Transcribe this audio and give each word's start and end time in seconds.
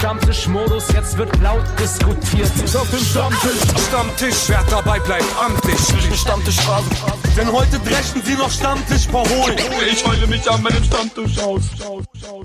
Stammtischmodus, 0.00 0.90
jetzt 0.94 1.18
wird 1.18 1.38
laut 1.42 1.62
diskutiert. 1.78 2.50
Ist 2.64 2.74
auf 2.74 2.90
dem 2.90 3.00
Stammtisch, 3.00 3.86
Stammtisch, 3.86 4.48
wer 4.48 4.64
dabei 4.70 4.98
bleibt, 4.98 5.26
amtlich. 5.38 5.78
Stammtisch 6.18 6.58
Phase. 6.60 6.88
Denn 7.36 7.52
heute 7.52 7.78
dreschen 7.80 8.22
sie 8.22 8.32
noch 8.32 8.50
Stammtisch 8.50 9.06
verholen. 9.06 9.58
Ich 9.92 10.02
heule 10.06 10.26
mich 10.26 10.50
an 10.50 10.62
meinem 10.62 10.82
Stammtisch 10.82 11.38
aus. 11.40 11.64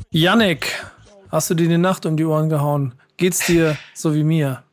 Yannick, 0.10 0.86
hast 1.31 1.49
du 1.49 1.54
dir 1.54 1.70
die 1.70 1.78
Nacht 1.78 2.05
um 2.05 2.18
die 2.18 2.26
Ohren 2.26 2.49
gehauen? 2.49 2.94
Geht's 3.15 3.46
dir 3.46 3.78
so 3.94 4.13
wie 4.13 4.26
mir? 4.26 4.63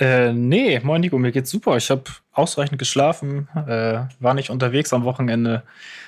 Äh, 0.00 0.32
nee, 0.32 0.80
moin 0.82 1.02
Nico, 1.02 1.18
mir 1.18 1.30
geht's 1.30 1.50
super. 1.52 1.76
Ich 1.76 1.88
habe 1.88 2.02
ausreichend 2.32 2.80
geschlafen, 2.80 3.46
äh, 3.54 4.00
war 4.18 4.34
nicht 4.34 4.50
unterwegs 4.50 4.92
am 4.92 5.04
Wochenende. 5.04 5.62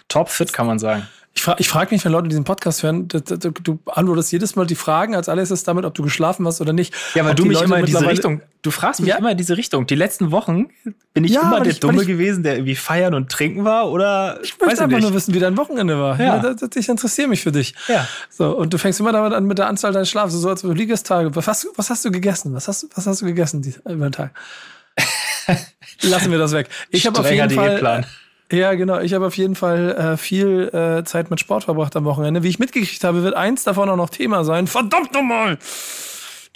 Topfit, 0.09 0.53
kann 0.53 0.67
man 0.67 0.81
sagen. 0.81 1.07
Ich 1.37 1.43
frage 1.43 1.61
ich 1.61 1.69
frag 1.69 1.91
mich, 1.91 2.05
wenn 2.05 2.13
Leute 2.13 2.29
diesen 2.29 2.45
Podcast 2.45 2.85
hören, 2.85 3.09
du, 3.09 3.21
du, 3.21 3.51
du 3.51 3.79
antwortest 3.87 4.31
jedes 4.31 4.55
Mal 4.55 4.67
die 4.67 4.77
Fragen, 4.77 5.17
als 5.17 5.29
alles 5.29 5.51
ist 5.51 5.67
damit, 5.67 5.85
ob 5.85 5.93
du 5.93 6.03
geschlafen 6.05 6.47
hast 6.47 6.61
oder 6.61 6.73
nicht. 6.73 6.95
Ja, 7.15 7.25
weil 7.25 7.35
du 7.35 7.45
mich 7.45 7.55
Leute 7.55 7.65
immer 7.67 7.79
in 7.81 7.87
diese 7.87 8.07
Richtung, 8.07 8.41
du 8.63 8.71
fragst 8.71 9.01
mich 9.01 9.09
Ja. 9.11 9.17
immer 9.17 9.33
in 9.33 9.37
diese 9.37 9.57
Richtung. 9.57 9.85
Die 9.87 9.97
letzten 9.97 10.31
Wochen 10.31 10.67
bin 11.13 11.25
ich 11.25 11.33
Ja, 11.33 11.43
immer 11.43 11.61
der 11.61 11.73
ich- 11.73 11.81
Dumme 11.81 12.03
ich- 12.03 12.07
gewesen, 12.07 12.45
der 12.45 12.55
irgendwie 12.55 12.77
feiern 12.77 13.15
und 13.15 13.33
trinken 13.33 13.65
war 13.65 13.91
oder 13.91 14.39
Ich 14.45 14.59
möchte 14.61 14.85
einfach 14.85 14.97
ich 14.97 15.03
nur 15.03 15.11
nicht. 15.11 15.15
wissen, 15.17 15.35
wie 15.35 15.41
dein 15.41 15.57
Wochenende 15.57 15.99
war. 15.99 16.21
Ja. 16.21 16.37
Ja. 16.41 16.55
das, 16.55 16.71
ich 16.77 16.89
interessiere 16.89 17.27
mich 17.27 17.43
für 17.43 17.51
dich. 17.53 17.75
Ja. 17.89 18.07
So, 18.31 18.57
und 18.57 18.73
du 18.73 18.79
fängst 18.79 19.01
immer 19.01 19.11
damit 19.13 19.33
an 19.33 19.45
mit 19.45 19.59
der 19.59 19.67
Anzahl 19.67 19.93
deines 19.93 20.09
Schlafs, 20.09 20.33
so 20.35 20.49
als 20.49 20.63
du 20.63 20.73
Liegestage. 20.73 21.35
Was 21.35 21.49
hast, 21.49 21.67
was 21.75 21.91
hast 21.91 22.05
du 22.05 22.13
gegessen? 22.13 22.55
Was 22.55 22.69
hast, 22.69 22.87
was 22.95 23.07
hast 23.09 23.23
du 23.23 23.27
gegessen 23.27 23.61
über 23.85 24.09
den 24.09 24.13
Tag? 24.13 24.31
Lassen 26.03 26.31
wir 26.31 26.39
das 26.39 26.53
weg. 26.53 26.69
Ich 26.91 27.07
habe 27.07 27.19
auf 27.19 27.29
jeden 27.31 27.51
Fall. 27.51 27.71
Diätplan. 27.71 28.07
Ja, 28.53 28.75
genau. 28.75 29.01
Ich 29.01 29.15
habe 29.15 29.27
auf 29.27 29.37
jeden 29.37 29.55
Fall 29.55 29.93
äh, 29.93 30.17
viel 30.17 30.69
äh, 30.73 31.05
Zeit 31.05 31.31
mit 31.31 31.41
Sport 31.41 31.65
verbracht 31.65 31.97
am 31.97 32.05
Wochenende. 32.05 32.43
Wie 32.43 32.49
ich 32.49 32.59
mitgekriegt 32.59 33.03
habe, 33.05 33.23
wird 33.23 33.35
eins 33.35 33.65
davon 33.65 33.89
auch 33.89 33.97
noch 33.97 34.11
Thema 34.11 34.45
sein. 34.45 34.67
Verdammt 34.67 35.13
nochmal! 35.15 35.59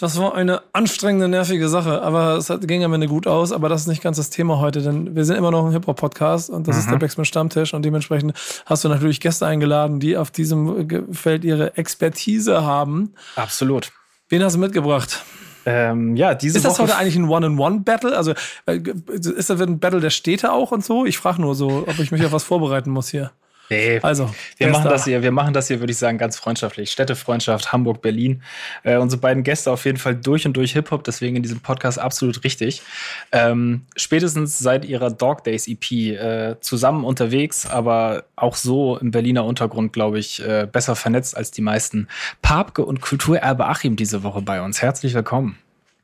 Das 0.01 0.17
war 0.17 0.33
eine 0.37 0.63
anstrengende, 0.73 1.27
nervige 1.27 1.69
Sache, 1.69 2.03
aber 2.03 2.37
es 2.37 2.51
hat, 2.51 2.69
ging 2.69 2.85
am 2.85 2.93
Ende 2.93 3.09
gut 3.09 3.27
aus. 3.27 3.51
Aber 3.51 3.69
das 3.69 3.81
ist 3.81 3.87
nicht 3.89 4.01
ganz 4.01 4.17
das 4.17 4.31
Thema 4.31 4.61
heute, 4.61 4.81
denn 4.81 5.17
wir 5.17 5.25
sind 5.25 5.35
immer 5.35 5.51
noch 5.51 5.67
ein 5.67 5.73
Hip-Hop-Podcast 5.73 6.51
und 6.51 6.69
das 6.69 6.79
ist 6.79 6.89
der 6.89 6.99
Backspin 6.99 7.25
Stammtisch 7.25 7.75
und 7.75 7.83
dementsprechend 7.83 8.33
hast 8.67 8.85
du 8.85 8.89
natürlich 8.89 9.19
Gäste 9.19 9.45
eingeladen, 9.45 9.99
die 9.99 10.17
auf 10.17 10.31
diesem 10.31 11.13
Feld 11.13 11.45
ihre 11.45 11.77
Expertise 11.77 12.63
haben. 12.63 13.15
Absolut. 13.35 13.91
Wen 14.29 14.45
hast 14.45 14.55
du 14.55 14.61
mitgebracht? 14.61 15.25
Ähm, 15.67 16.17
ja, 16.17 16.35
diese 16.35 16.59
Ist 16.59 16.65
das 16.65 16.75
Woche 16.75 16.85
heute 16.85 16.97
eigentlich 16.97 17.17
ein 17.17 17.29
One-on-One-Battle? 17.29 18.17
Also 18.17 18.33
äh, 18.67 18.81
ist 19.09 19.51
das 19.51 19.61
ein 19.61 19.79
Battle 19.79 20.01
der 20.01 20.11
Städte 20.11 20.53
auch 20.53 20.73
und 20.73 20.85
so? 20.85 21.05
Ich 21.05 21.19
frage 21.19 21.41
nur 21.41 21.55
so, 21.55 21.85
ob 21.87 21.99
ich 21.99 22.11
mich 22.11 22.25
auf 22.25 22.33
was 22.33 22.45
vorbereiten 22.45 22.91
muss 22.91 23.09
hier. 23.09 23.31
Nee, 23.71 24.01
Also, 24.03 24.35
wir 24.57 24.69
machen 24.69 24.85
da? 24.85 24.91
das 24.91 25.05
hier, 25.05 25.23
wir 25.23 25.31
machen 25.31 25.53
das 25.53 25.69
hier, 25.69 25.81
würde 25.81 25.91
ich 25.91 25.99
sagen, 25.99 26.17
ganz 26.17 26.39
freundschaftlich. 26.39 26.91
Städtefreundschaft, 26.91 27.73
Hamburg, 27.73 28.01
Berlin. 28.01 28.43
Äh, 28.83 28.97
unsere 28.97 29.21
beiden 29.21 29.43
Gäste 29.43 29.71
auf 29.71 29.85
jeden 29.85 29.99
Fall 29.99 30.17
durch 30.17 30.47
und 30.47 30.57
durch 30.57 30.73
Hip-Hop, 30.73 31.05
deswegen 31.05 31.37
in 31.37 31.43
diesem 31.43 31.61
Podcast 31.61 31.99
absolut 31.99 32.45
richtig. 32.45 32.83
Ähm, 33.33 33.83
spätestens 33.97 34.59
seit 34.59 34.85
ihrer 34.85 35.11
Dog 35.11 35.45
Days 35.45 35.69
EP 35.69 35.91
äh, 35.93 36.57
zusammen 36.61 37.05
unterwegs, 37.05 37.67
aber 37.67 38.25
auch 38.37 38.57
so 38.57 38.97
im 38.97 39.11
Berliner 39.11 39.45
Untergrund, 39.45 39.93
glaube 39.93 40.19
ich, 40.19 40.43
äh, 40.43 40.67
besser 40.71 40.97
vernetzt 40.97 41.37
als 41.37 41.51
die 41.51 41.63
meisten. 41.63 42.09
Papke 42.41 42.85
und 42.85 43.01
Kulturerbe 43.01 43.67
Achim 43.67 43.97
diese 43.97 44.23
Woche 44.23 44.41
bei 44.41 44.63
uns. 44.63 44.81
Herzlich 44.81 45.15
willkommen. 45.15 45.59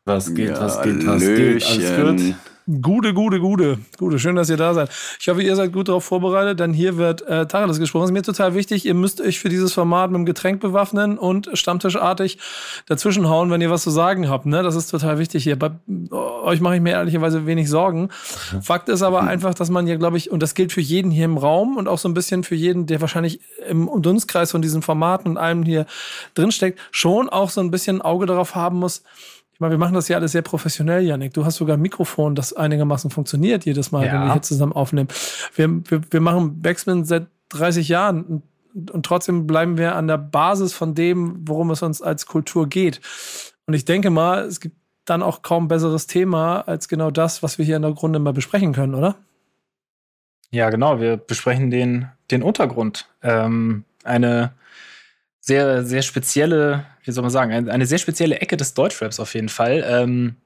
Was 0.04 0.34
geht, 0.34 0.52
was 0.60 0.82
geht, 0.82 1.06
was 1.06 1.20
geht? 1.22 1.64
Alles 1.64 1.96
gut? 1.96 2.34
Gute, 2.66 3.12
gute, 3.12 3.40
gute. 3.40 3.78
Gute, 3.98 4.18
schön, 4.18 4.36
dass 4.36 4.48
ihr 4.48 4.56
da 4.56 4.72
seid. 4.72 4.88
Ich 5.20 5.28
hoffe, 5.28 5.42
ihr 5.42 5.54
seid 5.54 5.70
gut 5.70 5.88
darauf 5.88 6.02
vorbereitet, 6.02 6.60
denn 6.60 6.72
hier 6.72 6.96
wird 6.96 7.20
äh, 7.20 7.46
Tacheles 7.46 7.78
gesprochen. 7.78 8.04
Das 8.04 8.10
ist 8.10 8.14
mir 8.14 8.22
total 8.22 8.54
wichtig. 8.54 8.86
Ihr 8.86 8.94
müsst 8.94 9.20
euch 9.20 9.38
für 9.38 9.50
dieses 9.50 9.74
Format 9.74 10.10
mit 10.10 10.16
einem 10.16 10.24
Getränk 10.24 10.60
bewaffnen 10.60 11.18
und 11.18 11.50
stammtischartig 11.52 12.38
dazwischenhauen, 12.86 13.50
wenn 13.50 13.60
ihr 13.60 13.70
was 13.70 13.82
zu 13.82 13.90
sagen 13.90 14.30
habt. 14.30 14.46
Ne? 14.46 14.62
Das 14.62 14.76
ist 14.76 14.90
total 14.90 15.18
wichtig 15.18 15.44
hier. 15.44 15.58
Bei 15.58 15.72
euch 16.10 16.62
mache 16.62 16.76
ich 16.76 16.80
mir 16.80 16.92
ehrlicherweise 16.92 17.44
wenig 17.44 17.68
Sorgen. 17.68 18.08
Fakt 18.62 18.88
ist 18.88 19.02
aber 19.02 19.24
einfach, 19.24 19.52
dass 19.52 19.68
man 19.68 19.86
ja, 19.86 19.96
glaube 19.96 20.16
ich, 20.16 20.30
und 20.30 20.42
das 20.42 20.55
gilt 20.55 20.72
für 20.72 20.80
jeden 20.80 21.10
hier 21.10 21.27
im 21.27 21.36
Raum 21.36 21.77
und 21.77 21.86
auch 21.86 21.98
so 21.98 22.08
ein 22.08 22.14
bisschen 22.14 22.44
für 22.44 22.55
jeden, 22.55 22.86
der 22.86 23.02
wahrscheinlich 23.02 23.40
im 23.68 23.90
Dunstkreis 24.00 24.52
von 24.52 24.62
diesen 24.62 24.80
Formaten 24.80 25.33
und 25.33 25.36
allem 25.36 25.64
hier 25.64 25.84
drinsteckt, 26.33 26.80
schon 26.92 27.28
auch 27.28 27.50
so 27.50 27.60
ein 27.60 27.70
bisschen 27.70 27.98
ein 27.98 28.02
Auge 28.02 28.24
darauf 28.24 28.55
haben 28.55 28.78
muss, 28.78 29.02
ich 29.54 29.60
meine, 29.60 29.70
wir 29.72 29.78
machen 29.78 29.94
das 29.94 30.08
ja 30.08 30.16
alles 30.16 30.32
sehr 30.32 30.42
professionell, 30.42 31.02
Janik. 31.04 31.32
Du 31.32 31.44
hast 31.44 31.56
sogar 31.56 31.76
ein 31.76 31.80
Mikrofon, 31.80 32.34
das 32.34 32.52
einigermaßen 32.52 33.10
funktioniert 33.10 33.64
jedes 33.64 33.92
Mal, 33.92 34.04
Ja. 34.04 34.12
wenn 34.12 34.20
wir 34.26 34.32
hier 34.32 34.42
zusammen 34.42 34.72
aufnehmen. 34.72 35.08
Wir, 35.54 35.68
wir, 35.88 36.00
wir 36.10 36.20
machen 36.20 36.60
Backspin 36.60 37.04
seit 37.04 37.28
30 37.50 37.88
Jahren 37.88 38.42
und, 38.74 38.90
und 38.90 39.06
trotzdem 39.06 39.46
bleiben 39.46 39.78
wir 39.78 39.94
an 39.94 40.08
der 40.08 40.18
Basis 40.18 40.72
von 40.72 40.94
dem, 40.96 41.48
worum 41.48 41.70
es 41.70 41.82
uns 41.82 42.02
als 42.02 42.26
Kultur 42.26 42.68
geht. 42.68 43.00
Und 43.66 43.74
ich 43.74 43.84
denke 43.84 44.10
mal, 44.10 44.40
es 44.44 44.58
gibt 44.58 44.76
dann 45.04 45.22
auch 45.22 45.42
kaum 45.42 45.68
besseres 45.68 46.08
Thema 46.08 46.62
als 46.62 46.88
genau 46.88 47.10
das, 47.12 47.42
was 47.44 47.56
wir 47.56 47.64
hier 47.64 47.76
in 47.76 47.82
der 47.82 47.92
Grunde 47.92 48.18
mal 48.18 48.32
besprechen 48.32 48.72
können, 48.72 48.94
oder? 48.96 49.14
Ja, 50.50 50.70
genau. 50.70 51.00
Wir 51.00 51.16
besprechen 51.16 51.70
den, 51.70 52.08
den 52.30 52.42
Untergrund. 52.42 53.06
Ähm, 53.22 53.84
eine 54.02 54.52
sehr, 55.40 55.84
sehr 55.84 56.02
spezielle, 56.02 56.86
wie 57.04 57.12
soll 57.12 57.22
man 57.22 57.30
sagen, 57.30 57.68
eine, 57.68 57.86
sehr 57.86 57.98
spezielle 57.98 58.40
Ecke 58.40 58.56
des 58.56 58.74
Deutschraps 58.74 59.20
auf 59.20 59.34
jeden 59.34 59.48
Fall. 59.48 59.84
Ähm, 59.86 60.36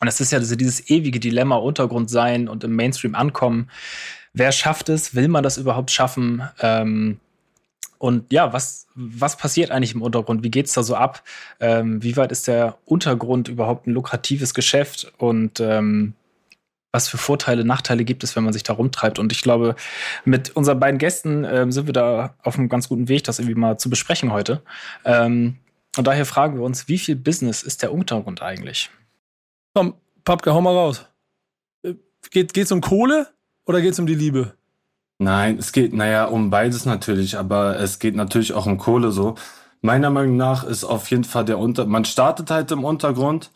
und 0.00 0.08
es 0.08 0.20
ist 0.20 0.32
ja 0.32 0.38
dieses 0.40 0.90
ewige 0.90 1.20
Dilemma, 1.20 1.56
Untergrund 1.56 2.10
sein 2.10 2.48
und 2.48 2.64
im 2.64 2.74
Mainstream 2.74 3.14
ankommen. 3.14 3.68
Wer 4.32 4.52
schafft 4.52 4.88
es? 4.88 5.14
Will 5.14 5.28
man 5.28 5.42
das 5.42 5.58
überhaupt 5.58 5.90
schaffen? 5.90 6.42
Ähm, 6.60 7.20
und 7.98 8.32
ja, 8.32 8.52
was, 8.52 8.88
was 8.96 9.36
passiert 9.36 9.70
eigentlich 9.70 9.94
im 9.94 10.02
Untergrund? 10.02 10.42
Wie 10.42 10.50
geht's 10.50 10.72
da 10.72 10.82
so 10.82 10.96
ab? 10.96 11.22
Ähm, 11.60 12.02
wie 12.02 12.16
weit 12.16 12.32
ist 12.32 12.48
der 12.48 12.78
Untergrund 12.84 13.46
überhaupt 13.46 13.86
ein 13.86 13.92
lukratives 13.92 14.54
Geschäft? 14.54 15.12
Und 15.18 15.60
ähm, 15.60 16.14
was 16.90 17.08
für 17.08 17.16
Vorteile, 17.16 17.64
Nachteile 17.64 18.04
gibt 18.04 18.24
es, 18.24 18.34
wenn 18.34 18.42
man 18.42 18.52
sich 18.52 18.64
da 18.64 18.72
rumtreibt? 18.72 19.20
Und 19.20 19.30
ich 19.30 19.42
glaube, 19.42 19.76
mit 20.24 20.50
unseren 20.56 20.80
beiden 20.80 20.98
Gästen 20.98 21.44
ähm, 21.44 21.70
sind 21.70 21.86
wir 21.86 21.92
da 21.92 22.34
auf 22.42 22.58
einem 22.58 22.68
ganz 22.68 22.88
guten 22.88 23.08
Weg, 23.08 23.22
das 23.22 23.38
irgendwie 23.38 23.58
mal 23.58 23.78
zu 23.78 23.88
besprechen 23.88 24.32
heute. 24.32 24.62
Ähm, 25.04 25.58
und 25.96 26.06
daher 26.06 26.26
fragen 26.26 26.56
wir 26.56 26.64
uns, 26.64 26.88
wie 26.88 26.98
viel 26.98 27.16
Business 27.16 27.62
ist 27.62 27.82
der 27.82 27.92
Untergrund 27.92 28.42
eigentlich? 28.42 28.90
Komm, 29.74 29.94
Papke, 30.24 30.54
hau 30.54 30.60
mal 30.60 30.74
raus. 30.74 31.06
Äh, 31.82 31.94
Geht, 32.30 32.54
geht's 32.54 32.72
um 32.72 32.80
Kohle 32.80 33.28
oder 33.66 33.80
geht's 33.80 33.98
um 33.98 34.06
die 34.06 34.14
Liebe? 34.14 34.54
Nein, 35.18 35.58
es 35.58 35.72
geht, 35.72 35.92
naja, 35.92 36.24
um 36.24 36.50
beides 36.50 36.84
natürlich, 36.84 37.38
aber 37.38 37.78
es 37.78 37.98
geht 37.98 38.16
natürlich 38.16 38.54
auch 38.54 38.66
um 38.66 38.78
Kohle 38.78 39.12
so. 39.12 39.36
Meiner 39.80 40.10
Meinung 40.10 40.36
nach 40.36 40.64
ist 40.64 40.84
auf 40.84 41.10
jeden 41.10 41.24
Fall 41.24 41.44
der 41.44 41.58
Unter, 41.58 41.86
man 41.86 42.04
startet 42.04 42.50
halt 42.50 42.70
im 42.70 42.84
Untergrund 42.84 43.50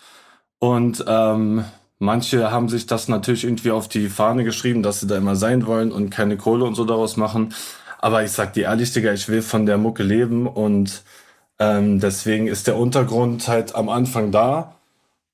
und 0.59 1.05
ähm, 1.09 1.65
manche 1.99 2.51
haben 2.51 2.69
sich 2.69 2.87
das 2.87 3.09
natürlich 3.09 3.45
irgendwie 3.45 3.71
auf 3.71 3.89
die 3.89 4.09
Fahne 4.09 4.45
geschrieben, 4.45 4.83
dass 4.83 5.01
sie 5.01 5.07
da 5.07 5.17
immer 5.17 5.37
sein 5.37 5.67
wollen 5.67 5.93
und 5.93 6.11
keine 6.11 6.37
Kohle 6.37 6.65
und 6.65 6.75
so 6.75 6.85
daraus 6.85 7.17
machen. 7.17 7.55
Aber 7.99 8.23
ich 8.23 8.33
sag 8.33 8.53
dir 8.53 8.65
ehrlich, 8.65 8.93
Digga, 8.93 9.13
ich 9.13 9.29
will 9.29 9.43
von 9.43 9.67
der 9.67 9.79
Mucke 9.79 10.03
leben 10.03 10.47
und 10.47 11.03
ähm, 11.59 12.01
deswegen 12.01 12.47
ist 12.47 12.67
der 12.67 12.77
Untergrund 12.77 13.49
halt 13.49 13.75
am 13.75 13.89
Anfang 13.89 14.31
da. 14.33 14.77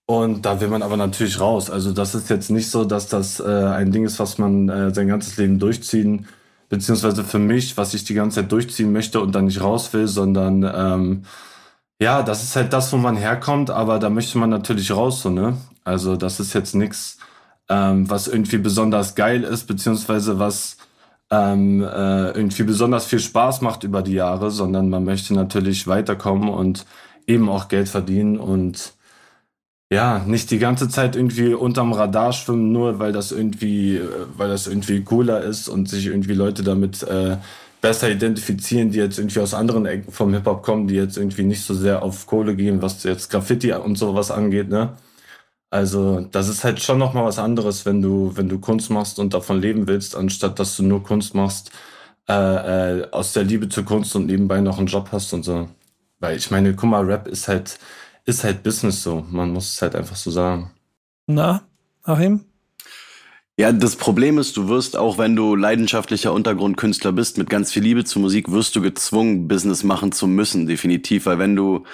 Und 0.06 0.44
da 0.44 0.60
will 0.60 0.68
man 0.68 0.82
aber 0.82 0.96
natürlich 0.96 1.40
raus. 1.40 1.70
Also 1.70 1.92
das 1.92 2.14
ist 2.14 2.28
jetzt 2.28 2.50
nicht 2.50 2.70
so, 2.70 2.84
dass 2.84 3.08
das 3.08 3.40
äh, 3.40 3.44
ein 3.44 3.92
Ding 3.92 4.04
ist, 4.04 4.18
was 4.18 4.36
man 4.38 4.68
äh, 4.68 4.92
sein 4.94 5.08
ganzes 5.08 5.36
Leben 5.36 5.58
durchziehen, 5.58 6.26
beziehungsweise 6.68 7.24
für 7.24 7.38
mich, 7.38 7.76
was 7.76 7.94
ich 7.94 8.04
die 8.04 8.14
ganze 8.14 8.40
Zeit 8.40 8.52
durchziehen 8.52 8.92
möchte 8.92 9.20
und 9.20 9.32
dann 9.34 9.46
nicht 9.46 9.60
raus 9.62 9.92
will, 9.92 10.08
sondern 10.08 10.64
ähm, 10.64 11.24
ja, 12.00 12.22
das 12.22 12.42
ist 12.42 12.56
halt 12.56 12.72
das, 12.72 12.92
wo 12.92 12.96
man 12.96 13.16
herkommt, 13.16 13.70
aber 13.70 13.98
da 14.00 14.10
möchte 14.10 14.38
man 14.38 14.50
natürlich 14.50 14.90
raus, 14.90 15.22
so, 15.22 15.30
ne? 15.30 15.56
Also 15.84 16.16
das 16.16 16.40
ist 16.40 16.52
jetzt 16.52 16.74
nichts, 16.74 17.18
ähm, 17.68 18.10
was 18.10 18.28
irgendwie 18.28 18.58
besonders 18.58 19.14
geil 19.14 19.44
ist, 19.44 19.66
beziehungsweise 19.66 20.38
was 20.38 20.76
ähm, 21.32 21.82
äh, 21.82 22.30
irgendwie 22.32 22.62
besonders 22.62 23.06
viel 23.06 23.18
Spaß 23.18 23.62
macht 23.62 23.84
über 23.84 24.02
die 24.02 24.12
Jahre, 24.12 24.50
sondern 24.50 24.90
man 24.90 25.04
möchte 25.04 25.32
natürlich 25.32 25.86
weiterkommen 25.86 26.50
und 26.50 26.84
eben 27.26 27.48
auch 27.48 27.68
Geld 27.68 27.88
verdienen 27.88 28.38
und 28.38 28.92
ja, 29.90 30.20
nicht 30.26 30.50
die 30.50 30.58
ganze 30.58 30.88
Zeit 30.88 31.16
irgendwie 31.16 31.54
unterm 31.54 31.92
Radar 31.92 32.32
schwimmen, 32.32 32.72
nur 32.72 32.98
weil 32.98 33.12
das 33.12 33.32
irgendwie, 33.32 33.96
äh, 33.96 34.08
weil 34.36 34.48
das 34.48 34.66
irgendwie 34.66 35.02
cooler 35.02 35.42
ist 35.42 35.68
und 35.68 35.88
sich 35.88 36.06
irgendwie 36.06 36.34
Leute 36.34 36.62
damit 36.62 37.02
äh, 37.02 37.38
besser 37.80 38.10
identifizieren, 38.10 38.90
die 38.90 38.98
jetzt 38.98 39.18
irgendwie 39.18 39.40
aus 39.40 39.54
anderen 39.54 39.86
Ecken 39.86 40.12
vom 40.12 40.32
Hip-Hop 40.34 40.62
kommen, 40.62 40.86
die 40.86 40.94
jetzt 40.96 41.16
irgendwie 41.16 41.44
nicht 41.44 41.62
so 41.64 41.74
sehr 41.74 42.02
auf 42.02 42.26
Kohle 42.26 42.54
gehen, 42.56 42.82
was 42.82 43.02
jetzt 43.04 43.30
Graffiti 43.30 43.72
und 43.72 43.96
sowas 43.96 44.30
angeht, 44.30 44.68
ne? 44.68 44.96
Also, 45.72 46.20
das 46.20 46.48
ist 46.50 46.64
halt 46.64 46.82
schon 46.82 46.98
nochmal 46.98 47.24
was 47.24 47.38
anderes, 47.38 47.86
wenn 47.86 48.02
du, 48.02 48.36
wenn 48.36 48.46
du 48.50 48.58
Kunst 48.58 48.90
machst 48.90 49.18
und 49.18 49.32
davon 49.32 49.58
leben 49.58 49.86
willst, 49.88 50.14
anstatt 50.14 50.58
dass 50.58 50.76
du 50.76 50.82
nur 50.82 51.02
Kunst 51.02 51.34
machst, 51.34 51.70
äh, 52.28 53.00
äh, 53.00 53.10
aus 53.10 53.32
der 53.32 53.44
Liebe 53.44 53.70
zur 53.70 53.86
Kunst 53.86 54.14
und 54.14 54.26
nebenbei 54.26 54.60
noch 54.60 54.76
einen 54.76 54.86
Job 54.86 55.08
hast 55.12 55.32
und 55.32 55.44
so. 55.44 55.68
Weil 56.20 56.36
ich 56.36 56.50
meine, 56.50 56.74
guck 56.74 56.90
mal, 56.90 57.02
Rap 57.06 57.26
ist 57.26 57.48
halt, 57.48 57.78
ist 58.26 58.44
halt 58.44 58.62
Business 58.62 59.02
so. 59.02 59.24
Man 59.30 59.50
muss 59.50 59.72
es 59.72 59.80
halt 59.80 59.96
einfach 59.96 60.16
so 60.16 60.30
sagen. 60.30 60.72
Na, 61.26 61.62
Achim? 62.02 62.44
Ja, 63.58 63.70
das 63.70 63.96
Problem 63.96 64.38
ist, 64.38 64.56
du 64.56 64.68
wirst 64.68 64.96
auch, 64.96 65.18
wenn 65.18 65.36
du 65.36 65.54
leidenschaftlicher 65.54 66.32
Untergrundkünstler 66.32 67.12
bist, 67.12 67.36
mit 67.36 67.50
ganz 67.50 67.70
viel 67.70 67.82
Liebe 67.82 68.02
zur 68.02 68.22
Musik, 68.22 68.50
wirst 68.50 68.74
du 68.74 68.80
gezwungen, 68.80 69.46
Business 69.46 69.84
machen 69.84 70.10
zu 70.10 70.26
müssen, 70.26 70.66
definitiv. 70.66 71.26
Weil 71.26 71.38
wenn 71.38 71.54
du 71.54 71.84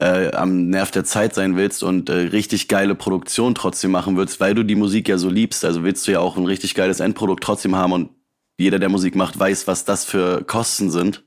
äh, 0.00 0.32
am 0.32 0.68
Nerv 0.70 0.90
der 0.90 1.04
Zeit 1.04 1.34
sein 1.34 1.56
willst 1.56 1.84
und 1.84 2.10
äh, 2.10 2.14
richtig 2.14 2.66
geile 2.66 2.96
Produktion 2.96 3.54
trotzdem 3.54 3.92
machen 3.92 4.16
willst, 4.16 4.40
weil 4.40 4.56
du 4.56 4.64
die 4.64 4.74
Musik 4.74 5.08
ja 5.08 5.16
so 5.16 5.28
liebst, 5.30 5.64
also 5.64 5.84
willst 5.84 6.06
du 6.08 6.12
ja 6.12 6.18
auch 6.20 6.36
ein 6.36 6.46
richtig 6.46 6.74
geiles 6.74 6.98
Endprodukt 6.98 7.44
trotzdem 7.44 7.76
haben 7.76 7.92
und 7.92 8.10
jeder, 8.58 8.78
der 8.80 8.88
Musik 8.88 9.14
macht, 9.14 9.38
weiß, 9.38 9.66
was 9.68 9.84
das 9.84 10.04
für 10.04 10.42
Kosten 10.44 10.90
sind. 10.90 11.24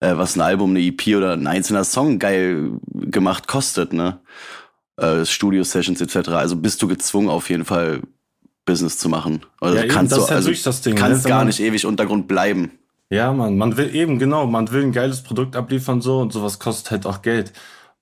Äh, 0.00 0.16
was 0.16 0.36
ein 0.36 0.40
Album, 0.40 0.70
eine 0.70 0.80
EP 0.80 1.16
oder 1.16 1.32
ein 1.32 1.46
einzelner 1.48 1.84
Song 1.84 2.18
geil 2.18 2.78
gemacht 2.92 3.48
kostet, 3.48 3.92
ne? 3.92 4.20
Äh, 4.96 5.24
Studio-Sessions 5.24 6.00
etc. 6.00 6.28
Also 6.30 6.56
bist 6.56 6.80
du 6.82 6.88
gezwungen, 6.88 7.28
auf 7.28 7.50
jeden 7.50 7.64
Fall 7.64 8.02
Business 8.64 8.98
zu 8.98 9.08
machen. 9.08 9.42
Also 9.60 9.76
Ja, 9.76 9.84
eben, 9.84 9.92
kannst 9.92 10.12
das 10.12 10.18
du 10.18 10.24
ist 10.24 10.30
ja 10.30 10.36
also 10.36 10.52
das 10.52 10.80
Ding, 10.80 10.94
kannst 10.96 11.24
ne? 11.24 11.28
gar 11.28 11.44
nicht 11.44 11.60
ewig 11.60 11.86
Untergrund 11.86 12.28
bleiben. 12.28 12.72
Ja, 13.10 13.32
man, 13.32 13.56
man 13.58 13.76
will 13.76 13.94
eben, 13.94 14.18
genau, 14.18 14.46
man 14.46 14.70
will 14.72 14.82
ein 14.82 14.92
geiles 14.92 15.22
Produkt 15.22 15.56
abliefern 15.56 16.00
so 16.00 16.20
und 16.20 16.32
sowas 16.32 16.58
kostet 16.58 16.90
halt 16.90 17.06
auch 17.06 17.22
Geld. 17.22 17.52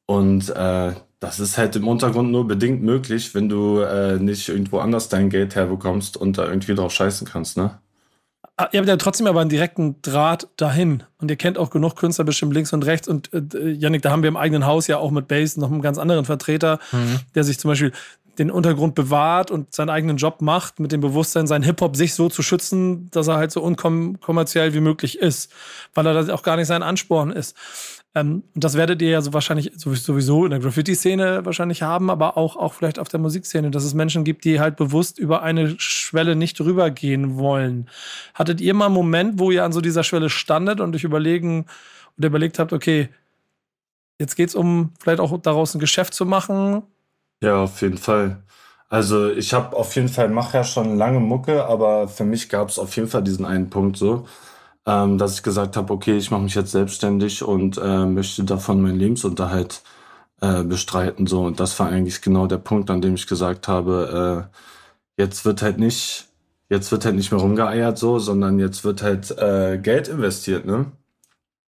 Und 0.06 0.49
äh, 0.50 0.93
das 1.20 1.41
ist 1.41 1.59
halt 1.59 1.76
im 1.76 1.87
Untergrund 1.87 2.31
nur 2.31 2.47
bedingt 2.47 2.82
möglich, 2.82 3.35
wenn 3.35 3.49
du 3.49 3.81
äh, 3.81 4.19
nicht 4.19 4.49
irgendwo 4.49 4.79
anders 4.79 5.09
dein 5.09 5.31
Geld 5.31 5.55
herbekommst 5.55 6.17
und 6.17 6.38
da 6.38 6.47
irgendwie 6.47 6.75
drauf 6.75 6.93
scheißen 6.93 7.26
kannst, 7.26 7.56
ne? 7.56 7.79
Ah, 8.58 8.69
Ihr 8.73 8.81
habt 8.81 8.88
ja 8.88 8.97
trotzdem 8.97 9.26
aber 9.26 9.41
einen 9.41 9.49
direkten 9.49 9.97
Draht 10.03 10.49
dahin. 10.56 11.05
Und 11.19 11.31
ihr 11.31 11.37
kennt 11.37 11.56
auch 11.56 11.70
genug 11.70 11.97
Künstler 11.97 12.25
bestimmt 12.25 12.53
links 12.53 12.73
und 12.73 12.85
rechts. 12.85 13.08
Und 13.08 13.31
äh, 13.32 13.70
Yannick, 13.70 14.03
da 14.03 14.11
haben 14.11 14.23
wir 14.23 14.29
im 14.29 14.37
eigenen 14.37 14.67
Haus 14.67 14.88
ja 14.88 14.99
auch 14.99 15.11
mit 15.11 15.26
Bass 15.26 15.56
noch 15.56 15.70
einen 15.70 15.81
ganz 15.81 15.97
anderen 15.97 16.26
Vertreter, 16.26 16.79
der 17.35 17.44
sich 17.44 17.58
zum 17.58 17.70
Beispiel 17.70 17.93
den 18.38 18.50
Untergrund 18.50 18.94
bewahrt 18.94 19.50
und 19.50 19.75
seinen 19.75 19.90
eigenen 19.90 20.17
Job 20.17 20.40
macht, 20.40 20.81
mit 20.81 20.93
dem 20.93 21.00
Bewusstsein, 21.00 21.46
seinen 21.46 21.64
Hip-Hop 21.64 21.96
sich 21.96 22.14
so 22.14 22.29
zu 22.29 22.43
schützen, 22.43 23.11
dass 23.11 23.29
er 23.29 23.37
halt 23.37 23.52
so 23.52 23.62
unkommerziell 23.62 24.73
wie 24.75 24.81
möglich 24.81 25.19
ist, 25.19 25.52
weil 25.94 26.06
er 26.06 26.14
das 26.14 26.31
auch 26.31 26.43
gar 26.43 26.56
nicht 26.56 26.69
sein 26.69 26.82
Ansporn 26.82 27.31
ist. 27.31 27.56
Ähm, 28.14 28.43
und 28.55 28.64
das 28.64 28.75
werdet 28.75 29.00
ihr 29.02 29.11
ja 29.11 29.20
so 29.23 29.32
wahrscheinlich 29.32 29.73
sowieso 29.76 30.44
in 30.44 30.50
der 30.50 30.61
Graffiti-Szene 30.61 31.44
wahrscheinlich 31.44 31.82
haben, 31.82 32.11
aber 32.11 32.37
auch, 32.37 32.56
auch 32.56 32.75
vielleicht 32.75 32.99
auf 32.99 33.08
der 33.08 33.20
Musikszene, 33.20 33.70
dass 33.70 33.84
es 33.84 33.94
Menschen 33.94 34.25
gibt, 34.25 34.44
die 34.44 34.61
halt 34.61 34.76
bewusst 34.76 35.19
über 35.19 35.43
eine 35.43 35.79
Schwelle 35.79 36.37
nicht 36.37 36.61
rübergehen 36.61 37.37
wollen. 37.38 37.88
Hattet 38.34 38.61
ihr 38.61 38.75
mal 38.75 38.87
einen 38.87 38.94
Moment, 38.94 39.38
wo 39.38 39.50
ihr 39.50 39.64
an 39.64 39.73
so 39.73 39.81
dieser 39.81 40.05
Schwelle 40.05 40.31
standet 40.31 40.81
und 40.81 40.94
euch 40.94 41.05
überlegen 41.05 41.67
oder 42.19 42.29
überlegt 42.29 42.58
habt, 42.58 42.73
okay, 42.73 43.08
jetzt 44.19 44.37
geht's 44.37 44.55
um 44.55 44.93
vielleicht 45.00 45.20
auch 45.20 45.37
daraus 45.40 45.75
ein 45.75 45.81
Geschäft 45.81 46.14
zu 46.14 46.26
machen? 46.26 46.82
Ja, 47.43 47.65
auf 47.65 47.83
jeden 47.83 47.99
Fall. 47.99 48.43
Also 48.89 49.31
ich 49.31 49.53
habe 49.55 49.77
auf 49.77 49.94
jeden 49.97 50.09
Fall, 50.09 50.29
mache 50.31 50.59
ja 50.59 50.65
schon 50.65 50.97
lange 50.97 51.21
Mucke, 51.21 51.65
aber 51.67 52.09
für 52.09 52.25
mich 52.25 52.49
gab 52.49 52.69
es 52.69 52.79
auf 52.79 52.94
jeden 52.97 53.09
Fall 53.09 53.23
diesen 53.25 53.44
einen 53.47 53.71
Punkt 53.71 53.97
so, 53.97 54.27
ähm, 54.87 55.19
dass 55.19 55.35
ich 55.37 55.43
gesagt 55.44 55.77
habe, 55.77 55.93
okay, 55.94 56.17
ich 56.19 56.31
mache 56.31 56.43
mich 56.43 56.55
jetzt 56.56 56.73
selbstständig 56.73 57.43
und 57.44 57.79
äh, 57.79 58.06
möchte 58.06 58.44
davon 58.44 58.83
meinen 58.83 58.99
Lebensunterhalt 58.99 59.83
äh, 60.43 60.65
bestreiten. 60.65 61.27
So. 61.29 61.44
Und 61.47 61.61
das 61.61 61.79
war 61.81 61.89
eigentlich 61.91 62.23
genau 62.23 62.47
der 62.49 62.59
Punkt, 62.59 62.91
an 62.91 63.03
dem 63.03 63.15
ich 63.17 63.27
gesagt 63.29 63.69
habe, 63.69 64.49
äh, 65.19 65.23
jetzt 65.23 65.44
wird 65.47 65.62
halt 65.62 65.79
nicht, 65.79 66.29
jetzt 66.71 66.93
wird 66.93 67.05
halt 67.06 67.17
nicht 67.17 67.33
mehr 67.33 67.41
rumgeeiert 67.43 67.99
so, 67.99 68.19
sondern 68.21 68.59
jetzt 68.61 68.85
wird 68.85 69.03
halt 69.03 69.31
äh, 69.39 69.79
Geld 69.79 70.09
investiert, 70.09 70.67
ne? 70.67 70.93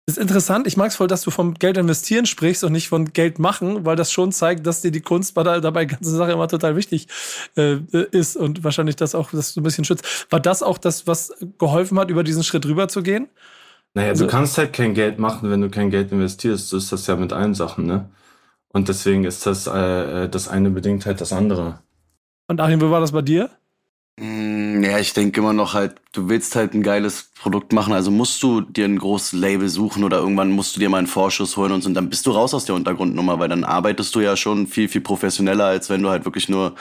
Das 0.09 0.17
ist 0.17 0.23
interessant. 0.23 0.65
Ich 0.65 0.75
mag 0.75 0.87
es 0.89 0.95
voll, 0.95 1.05
dass 1.05 1.21
du 1.21 1.29
vom 1.29 1.53
Geld 1.53 1.77
investieren 1.77 2.25
sprichst 2.25 2.63
und 2.63 2.71
nicht 2.71 2.89
von 2.89 3.13
Geld 3.13 3.37
machen, 3.37 3.85
weil 3.85 3.95
das 3.95 4.11
schon 4.11 4.31
zeigt, 4.31 4.65
dass 4.65 4.81
dir 4.81 4.89
die 4.89 5.01
Kunst 5.01 5.35
bei 5.35 5.43
der 5.43 5.61
dabei 5.61 5.85
ganze 5.85 6.09
Sache 6.09 6.31
immer 6.31 6.47
total 6.47 6.75
wichtig 6.75 7.07
äh, 7.55 7.75
ist 8.09 8.35
und 8.35 8.63
wahrscheinlich 8.63 8.95
das 8.95 9.13
auch, 9.13 9.29
dass 9.29 9.53
du 9.53 9.59
ein 9.59 9.63
bisschen 9.63 9.85
schützt. 9.85 10.25
War 10.31 10.39
das 10.39 10.63
auch 10.63 10.79
das, 10.79 11.05
was 11.05 11.31
geholfen 11.59 11.99
hat, 11.99 12.09
über 12.09 12.23
diesen 12.23 12.43
Schritt 12.43 12.65
rüber 12.65 12.87
zu 12.87 13.03
gehen? 13.03 13.27
Naja, 13.93 14.09
Also- 14.09 14.25
du 14.25 14.31
kannst 14.31 14.57
halt 14.57 14.73
kein 14.73 14.95
Geld 14.95 15.19
machen, 15.19 15.51
wenn 15.51 15.61
du 15.61 15.69
kein 15.69 15.91
Geld 15.91 16.11
investierst. 16.11 16.69
So 16.69 16.77
ist 16.77 16.91
das 16.91 17.05
ja 17.05 17.15
mit 17.15 17.31
allen 17.31 17.53
Sachen, 17.53 17.85
ne? 17.85 18.09
Und 18.69 18.89
deswegen 18.89 19.25
ist 19.25 19.45
das, 19.45 19.67
äh, 19.67 20.23
äh, 20.23 20.27
das 20.27 20.47
eine 20.47 20.71
bedingt 20.71 21.05
halt 21.05 21.21
das 21.21 21.31
andere. 21.31 21.83
Und 22.47 22.59
Achim, 22.59 22.81
wie 22.81 22.89
war 22.89 22.99
das 22.99 23.11
bei 23.11 23.21
dir? 23.21 23.51
Mm, 24.77 24.83
Ja, 24.83 24.99
ich 24.99 25.13
denke 25.13 25.39
immer 25.41 25.53
noch 25.53 25.73
halt, 25.73 25.95
du 26.13 26.29
willst 26.29 26.55
halt 26.55 26.73
ein 26.73 26.83
geiles 26.83 27.31
Produkt 27.39 27.73
machen, 27.73 27.93
also 27.93 28.11
musst 28.11 28.41
du 28.43 28.61
dir 28.61 28.85
ein 28.85 28.97
großes 28.99 29.33
Label 29.33 29.69
suchen 29.69 30.03
oder 30.03 30.17
irgendwann 30.19 30.51
musst 30.51 30.75
du 30.75 30.79
dir 30.79 30.89
mal 30.89 30.97
einen 30.99 31.07
Vorschuss 31.07 31.57
holen 31.57 31.71
und 31.71 31.81
so, 31.81 31.87
und 31.89 31.93
dann 31.95 32.09
bist 32.09 32.25
du 32.25 32.31
raus 32.31 32.53
aus 32.53 32.65
der 32.65 32.75
Untergrundnummer, 32.75 33.39
weil 33.39 33.49
dann 33.49 33.63
arbeitest 33.63 34.13
du 34.15 34.19
ja 34.21 34.35
schon 34.37 34.67
viel, 34.67 34.87
viel 34.89 35.01
professioneller, 35.01 35.65
als 35.65 35.89
wenn 35.89 36.01
du 36.03 36.09
halt 36.09 36.25
wirklich 36.25 36.49
nur 36.49 36.75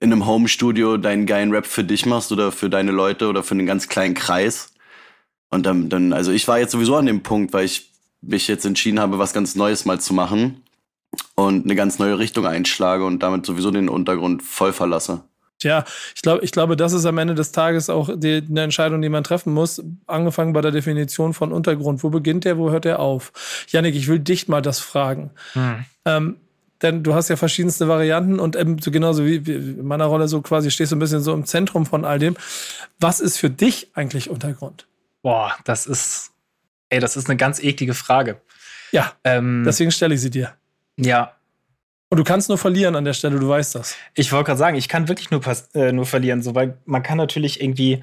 in 0.00 0.12
einem 0.12 0.26
Home-Studio 0.26 0.96
deinen 0.98 1.26
geilen 1.26 1.52
Rap 1.52 1.66
für 1.66 1.84
dich 1.84 2.06
machst 2.06 2.32
oder 2.32 2.52
für 2.52 2.70
deine 2.70 2.92
Leute 2.92 3.28
oder 3.28 3.42
für 3.42 3.52
einen 3.54 3.66
ganz 3.66 3.88
kleinen 3.88 4.14
Kreis. 4.14 4.72
Und 5.50 5.66
dann, 5.66 5.88
dann, 5.90 6.12
also 6.12 6.32
ich 6.32 6.48
war 6.48 6.58
jetzt 6.60 6.72
sowieso 6.72 6.96
an 6.96 7.06
dem 7.06 7.22
Punkt, 7.22 7.52
weil 7.54 7.64
ich 7.66 7.90
mich 8.22 8.48
jetzt 8.48 8.66
entschieden 8.66 9.00
habe, 9.00 9.18
was 9.18 9.32
ganz 9.32 9.54
Neues 9.56 9.84
mal 9.86 10.00
zu 10.00 10.14
machen 10.14 10.62
und 11.36 11.64
eine 11.64 11.76
ganz 11.76 11.98
neue 11.98 12.18
Richtung 12.18 12.46
einschlage 12.46 13.04
und 13.06 13.22
damit 13.22 13.46
sowieso 13.46 13.70
den 13.70 13.88
Untergrund 13.88 14.42
voll 14.42 14.72
verlasse. 14.72 15.22
Tja, 15.58 15.84
ich 16.14 16.22
glaube, 16.22 16.44
ich 16.44 16.52
glaube, 16.52 16.76
das 16.76 16.92
ist 16.92 17.04
am 17.04 17.18
Ende 17.18 17.34
des 17.34 17.50
Tages 17.52 17.90
auch 17.90 18.10
die, 18.14 18.44
eine 18.48 18.62
Entscheidung, 18.62 19.02
die 19.02 19.08
man 19.08 19.24
treffen 19.24 19.52
muss. 19.52 19.82
Angefangen 20.06 20.52
bei 20.52 20.60
der 20.60 20.70
Definition 20.70 21.34
von 21.34 21.52
Untergrund. 21.52 22.02
Wo 22.04 22.10
beginnt 22.10 22.44
der, 22.44 22.58
wo 22.58 22.70
hört 22.70 22.86
er 22.86 23.00
auf? 23.00 23.32
Yannick, 23.68 23.96
ich 23.96 24.06
will 24.08 24.20
dich 24.20 24.46
mal 24.46 24.62
das 24.62 24.78
fragen. 24.78 25.30
Ähm, 26.04 26.36
denn 26.80 27.02
du 27.02 27.12
hast 27.14 27.28
ja 27.28 27.34
verschiedenste 27.34 27.88
Varianten 27.88 28.38
und 28.38 28.54
eben 28.54 28.78
so 28.80 28.92
genauso 28.92 29.26
wie, 29.26 29.44
wie 29.46 29.54
in 29.54 29.84
meiner 29.84 30.04
Rolle 30.04 30.28
so 30.28 30.40
quasi 30.42 30.70
stehst 30.70 30.92
du 30.92 30.96
ein 30.96 31.00
bisschen 31.00 31.22
so 31.22 31.32
im 31.34 31.44
Zentrum 31.44 31.86
von 31.86 32.04
all 32.04 32.20
dem. 32.20 32.36
Was 33.00 33.18
ist 33.18 33.36
für 33.36 33.50
dich 33.50 33.90
eigentlich 33.94 34.30
Untergrund? 34.30 34.86
Boah, 35.22 35.56
das 35.64 35.86
ist, 35.86 36.30
ey, 36.88 37.00
das 37.00 37.16
ist 37.16 37.28
eine 37.28 37.36
ganz 37.36 37.60
eklige 37.60 37.94
Frage. 37.94 38.40
Ja, 38.92 39.12
Ähm, 39.24 39.64
deswegen 39.66 39.90
stelle 39.90 40.14
ich 40.14 40.20
sie 40.20 40.30
dir. 40.30 40.52
ja, 40.96 41.32
Und 42.10 42.16
du 42.18 42.24
kannst 42.24 42.48
nur 42.48 42.56
verlieren 42.56 42.96
an 42.96 43.04
der 43.04 43.12
Stelle, 43.12 43.38
du 43.38 43.48
weißt 43.48 43.74
das. 43.74 43.94
Ich 44.14 44.32
wollte 44.32 44.46
gerade 44.46 44.58
sagen, 44.58 44.76
ich 44.76 44.88
kann 44.88 45.08
wirklich 45.08 45.30
nur, 45.30 45.42
äh, 45.74 45.92
nur 45.92 46.06
verlieren, 46.06 46.42
so, 46.42 46.54
weil 46.54 46.78
man 46.86 47.02
kann 47.02 47.18
natürlich 47.18 47.60
irgendwie 47.60 48.02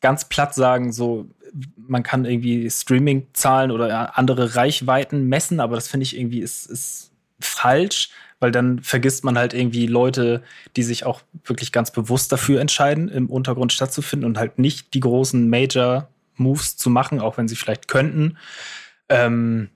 ganz 0.00 0.28
platt 0.28 0.54
sagen, 0.54 0.92
so, 0.92 1.28
man 1.76 2.02
kann 2.02 2.24
irgendwie 2.24 2.70
Streaming-Zahlen 2.70 3.70
oder 3.70 3.88
ja, 3.88 4.04
andere 4.04 4.54
Reichweiten 4.54 5.28
messen, 5.28 5.60
aber 5.60 5.74
das 5.74 5.88
finde 5.88 6.04
ich 6.04 6.16
irgendwie 6.16 6.40
ist, 6.40 6.66
ist 6.66 7.10
falsch, 7.40 8.10
weil 8.38 8.52
dann 8.52 8.80
vergisst 8.80 9.24
man 9.24 9.36
halt 9.36 9.52
irgendwie 9.52 9.86
Leute, 9.86 10.42
die 10.76 10.82
sich 10.82 11.04
auch 11.04 11.22
wirklich 11.44 11.72
ganz 11.72 11.90
bewusst 11.90 12.30
dafür 12.32 12.60
entscheiden, 12.60 13.08
im 13.08 13.28
Untergrund 13.28 13.72
stattzufinden 13.72 14.26
und 14.28 14.38
halt 14.38 14.58
nicht 14.58 14.94
die 14.94 15.00
großen 15.00 15.48
Major-Moves 15.48 16.76
zu 16.76 16.88
machen, 16.88 17.20
auch 17.20 17.36
wenn 17.36 17.48
sie 17.48 17.56
vielleicht 17.56 17.88
könnten. 17.88 18.38
Ähm, 19.08 19.70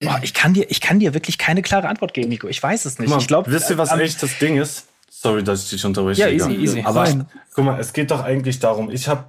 boah, 0.00 0.20
ich, 0.22 0.34
kann 0.34 0.54
dir, 0.54 0.70
ich 0.70 0.80
kann 0.80 0.98
dir 0.98 1.14
wirklich 1.14 1.38
keine 1.38 1.62
klare 1.62 1.88
Antwort 1.88 2.14
geben, 2.14 2.28
Nico. 2.28 2.48
Ich 2.48 2.62
weiß 2.62 2.84
es 2.84 2.98
nicht. 2.98 3.08
Mal, 3.08 3.18
ich 3.18 3.26
glaube, 3.28 3.50
wisst 3.50 3.70
ihr, 3.70 3.78
was 3.78 3.90
am- 3.90 4.00
echt 4.00 4.22
das 4.22 4.38
Ding 4.38 4.56
ist? 4.56 4.86
Sorry, 5.10 5.42
dass 5.42 5.64
ich 5.64 5.70
dich 5.70 5.84
unterbreche. 5.84 6.20
Ja, 6.20 6.28
easy, 6.28 6.52
easy. 6.52 6.82
Aber 6.84 7.06
Fein. 7.06 7.26
guck 7.54 7.64
mal, 7.64 7.80
es 7.80 7.92
geht 7.92 8.10
doch 8.10 8.22
eigentlich 8.22 8.58
darum, 8.58 8.90
ich 8.90 9.08
habe, 9.08 9.24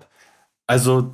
also, 0.65 1.13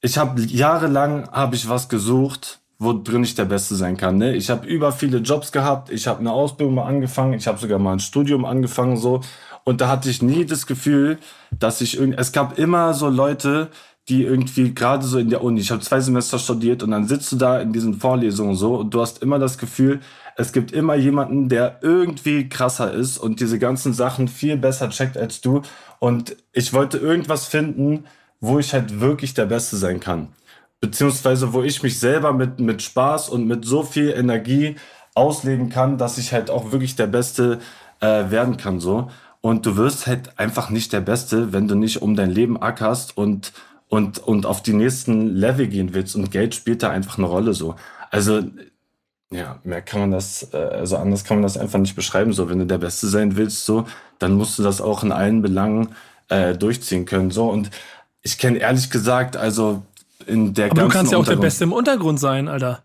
ich 0.00 0.18
habe 0.18 0.40
jahrelang 0.42 1.30
habe 1.30 1.54
ich 1.54 1.68
was 1.68 1.88
gesucht, 1.88 2.58
wo 2.78 2.92
drin 2.92 3.24
ich 3.24 3.34
der 3.34 3.44
Beste 3.44 3.74
sein 3.74 3.96
kann. 3.96 4.18
Ne? 4.18 4.34
Ich 4.34 4.50
habe 4.50 4.66
über 4.66 4.92
viele 4.92 5.18
Jobs 5.18 5.52
gehabt, 5.52 5.90
ich 5.90 6.06
habe 6.06 6.20
eine 6.20 6.32
Ausbildung 6.32 6.74
mal 6.76 6.84
angefangen, 6.86 7.34
ich 7.34 7.46
habe 7.46 7.58
sogar 7.58 7.78
mal 7.78 7.92
ein 7.92 8.00
Studium 8.00 8.44
angefangen 8.44 8.96
so 8.96 9.20
und 9.64 9.80
da 9.80 9.88
hatte 9.88 10.08
ich 10.10 10.22
nie 10.22 10.44
das 10.46 10.66
Gefühl, 10.66 11.18
dass 11.50 11.80
ich 11.80 11.98
irgend, 11.98 12.18
es 12.18 12.32
gab 12.32 12.58
immer 12.58 12.94
so 12.94 13.08
Leute, 13.08 13.70
die 14.08 14.24
irgendwie 14.24 14.74
gerade 14.74 15.04
so 15.04 15.18
in 15.18 15.30
der 15.30 15.42
Uni, 15.42 15.60
ich 15.60 15.70
habe 15.70 15.82
zwei 15.82 16.00
Semester 16.00 16.38
studiert 16.38 16.82
und 16.82 16.90
dann 16.90 17.06
sitzt 17.06 17.30
du 17.32 17.36
da 17.36 17.60
in 17.60 17.72
diesen 17.72 18.00
Vorlesungen 18.00 18.54
so 18.54 18.76
und 18.76 18.94
du 18.94 19.00
hast 19.00 19.22
immer 19.22 19.38
das 19.38 19.58
Gefühl, 19.58 20.00
es 20.36 20.52
gibt 20.52 20.72
immer 20.72 20.94
jemanden, 20.94 21.48
der 21.48 21.78
irgendwie 21.82 22.48
krasser 22.48 22.92
ist 22.92 23.18
und 23.18 23.40
diese 23.40 23.58
ganzen 23.58 23.92
Sachen 23.92 24.28
viel 24.28 24.56
besser 24.56 24.88
checkt 24.90 25.16
als 25.16 25.40
du 25.40 25.62
und 25.98 26.36
ich 26.52 26.72
wollte 26.72 26.98
irgendwas 26.98 27.46
finden, 27.46 28.04
wo 28.40 28.58
ich 28.58 28.72
halt 28.72 29.00
wirklich 29.00 29.34
der 29.34 29.46
Beste 29.46 29.76
sein 29.76 30.00
kann 30.00 30.28
beziehungsweise 30.80 31.52
wo 31.52 31.62
ich 31.62 31.82
mich 31.82 31.98
selber 31.98 32.32
mit, 32.32 32.60
mit 32.60 32.82
Spaß 32.82 33.28
und 33.28 33.46
mit 33.46 33.64
so 33.64 33.82
viel 33.82 34.10
Energie 34.10 34.76
ausleben 35.14 35.68
kann, 35.68 35.98
dass 35.98 36.18
ich 36.18 36.32
halt 36.32 36.50
auch 36.50 36.72
wirklich 36.72 36.96
der 36.96 37.08
Beste 37.08 37.58
äh, 38.00 38.30
werden 38.30 38.56
kann 38.56 38.80
so. 38.80 39.10
Und 39.40 39.66
du 39.66 39.76
wirst 39.76 40.06
halt 40.06 40.38
einfach 40.38 40.70
nicht 40.70 40.92
der 40.92 41.00
Beste, 41.00 41.52
wenn 41.52 41.68
du 41.68 41.74
nicht 41.74 42.02
um 42.02 42.16
dein 42.16 42.30
Leben 42.30 42.60
ackerst 42.60 43.16
und, 43.16 43.52
und, 43.88 44.18
und 44.18 44.46
auf 44.46 44.62
die 44.62 44.72
nächsten 44.72 45.34
Level 45.34 45.66
gehen 45.66 45.94
willst. 45.94 46.14
Und 46.16 46.30
Geld 46.30 46.54
spielt 46.54 46.82
da 46.82 46.90
einfach 46.90 47.18
eine 47.18 47.26
Rolle 47.26 47.54
so. 47.54 47.76
Also, 48.10 48.42
ja, 49.30 49.60
mehr 49.64 49.82
kann 49.82 50.00
man 50.00 50.10
das, 50.12 50.52
äh, 50.52 50.56
also 50.56 50.96
anders 50.96 51.24
kann 51.24 51.38
man 51.38 51.42
das 51.42 51.56
einfach 51.56 51.78
nicht 51.78 51.96
beschreiben. 51.96 52.32
So, 52.32 52.48
wenn 52.48 52.58
du 52.58 52.66
der 52.66 52.78
Beste 52.78 53.08
sein 53.08 53.36
willst, 53.36 53.64
so, 53.66 53.86
dann 54.18 54.32
musst 54.32 54.58
du 54.58 54.62
das 54.62 54.80
auch 54.80 55.02
in 55.02 55.12
allen 55.12 55.42
Belangen 55.42 55.88
äh, 56.28 56.54
durchziehen 56.56 57.04
können. 57.06 57.30
So, 57.30 57.48
und 57.50 57.70
ich 58.22 58.38
kenne 58.38 58.58
ehrlich 58.58 58.90
gesagt, 58.90 59.36
also 59.36 59.82
in 60.26 60.54
der 60.54 60.66
Aber 60.70 60.82
du 60.82 60.88
ganzen 60.88 60.92
kannst 60.92 61.12
ja 61.12 61.18
auch 61.18 61.26
der 61.26 61.36
Beste 61.36 61.64
im 61.64 61.72
Untergrund 61.72 62.20
sein, 62.20 62.48
Alter. 62.48 62.82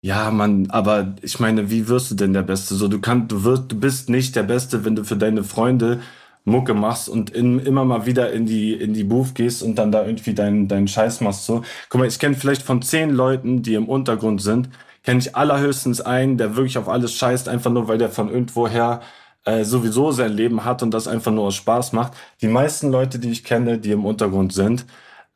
ja, 0.00 0.30
Mann, 0.30 0.70
aber 0.70 1.14
ich 1.22 1.40
meine, 1.40 1.70
wie 1.70 1.88
wirst 1.88 2.10
du 2.10 2.14
denn 2.14 2.32
der 2.32 2.42
Beste? 2.42 2.74
So, 2.74 2.88
du 2.88 3.00
kannst, 3.00 3.32
du 3.32 3.44
wirst, 3.44 3.64
du 3.68 3.78
bist 3.78 4.08
nicht 4.08 4.36
der 4.36 4.44
Beste, 4.44 4.84
wenn 4.84 4.96
du 4.96 5.04
für 5.04 5.16
deine 5.16 5.44
Freunde 5.44 6.00
Mucke 6.48 6.74
machst 6.74 7.08
und 7.08 7.30
in, 7.30 7.58
immer 7.60 7.84
mal 7.84 8.06
wieder 8.06 8.32
in 8.32 8.46
die, 8.46 8.72
in 8.74 8.94
die 8.94 9.04
Booth 9.04 9.34
gehst 9.34 9.62
und 9.62 9.76
dann 9.76 9.92
da 9.92 10.04
irgendwie 10.04 10.34
deinen 10.34 10.68
deinen 10.68 10.88
Scheiß 10.88 11.20
machst. 11.20 11.44
So. 11.46 11.62
Guck 11.88 12.00
mal, 12.00 12.08
ich 12.08 12.18
kenne 12.18 12.34
vielleicht 12.34 12.62
von 12.62 12.82
zehn 12.82 13.10
Leuten, 13.10 13.62
die 13.62 13.74
im 13.74 13.88
Untergrund 13.88 14.42
sind, 14.42 14.70
kenne 15.04 15.20
ich 15.20 15.36
allerhöchstens 15.36 16.00
einen, 16.00 16.38
der 16.38 16.56
wirklich 16.56 16.78
auf 16.78 16.88
alles 16.88 17.14
scheißt, 17.14 17.48
einfach 17.48 17.70
nur, 17.70 17.88
weil 17.88 17.98
der 17.98 18.10
von 18.10 18.30
irgendwoher 18.30 19.00
äh, 19.44 19.64
sowieso 19.64 20.10
sein 20.12 20.32
Leben 20.32 20.64
hat 20.64 20.82
und 20.82 20.92
das 20.92 21.08
einfach 21.08 21.32
nur 21.32 21.44
aus 21.44 21.54
Spaß 21.56 21.92
macht. 21.92 22.14
Die 22.42 22.48
meisten 22.48 22.90
Leute, 22.90 23.18
die 23.18 23.30
ich 23.30 23.44
kenne, 23.44 23.78
die 23.78 23.92
im 23.92 24.04
Untergrund 24.04 24.52
sind, 24.52 24.84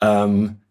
ähm, 0.00 0.61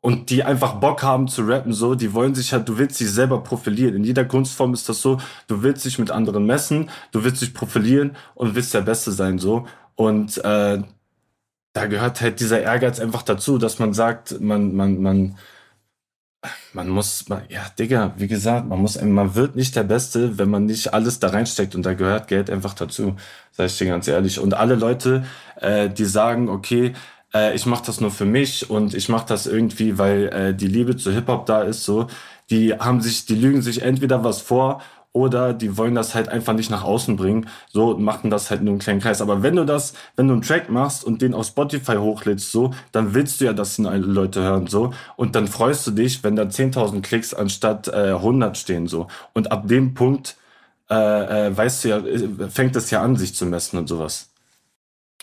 und 0.00 0.30
die 0.30 0.44
einfach 0.44 0.74
Bock 0.74 1.02
haben 1.02 1.28
zu 1.28 1.42
rappen, 1.42 1.72
so, 1.72 1.94
die 1.94 2.12
wollen 2.14 2.34
sich 2.34 2.52
halt, 2.52 2.68
du 2.68 2.78
willst 2.78 3.00
dich 3.00 3.10
selber 3.10 3.42
profilieren. 3.42 3.96
In 3.96 4.04
jeder 4.04 4.24
Kunstform 4.24 4.72
ist 4.74 4.88
das 4.88 5.02
so, 5.02 5.18
du 5.48 5.62
willst 5.62 5.84
dich 5.84 5.98
mit 5.98 6.10
anderen 6.10 6.46
messen, 6.46 6.90
du 7.12 7.24
willst 7.24 7.42
dich 7.42 7.52
profilieren 7.52 8.16
und 8.34 8.54
willst 8.54 8.74
der 8.74 8.82
Beste 8.82 9.10
sein, 9.12 9.38
so. 9.38 9.66
Und 9.96 10.38
äh, 10.44 10.82
da 11.72 11.86
gehört 11.86 12.20
halt 12.20 12.40
dieser 12.40 12.60
Ehrgeiz 12.60 13.00
einfach 13.00 13.22
dazu, 13.22 13.58
dass 13.58 13.78
man 13.78 13.92
sagt, 13.92 14.40
man, 14.40 14.74
man, 14.74 15.02
man, 15.02 15.36
man 16.72 16.88
muss, 16.88 17.28
man, 17.28 17.42
ja, 17.48 17.66
Digga, 17.78 18.14
wie 18.16 18.28
gesagt, 18.28 18.66
man 18.68 18.80
muss, 18.80 19.00
man 19.00 19.34
wird 19.34 19.56
nicht 19.56 19.74
der 19.74 19.82
Beste, 19.82 20.38
wenn 20.38 20.50
man 20.50 20.66
nicht 20.66 20.94
alles 20.94 21.18
da 21.18 21.28
reinsteckt 21.28 21.74
und 21.74 21.84
da 21.84 21.94
gehört 21.94 22.28
Geld 22.28 22.50
einfach 22.50 22.74
dazu, 22.74 23.16
sag 23.50 23.66
ich 23.66 23.78
dir 23.78 23.86
ganz 23.88 24.06
ehrlich. 24.06 24.38
Und 24.38 24.54
alle 24.54 24.76
Leute, 24.76 25.24
äh, 25.56 25.90
die 25.90 26.04
sagen, 26.04 26.48
okay, 26.48 26.94
äh, 27.34 27.54
ich 27.54 27.66
mache 27.66 27.84
das 27.86 28.00
nur 28.00 28.10
für 28.10 28.24
mich 28.24 28.70
und 28.70 28.94
ich 28.94 29.08
mache 29.08 29.26
das 29.28 29.46
irgendwie, 29.46 29.98
weil 29.98 30.28
äh, 30.28 30.54
die 30.54 30.68
Liebe 30.68 30.96
zu 30.96 31.12
Hip-Hop 31.12 31.46
da 31.46 31.62
ist, 31.62 31.84
so, 31.84 32.06
die 32.50 32.74
haben 32.74 33.00
sich, 33.00 33.26
die 33.26 33.34
lügen 33.34 33.62
sich 33.62 33.82
entweder 33.82 34.24
was 34.24 34.40
vor 34.40 34.80
oder 35.12 35.52
die 35.54 35.76
wollen 35.76 35.94
das 35.94 36.14
halt 36.14 36.28
einfach 36.28 36.52
nicht 36.52 36.70
nach 36.70 36.84
außen 36.84 37.16
bringen, 37.16 37.48
so 37.72 37.90
und 37.90 38.02
machen 38.02 38.30
das 38.30 38.50
halt 38.50 38.62
nur 38.62 38.72
einen 38.72 38.80
kleinen 38.80 39.00
Kreis. 39.00 39.20
Aber 39.20 39.42
wenn 39.42 39.56
du 39.56 39.64
das, 39.64 39.94
wenn 40.16 40.28
du 40.28 40.34
einen 40.34 40.42
Track 40.42 40.70
machst 40.70 41.04
und 41.04 41.22
den 41.22 41.34
auf 41.34 41.46
Spotify 41.46 41.96
hochlädst, 41.96 42.52
so, 42.52 42.72
dann 42.92 43.14
willst 43.14 43.40
du 43.40 43.46
ja, 43.46 43.52
dass 43.52 43.78
ihn 43.78 43.86
alle 43.86 44.06
Leute 44.06 44.42
hören, 44.42 44.66
so, 44.66 44.92
und 45.16 45.34
dann 45.34 45.48
freust 45.48 45.86
du 45.86 45.90
dich, 45.92 46.22
wenn 46.24 46.36
da 46.36 46.44
10.000 46.44 47.02
Klicks 47.02 47.34
anstatt 47.34 47.88
äh, 47.88 48.12
100 48.12 48.56
stehen, 48.56 48.86
so. 48.86 49.08
Und 49.34 49.50
ab 49.52 49.66
dem 49.68 49.94
Punkt, 49.94 50.36
äh, 50.90 51.48
äh, 51.48 51.56
weißt 51.56 51.84
du 51.84 51.88
ja, 51.88 51.98
äh, 51.98 52.48
fängt 52.50 52.76
es 52.76 52.90
ja 52.90 53.02
an, 53.02 53.16
sich 53.16 53.34
zu 53.34 53.46
messen 53.46 53.78
und 53.78 53.88
sowas. 53.88 54.27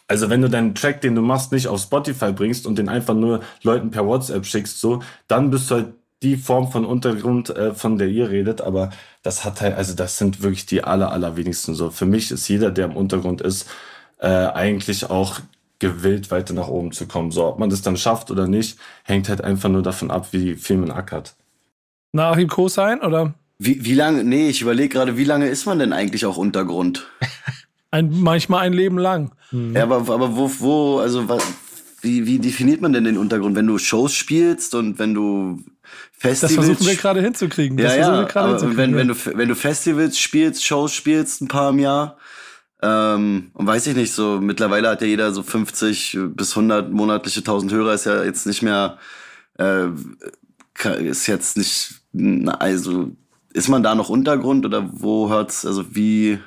Also 0.08 0.30
wenn 0.30 0.42
du 0.42 0.50
deinen 0.50 0.76
Track, 0.76 1.02
den 1.02 1.16
du 1.16 1.22
machst, 1.22 1.52
nicht 1.52 1.68
auf 1.68 1.82
Spotify 1.82 2.32
bringst 2.32 2.68
und 2.68 2.78
den 2.78 2.90
einfach 2.90 3.16
nur 3.16 3.42
Leuten 3.64 3.90
per 3.90 4.06
WhatsApp 4.06 4.46
schickst, 4.46 4.80
so, 4.80 5.02
dann 5.28 5.50
bist 5.50 5.72
du 5.72 5.76
halt 5.76 5.94
die 6.22 6.38
Form 6.38 6.72
von 6.72 6.86
Untergrund, 6.86 7.50
äh, 7.50 7.74
von 7.74 7.98
der 7.98 8.08
ihr 8.08 8.30
redet, 8.30 8.62
aber 8.62 8.92
das 9.24 9.44
hat 9.44 9.62
halt, 9.62 9.76
also 9.76 9.96
das 9.96 10.18
sind 10.18 10.42
wirklich 10.42 10.66
die 10.66 10.84
aller, 10.84 11.12
allerwenigsten 11.12 11.76
so. 11.76 11.90
Für 11.90 12.06
mich 12.06 12.32
ist 12.32 12.48
jeder, 12.48 12.72
der 12.72 12.86
im 12.86 12.96
Untergrund 12.96 13.42
ist, 13.42 13.68
äh, 14.20 14.28
eigentlich 14.28 15.10
auch 15.10 15.40
gewillt, 15.80 16.32
weiter 16.32 16.54
nach 16.54 16.68
oben 16.68 16.92
zu 16.92 17.08
kommen. 17.08 17.32
So, 17.32 17.46
ob 17.46 17.60
man 17.60 17.70
das 17.70 17.82
dann 17.82 17.98
schafft 17.98 18.32
oder 18.32 18.48
nicht, 18.48 18.80
hängt 19.04 19.30
halt 19.30 19.42
einfach 19.42 19.70
nur 19.70 19.84
davon 19.84 20.10
ab, 20.10 20.30
wie 20.32 20.56
viel 20.56 20.78
man 20.78 20.92
ackert. 20.92 21.36
Nach 22.12 22.38
ihm 22.38 22.48
Co-Sein 22.48 23.02
oder? 23.02 23.34
Wie, 23.58 23.84
wie 23.86 23.94
lange, 23.94 24.24
nee, 24.24 24.50
ich 24.50 24.62
überlege 24.62 24.90
gerade, 24.90 25.18
wie 25.18 25.24
lange 25.24 25.48
ist 25.48 25.66
man 25.66 25.80
denn 25.80 25.94
eigentlich 25.94 26.26
auch 26.26 26.38
Untergrund? 26.38 27.06
Ein, 27.92 28.10
manchmal 28.12 28.62
ein 28.62 28.74
Leben 28.74 28.98
lang. 28.98 29.35
Ja, 29.52 29.84
aber, 29.84 29.98
aber 29.98 30.36
wo, 30.36 30.52
wo, 30.60 31.00
also 31.00 31.28
was, 31.30 31.44
wie, 32.02 32.25
wie 32.25 32.40
definiert 32.40 32.82
man 32.82 32.94
denn 32.94 33.04
den 33.04 33.18
Untergrund? 33.18 33.56
Wenn 33.56 33.68
du 33.68 33.78
Shows 33.78 34.14
spielst 34.14 34.75
und 34.75 35.00
wenn 35.00 35.14
du 35.14 35.64
Das 36.22 36.40
Festivals. 36.40 36.68
versuchen 36.68 36.88
wir 36.88 36.96
gerade 36.96 37.22
hinzukriegen. 37.22 37.78
Das 37.78 37.96
ja, 37.96 38.04
versuchen 38.04 38.16
ja, 38.16 38.22
wir 38.22 38.28
gerade 38.28 38.48
aber 38.48 38.60
hinzukriegen. 38.60 38.78
wenn, 38.78 38.92
ja. 38.92 38.98
wenn, 38.98 39.08
du, 39.08 39.38
wenn 39.38 39.50
du 39.50 39.56
Festivals 39.56 40.20
spielst, 40.20 40.66
Shows 40.66 40.94
spielst, 40.94 41.42
ein 41.42 41.48
paar 41.48 41.72
im 41.72 41.80
Jahr, 41.80 42.18
ähm, 42.82 43.52
und 43.54 43.66
weiß 43.66 43.88
ich 43.88 43.96
nicht, 43.96 44.14
so 44.14 44.40
mittlerweile 44.42 44.90
hat 44.90 45.02
ja 45.02 45.08
jeder 45.08 45.32
so 45.32 45.42
50 45.42 46.20
bis 46.36 46.52
100 46.52 46.92
monatliche 46.92 47.40
1000 47.40 47.72
Hörer, 47.72 47.94
ist 47.94 48.06
ja 48.06 48.24
jetzt 48.24 48.46
nicht 48.46 48.62
mehr, 48.62 48.98
äh, 49.58 49.88
ist 51.00 51.28
jetzt 51.28 51.58
nicht, 51.58 51.96
na, 52.12 52.56
also 52.56 53.12
ist 53.54 53.70
man 53.70 53.82
da 53.82 53.96
noch 53.96 54.10
Untergrund 54.10 54.66
oder 54.66 54.90
wo 54.92 55.30
hört's, 55.30 55.66
also 55.66 55.96
wie, 55.96 56.40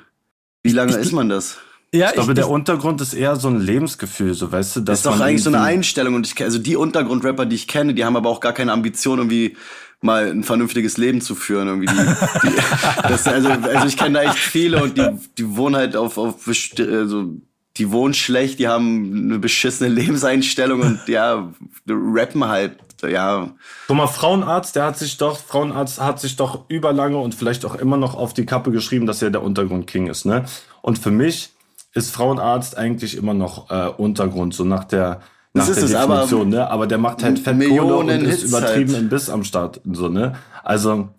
wie 0.63 0.71
lange 0.71 0.95
ist 0.95 1.11
man 1.11 1.27
das? 1.27 1.57
Ja, 1.93 2.07
Ich 2.09 2.13
glaube, 2.13 2.33
der 2.33 2.49
Untergrund 2.49 3.01
ist 3.01 3.13
eher 3.13 3.35
so 3.35 3.47
ein 3.47 3.59
Lebensgefühl, 3.59 4.33
so 4.33 4.51
weißt 4.51 4.77
du, 4.77 4.79
dass 4.81 5.01
Das 5.01 5.13
ist 5.13 5.19
doch 5.19 5.25
eigentlich 5.25 5.43
so 5.43 5.49
eine 5.49 5.61
Einstellung 5.61 6.15
und 6.15 6.27
ich 6.27 6.41
also 6.43 6.59
die 6.59 6.75
Untergrundrapper, 6.75 7.45
die 7.45 7.55
ich 7.55 7.67
kenne, 7.67 7.93
die 7.93 8.05
haben 8.05 8.15
aber 8.15 8.29
auch 8.29 8.39
gar 8.39 8.53
keine 8.53 8.71
Ambition 8.73 9.17
irgendwie 9.17 9.57
mal 10.01 10.29
ein 10.29 10.43
vernünftiges 10.43 10.97
Leben 10.97 11.19
zu 11.21 11.35
führen 11.35 11.67
irgendwie. 11.67 11.87
Die, 11.87 12.49
die, 12.49 12.55
das, 13.03 13.27
also, 13.27 13.49
also 13.49 13.87
ich 13.87 13.97
kenne 13.97 14.19
da 14.19 14.29
echt 14.29 14.37
viele 14.37 14.83
und 14.83 14.97
die, 14.97 15.09
die 15.37 15.55
wohnen 15.55 15.75
halt 15.75 15.95
auf 15.95 16.17
auf 16.17 16.47
also 16.47 17.33
die 17.77 17.91
wohnen 17.91 18.13
schlecht, 18.13 18.59
die 18.59 18.67
haben 18.67 19.25
eine 19.25 19.39
beschissene 19.39 19.89
Lebenseinstellung 19.89 20.81
und 20.81 21.07
ja 21.07 21.51
rappen 21.87 22.45
halt 22.45 22.77
ja 23.01 23.49
Guck 23.87 23.97
mal, 23.97 24.07
Frauenarzt, 24.07 24.75
der 24.75 24.83
hat 24.83 24.97
sich 24.97 25.17
doch, 25.17 25.39
Frauenarzt 25.39 25.99
hat 25.99 26.19
sich 26.19 26.35
doch 26.35 26.65
überlange 26.69 27.17
und 27.17 27.33
vielleicht 27.33 27.65
auch 27.65 27.75
immer 27.75 27.97
noch 27.97 28.15
auf 28.15 28.33
die 28.33 28.45
Kappe 28.45 28.71
geschrieben, 28.71 29.05
dass 29.05 29.21
er 29.21 29.31
der 29.31 29.41
Untergrund-King 29.41 30.07
ist, 30.07 30.25
ne? 30.25 30.45
Und 30.81 30.99
für 30.99 31.11
mich 31.11 31.53
ist 31.93 32.11
Frauenarzt 32.11 32.77
eigentlich 32.77 33.17
immer 33.17 33.33
noch 33.33 33.69
äh, 33.71 33.89
Untergrund, 33.89 34.53
so 34.53 34.63
nach 34.63 34.83
der, 34.83 35.21
nach 35.53 35.65
Das 35.65 35.69
ist 35.69 35.77
der 35.77 35.85
es, 35.85 35.95
aber 35.95 36.21
Definition, 36.21 36.49
ne? 36.49 36.69
Aber 36.69 36.87
der 36.87 36.97
macht 36.97 37.23
halt 37.23 37.39
Fettkohle 37.39 37.69
Millionen 37.69 38.19
und 38.19 38.25
ist 38.25 38.41
Hits 38.41 38.51
übertrieben 38.51 38.93
halt. 38.93 39.03
im 39.03 39.09
Biss 39.09 39.29
am 39.29 39.43
Start, 39.43 39.81
so, 39.91 40.09
ne? 40.09 40.35
Also, 40.63 41.09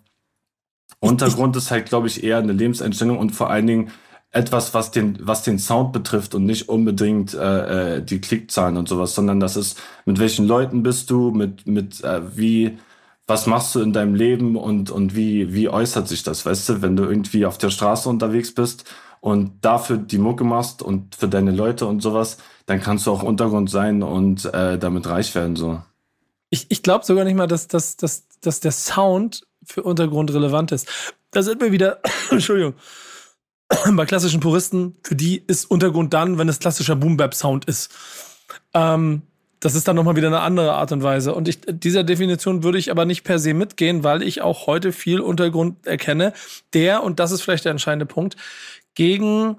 Untergrund 0.99 1.55
ist 1.57 1.71
halt, 1.71 1.87
glaube 1.87 2.07
ich, 2.07 2.23
eher 2.23 2.37
eine 2.37 2.53
Lebenseinstellung 2.53 3.17
und 3.17 3.31
vor 3.31 3.49
allen 3.49 3.67
Dingen 3.67 3.91
etwas, 4.31 4.73
was 4.73 4.91
den, 4.91 5.17
was 5.21 5.43
den 5.43 5.59
Sound 5.59 5.91
betrifft 5.91 6.35
und 6.35 6.45
nicht 6.45 6.69
unbedingt 6.69 7.33
äh, 7.33 7.97
äh, 7.97 8.01
die 8.01 8.21
Klickzahlen 8.21 8.77
und 8.77 8.87
sowas, 8.87 9.13
sondern 9.13 9.39
das 9.41 9.57
ist, 9.57 9.79
mit 10.05 10.19
welchen 10.19 10.47
Leuten 10.47 10.83
bist 10.83 11.09
du, 11.09 11.31
mit, 11.31 11.67
mit 11.67 12.01
äh, 12.03 12.21
wie, 12.37 12.77
was 13.27 13.45
machst 13.45 13.75
du 13.75 13.81
in 13.81 13.91
deinem 13.91 14.15
Leben 14.15 14.55
und, 14.55 14.89
und 14.89 15.15
wie, 15.15 15.53
wie 15.53 15.67
äußert 15.67 16.07
sich 16.07 16.23
das, 16.23 16.45
weißt 16.45 16.69
du, 16.69 16.81
wenn 16.81 16.95
du 16.95 17.03
irgendwie 17.03 17.45
auf 17.45 17.57
der 17.57 17.71
Straße 17.71 18.07
unterwegs 18.07 18.53
bist 18.53 18.85
und 19.21 19.63
dafür 19.63 19.97
die 19.97 20.17
Mucke 20.17 20.43
machst 20.43 20.81
und 20.81 21.15
für 21.15 21.29
deine 21.29 21.51
Leute 21.51 21.85
und 21.85 22.01
sowas, 22.01 22.37
dann 22.65 22.81
kannst 22.81 23.05
du 23.05 23.11
auch 23.11 23.23
Untergrund 23.23 23.69
sein 23.69 24.03
und 24.03 24.51
äh, 24.53 24.77
damit 24.77 25.07
reich 25.07 25.33
werden, 25.35 25.55
so. 25.55 25.81
Ich, 26.49 26.65
ich 26.67 26.83
glaube 26.83 27.05
sogar 27.05 27.23
nicht 27.23 27.35
mal, 27.35 27.47
dass, 27.47 27.69
dass, 27.69 27.95
dass, 27.95 28.27
dass 28.41 28.59
der 28.59 28.73
Sound 28.73 29.47
für 29.63 29.83
Untergrund 29.83 30.33
relevant 30.33 30.73
ist. 30.73 31.15
Da 31.29 31.43
sind 31.43 31.61
wir 31.61 31.71
wieder, 31.71 31.99
Entschuldigung, 32.29 32.73
bei 33.91 34.05
klassischen 34.05 34.41
Puristen, 34.41 34.97
für 35.03 35.15
die 35.15 35.41
ist 35.47 35.65
Untergrund 35.69 36.13
dann, 36.13 36.37
wenn 36.37 36.49
es 36.49 36.59
klassischer 36.59 36.95
Boom-Bap-Sound 36.95 37.65
ist. 37.65 37.91
Ähm, 38.73 39.21
das 39.61 39.75
ist 39.75 39.87
dann 39.87 39.95
nochmal 39.95 40.15
wieder 40.15 40.27
eine 40.27 40.39
andere 40.39 40.73
Art 40.73 40.91
und 40.91 41.03
Weise. 41.03 41.35
Und 41.35 41.47
ich, 41.47 41.59
dieser 41.67 42.03
Definition 42.03 42.63
würde 42.63 42.79
ich 42.79 42.89
aber 42.89 43.05
nicht 43.05 43.23
per 43.23 43.37
se 43.37 43.53
mitgehen, 43.53 44.03
weil 44.03 44.23
ich 44.23 44.41
auch 44.41 44.65
heute 44.65 44.91
viel 44.91 45.19
Untergrund 45.19 45.85
erkenne, 45.85 46.33
der, 46.73 47.03
und 47.03 47.19
das 47.19 47.31
ist 47.31 47.43
vielleicht 47.43 47.65
der 47.65 47.71
entscheidende 47.71 48.07
Punkt, 48.07 48.35
gegen 48.95 49.57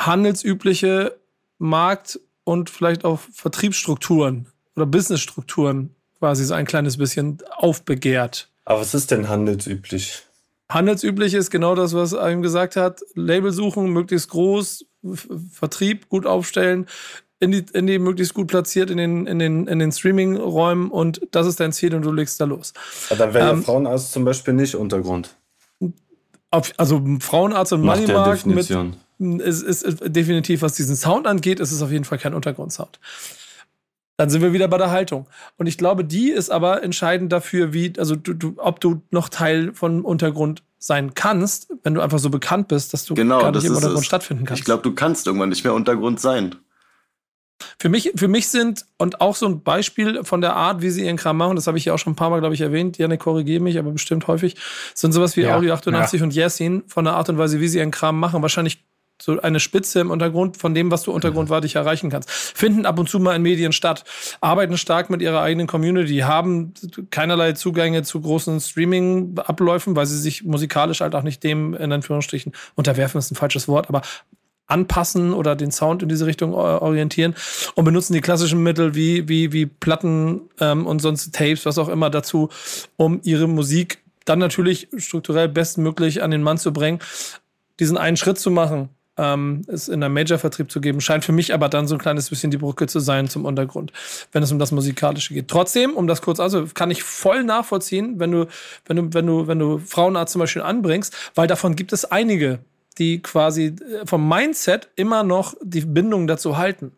handelsübliche 0.00 1.18
Markt- 1.58 2.20
und 2.44 2.70
vielleicht 2.70 3.04
auch 3.04 3.20
Vertriebsstrukturen 3.32 4.46
oder 4.76 4.86
Businessstrukturen 4.86 5.94
quasi 6.18 6.44
so 6.44 6.54
ein 6.54 6.66
kleines 6.66 6.96
bisschen 6.96 7.38
aufbegehrt. 7.56 8.48
Aber 8.64 8.80
was 8.80 8.94
ist 8.94 9.10
denn 9.10 9.28
handelsüblich? 9.28 10.22
Handelsüblich 10.68 11.34
ist 11.34 11.50
genau 11.50 11.74
das, 11.74 11.94
was 11.94 12.12
er 12.12 12.30
ihm 12.30 12.42
gesagt 12.42 12.76
hat. 12.76 13.00
Label 13.14 13.52
suchen, 13.52 13.90
möglichst 13.90 14.28
groß, 14.30 14.84
Vertrieb 15.52 16.08
gut 16.08 16.26
aufstellen, 16.26 16.86
in 17.40 17.52
die, 17.52 17.64
in 17.72 17.86
die 17.86 17.98
möglichst 17.98 18.34
gut 18.34 18.48
platziert 18.48 18.90
in 18.90 18.98
den, 18.98 19.26
in 19.26 19.38
den, 19.38 19.66
in 19.66 19.78
den 19.78 19.92
Streaming-Räumen 19.92 20.90
und 20.90 21.20
das 21.30 21.46
ist 21.46 21.60
dein 21.60 21.72
Ziel 21.72 21.94
und 21.94 22.02
du 22.02 22.12
legst 22.12 22.40
da 22.40 22.44
los. 22.44 22.74
Ja, 23.10 23.16
dann 23.16 23.32
wäre 23.32 23.50
Ähm, 23.50 23.56
ja 23.58 23.62
Frauenarzt 23.62 24.12
zum 24.12 24.24
Beispiel 24.24 24.54
nicht 24.54 24.74
Untergrund. 24.74 25.36
Auf, 26.50 26.72
also 26.76 27.04
Frauenarzt 27.20 27.72
und 27.72 27.82
Moneymarkt 27.82 28.46
mit, 28.46 28.70
ist, 29.40 29.62
ist, 29.62 29.82
ist 29.82 30.00
definitiv, 30.06 30.62
was 30.62 30.74
diesen 30.74 30.96
Sound 30.96 31.26
angeht, 31.26 31.60
ist 31.60 31.72
es 31.72 31.82
auf 31.82 31.90
jeden 31.90 32.04
Fall 32.04 32.18
kein 32.18 32.34
Untergrundsound. 32.34 32.98
Dann 34.16 34.30
sind 34.30 34.42
wir 34.42 34.52
wieder 34.52 34.66
bei 34.66 34.78
der 34.78 34.90
Haltung. 34.90 35.26
Und 35.58 35.66
ich 35.66 35.78
glaube, 35.78 36.04
die 36.04 36.30
ist 36.30 36.50
aber 36.50 36.82
entscheidend 36.82 37.32
dafür, 37.32 37.72
wie, 37.72 37.92
also 37.98 38.16
du, 38.16 38.34
du, 38.34 38.54
ob 38.56 38.80
du 38.80 39.02
noch 39.10 39.28
Teil 39.28 39.72
von 39.74 40.02
Untergrund 40.02 40.62
sein 40.78 41.14
kannst, 41.14 41.72
wenn 41.82 41.94
du 41.94 42.00
einfach 42.00 42.18
so 42.18 42.30
bekannt 42.30 42.68
bist, 42.68 42.92
dass 42.94 43.04
du 43.04 43.14
genau 43.14 43.40
gar 43.40 43.52
das 43.52 43.62
nicht 43.62 43.70
im 43.70 43.72
ist 43.74 43.78
Untergrund 43.78 44.02
es. 44.02 44.06
stattfinden 44.06 44.44
kannst. 44.44 44.60
Ich 44.60 44.64
glaube, 44.64 44.82
du 44.82 44.92
kannst 44.92 45.26
irgendwann 45.26 45.50
nicht 45.50 45.64
mehr 45.64 45.74
Untergrund 45.74 46.18
sein. 46.20 46.54
Für 47.78 47.88
mich, 47.88 48.12
für 48.16 48.28
mich 48.28 48.48
sind, 48.48 48.86
und 48.98 49.20
auch 49.20 49.34
so 49.34 49.46
ein 49.46 49.62
Beispiel 49.62 50.24
von 50.24 50.40
der 50.40 50.54
Art, 50.54 50.82
wie 50.82 50.90
sie 50.90 51.04
ihren 51.04 51.16
Kram 51.16 51.36
machen, 51.36 51.56
das 51.56 51.66
habe 51.66 51.78
ich 51.78 51.84
ja 51.84 51.94
auch 51.94 51.98
schon 51.98 52.12
ein 52.12 52.16
paar 52.16 52.30
Mal, 52.30 52.40
glaube 52.40 52.54
ich, 52.54 52.60
erwähnt, 52.60 52.98
Janik, 52.98 53.20
korrigiere 53.20 53.62
mich, 53.62 53.78
aber 53.78 53.90
bestimmt 53.90 54.26
häufig, 54.26 54.56
sind 54.94 55.12
sowas 55.12 55.36
wie 55.36 55.42
Ja, 55.42 55.56
Audio 55.56 55.74
88 55.74 56.22
und 56.22 56.34
Yasin 56.34 56.82
von 56.86 57.04
der 57.04 57.14
Art 57.14 57.28
und 57.28 57.38
Weise, 57.38 57.60
wie 57.60 57.68
sie 57.68 57.78
ihren 57.78 57.90
Kram 57.90 58.18
machen, 58.18 58.42
wahrscheinlich 58.42 58.84
so 59.20 59.40
eine 59.40 59.60
Spitze 59.60 60.00
im 60.00 60.10
Untergrund 60.10 60.56
von 60.56 60.74
dem, 60.74 60.90
was 60.90 61.02
du 61.02 61.12
untergrundwartig 61.12 61.74
erreichen 61.74 62.10
kannst. 62.10 62.30
Finden 62.30 62.86
ab 62.86 62.98
und 62.98 63.08
zu 63.08 63.18
mal 63.18 63.34
in 63.34 63.42
Medien 63.42 63.72
statt, 63.72 64.04
arbeiten 64.40 64.78
stark 64.78 65.10
mit 65.10 65.20
ihrer 65.22 65.40
eigenen 65.40 65.66
Community, 65.66 66.18
haben 66.18 66.72
keinerlei 67.10 67.52
Zugänge 67.52 68.04
zu 68.04 68.20
großen 68.20 68.60
Streaming-Abläufen, 68.60 69.96
weil 69.96 70.06
sie 70.06 70.18
sich 70.18 70.44
musikalisch 70.44 71.00
halt 71.00 71.14
auch 71.14 71.22
nicht 71.22 71.42
dem, 71.42 71.74
in 71.74 71.90
Anführungsstrichen, 71.90 72.52
unterwerfen. 72.76 73.18
Ist 73.18 73.32
ein 73.32 73.36
falsches 73.36 73.66
Wort, 73.66 73.88
aber 73.88 74.02
anpassen 74.68 75.32
oder 75.32 75.56
den 75.56 75.72
Sound 75.72 76.02
in 76.02 76.08
diese 76.08 76.26
Richtung 76.26 76.54
orientieren 76.54 77.34
und 77.74 77.84
benutzen 77.84 78.12
die 78.12 78.20
klassischen 78.20 78.62
Mittel 78.62 78.94
wie, 78.94 79.28
wie, 79.28 79.52
wie 79.52 79.66
Platten 79.66 80.42
ähm, 80.60 80.86
und 80.86 81.00
sonst 81.00 81.34
Tapes, 81.34 81.66
was 81.66 81.78
auch 81.78 81.88
immer 81.88 82.10
dazu, 82.10 82.50
um 82.96 83.20
ihre 83.24 83.48
Musik 83.48 83.98
dann 84.24 84.38
natürlich 84.38 84.88
strukturell 84.96 85.48
bestmöglich 85.48 86.22
an 86.22 86.30
den 86.30 86.42
Mann 86.42 86.58
zu 86.58 86.72
bringen, 86.72 87.00
diesen 87.80 87.96
einen 87.96 88.16
Schritt 88.16 88.38
zu 88.38 88.50
machen, 88.50 88.90
ähm, 89.16 89.62
es 89.66 89.88
in 89.88 90.02
einem 90.02 90.14
Major-Vertrieb 90.14 90.70
zu 90.70 90.80
geben, 90.80 91.00
scheint 91.00 91.24
für 91.24 91.32
mich 91.32 91.52
aber 91.52 91.68
dann 91.68 91.88
so 91.88 91.94
ein 91.94 92.00
kleines 92.00 92.28
bisschen 92.28 92.50
die 92.50 92.58
Brücke 92.58 92.86
zu 92.86 93.00
sein 93.00 93.28
zum 93.28 93.44
Untergrund, 93.44 93.92
wenn 94.32 94.42
es 94.42 94.52
um 94.52 94.58
das 94.58 94.70
Musikalische 94.70 95.34
geht. 95.34 95.48
Trotzdem, 95.48 95.94
um 95.94 96.06
das 96.06 96.22
kurz 96.22 96.40
also 96.40 96.66
kann 96.72 96.90
ich 96.90 97.02
voll 97.02 97.42
nachvollziehen, 97.42 98.20
wenn 98.20 98.30
du, 98.30 98.46
wenn 98.86 98.96
du, 98.96 99.14
wenn 99.14 99.26
du, 99.26 99.46
wenn 99.46 99.58
du 99.58 99.78
Frauenarzt 99.78 100.32
zum 100.32 100.40
Beispiel 100.40 100.62
anbringst, 100.62 101.14
weil 101.34 101.48
davon 101.48 101.74
gibt 101.74 101.92
es 101.92 102.04
einige, 102.04 102.60
die 102.98 103.22
quasi 103.22 103.66
äh, 103.66 104.06
vom 104.06 104.28
Mindset 104.28 104.88
immer 104.96 105.22
noch 105.22 105.54
die 105.62 105.82
Bindung 105.82 106.26
dazu 106.26 106.56
halten. 106.56 106.92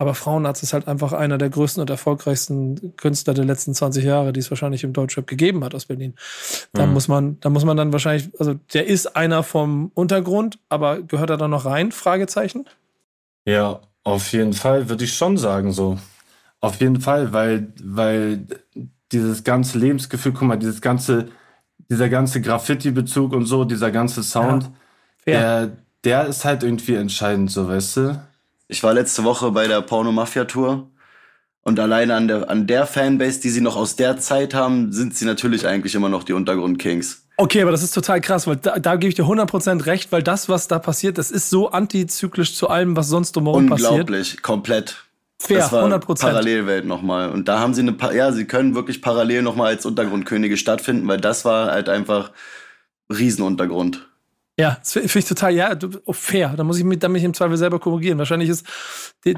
Aber 0.00 0.14
Frauenarzt 0.14 0.62
ist 0.62 0.72
halt 0.72 0.86
einfach 0.86 1.12
einer 1.12 1.38
der 1.38 1.50
größten 1.50 1.80
und 1.80 1.90
erfolgreichsten 1.90 2.96
Künstler 2.96 3.34
der 3.34 3.44
letzten 3.44 3.74
20 3.74 4.04
Jahre, 4.04 4.32
die 4.32 4.38
es 4.38 4.48
wahrscheinlich 4.48 4.84
im 4.84 4.92
Deutschrap 4.92 5.26
gegeben 5.26 5.64
hat 5.64 5.74
aus 5.74 5.86
Berlin. 5.86 6.14
Da 6.72 6.86
mhm. 6.86 6.92
muss 6.92 7.08
man, 7.08 7.40
da 7.40 7.50
muss 7.50 7.64
man 7.64 7.76
dann 7.76 7.92
wahrscheinlich, 7.92 8.30
also 8.38 8.54
der 8.72 8.86
ist 8.86 9.16
einer 9.16 9.42
vom 9.42 9.90
Untergrund, 9.94 10.60
aber 10.68 11.02
gehört 11.02 11.30
er 11.30 11.36
da 11.36 11.48
noch 11.48 11.64
rein? 11.64 11.90
Fragezeichen? 11.90 12.66
Ja, 13.44 13.80
auf 14.04 14.32
jeden 14.32 14.52
Fall 14.52 14.88
würde 14.88 15.02
ich 15.02 15.14
schon 15.14 15.36
sagen 15.36 15.72
so. 15.72 15.98
Auf 16.60 16.80
jeden 16.80 17.00
Fall, 17.00 17.32
weil, 17.32 17.72
weil 17.82 18.46
dieses 19.10 19.42
ganze 19.42 19.78
Lebensgefühl, 19.78 20.32
guck 20.32 20.46
mal, 20.46 20.56
dieses 20.56 20.80
ganze, 20.80 21.28
dieser 21.90 22.08
ganze 22.08 22.40
Graffiti-Bezug 22.40 23.32
und 23.32 23.46
so, 23.46 23.64
dieser 23.64 23.90
ganze 23.90 24.22
Sound, 24.22 24.64
ja, 24.64 24.72
der, 25.32 25.70
der 26.04 26.26
ist 26.26 26.44
halt 26.44 26.62
irgendwie 26.62 26.94
entscheidend, 26.94 27.50
so 27.50 27.68
weißt 27.68 27.96
du. 27.96 28.22
Ich 28.68 28.82
war 28.82 28.92
letzte 28.92 29.24
Woche 29.24 29.50
bei 29.50 29.66
der 29.66 29.80
Porno 29.80 30.12
Mafia 30.12 30.44
Tour 30.44 30.90
und 31.62 31.80
alleine 31.80 32.14
an 32.14 32.28
der, 32.28 32.50
an 32.50 32.66
der 32.66 32.86
Fanbase, 32.86 33.40
die 33.40 33.50
sie 33.50 33.60
noch 33.60 33.76
aus 33.76 33.96
der 33.96 34.18
Zeit 34.18 34.54
haben, 34.54 34.92
sind 34.92 35.16
sie 35.16 35.24
natürlich 35.24 35.66
eigentlich 35.66 35.94
immer 35.94 36.08
noch 36.08 36.24
die 36.24 36.32
Untergrund-Kings. 36.32 37.24
Okay, 37.36 37.62
aber 37.62 37.70
das 37.70 37.82
ist 37.82 37.92
total 37.92 38.20
krass, 38.20 38.46
weil 38.46 38.56
da, 38.56 38.78
da 38.78 38.96
gebe 38.96 39.10
ich 39.10 39.14
dir 39.14 39.24
100% 39.24 39.86
recht, 39.86 40.10
weil 40.10 40.22
das, 40.22 40.48
was 40.48 40.66
da 40.66 40.78
passiert, 40.78 41.18
das 41.18 41.30
ist 41.30 41.50
so 41.50 41.70
antizyklisch 41.70 42.54
zu 42.54 42.68
allem, 42.68 42.96
was 42.96 43.08
sonst 43.08 43.36
drumherum 43.36 43.68
passiert. 43.68 43.90
Unglaublich, 43.90 44.42
komplett. 44.42 45.04
Fair, 45.38 45.58
das 45.58 45.72
war 45.72 45.84
100%. 45.86 46.20
Parallelwelt 46.20 46.84
nochmal. 46.84 47.30
Und 47.30 47.46
da 47.46 47.60
haben 47.60 47.74
sie 47.74 47.82
eine, 47.82 47.96
ja, 48.14 48.32
sie 48.32 48.44
können 48.46 48.74
wirklich 48.74 49.00
parallel 49.02 49.42
nochmal 49.42 49.68
als 49.68 49.86
Untergrundkönige 49.86 50.56
stattfinden, 50.56 51.06
weil 51.06 51.20
das 51.20 51.44
war 51.44 51.70
halt 51.70 51.88
einfach 51.88 52.32
Riesenuntergrund. 53.08 54.07
Ja, 54.58 54.76
das 54.80 54.92
finde 54.92 55.18
ich 55.18 55.24
total, 55.24 55.54
ja, 55.54 55.76
oh, 56.04 56.12
fair. 56.12 56.54
Da 56.56 56.64
muss 56.64 56.78
ich 56.78 56.84
mich, 56.84 56.98
dann 56.98 57.12
mich 57.12 57.22
im 57.22 57.32
Zweifel 57.32 57.56
selber 57.56 57.78
korrigieren. 57.78 58.18
Wahrscheinlich 58.18 58.48
ist 58.48 58.66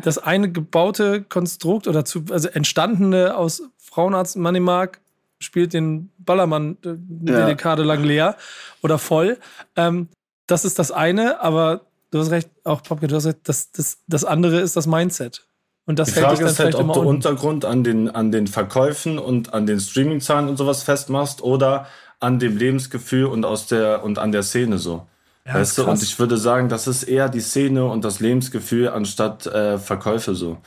das 0.03 0.17
eine 0.17 0.51
gebaute 0.51 1.23
Konstrukt 1.23 1.87
oder 1.87 2.07
zu, 2.07 2.25
also 2.31 2.49
entstandene 2.49 3.37
aus 3.37 3.63
Frauenarzt 3.79 4.37
Moneymark 4.37 5.01
spielt 5.39 5.73
den 5.73 6.11
Ballermann 6.19 6.77
äh, 6.85 6.89
eine 6.89 7.41
ja. 7.41 7.47
Dekade 7.47 7.83
lang 7.83 8.03
leer 8.05 8.37
oder 8.83 8.99
voll. 8.99 9.39
Ähm, 9.77 10.09
das 10.47 10.65
ist 10.65 10.79
das 10.79 10.91
eine, 10.91 11.41
aber 11.41 11.83
du 12.11 12.19
hast 12.19 12.31
recht, 12.31 12.49
auch 12.65 12.83
Popke, 12.83 13.07
du 13.07 13.17
hast 13.17 13.27
recht, 13.27 13.39
das, 13.45 13.73
das, 13.73 13.99
das 14.07 14.25
andere 14.25 14.61
ist 14.61 14.77
das 14.77 14.87
Mindset. 14.87 15.47
Und 15.87 15.99
das 15.99 16.13
Die 16.13 16.21
Frage 16.21 16.45
ist 16.45 16.59
halt, 16.59 16.75
ob 16.75 16.93
du 16.93 17.01
Untergrund 17.01 17.65
an 17.65 17.83
den, 17.85 18.09
an 18.09 18.31
den 18.31 18.47
Verkäufen 18.47 19.19
und 19.19 19.55
an 19.55 19.67
den 19.67 19.81
Streaming-Zahlen 19.81 20.49
und 20.49 20.57
sowas 20.57 20.83
festmachst 20.83 21.43
oder 21.43 21.87
an 22.21 22.39
dem 22.39 22.57
Lebensgefühl 22.57 23.25
und 23.25 23.45
aus 23.45 23.67
der 23.67 24.05
und 24.05 24.19
an 24.19 24.33
der 24.33 24.43
Szene 24.43 24.79
so. 24.79 25.07
Ja, 25.47 25.55
weißt 25.55 25.79
du? 25.79 25.87
Und 25.87 26.03
ich 26.03 26.19
würde 26.19 26.37
sagen, 26.37 26.69
das 26.69 26.87
ist 26.87 27.03
eher 27.05 27.29
die 27.29 27.41
Szene 27.41 27.85
und 27.87 28.05
das 28.05 28.21
Lebensgefühl 28.21 28.89
anstatt 28.89 29.47
äh, 29.47 29.79
Verkäufe 29.79 30.35
so. 30.35 30.59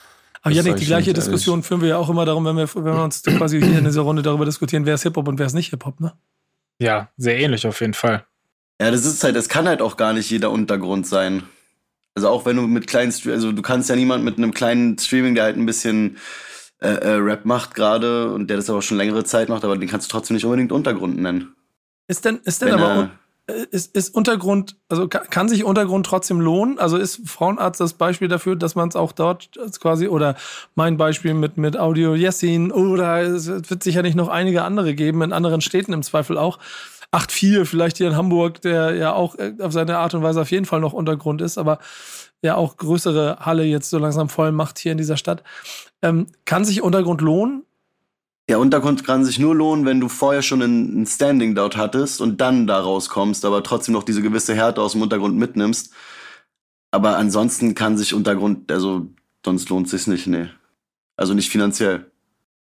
Aber 0.42 0.54
Janik, 0.54 0.76
die 0.76 0.86
gleiche 0.86 1.14
Diskussion 1.14 1.60
ehrlich. 1.60 1.68
führen 1.68 1.82
wir 1.82 1.90
ja 1.90 1.98
auch 1.98 2.10
immer 2.10 2.26
darum, 2.26 2.44
wenn 2.44 2.58
wir, 2.58 2.68
wenn 2.76 2.84
wir 2.84 3.04
uns 3.04 3.24
quasi 3.24 3.62
hier 3.62 3.78
in 3.78 3.86
dieser 3.86 4.02
Runde 4.02 4.22
darüber 4.22 4.44
diskutieren, 4.44 4.86
wer 4.86 4.96
ist 4.96 5.04
Hip-Hop 5.04 5.28
und 5.28 5.40
wer 5.40 5.46
ist 5.46 5.54
nicht 5.54 5.70
Hip-Hop, 5.70 6.02
ne? 6.02 6.14
Ja, 6.80 7.10
sehr 7.16 7.38
ähnlich 7.38 7.66
auf 7.66 7.80
jeden 7.80 7.94
Fall. 7.94 8.26
Ja, 8.82 8.92
das 8.92 9.06
ist 9.06 9.24
halt, 9.24 9.38
es 9.38 9.48
kann 9.48 9.68
halt 9.68 9.82
auch 9.82 9.96
gar 9.96 10.12
nicht 10.12 10.30
jeder 10.30 10.52
Untergrund 10.52 11.08
sein. 11.08 11.44
Also 12.16 12.28
auch 12.28 12.46
wenn 12.46 12.58
du 12.58 12.64
mit 12.64 12.88
kleinen, 12.88 13.14
also 13.28 13.52
du 13.52 13.62
kannst 13.62 13.90
ja 13.90 13.96
niemand 13.96 14.26
mit 14.26 14.38
einem 14.38 14.54
kleinen 14.54 14.98
Streaming, 14.98 15.36
der 15.36 15.46
halt 15.46 15.56
ein 15.56 15.66
bisschen 15.66 16.18
äh, 16.84 16.96
äh, 16.96 17.14
Rap 17.14 17.46
macht 17.46 17.76
gerade 17.76 18.32
und 18.32 18.50
der 18.50 18.58
das 18.58 18.70
aber 18.70 18.82
schon 18.82 18.98
längere 18.98 19.24
Zeit 19.24 19.50
macht, 19.50 19.64
aber 19.64 19.78
den 19.78 19.88
kannst 19.90 20.08
du 20.08 20.12
trotzdem 20.12 20.36
nicht 20.36 20.46
unbedingt 20.46 20.72
Untergrund 20.72 21.18
nennen. 21.18 21.56
Ist 22.08 22.26
denn, 22.26 22.40
ist 22.44 22.62
denn 22.62 22.74
wenn 22.74 22.80
aber, 22.80 23.10
ist, 23.72 23.96
ist 23.96 24.14
Untergrund, 24.16 24.78
also 24.90 25.08
kann, 25.08 25.50
sich 25.50 25.64
Untergrund 25.64 26.06
trotzdem 26.06 26.40
lohnen? 26.40 26.80
Also 26.80 26.98
ist 26.98 27.28
Frauenarzt 27.28 27.80
das 27.80 27.94
Beispiel 27.94 28.28
dafür, 28.28 28.56
dass 28.56 28.76
man 28.76 28.90
es 28.90 28.96
auch 28.96 29.12
dort 29.12 29.52
quasi, 29.80 30.08
oder 30.08 30.36
mein 30.76 30.98
Beispiel 30.98 31.34
mit, 31.34 31.58
mit 31.58 31.78
Audio 31.78 32.16
Yessin, 32.16 32.72
oder 32.72 33.22
es 33.22 33.48
wird 33.48 33.84
sicher 33.84 34.02
nicht 34.02 34.16
noch 34.16 34.30
einige 34.30 34.64
andere 34.64 34.94
geben, 34.94 35.22
in 35.22 35.34
anderen 35.34 35.62
Städten 35.62 35.94
im 35.94 36.04
Zweifel 36.04 36.38
auch. 36.38 36.60
8-4 37.12 37.66
vielleicht 37.66 37.98
hier 37.98 38.08
in 38.08 38.16
Hamburg, 38.16 38.62
der 38.62 38.96
ja 38.96 39.14
auch 39.14 39.36
äh, 39.36 39.54
auf 39.60 39.72
seine 39.72 39.98
Art 40.00 40.14
und 40.16 40.24
Weise 40.24 40.42
auf 40.42 40.52
jeden 40.52 40.66
Fall 40.66 40.80
noch 40.80 40.94
Untergrund 40.94 41.42
ist, 41.42 41.58
aber 41.58 41.80
ja 42.42 42.56
auch 42.56 42.78
größere 42.78 43.38
Halle 43.40 43.64
jetzt 43.64 43.90
so 43.90 44.00
langsam 44.00 44.30
voll 44.30 44.52
macht 44.52 44.80
hier 44.80 44.92
in 44.92 44.98
dieser 44.98 45.18
Stadt. 45.18 45.44
Ähm, 46.04 46.28
kann 46.46 46.66
sich 46.66 46.84
Untergrund 46.84 47.22
lohnen? 47.22 47.64
Der 48.50 48.60
Untergrund 48.60 49.06
kann 49.06 49.24
sich 49.24 49.40
nur 49.40 49.56
lohnen, 49.56 49.86
wenn 49.86 50.02
du 50.02 50.10
vorher 50.10 50.42
schon 50.42 50.62
ein 50.62 51.06
Standing 51.08 51.56
dort 51.56 51.78
hattest 51.78 52.20
und 52.20 52.42
dann 52.42 52.68
da 52.68 52.80
rauskommst, 52.82 53.46
aber 53.46 53.64
trotzdem 53.64 53.94
noch 53.94 54.04
diese 54.04 54.22
gewisse 54.22 54.54
Härte 54.54 54.82
aus 54.82 54.92
dem 54.92 55.02
Untergrund 55.02 55.38
mitnimmst. 55.38 55.94
Aber 56.92 57.18
ansonsten 57.18 57.74
kann 57.74 57.98
sich 57.98 58.14
Untergrund, 58.14 58.70
also 58.70 59.08
sonst 59.46 59.70
lohnt 59.70 59.90
sich's 59.90 60.08
nicht, 60.08 60.28
nee. 60.28 60.50
Also 61.16 61.34
nicht 61.34 61.50
finanziell. 61.50 62.12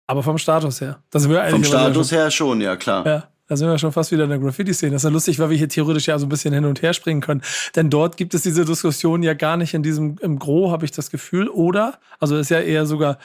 Aber 0.08 0.22
vom 0.22 0.36
Status 0.36 0.80
her. 0.80 1.02
Das 1.10 1.28
wir 1.28 1.44
vom 1.48 1.62
Status 1.62 2.10
her 2.10 2.30
schon, 2.30 2.60
ja 2.60 2.76
klar. 2.76 3.06
Ja. 3.06 3.28
Da 3.48 3.56
sind 3.56 3.66
wir 3.66 3.78
schon 3.78 3.92
fast 3.92 4.12
wieder 4.12 4.24
in 4.24 4.30
der 4.30 4.38
Graffiti-Szene. 4.38 4.92
Das 4.92 5.02
ist 5.02 5.08
ja 5.08 5.12
lustig, 5.12 5.38
weil 5.38 5.50
wir 5.50 5.56
hier 5.56 5.68
theoretisch 5.68 6.06
ja 6.06 6.18
so 6.18 6.26
ein 6.26 6.28
bisschen 6.28 6.52
hin 6.52 6.66
und 6.66 6.82
her 6.82 6.92
springen 6.92 7.22
können. 7.22 7.40
Denn 7.74 7.88
dort 7.88 8.18
gibt 8.18 8.34
es 8.34 8.42
diese 8.42 8.66
Diskussion 8.66 9.22
ja 9.22 9.32
gar 9.32 9.56
nicht 9.56 9.72
in 9.72 9.82
diesem, 9.82 10.16
im 10.20 10.38
Gro, 10.38 10.70
habe 10.70 10.84
ich 10.84 10.92
das 10.92 11.10
Gefühl. 11.10 11.48
Oder, 11.48 11.98
also 12.20 12.36
ist 12.36 12.50
ja 12.50 12.60
eher 12.60 12.84
sogar 12.84 13.18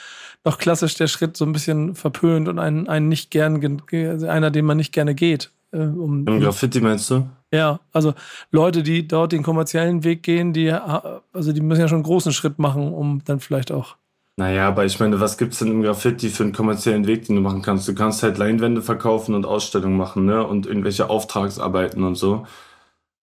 noch 0.46 0.58
klassisch 0.58 0.96
der 0.96 1.08
Schritt 1.08 1.36
so 1.36 1.46
ein 1.46 1.52
bisschen 1.52 1.94
verpönt 1.96 2.48
und 2.48 2.58
ein, 2.58 2.88
ein 2.88 3.10
nicht 3.10 3.32
gern, 3.32 3.82
einer, 3.92 4.50
den 4.50 4.66
man 4.66 4.78
nicht 4.78 4.94
gerne 4.94 5.14
geht. 5.14 5.52
Äh, 5.74 5.80
um, 5.80 6.26
Im 6.26 6.40
Graffiti 6.40 6.80
meinst 6.80 7.10
du? 7.10 7.28
Ja, 7.52 7.82
also 7.92 8.14
Leute, 8.50 8.82
die 8.82 9.08
dort 9.08 9.32
den 9.32 9.44
kommerziellen 9.44 10.04
Weg 10.04 10.24
gehen, 10.24 10.54
die, 10.54 10.72
also 10.72 11.52
die 11.52 11.62
müssen 11.62 11.82
ja 11.82 11.88
schon 11.88 11.98
einen 11.98 12.04
großen 12.04 12.32
Schritt 12.32 12.60
machen, 12.60 12.94
um 12.94 13.22
dann 13.26 13.40
vielleicht 13.40 13.72
auch 13.72 13.96
naja, 14.36 14.68
aber 14.68 14.84
ich 14.86 15.00
meine, 15.00 15.20
was 15.20 15.38
gibt's 15.38 15.60
denn 15.60 15.70
im 15.70 15.84
Graffiti 15.84 16.30
für 16.30 16.44
einen 16.44 16.54
kommerziellen 16.54 17.06
Weg, 17.06 17.26
den 17.26 17.36
du 17.36 17.42
machen 17.42 17.62
kannst? 17.62 17.88
Du 17.88 17.94
kannst 17.94 18.24
halt 18.24 18.40
Leinwände 18.40 18.82
verkaufen 18.82 19.36
und 19.36 19.46
Ausstellungen 19.46 19.96
machen, 19.96 20.26
ne? 20.26 20.46
Und 20.46 20.66
irgendwelche 20.66 21.10
Auftragsarbeiten 21.10 22.04
und 22.04 22.16
so. 22.16 22.48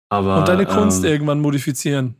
Aber, 0.08 0.38
und 0.38 0.48
deine 0.48 0.66
Kunst 0.66 1.04
ähm, 1.04 1.10
irgendwann 1.10 1.40
modifizieren. 1.40 2.14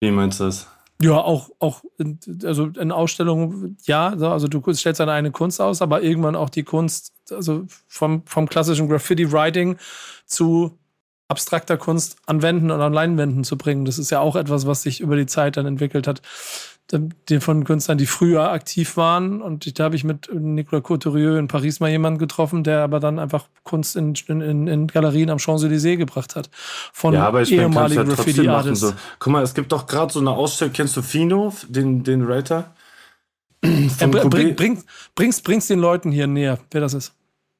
Wie 0.00 0.10
meinst 0.10 0.40
du 0.40 0.44
das? 0.44 0.68
Ja, 1.02 1.18
auch, 1.18 1.50
auch, 1.58 1.82
in, 1.98 2.18
also 2.44 2.66
in 2.66 2.92
Ausstellungen, 2.92 3.76
ja, 3.84 4.08
also 4.08 4.48
du 4.48 4.60
stellst 4.72 5.00
deine 5.00 5.12
eigene 5.12 5.30
Kunst 5.30 5.60
aus, 5.60 5.80
aber 5.80 6.02
irgendwann 6.02 6.34
auch 6.34 6.50
die 6.50 6.64
Kunst, 6.64 7.12
also 7.30 7.66
vom, 7.86 8.22
vom 8.26 8.48
klassischen 8.48 8.88
Graffiti-Writing 8.88 9.76
zu 10.26 10.76
abstrakter 11.28 11.76
Kunst 11.76 12.16
an 12.26 12.42
Wänden 12.42 12.70
und 12.70 12.80
an 12.80 12.92
Leinwänden 12.92 13.44
zu 13.44 13.58
bringen. 13.58 13.84
Das 13.84 13.98
ist 13.98 14.10
ja 14.10 14.20
auch 14.20 14.34
etwas, 14.34 14.66
was 14.66 14.82
sich 14.82 15.00
über 15.00 15.14
die 15.14 15.26
Zeit 15.26 15.56
dann 15.56 15.66
entwickelt 15.66 16.06
hat 16.06 16.22
den 16.92 17.40
von 17.40 17.64
Künstlern, 17.64 17.98
die 17.98 18.06
früher 18.06 18.50
aktiv 18.50 18.96
waren. 18.96 19.42
Und 19.42 19.78
da 19.78 19.84
habe 19.84 19.96
ich 19.96 20.04
mit 20.04 20.30
Nicolas 20.32 20.82
Couturier 20.82 21.38
in 21.38 21.48
Paris 21.48 21.80
mal 21.80 21.90
jemanden 21.90 22.18
getroffen, 22.18 22.64
der 22.64 22.82
aber 22.82 22.98
dann 22.98 23.18
einfach 23.18 23.48
Kunst 23.62 23.96
in, 23.96 24.14
in, 24.28 24.66
in 24.66 24.86
Galerien 24.86 25.30
am 25.30 25.38
Champs-Élysées 25.38 25.96
gebracht 25.96 26.36
hat. 26.36 26.48
Von 26.92 27.14
ja, 27.14 27.26
aber 27.26 27.42
ich 27.42 27.52
ehemaligen 27.52 28.08
ja 28.08 28.14
Graffiti-Artists. 28.14 28.80
So. 28.80 28.94
Guck 29.18 29.32
mal, 29.32 29.42
es 29.42 29.54
gibt 29.54 29.72
doch 29.72 29.86
gerade 29.86 30.12
so 30.12 30.20
eine 30.20 30.30
Ausstellung, 30.30 30.72
kennst 30.72 30.96
du 30.96 31.02
Fino, 31.02 31.52
den, 31.68 32.04
den 32.04 32.26
Writer? 32.26 32.74
Ja, 33.62 34.06
bring, 34.06 34.54
bring, 34.54 34.84
bring's, 35.14 35.40
bring's 35.42 35.66
den 35.66 35.80
Leuten 35.80 36.12
hier 36.12 36.26
näher, 36.26 36.58
wer 36.70 36.80
das 36.80 36.94
ist. 36.94 37.12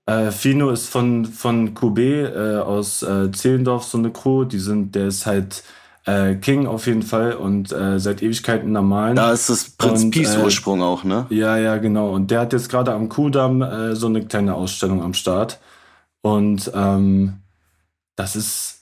Äh, 0.06 0.30
Fino 0.30 0.70
ist 0.70 0.88
von, 0.88 1.26
von 1.26 1.74
Koubé 1.74 2.24
äh, 2.24 2.60
aus 2.60 3.02
äh, 3.02 3.30
Zehlendorf, 3.30 3.84
so 3.84 3.98
eine 3.98 4.10
Crew. 4.10 4.44
Die 4.44 4.58
sind, 4.58 4.94
der 4.94 5.08
ist 5.08 5.26
halt 5.26 5.62
äh, 6.08 6.36
King 6.36 6.66
auf 6.66 6.86
jeden 6.86 7.02
Fall 7.02 7.34
und 7.34 7.70
äh, 7.70 8.00
seit 8.00 8.22
Ewigkeiten 8.22 8.72
normalen. 8.72 9.14
Da 9.14 9.32
ist 9.32 9.50
das 9.50 9.70
Prinz 9.70 10.04
und, 10.04 10.10
Peace 10.10 10.36
äh, 10.36 10.42
Ursprung 10.42 10.80
auch, 10.80 11.04
ne? 11.04 11.26
Ja, 11.28 11.58
ja, 11.58 11.76
genau. 11.76 12.10
Und 12.10 12.30
der 12.30 12.40
hat 12.40 12.52
jetzt 12.52 12.70
gerade 12.70 12.92
am 12.92 13.08
Kudamm 13.08 13.60
äh, 13.60 13.94
so 13.94 14.06
eine 14.06 14.24
kleine 14.24 14.54
Ausstellung 14.54 15.02
am 15.02 15.12
Start. 15.12 15.58
Und 16.22 16.70
ähm, 16.74 17.40
das 18.16 18.36
ist 18.36 18.74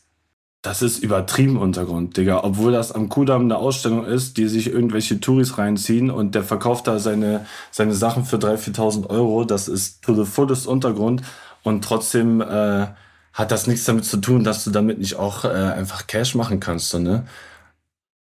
das 0.62 0.82
ist 0.82 0.98
übertrieben 0.98 1.58
Untergrund, 1.58 2.16
Digga. 2.16 2.42
Obwohl 2.42 2.72
das 2.72 2.90
am 2.90 3.08
Kudamm 3.08 3.42
eine 3.42 3.56
Ausstellung 3.56 4.04
ist, 4.04 4.36
die 4.36 4.48
sich 4.48 4.66
irgendwelche 4.68 5.20
Touris 5.20 5.58
reinziehen 5.58 6.10
und 6.10 6.34
der 6.34 6.42
verkauft 6.42 6.88
da 6.88 6.98
seine, 6.98 7.46
seine 7.70 7.94
Sachen 7.94 8.24
für 8.24 8.36
3.000, 8.36 8.74
4.000 8.74 9.10
Euro. 9.10 9.44
Das 9.44 9.68
ist 9.68 10.02
to 10.02 10.14
the 10.14 10.28
fullest 10.28 10.66
Untergrund. 10.66 11.22
Und 11.62 11.84
trotzdem 11.84 12.40
äh, 12.40 12.88
hat 13.37 13.53
das 13.53 13.66
nichts 13.66 13.85
damit 13.85 14.07
zu 14.07 14.16
tun, 14.16 14.44
dass 14.44 14.64
du 14.64 14.70
damit 14.70 14.99
nicht 14.99 15.16
auch 15.16 15.44
äh, 15.44 15.49
einfach 15.49 16.07
Cash 16.07 16.35
machen 16.35 16.59
kannst, 16.59 16.88
so, 16.88 16.99
ne? 16.99 17.27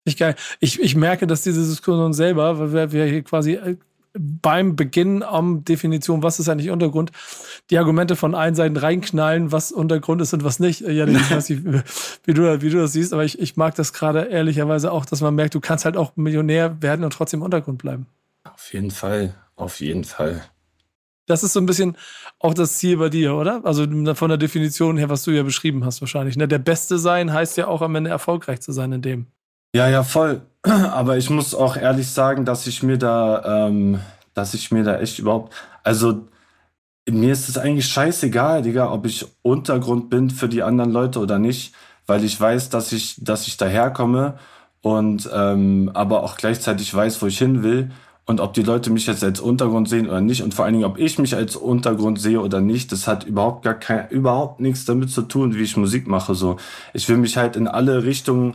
Ich 0.04 0.18
geil. 0.18 0.34
Ich, 0.60 0.78
ich 0.78 0.94
merke, 0.94 1.26
dass 1.26 1.42
diese 1.42 1.62
Diskussion 1.62 2.12
selber, 2.12 2.58
weil 2.58 2.72
wir, 2.72 2.92
wir 2.92 3.04
hier 3.06 3.22
quasi 3.22 3.54
äh, 3.54 3.76
beim 4.12 4.76
Beginn 4.76 5.22
am 5.22 5.64
Definition, 5.64 6.22
was 6.22 6.38
ist 6.38 6.50
eigentlich 6.50 6.68
Untergrund, 6.68 7.12
die 7.70 7.78
Argumente 7.78 8.14
von 8.14 8.34
allen 8.34 8.54
Seiten 8.54 8.76
reinknallen, 8.76 9.52
was 9.52 9.72
Untergrund 9.72 10.20
ist 10.20 10.34
und 10.34 10.44
was 10.44 10.60
nicht. 10.60 10.82
Ja, 10.82 11.06
ich 11.06 11.30
weiß 11.30 11.48
nicht, 11.48 11.64
wie 12.24 12.34
du, 12.34 12.60
wie 12.60 12.68
du 12.68 12.78
das 12.78 12.92
siehst, 12.92 13.14
aber 13.14 13.24
ich, 13.24 13.38
ich 13.40 13.56
mag 13.56 13.74
das 13.76 13.94
gerade 13.94 14.24
ehrlicherweise 14.24 14.92
auch, 14.92 15.06
dass 15.06 15.22
man 15.22 15.34
merkt, 15.34 15.54
du 15.54 15.60
kannst 15.60 15.86
halt 15.86 15.96
auch 15.96 16.14
Millionär 16.16 16.82
werden 16.82 17.04
und 17.04 17.12
trotzdem 17.14 17.40
Untergrund 17.40 17.78
bleiben. 17.78 18.06
Auf 18.44 18.70
jeden 18.74 18.90
Fall, 18.90 19.34
auf 19.56 19.80
jeden 19.80 20.04
Fall. 20.04 20.42
Das 21.26 21.42
ist 21.42 21.52
so 21.52 21.60
ein 21.60 21.66
bisschen 21.66 21.96
auch 22.38 22.54
das 22.54 22.78
Ziel 22.78 22.96
bei 22.96 23.08
dir, 23.08 23.34
oder? 23.34 23.60
Also 23.64 23.86
von 24.14 24.28
der 24.28 24.38
Definition 24.38 24.96
her, 24.96 25.08
was 25.08 25.22
du 25.22 25.30
ja 25.30 25.42
beschrieben 25.42 25.84
hast, 25.84 26.00
wahrscheinlich. 26.00 26.36
Ne? 26.36 26.48
Der 26.48 26.58
Beste 26.58 26.98
sein 26.98 27.32
heißt 27.32 27.56
ja 27.56 27.68
auch 27.68 27.82
am 27.82 27.94
Ende 27.94 28.10
erfolgreich 28.10 28.60
zu 28.60 28.72
sein 28.72 28.92
in 28.92 29.02
dem. 29.02 29.26
Ja, 29.74 29.88
ja, 29.88 30.02
voll. 30.02 30.42
Aber 30.62 31.16
ich 31.16 31.30
muss 31.30 31.54
auch 31.54 31.76
ehrlich 31.76 32.08
sagen, 32.08 32.44
dass 32.44 32.66
ich 32.66 32.82
mir 32.82 32.98
da, 32.98 33.66
ähm, 33.66 34.00
dass 34.34 34.54
ich 34.54 34.70
mir 34.70 34.82
da 34.82 34.98
echt 34.98 35.18
überhaupt, 35.18 35.54
also 35.82 36.26
mir 37.08 37.32
ist 37.32 37.48
es 37.48 37.58
eigentlich 37.58 37.86
scheißegal, 37.86 38.62
Digga, 38.62 38.90
ob 38.92 39.06
ich 39.06 39.26
Untergrund 39.42 40.10
bin 40.10 40.30
für 40.30 40.48
die 40.48 40.62
anderen 40.62 40.92
Leute 40.92 41.18
oder 41.18 41.38
nicht, 41.38 41.74
weil 42.06 42.24
ich 42.24 42.40
weiß, 42.40 42.70
dass 42.70 42.92
ich, 42.92 43.16
dass 43.22 43.46
ich 43.46 43.56
daherkomme 43.56 44.38
und 44.82 45.28
ähm, 45.32 45.90
aber 45.94 46.22
auch 46.22 46.36
gleichzeitig 46.36 46.92
weiß, 46.94 47.20
wo 47.22 47.26
ich 47.26 47.38
hin 47.38 47.62
will 47.62 47.90
und 48.30 48.38
ob 48.38 48.54
die 48.54 48.62
Leute 48.62 48.90
mich 48.90 49.08
jetzt 49.08 49.24
als 49.24 49.40
Untergrund 49.40 49.88
sehen 49.88 50.08
oder 50.08 50.20
nicht 50.20 50.40
und 50.40 50.54
vor 50.54 50.64
allen 50.64 50.74
Dingen, 50.74 50.84
ob 50.84 50.98
ich 50.98 51.18
mich 51.18 51.34
als 51.34 51.56
Untergrund 51.56 52.20
sehe 52.20 52.40
oder 52.40 52.60
nicht, 52.60 52.92
das 52.92 53.08
hat 53.08 53.24
überhaupt 53.24 53.64
gar 53.64 53.74
kein, 53.74 54.08
überhaupt 54.10 54.60
nichts 54.60 54.84
damit 54.84 55.10
zu 55.10 55.22
tun, 55.22 55.56
wie 55.56 55.62
ich 55.62 55.76
Musik 55.76 56.06
mache. 56.06 56.36
So, 56.36 56.56
ich 56.94 57.08
will 57.08 57.16
mich 57.16 57.36
halt 57.36 57.56
in 57.56 57.66
alle 57.66 58.04
Richtungen 58.04 58.54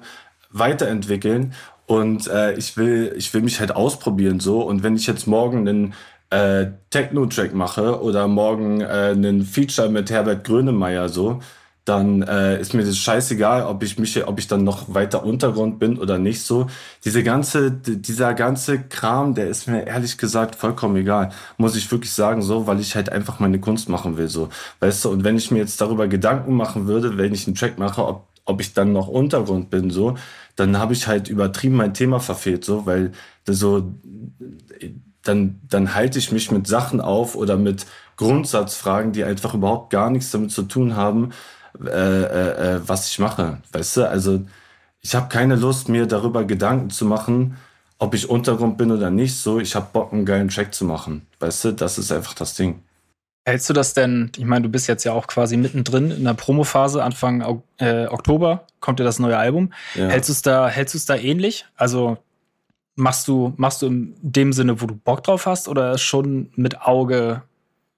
weiterentwickeln 0.49 1.53
und 1.87 2.27
äh, 2.27 2.53
ich 2.53 2.77
will, 2.77 3.13
ich 3.17 3.33
will 3.33 3.41
mich 3.41 3.59
halt 3.59 3.75
ausprobieren 3.75 4.39
so. 4.39 4.61
Und 4.61 4.81
wenn 4.81 4.95
ich 4.95 5.07
jetzt 5.07 5.27
morgen 5.27 5.67
einen 5.67 5.93
äh, 6.29 6.67
Techno-Track 6.89 7.53
mache 7.53 8.01
oder 8.01 8.29
morgen 8.29 8.79
äh, 8.79 8.85
einen 9.11 9.43
Feature 9.43 9.89
mit 9.89 10.09
Herbert 10.09 10.45
Grönemeyer 10.45 11.09
so, 11.09 11.41
dann 11.85 12.23
äh, 12.23 12.59
ist 12.59 12.73
mir 12.73 12.83
das 12.83 12.97
scheißegal, 12.97 13.63
ob 13.63 13.83
ich 13.83 13.99
mich, 13.99 14.27
ob 14.27 14.39
ich 14.39 14.47
dann 14.47 14.63
noch 14.63 14.93
weiter 14.95 15.23
Untergrund 15.23 15.77
bin 15.77 15.99
oder 15.99 16.17
nicht 16.17 16.41
so. 16.41 16.65
Diese 17.05 17.21
ganze, 17.21 17.71
dieser 17.71 18.33
ganze 18.33 18.81
Kram, 18.81 19.35
der 19.35 19.47
ist 19.47 19.67
mir 19.67 19.85
ehrlich 19.85 20.17
gesagt 20.17 20.55
vollkommen 20.55 20.95
egal, 20.95 21.31
muss 21.57 21.75
ich 21.75 21.89
wirklich 21.91 22.11
sagen 22.11 22.41
so, 22.41 22.65
weil 22.65 22.79
ich 22.79 22.95
halt 22.95 23.11
einfach 23.11 23.39
meine 23.39 23.59
Kunst 23.59 23.87
machen 23.87 24.17
will 24.17 24.29
so, 24.29 24.49
weißt 24.79 25.05
du. 25.05 25.09
Und 25.09 25.23
wenn 25.23 25.37
ich 25.37 25.51
mir 25.51 25.59
jetzt 25.59 25.79
darüber 25.79 26.07
Gedanken 26.07 26.55
machen 26.55 26.87
würde, 26.87 27.17
wenn 27.19 27.33
ich 27.35 27.45
einen 27.45 27.55
Track 27.55 27.77
mache, 27.77 28.05
ob 28.05 28.27
ob 28.47 28.61
ich 28.61 28.75
dann 28.75 28.93
noch 28.93 29.07
Untergrund 29.07 29.71
bin 29.71 29.89
so, 29.89 30.17
dann 30.55 30.77
habe 30.77 30.93
ich 30.93 31.07
halt 31.07 31.29
übertrieben 31.29 31.77
mein 31.77 31.95
Thema 31.95 32.19
verfehlt 32.19 32.63
so, 32.63 32.85
weil 32.85 33.11
so 33.47 33.91
dann 35.23 35.61
dann 35.67 35.95
halte 35.95 36.19
ich 36.19 36.31
mich 36.31 36.51
mit 36.51 36.67
Sachen 36.67 37.01
auf 37.01 37.35
oder 37.35 37.57
mit 37.57 37.87
Grundsatzfragen, 38.17 39.13
die 39.13 39.23
einfach 39.23 39.55
überhaupt 39.55 39.89
gar 39.89 40.11
nichts 40.11 40.29
damit 40.29 40.51
zu 40.51 40.61
tun 40.63 40.95
haben 40.95 41.31
äh, 41.85 41.89
äh, 41.89 42.75
äh, 42.75 42.81
was 42.85 43.09
ich 43.09 43.19
mache. 43.19 43.57
Weißt 43.71 43.97
du, 43.97 44.09
also 44.09 44.41
ich 45.01 45.15
habe 45.15 45.29
keine 45.29 45.55
Lust, 45.55 45.89
mir 45.89 46.05
darüber 46.05 46.43
Gedanken 46.43 46.89
zu 46.89 47.05
machen, 47.05 47.57
ob 47.99 48.13
ich 48.13 48.29
Untergrund 48.29 48.77
bin 48.77 48.91
oder 48.91 49.09
nicht. 49.09 49.35
So, 49.35 49.59
ich 49.59 49.75
habe 49.75 49.87
Bock, 49.91 50.13
einen 50.13 50.25
geilen 50.25 50.49
Track 50.49 50.73
zu 50.73 50.85
machen. 50.85 51.25
Weißt 51.39 51.65
du, 51.65 51.71
das 51.71 51.97
ist 51.97 52.11
einfach 52.11 52.33
das 52.33 52.55
Ding. 52.55 52.81
Hältst 53.47 53.69
du 53.69 53.73
das 53.73 53.93
denn, 53.93 54.31
ich 54.35 54.45
meine, 54.45 54.63
du 54.63 54.69
bist 54.69 54.87
jetzt 54.87 55.03
ja 55.03 55.13
auch 55.13 55.27
quasi 55.27 55.55
mittendrin 55.55 56.09
in 56.09 56.23
der 56.23 56.33
Promophase, 56.33 57.03
Anfang 57.03 57.61
äh, 57.77 58.07
Oktober 58.07 58.65
kommt 58.79 58.99
ja 58.99 59.05
das 59.05 59.19
neue 59.19 59.37
Album. 59.37 59.71
Ja. 59.93 60.07
Hältst 60.09 60.29
du 60.29 60.33
es 60.33 60.41
da, 60.41 60.67
hältst 60.67 60.95
du 60.95 60.97
es 60.97 61.05
da 61.05 61.15
ähnlich? 61.15 61.65
Also 61.75 62.17
machst 62.95 63.27
du, 63.27 63.53
machst 63.57 63.83
du 63.83 63.87
in 63.87 64.15
dem 64.21 64.53
Sinne, 64.53 64.81
wo 64.81 64.87
du 64.87 64.95
Bock 64.95 65.23
drauf 65.23 65.45
hast, 65.45 65.67
oder 65.67 65.97
schon 65.99 66.49
mit 66.55 66.81
Auge 66.81 67.43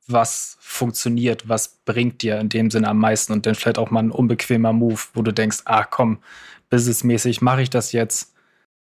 was 0.07 0.57
funktioniert, 0.59 1.49
was 1.49 1.79
bringt 1.85 2.21
dir 2.21 2.39
in 2.39 2.49
dem 2.49 2.71
Sinne 2.71 2.87
am 2.87 2.99
meisten 2.99 3.33
und 3.33 3.45
dann 3.45 3.55
vielleicht 3.55 3.77
auch 3.77 3.91
mal 3.91 4.03
ein 4.03 4.11
unbequemer 4.11 4.73
Move, 4.73 4.99
wo 5.13 5.21
du 5.21 5.33
denkst, 5.33 5.59
ah 5.65 5.83
komm, 5.83 6.19
businessmäßig 6.69 7.41
mache 7.41 7.61
ich 7.61 7.69
das 7.69 7.91
jetzt. 7.91 8.33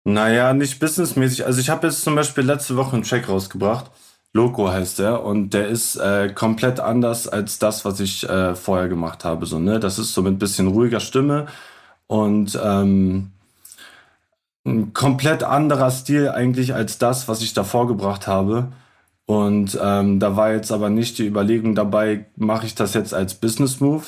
Naja, 0.04 0.52
nicht 0.52 0.80
businessmäßig. 0.80 1.46
Also 1.46 1.60
ich 1.60 1.70
habe 1.70 1.86
jetzt 1.86 2.02
zum 2.02 2.14
Beispiel 2.14 2.44
letzte 2.44 2.76
Woche 2.76 2.94
einen 2.94 3.04
Track 3.04 3.28
rausgebracht. 3.28 3.90
Loco 4.34 4.68
heißt 4.68 4.98
der 4.98 5.22
und 5.24 5.54
der 5.54 5.68
ist 5.68 5.96
äh, 5.96 6.28
komplett 6.34 6.80
anders 6.80 7.28
als 7.28 7.58
das, 7.60 7.84
was 7.84 8.00
ich 8.00 8.28
äh, 8.28 8.54
vorher 8.56 8.88
gemacht 8.88 9.24
habe. 9.24 9.46
So, 9.46 9.60
ne? 9.60 9.78
Das 9.78 9.98
ist 9.98 10.12
so 10.12 10.22
mit 10.22 10.34
ein 10.34 10.38
bisschen 10.38 10.66
ruhiger 10.66 11.00
Stimme 11.00 11.46
und 12.08 12.58
ähm, 12.62 13.30
ein 14.66 14.92
komplett 14.92 15.44
anderer 15.44 15.90
Stil 15.90 16.30
eigentlich 16.30 16.74
als 16.74 16.98
das, 16.98 17.28
was 17.28 17.42
ich 17.42 17.54
davor 17.54 17.86
gebracht 17.86 18.26
habe. 18.26 18.72
Und 19.26 19.78
ähm, 19.82 20.20
da 20.20 20.36
war 20.36 20.52
jetzt 20.52 20.70
aber 20.70 20.90
nicht 20.90 21.18
die 21.18 21.26
Überlegung 21.26 21.74
dabei, 21.74 22.26
mache 22.36 22.66
ich 22.66 22.74
das 22.74 22.94
jetzt 22.94 23.14
als 23.14 23.34
Business 23.34 23.80
Move 23.80 24.04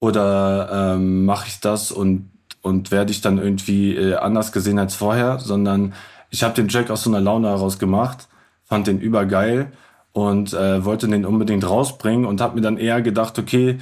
oder 0.00 0.94
ähm, 0.94 1.26
mache 1.26 1.48
ich 1.48 1.60
das 1.60 1.92
und, 1.92 2.30
und 2.62 2.90
werde 2.90 3.10
ich 3.10 3.20
dann 3.20 3.38
irgendwie 3.38 3.94
äh, 3.94 4.14
anders 4.14 4.52
gesehen 4.52 4.78
als 4.78 4.94
vorher, 4.94 5.38
sondern 5.38 5.92
ich 6.30 6.42
habe 6.42 6.54
den 6.54 6.68
Jack 6.68 6.90
aus 6.90 7.02
so 7.04 7.10
einer 7.10 7.20
Laune 7.20 7.48
heraus 7.48 7.78
gemacht, 7.78 8.28
fand 8.64 8.86
den 8.86 9.00
übergeil 9.00 9.72
und 10.12 10.54
äh, 10.54 10.84
wollte 10.84 11.08
den 11.08 11.26
unbedingt 11.26 11.68
rausbringen 11.68 12.24
und 12.24 12.40
habe 12.40 12.56
mir 12.56 12.62
dann 12.62 12.78
eher 12.78 13.02
gedacht, 13.02 13.38
okay, 13.38 13.78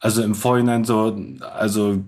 also 0.00 0.22
im 0.22 0.34
Vorhinein 0.34 0.84
so, 0.84 1.16
also 1.40 1.98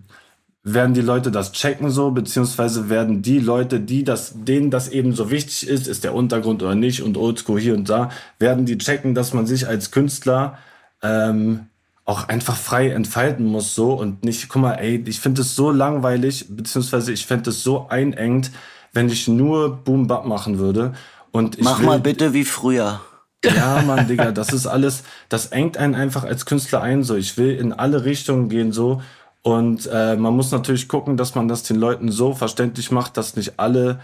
werden 0.63 0.95
die 0.95 1.01
Leute 1.01 1.31
das 1.31 1.53
checken 1.53 1.91
so, 1.91 2.11
beziehungsweise 2.11 2.91
werden 2.91 3.23
die 3.23 3.39
Leute, 3.39 3.81
die 3.81 4.05
das, 4.05 4.33
denen 4.35 4.71
das 4.71 4.89
eben 4.89 5.15
so 5.15 5.31
wichtig 5.31 5.67
ist, 5.67 5.87
ist 5.87 6.05
der 6.05 6.15
Untergrund 6.15 6.63
oder 6.63 6.75
nicht 6.75 7.03
und 7.03 7.17
Oldschool 7.17 7.61
hier 7.61 7.75
und 7.75 7.89
da, 7.89 8.11
werden 8.39 8.67
die 8.67 8.77
checken, 8.77 9.15
dass 9.15 9.33
man 9.33 9.47
sich 9.47 9.67
als 9.67 9.91
Künstler 9.91 10.59
ähm, 11.03 11.67
auch 12.05 12.29
einfach 12.29 12.57
frei 12.57 12.91
entfalten 12.91 13.47
muss 13.47 13.75
so 13.75 13.95
und 13.95 14.25
nicht, 14.25 14.49
guck 14.49 14.63
mal, 14.63 14.75
ey, 14.75 15.03
ich 15.07 15.21
finde 15.21 15.43
es 15.43 15.55
so 15.55 15.71
langweilig, 15.71 16.47
beziehungsweise 16.51 17.13
ich 17.13 17.25
fände 17.25 17.51
es 17.51 17.63
so 17.63 17.89
einengt, 17.89 18.51
wenn 18.93 19.09
ich 19.09 19.29
nur 19.29 19.77
Boom 19.77 20.09
Bap 20.09 20.27
machen 20.27 20.59
würde. 20.59 20.93
Und 21.31 21.59
ich 21.59 21.65
Mach 21.65 21.79
will, 21.79 21.87
mal 21.87 22.01
bitte 22.01 22.35
wie 22.35 22.45
früher. 22.45 23.01
Ja, 23.45 23.83
Mann, 23.87 24.09
Digga, 24.09 24.33
das 24.33 24.53
ist 24.53 24.67
alles, 24.67 25.05
das 25.29 25.47
engt 25.47 25.77
einen 25.77 25.95
einfach 25.95 26.25
als 26.25 26.45
Künstler 26.45 26.83
ein 26.83 27.05
so. 27.05 27.15
Ich 27.15 27.39
will 27.39 27.55
in 27.55 27.73
alle 27.73 28.05
Richtungen 28.05 28.49
gehen 28.49 28.73
so 28.73 29.01
und 29.43 29.89
äh, 29.91 30.17
man 30.17 30.35
muss 30.35 30.51
natürlich 30.51 30.89
gucken, 30.89 31.17
dass 31.17 31.35
man 31.35 31.49
das 31.49 31.63
den 31.63 31.77
Leuten 31.77 32.11
so 32.13 32.35
verständlich 32.35 32.91
macht, 32.91 33.17
dass 33.17 33.37
nicht 33.37 33.59
alle, 33.59 34.01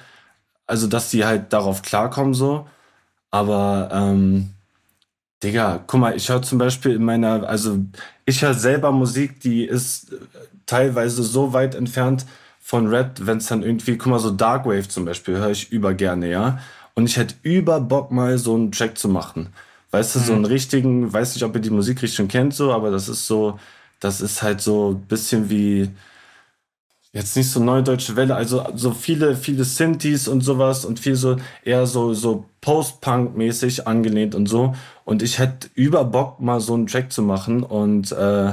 also 0.66 0.86
dass 0.86 1.10
die 1.10 1.24
halt 1.24 1.52
darauf 1.52 1.82
klarkommen 1.82 2.34
so. 2.34 2.66
Aber 3.30 3.90
ähm, 3.92 4.50
Digga, 5.42 5.84
guck 5.86 6.00
mal, 6.00 6.16
ich 6.16 6.28
höre 6.28 6.40
zum 6.42 6.58
Beispiel 6.58 6.92
in 6.92 7.04
meiner, 7.04 7.46
also 7.46 7.78
ich 8.24 8.42
höre 8.42 8.54
selber 8.54 8.92
Musik, 8.92 9.40
die 9.40 9.64
ist 9.64 10.14
teilweise 10.64 11.22
so 11.22 11.52
weit 11.52 11.74
entfernt 11.74 12.24
von 12.60 12.88
Red, 12.88 13.26
wenn 13.26 13.38
es 13.38 13.46
dann 13.46 13.62
irgendwie, 13.62 13.98
guck 13.98 14.10
mal, 14.10 14.18
so 14.18 14.30
Darkwave 14.30 14.88
zum 14.88 15.04
Beispiel 15.04 15.36
höre 15.36 15.50
ich 15.50 15.70
über 15.70 15.92
gerne, 15.94 16.30
ja. 16.30 16.58
Und 16.94 17.06
ich 17.06 17.18
hätte 17.18 17.34
über 17.42 17.78
Bock 17.80 18.10
mal 18.10 18.38
so 18.38 18.54
einen 18.54 18.72
Track 18.72 18.96
zu 18.96 19.08
machen. 19.08 19.52
Weißt 19.90 20.14
du, 20.14 20.18
mhm. 20.18 20.24
so 20.24 20.32
einen 20.32 20.44
richtigen, 20.46 21.12
weiß 21.12 21.34
nicht, 21.34 21.44
ob 21.44 21.54
ihr 21.54 21.60
die 21.60 21.70
Musikrichtung 21.70 22.26
kennt, 22.26 22.54
so, 22.54 22.72
aber 22.72 22.90
das 22.90 23.08
ist 23.08 23.26
so, 23.26 23.58
das 24.00 24.20
ist 24.20 24.42
halt 24.42 24.60
so 24.60 24.92
ein 24.92 25.06
bisschen 25.06 25.50
wie, 25.50 25.90
jetzt 27.12 27.36
nicht 27.36 27.50
so 27.50 27.60
neue 27.60 27.82
deutsche 27.82 28.14
Welle, 28.16 28.34
also 28.34 28.66
so 28.74 28.90
viele, 28.92 29.36
viele 29.36 29.64
Synthes 29.64 30.28
und 30.28 30.42
sowas 30.42 30.84
und 30.84 31.00
viel 31.00 31.16
so 31.16 31.36
eher 31.64 31.86
so, 31.86 32.12
so 32.14 32.44
Post-Punk-mäßig 32.60 33.86
angelehnt 33.86 34.34
und 34.34 34.48
so. 34.48 34.74
Und 35.04 35.22
ich 35.22 35.38
hätte 35.38 35.68
über 35.74 36.04
Bock, 36.04 36.40
mal 36.40 36.60
so 36.60 36.74
einen 36.74 36.86
Track 36.86 37.12
zu 37.12 37.22
machen 37.22 37.62
und 37.62 38.12
äh, 38.12 38.52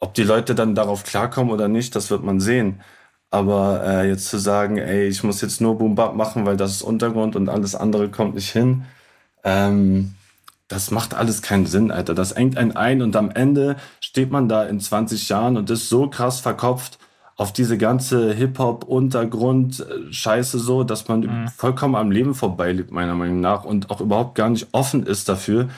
ob 0.00 0.14
die 0.14 0.24
Leute 0.24 0.54
dann 0.54 0.74
darauf 0.74 1.04
klarkommen 1.04 1.52
oder 1.52 1.68
nicht, 1.68 1.94
das 1.94 2.10
wird 2.10 2.24
man 2.24 2.40
sehen. 2.40 2.80
Aber 3.30 3.82
äh, 3.86 4.08
jetzt 4.08 4.28
zu 4.28 4.38
sagen, 4.38 4.78
ey, 4.78 5.06
ich 5.08 5.22
muss 5.22 5.40
jetzt 5.42 5.60
nur 5.60 5.78
Boom 5.78 5.94
Bap 5.94 6.14
machen, 6.14 6.44
weil 6.46 6.56
das 6.56 6.72
ist 6.72 6.82
Untergrund 6.82 7.36
und 7.36 7.48
alles 7.48 7.74
andere 7.74 8.10
kommt 8.10 8.34
nicht 8.34 8.50
hin, 8.50 8.84
ähm, 9.44 10.14
das 10.72 10.90
macht 10.90 11.12
alles 11.12 11.42
keinen 11.42 11.66
Sinn, 11.66 11.90
Alter. 11.90 12.14
Das 12.14 12.32
engt 12.32 12.56
einen 12.56 12.72
ein 12.72 13.02
und 13.02 13.14
am 13.14 13.30
Ende 13.30 13.76
steht 14.00 14.30
man 14.30 14.48
da 14.48 14.64
in 14.64 14.80
20 14.80 15.28
Jahren 15.28 15.58
und 15.58 15.68
ist 15.68 15.90
so 15.90 16.08
krass 16.08 16.40
verkopft 16.40 16.98
auf 17.36 17.52
diese 17.52 17.76
ganze 17.76 18.32
Hip-Hop-Untergrund-Scheiße 18.32 20.58
so, 20.58 20.82
dass 20.84 21.08
man 21.08 21.20
mhm. 21.20 21.48
vollkommen 21.48 21.94
am 21.94 22.10
Leben 22.10 22.34
vorbeilebt, 22.34 22.90
meiner 22.90 23.14
Meinung 23.14 23.40
nach, 23.40 23.64
und 23.64 23.90
auch 23.90 24.00
überhaupt 24.00 24.34
gar 24.34 24.48
nicht 24.48 24.68
offen 24.72 25.04
ist 25.04 25.28
dafür, 25.28 25.68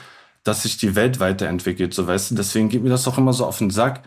dass 0.43 0.63
sich 0.63 0.77
die 0.77 0.95
Welt 0.95 1.19
weiterentwickelt, 1.19 1.93
so 1.93 2.07
weißt 2.07 2.31
du. 2.31 2.35
Deswegen 2.35 2.69
geht 2.69 2.83
mir 2.83 2.89
das 2.89 3.05
auch 3.07 3.17
immer 3.17 3.33
so 3.33 3.45
auf 3.45 3.57
den 3.57 3.71
Sack, 3.71 4.03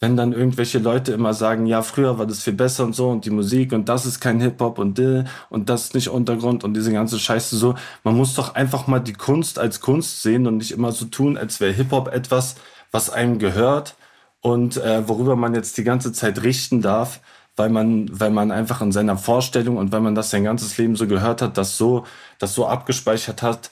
wenn 0.00 0.16
dann 0.16 0.32
irgendwelche 0.32 0.78
Leute 0.78 1.12
immer 1.12 1.32
sagen, 1.32 1.66
ja, 1.66 1.82
früher 1.82 2.18
war 2.18 2.26
das 2.26 2.42
viel 2.42 2.52
besser 2.52 2.84
und 2.84 2.94
so 2.94 3.08
und 3.08 3.24
die 3.24 3.30
Musik 3.30 3.72
und 3.72 3.88
das 3.88 4.04
ist 4.04 4.20
kein 4.20 4.40
Hip-Hop 4.40 4.78
und 4.78 4.98
dill 4.98 5.24
und 5.48 5.70
das 5.70 5.84
ist 5.84 5.94
nicht 5.94 6.08
Untergrund 6.10 6.64
und 6.64 6.74
diese 6.74 6.92
ganze 6.92 7.18
Scheiße 7.18 7.56
so. 7.56 7.74
Man 8.04 8.16
muss 8.16 8.34
doch 8.34 8.54
einfach 8.54 8.86
mal 8.86 9.00
die 9.00 9.14
Kunst 9.14 9.58
als 9.58 9.80
Kunst 9.80 10.22
sehen 10.22 10.46
und 10.46 10.58
nicht 10.58 10.72
immer 10.72 10.92
so 10.92 11.06
tun, 11.06 11.38
als 11.38 11.60
wäre 11.60 11.72
Hip-Hop 11.72 12.08
etwas, 12.08 12.56
was 12.90 13.08
einem 13.10 13.38
gehört 13.38 13.96
und 14.40 14.76
äh, 14.76 15.08
worüber 15.08 15.34
man 15.34 15.54
jetzt 15.54 15.78
die 15.78 15.84
ganze 15.84 16.12
Zeit 16.12 16.42
richten 16.42 16.82
darf, 16.82 17.20
weil 17.56 17.70
man, 17.70 18.08
weil 18.12 18.30
man 18.30 18.50
einfach 18.52 18.82
in 18.82 18.92
seiner 18.92 19.16
Vorstellung 19.16 19.78
und 19.78 19.92
weil 19.92 20.02
man 20.02 20.14
das 20.14 20.30
sein 20.30 20.44
ganzes 20.44 20.76
Leben 20.76 20.94
so 20.96 21.06
gehört 21.06 21.40
hat, 21.40 21.56
das 21.56 21.78
so, 21.78 22.04
das 22.38 22.54
so 22.54 22.66
abgespeichert 22.66 23.42
hat, 23.42 23.70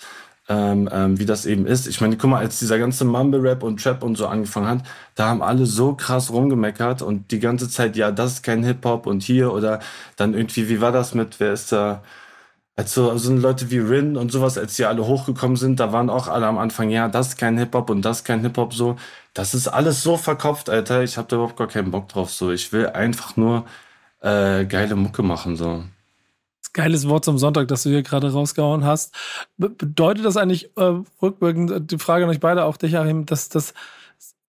ähm, 0.48 0.88
ähm, 0.92 1.18
wie 1.18 1.26
das 1.26 1.46
eben 1.46 1.66
ist. 1.66 1.86
Ich 1.86 2.00
meine, 2.00 2.16
guck 2.16 2.30
mal, 2.30 2.38
als 2.38 2.58
dieser 2.58 2.78
ganze 2.78 3.04
Mumble-Rap 3.04 3.62
und 3.62 3.82
Trap 3.82 4.02
und 4.02 4.16
so 4.16 4.26
angefangen 4.26 4.68
hat, 4.68 4.82
da 5.14 5.28
haben 5.28 5.42
alle 5.42 5.66
so 5.66 5.94
krass 5.94 6.30
rumgemeckert 6.30 7.02
und 7.02 7.30
die 7.30 7.40
ganze 7.40 7.68
Zeit, 7.68 7.96
ja, 7.96 8.10
das 8.12 8.34
ist 8.34 8.42
kein 8.42 8.62
Hip-Hop 8.64 9.06
und 9.06 9.22
hier 9.22 9.52
oder 9.52 9.80
dann 10.16 10.34
irgendwie, 10.34 10.68
wie 10.68 10.80
war 10.80 10.92
das 10.92 11.14
mit, 11.14 11.40
wer 11.40 11.52
ist 11.52 11.72
da? 11.72 12.02
Als 12.76 12.92
so, 12.92 13.16
so 13.18 13.32
Leute 13.34 13.70
wie 13.70 13.78
Rin 13.78 14.16
und 14.16 14.32
sowas, 14.32 14.58
als 14.58 14.74
die 14.76 14.84
alle 14.84 15.06
hochgekommen 15.06 15.56
sind, 15.56 15.78
da 15.78 15.92
waren 15.92 16.10
auch 16.10 16.26
alle 16.28 16.46
am 16.46 16.58
Anfang, 16.58 16.90
ja, 16.90 17.08
das 17.08 17.28
ist 17.28 17.36
kein 17.38 17.56
Hip-Hop 17.58 17.88
und 17.90 18.02
das 18.04 18.18
ist 18.18 18.24
kein 18.24 18.40
Hip-Hop 18.40 18.74
so. 18.74 18.96
Das 19.32 19.54
ist 19.54 19.68
alles 19.68 20.02
so 20.02 20.16
verkopft, 20.16 20.68
Alter. 20.70 21.02
Ich 21.04 21.16
habe 21.16 21.28
da 21.28 21.36
überhaupt 21.36 21.56
gar 21.56 21.68
keinen 21.68 21.90
Bock 21.90 22.08
drauf. 22.08 22.30
So, 22.32 22.50
ich 22.52 22.72
will 22.72 22.88
einfach 22.88 23.36
nur 23.36 23.64
äh, 24.20 24.64
geile 24.66 24.96
Mucke 24.96 25.22
machen. 25.22 25.56
So. 25.56 25.84
Geiles 26.74 27.08
Wort 27.08 27.24
zum 27.24 27.38
Sonntag, 27.38 27.68
das 27.68 27.84
du 27.84 27.88
hier 27.88 28.02
gerade 28.02 28.32
rausgehauen 28.32 28.84
hast. 28.84 29.14
Be 29.56 29.70
bedeutet 29.70 30.24
das 30.24 30.36
eigentlich 30.36 30.76
äh, 30.76 31.00
rückwirkend, 31.22 31.70
äh, 31.70 31.80
die 31.80 31.98
Frage 31.98 32.24
an 32.24 32.30
euch 32.30 32.40
beide, 32.40 32.64
auch 32.64 32.76
dich, 32.76 32.98
Achim, 32.98 33.24
dass, 33.24 33.48
dass 33.48 33.72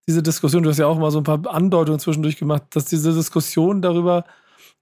diese 0.08 0.22
Diskussion, 0.22 0.64
du 0.64 0.70
hast 0.70 0.78
ja 0.78 0.88
auch 0.88 1.00
mal 1.00 1.12
so 1.12 1.20
ein 1.20 1.24
paar 1.24 1.48
Andeutungen 1.48 2.00
zwischendurch 2.00 2.38
gemacht, 2.38 2.64
dass 2.72 2.86
diese 2.86 3.14
Diskussion 3.14 3.82
darüber, 3.82 4.26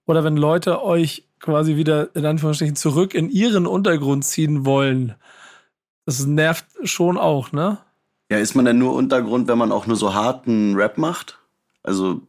oder 0.05 0.23
wenn 0.23 0.37
Leute 0.37 0.83
euch 0.83 1.27
quasi 1.39 1.75
wieder 1.75 2.15
in 2.15 2.25
Anführungsstrichen 2.25 2.75
zurück 2.75 3.13
in 3.13 3.29
ihren 3.29 3.67
Untergrund 3.67 4.25
ziehen 4.25 4.65
wollen, 4.65 5.15
das 6.05 6.25
nervt 6.25 6.65
schon 6.83 7.17
auch, 7.17 7.51
ne? 7.51 7.77
Ja, 8.31 8.37
ist 8.37 8.55
man 8.55 8.65
denn 8.65 8.79
nur 8.79 8.93
Untergrund, 8.93 9.47
wenn 9.47 9.57
man 9.57 9.71
auch 9.71 9.85
nur 9.85 9.95
so 9.95 10.13
harten 10.13 10.75
Rap 10.75 10.97
macht? 10.97 11.39
Also 11.83 12.21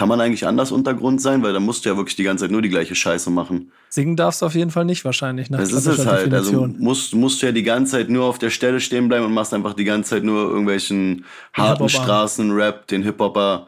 kann 0.00 0.08
man 0.08 0.18
eigentlich 0.18 0.46
anders 0.46 0.72
Untergrund 0.72 1.20
sein? 1.20 1.42
Weil 1.42 1.52
da 1.52 1.60
musst 1.60 1.84
du 1.84 1.90
ja 1.90 1.96
wirklich 1.98 2.16
die 2.16 2.22
ganze 2.22 2.44
Zeit 2.44 2.50
nur 2.50 2.62
die 2.62 2.70
gleiche 2.70 2.94
Scheiße 2.94 3.28
machen. 3.28 3.70
Singen 3.90 4.16
darfst 4.16 4.40
du 4.40 4.46
auf 4.46 4.54
jeden 4.54 4.70
Fall 4.70 4.86
nicht 4.86 5.04
wahrscheinlich. 5.04 5.50
Nach 5.50 5.58
das 5.58 5.72
ist 5.72 5.84
es 5.84 6.06
halt. 6.06 6.32
Also 6.32 6.68
musst, 6.78 7.14
musst 7.14 7.42
du 7.42 7.46
ja 7.46 7.52
die 7.52 7.64
ganze 7.64 7.92
Zeit 7.92 8.08
nur 8.08 8.24
auf 8.24 8.38
der 8.38 8.48
Stelle 8.48 8.80
stehen 8.80 9.08
bleiben 9.08 9.26
und 9.26 9.34
machst 9.34 9.52
einfach 9.52 9.74
die 9.74 9.84
ganze 9.84 10.08
Zeit 10.08 10.24
nur 10.24 10.48
irgendwelchen 10.48 11.26
harten 11.52 11.90
Straßenrap, 11.90 12.86
den 12.86 13.02
Hip-Hopper 13.02 13.66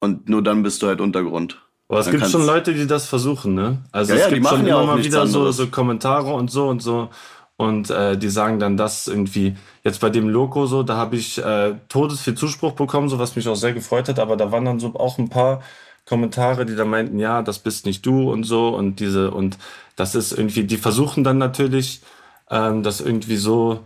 und 0.00 0.28
nur 0.28 0.42
dann 0.42 0.64
bist 0.64 0.82
du 0.82 0.88
halt 0.88 1.00
Untergrund. 1.00 1.62
Aber 1.86 2.00
es 2.00 2.10
gibt 2.10 2.26
schon 2.26 2.46
Leute, 2.46 2.74
die 2.74 2.88
das 2.88 3.06
versuchen, 3.06 3.54
ne? 3.54 3.78
Also 3.92 4.12
ja, 4.12 4.18
es 4.18 4.24
ja, 4.24 4.34
gibt 4.34 4.48
schon 4.48 4.66
ja 4.66 4.82
immer 4.82 4.96
mal 4.96 5.04
wieder 5.04 5.24
so, 5.28 5.52
so 5.52 5.68
Kommentare 5.68 6.34
und 6.34 6.50
so 6.50 6.66
und 6.66 6.82
so. 6.82 7.10
Und 7.56 7.90
äh, 7.90 8.18
die 8.18 8.30
sagen 8.30 8.58
dann 8.58 8.76
das 8.76 9.06
irgendwie, 9.06 9.56
jetzt 9.84 10.00
bei 10.00 10.10
dem 10.10 10.28
Loco 10.28 10.66
so, 10.66 10.82
da 10.82 10.96
habe 10.96 11.16
ich 11.16 11.38
äh, 11.38 11.74
todesviel 11.88 12.34
Zuspruch 12.34 12.72
bekommen, 12.72 13.08
so 13.08 13.18
was 13.18 13.36
mich 13.36 13.48
auch 13.48 13.54
sehr 13.54 13.72
gefreut 13.72 14.08
hat, 14.08 14.18
aber 14.18 14.36
da 14.36 14.50
waren 14.50 14.64
dann 14.64 14.80
so 14.80 14.94
auch 14.94 15.18
ein 15.18 15.28
paar 15.28 15.62
Kommentare, 16.04 16.66
die 16.66 16.76
da 16.76 16.84
meinten, 16.84 17.18
ja, 17.18 17.42
das 17.42 17.60
bist 17.60 17.86
nicht 17.86 18.04
du 18.04 18.30
und 18.30 18.44
so. 18.44 18.68
Und 18.68 19.00
diese 19.00 19.30
und 19.30 19.58
das 19.96 20.14
ist 20.14 20.32
irgendwie, 20.32 20.64
die 20.64 20.76
versuchen 20.76 21.24
dann 21.24 21.38
natürlich, 21.38 22.02
ähm, 22.50 22.82
das 22.82 23.00
irgendwie 23.00 23.36
so, 23.36 23.80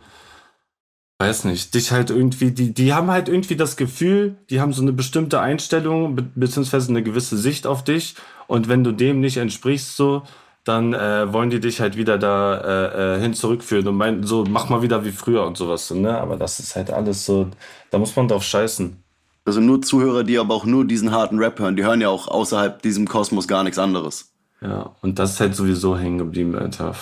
weiß 1.18 1.44
nicht, 1.44 1.74
dich 1.74 1.92
halt 1.92 2.10
irgendwie, 2.10 2.52
die, 2.52 2.72
die 2.74 2.94
haben 2.94 3.10
halt 3.10 3.28
irgendwie 3.28 3.56
das 3.56 3.76
Gefühl, 3.76 4.36
die 4.50 4.60
haben 4.60 4.72
so 4.72 4.82
eine 4.82 4.92
bestimmte 4.92 5.40
Einstellung, 5.40 6.16
be 6.16 6.22
beziehungsweise 6.34 6.90
eine 6.90 7.02
gewisse 7.02 7.36
Sicht 7.38 7.66
auf 7.66 7.84
dich. 7.84 8.14
Und 8.46 8.68
wenn 8.68 8.84
du 8.84 8.92
dem 8.92 9.20
nicht 9.20 9.36
entsprichst, 9.36 9.96
so, 9.96 10.22
dann 10.68 10.92
äh, 10.92 11.32
wollen 11.32 11.50
die 11.50 11.60
dich 11.60 11.80
halt 11.80 11.96
wieder 11.96 12.18
da 12.18 12.58
äh, 12.58 13.16
äh, 13.16 13.20
hin 13.20 13.34
zurückführen 13.34 13.88
und 13.88 13.96
meinen, 13.96 14.24
so, 14.24 14.44
mach 14.48 14.68
mal 14.68 14.82
wieder 14.82 15.04
wie 15.04 15.10
früher 15.10 15.46
und 15.46 15.56
sowas. 15.56 15.90
Ne? 15.90 16.20
Aber 16.20 16.36
das 16.36 16.60
ist 16.60 16.76
halt 16.76 16.90
alles 16.90 17.24
so, 17.24 17.48
da 17.90 17.98
muss 17.98 18.14
man 18.14 18.28
drauf 18.28 18.44
scheißen. 18.44 19.02
Also 19.46 19.60
nur 19.60 19.80
Zuhörer, 19.80 20.24
die 20.24 20.38
aber 20.38 20.54
auch 20.54 20.66
nur 20.66 20.84
diesen 20.84 21.10
harten 21.10 21.38
Rap 21.38 21.58
hören, 21.58 21.74
die 21.74 21.84
hören 21.84 22.02
ja 22.02 22.10
auch 22.10 22.28
außerhalb 22.28 22.82
diesem 22.82 23.08
Kosmos 23.08 23.48
gar 23.48 23.64
nichts 23.64 23.78
anderes. 23.78 24.30
Ja, 24.60 24.94
und 25.00 25.18
das 25.18 25.32
ist 25.32 25.40
halt 25.40 25.54
sowieso 25.54 25.96
hängen 25.96 26.18
geblieben, 26.18 26.54
Alter. 26.54 26.94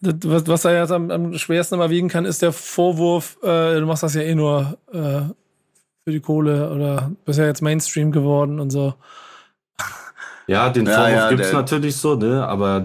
Was, 0.00 0.46
was 0.46 0.62
da 0.62 0.72
jetzt 0.72 0.92
am, 0.92 1.10
am, 1.10 1.36
schwersten 1.38 1.74
immer 1.74 1.90
wiegen 1.90 2.08
kann, 2.08 2.24
ist 2.24 2.42
der 2.42 2.52
Vorwurf, 2.52 3.38
äh, 3.42 3.78
du 3.78 3.86
machst 3.86 4.02
das 4.02 4.14
ja 4.14 4.22
eh 4.22 4.34
nur 4.34 4.78
äh, 4.92 5.22
für 6.04 6.12
die 6.12 6.20
Kohle 6.20 6.70
oder 6.70 7.12
bist 7.24 7.38
ja 7.38 7.46
jetzt 7.46 7.62
Mainstream 7.62 8.12
geworden 8.12 8.60
und 8.60 8.70
so. 8.70 8.94
Ja, 10.50 10.68
den 10.68 10.86
ja, 10.86 10.94
Vorwurf 10.94 11.12
ja, 11.12 11.28
gibt's 11.30 11.52
natürlich 11.52 11.96
so, 11.96 12.16
ne? 12.16 12.44
Aber 12.44 12.84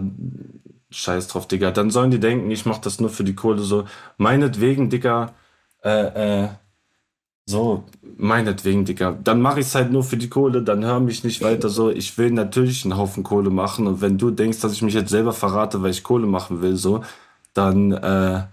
scheiß 0.91 1.27
drauf, 1.27 1.47
Digga. 1.47 1.71
Dann 1.71 1.89
sollen 1.89 2.11
die 2.11 2.19
denken, 2.19 2.51
ich 2.51 2.67
mach 2.67 2.77
das 2.77 2.99
nur 2.99 3.09
für 3.09 3.23
die 3.23 3.33
Kohle 3.33 3.61
so. 3.63 3.85
Meinetwegen, 4.17 4.91
Digga, 4.91 5.33
äh, 5.83 6.43
äh, 6.43 6.49
so, 7.47 7.85
meinetwegen, 8.17 8.85
Digga. 8.85 9.17
Dann 9.23 9.41
mache 9.41 9.61
ich 9.61 9.65
es 9.65 9.73
halt 9.73 9.91
nur 9.91 10.03
für 10.03 10.17
die 10.17 10.29
Kohle, 10.29 10.61
dann 10.61 10.85
hör 10.85 10.99
mich 10.99 11.23
nicht 11.23 11.41
weiter 11.41 11.69
so. 11.69 11.89
Ich 11.89 12.19
will 12.19 12.29
natürlich 12.29 12.85
einen 12.85 12.97
Haufen 12.97 13.23
Kohle 13.23 13.49
machen 13.49 13.87
und 13.87 13.99
wenn 13.99 14.19
du 14.19 14.29
denkst, 14.29 14.59
dass 14.59 14.73
ich 14.73 14.83
mich 14.83 14.93
jetzt 14.93 15.09
selber 15.09 15.33
verrate, 15.33 15.81
weil 15.81 15.89
ich 15.89 16.03
Kohle 16.03 16.27
machen 16.27 16.61
will, 16.61 16.75
so, 16.75 17.03
dann, 17.55 17.93
äh, 17.93 18.43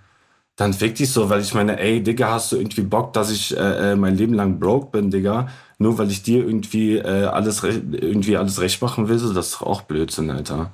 dann 0.56 0.72
fick 0.72 0.94
dich 0.94 1.12
so, 1.12 1.28
weil 1.28 1.42
ich 1.42 1.52
meine, 1.52 1.78
ey, 1.78 2.02
Digga, 2.02 2.30
hast 2.30 2.52
du 2.52 2.56
irgendwie 2.56 2.82
Bock, 2.82 3.12
dass 3.12 3.30
ich 3.30 3.54
äh, 3.56 3.92
äh 3.92 3.96
mein 3.96 4.16
Leben 4.16 4.32
lang 4.34 4.58
broke 4.58 4.90
bin, 4.90 5.10
Digga? 5.10 5.48
Nur 5.82 5.98
weil 5.98 6.10
ich 6.10 6.22
dir 6.22 6.38
irgendwie 6.38 6.96
äh, 6.96 7.24
alles 7.24 7.62
irgendwie 7.62 8.36
alles 8.36 8.60
recht 8.60 8.80
machen 8.80 9.08
will, 9.08 9.18
das 9.18 9.48
ist 9.48 9.62
auch 9.62 9.82
Blödsinn, 9.82 10.30
Alter. 10.30 10.72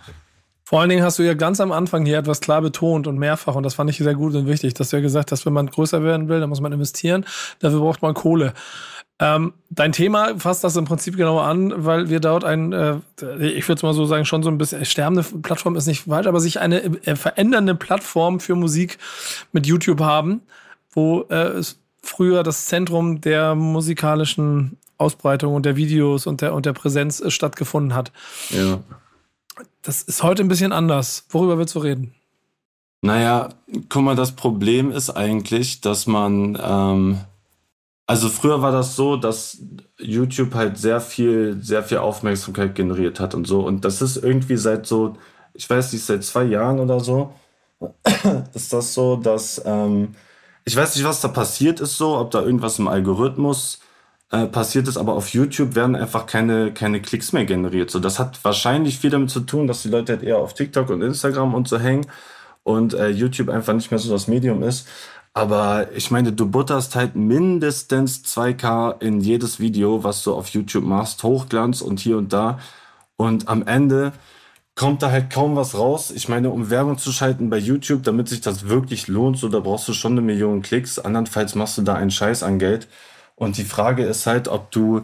Vor 0.65 0.81
allen 0.81 0.91
Dingen 0.91 1.03
hast 1.03 1.19
du 1.19 1.23
ja 1.23 1.33
ganz 1.33 1.61
am 1.61 1.73
Anfang 1.73 2.05
hier 2.05 2.19
etwas 2.19 2.41
klar 2.41 2.61
betont 2.61 3.07
und 3.07 3.19
mehrfach, 3.19 3.55
und 3.55 3.63
das 3.63 3.75
fand 3.75 3.89
ich 3.89 3.97
sehr 3.97 4.15
gut 4.15 4.35
und 4.35 4.47
wichtig, 4.47 4.75
dass 4.75 4.91
du 4.91 4.97
ja 4.97 5.03
gesagt 5.03 5.33
hast, 5.33 5.47
wenn 5.47 5.55
man 5.55 5.67
größer 5.67 6.03
werden 6.05 6.29
will, 6.29 6.41
dann 6.41 6.51
muss 6.51 6.61
man 6.61 6.73
investieren, 6.73 7.25
dafür 7.61 7.81
braucht 7.81 8.03
man 8.03 8.13
Kohle. 8.15 8.53
Ähm, 9.21 9.55
dein 9.71 9.93
Thema 9.93 10.39
fasst 10.39 10.63
das 10.63 10.77
im 10.77 10.85
Prinzip 10.85 11.17
genau 11.17 11.41
an, 11.41 11.73
weil 11.85 12.09
wir 12.09 12.21
dort 12.21 12.45
ein, 12.45 12.73
äh, 12.73 12.97
ich 13.41 13.67
würde 13.67 13.79
es 13.79 13.83
mal 13.83 13.95
so 13.95 14.05
sagen, 14.05 14.25
schon 14.25 14.45
so 14.45 14.51
ein 14.51 14.59
bisschen 14.59 14.85
sterbende 14.85 15.25
Plattform 15.41 15.75
ist 15.75 15.87
nicht 15.87 16.03
falsch, 16.03 16.29
aber 16.29 16.39
sich 16.39 16.61
eine 16.61 16.85
äh, 16.85 17.17
verändernde 17.17 17.75
Plattform 17.75 18.39
für 18.39 18.55
Musik 18.55 18.99
mit 19.53 19.67
YouTube 19.67 20.01
haben, 20.01 20.43
wo 20.93 21.23
äh, 21.31 21.49
es 21.59 21.81
früher 22.03 22.43
das 22.43 22.67
Zentrum 22.67 23.21
der 23.21 23.55
musikalischen 23.55 24.78
Ausbreitung 24.99 25.55
und 25.55 25.65
der 25.65 25.77
Videos 25.77 26.27
und 26.27 26.41
der, 26.41 26.55
und 26.55 26.67
der 26.67 26.73
Präsenz 26.73 27.21
äh, 27.21 27.31
stattgefunden 27.31 27.95
hat. 27.95 28.13
Ja. 28.51 28.81
Das 29.83 30.03
ist 30.03 30.23
heute 30.23 30.43
ein 30.43 30.49
bisschen 30.49 30.73
anders. 30.73 31.25
Worüber 31.31 31.59
willst 31.59 31.75
du 31.75 31.79
reden? 31.79 32.15
Naja, 33.01 33.51
guck 33.89 34.03
mal, 34.03 34.17
das 34.17 34.33
Problem 34.33 34.91
ist 34.91 35.11
eigentlich, 35.11 35.81
dass 35.81 36.07
man, 36.07 36.59
ähm, 36.61 37.21
also 38.07 38.29
früher 38.29 38.61
war 38.61 38.73
das 38.73 38.97
so, 38.97 39.17
dass 39.17 39.59
YouTube 39.99 40.55
halt 40.55 40.79
sehr 40.79 41.01
viel, 41.01 41.59
sehr 41.63 41.85
viel 41.85 41.99
Aufmerksamkeit 41.99 42.75
generiert 42.75 43.21
hat 43.21 43.35
und 43.35 43.47
so. 43.47 43.61
Und 43.61 43.85
das 43.85 44.03
ist 44.03 44.17
irgendwie 44.17 44.57
seit 44.57 44.87
so, 44.87 45.17
ich 45.55 45.69
weiß 45.71 45.93
nicht, 45.93 46.05
seit 46.05 46.25
zwei 46.25 46.45
Jahren 46.45 46.81
oder 46.81 46.99
so, 46.99 47.33
ist 48.55 48.73
das 48.73 48.95
so, 48.95 49.17
dass, 49.17 49.63
ähm, 49.65 50.17
ich 50.65 50.75
weiß 50.75 50.97
nicht, 50.97 51.05
was 51.05 51.21
da 51.21 51.29
passiert 51.29 51.81
ist 51.81 51.97
so, 51.97 52.19
ob 52.19 52.33
da 52.33 52.43
irgendwas 52.43 52.81
im 52.81 52.89
Algorithmus 52.89 53.79
äh, 54.31 54.47
passiert 54.47 54.89
ist, 54.89 54.97
aber 54.97 55.15
auf 55.15 55.31
YouTube 55.31 55.75
werden 55.75 55.97
einfach 55.97 56.27
keine, 56.27 56.73
keine 56.73 57.01
Klicks 57.01 57.33
mehr 57.33 57.45
generiert. 57.45 57.91
So, 57.91 57.99
das 57.99 58.19
hat 58.19 58.45
wahrscheinlich 58.45 58.99
viel 58.99 59.11
damit 59.11 59.31
zu 59.31 59.41
tun, 59.41 59.67
dass 59.67 59.83
die 59.83 59.89
Leute 59.89 60.13
halt 60.15 60.23
eher 60.23 60.39
auf 60.39 60.55
TikTok 60.55 60.91
und 60.91 61.03
Instagram 61.03 61.55
und 61.55 61.69
so 61.69 61.79
hängen 61.79 62.07
und 62.63 62.95
äh, 62.95 63.09
YouTube 63.09 63.49
einfach 63.49 63.73
nicht 63.75 63.91
mehr 63.91 63.99
so 63.99 64.11
das 64.13 64.29
Medium 64.29 64.63
ist. 64.63 64.87
Aber 65.35 65.93
ich 65.95 66.11
meine, 66.11 66.33
du 66.33 66.51
butterst 66.51 66.97
halt 66.97 67.15
mindestens 67.15 68.25
2K 68.25 69.01
in 69.01 69.21
jedes 69.21 69.61
Video, 69.61 70.03
was 70.05 70.23
du 70.25 70.35
auf 70.35 70.49
YouTube 70.49 70.85
machst, 70.85 71.23
Hochglanz 71.23 71.81
und 71.81 72.01
hier 72.01 72.19
und 72.19 72.33
da. 72.33 72.59
Und 73.17 73.49
am 73.49 73.67
Ende 73.67 74.13
kommt 74.75 75.03
da 75.03 75.11
halt 75.11 75.31
kaum 75.31 75.57
was 75.57 75.77
raus. 75.77 76.11
Ich 76.11 76.29
meine, 76.29 76.51
um 76.51 76.71
Werbung 76.71 76.99
zu 76.99 77.13
schalten 77.13 77.51
bei 77.51 77.59
YouTube, 77.59 78.03
damit 78.05 78.29
sich 78.29 78.41
das 78.41 78.69
wirklich 78.69 79.09
lohnt, 79.09 79.39
so 79.39 79.49
da 79.49 79.61
brauchst 79.61 79.89
du 79.89 79.93
schon 79.93 80.13
eine 80.13 80.21
Million 80.21 80.63
Klicks. 80.63 80.99
Andernfalls 80.99 81.55
machst 81.55 81.79
du 81.79 81.83
da 81.83 81.95
einen 81.95 82.11
Scheiß 82.11 82.43
an 82.43 82.59
Geld. 82.59 82.89
Und 83.39 83.57
die 83.57 83.65
Frage 83.65 84.05
ist 84.05 84.27
halt, 84.27 84.49
ob 84.49 84.71
du, 84.71 85.03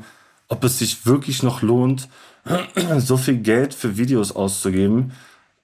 ob 0.48 0.64
es 0.64 0.78
sich 0.78 1.06
wirklich 1.06 1.42
noch 1.42 1.62
lohnt, 1.62 2.08
so 2.98 3.16
viel 3.16 3.38
Geld 3.38 3.74
für 3.74 3.96
Videos 3.96 4.34
auszugeben, 4.34 5.12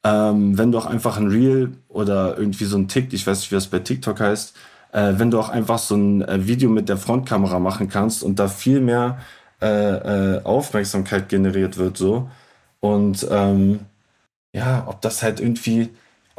ähm, 0.05 0.57
wenn 0.57 0.73
du 0.73 0.79
auch 0.79 0.87
einfach 0.87 1.19
ein 1.19 1.29
Reel 1.29 1.73
oder 1.89 2.39
irgendwie 2.39 2.65
so 2.65 2.79
ein 2.79 2.89
Tick, 2.89 3.13
ich 3.13 3.27
weiß 3.27 3.41
nicht, 3.41 3.51
wie 3.51 3.57
das 3.57 3.67
bei 3.67 3.81
TikTok 3.81 4.21
heißt, 4.21 4.57
äh, 4.93 5.15
wenn 5.17 5.31
du 5.31 5.39
auch 5.39 5.51
einfach 5.51 5.79
so 5.79 5.97
ein 5.97 6.23
äh, 6.23 6.47
Video 6.47 6.71
mit 6.71 6.89
der 6.89 6.97
Frontkamera 6.97 7.59
machen 7.59 7.89
kannst 7.89 8.23
und 8.23 8.39
da 8.39 8.49
viel 8.49 8.81
mehr 8.81 9.19
äh, 9.61 10.37
äh, 10.37 10.45
Aufmerksamkeit 10.45 11.29
generiert 11.29 11.77
wird, 11.77 11.97
so. 11.99 12.31
Und 12.81 13.27
ähm, 13.31 13.81
ja, 14.55 14.85
ob 14.87 15.03
das 15.03 15.23
halt 15.23 15.41
irgendwie 15.41 15.91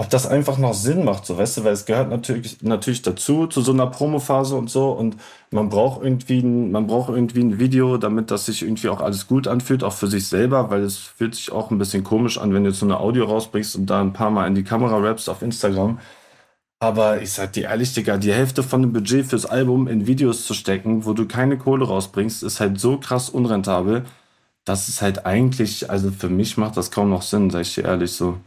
ob 0.01 0.09
das 0.09 0.25
einfach 0.25 0.57
noch 0.57 0.73
Sinn 0.73 1.05
macht, 1.05 1.27
so 1.27 1.37
weißt 1.37 1.57
du, 1.57 1.63
weil 1.63 1.73
es 1.73 1.85
gehört 1.85 2.09
natürlich, 2.09 2.63
natürlich 2.63 3.03
dazu, 3.03 3.45
zu 3.45 3.61
so 3.61 3.71
einer 3.71 3.85
Promophase 3.85 4.55
und 4.55 4.67
so 4.67 4.89
und 4.89 5.15
man 5.51 5.69
braucht 5.69 6.03
irgendwie 6.03 6.39
ein, 6.39 6.71
man 6.71 6.87
braucht 6.87 7.11
irgendwie 7.11 7.41
ein 7.41 7.59
Video, 7.59 7.97
damit 7.97 8.31
das 8.31 8.47
sich 8.47 8.63
irgendwie 8.63 8.89
auch 8.89 8.99
alles 8.99 9.27
gut 9.27 9.47
anfühlt, 9.47 9.83
auch 9.83 9.93
für 9.93 10.07
sich 10.07 10.25
selber, 10.27 10.71
weil 10.71 10.81
es 10.81 10.97
fühlt 10.97 11.35
sich 11.35 11.51
auch 11.51 11.69
ein 11.69 11.77
bisschen 11.77 12.03
komisch 12.03 12.39
an, 12.39 12.51
wenn 12.51 12.63
du 12.63 12.71
jetzt 12.71 12.79
so 12.79 12.87
eine 12.87 12.99
Audio 12.99 13.25
rausbringst 13.25 13.75
und 13.75 13.85
da 13.85 14.01
ein 14.01 14.11
paar 14.11 14.31
Mal 14.31 14.47
in 14.47 14.55
die 14.55 14.63
Kamera 14.63 14.97
rappst 14.97 15.29
auf 15.29 15.43
Instagram. 15.43 15.99
Aber 16.79 17.21
ich 17.21 17.31
sag 17.33 17.53
dir 17.53 17.65
ehrlich, 17.65 17.93
Digga, 17.93 18.17
die 18.17 18.33
Hälfte 18.33 18.63
von 18.63 18.81
dem 18.81 18.93
Budget 18.93 19.27
fürs 19.27 19.45
Album 19.45 19.87
in 19.87 20.07
Videos 20.07 20.47
zu 20.47 20.55
stecken, 20.55 21.05
wo 21.05 21.13
du 21.13 21.27
keine 21.27 21.59
Kohle 21.59 21.85
rausbringst, 21.85 22.41
ist 22.41 22.59
halt 22.59 22.79
so 22.79 22.97
krass 22.97 23.29
unrentabel 23.29 24.03
das 24.65 24.89
ist 24.89 25.01
halt 25.01 25.25
eigentlich, 25.25 25.89
also 25.89 26.11
für 26.11 26.29
mich 26.29 26.57
macht 26.57 26.77
das 26.77 26.91
kaum 26.91 27.09
noch 27.09 27.23
Sinn, 27.23 27.49
sag 27.49 27.61
ich 27.61 27.75
dir 27.75 27.85
ehrlich 27.85 28.11
so. 28.11 28.39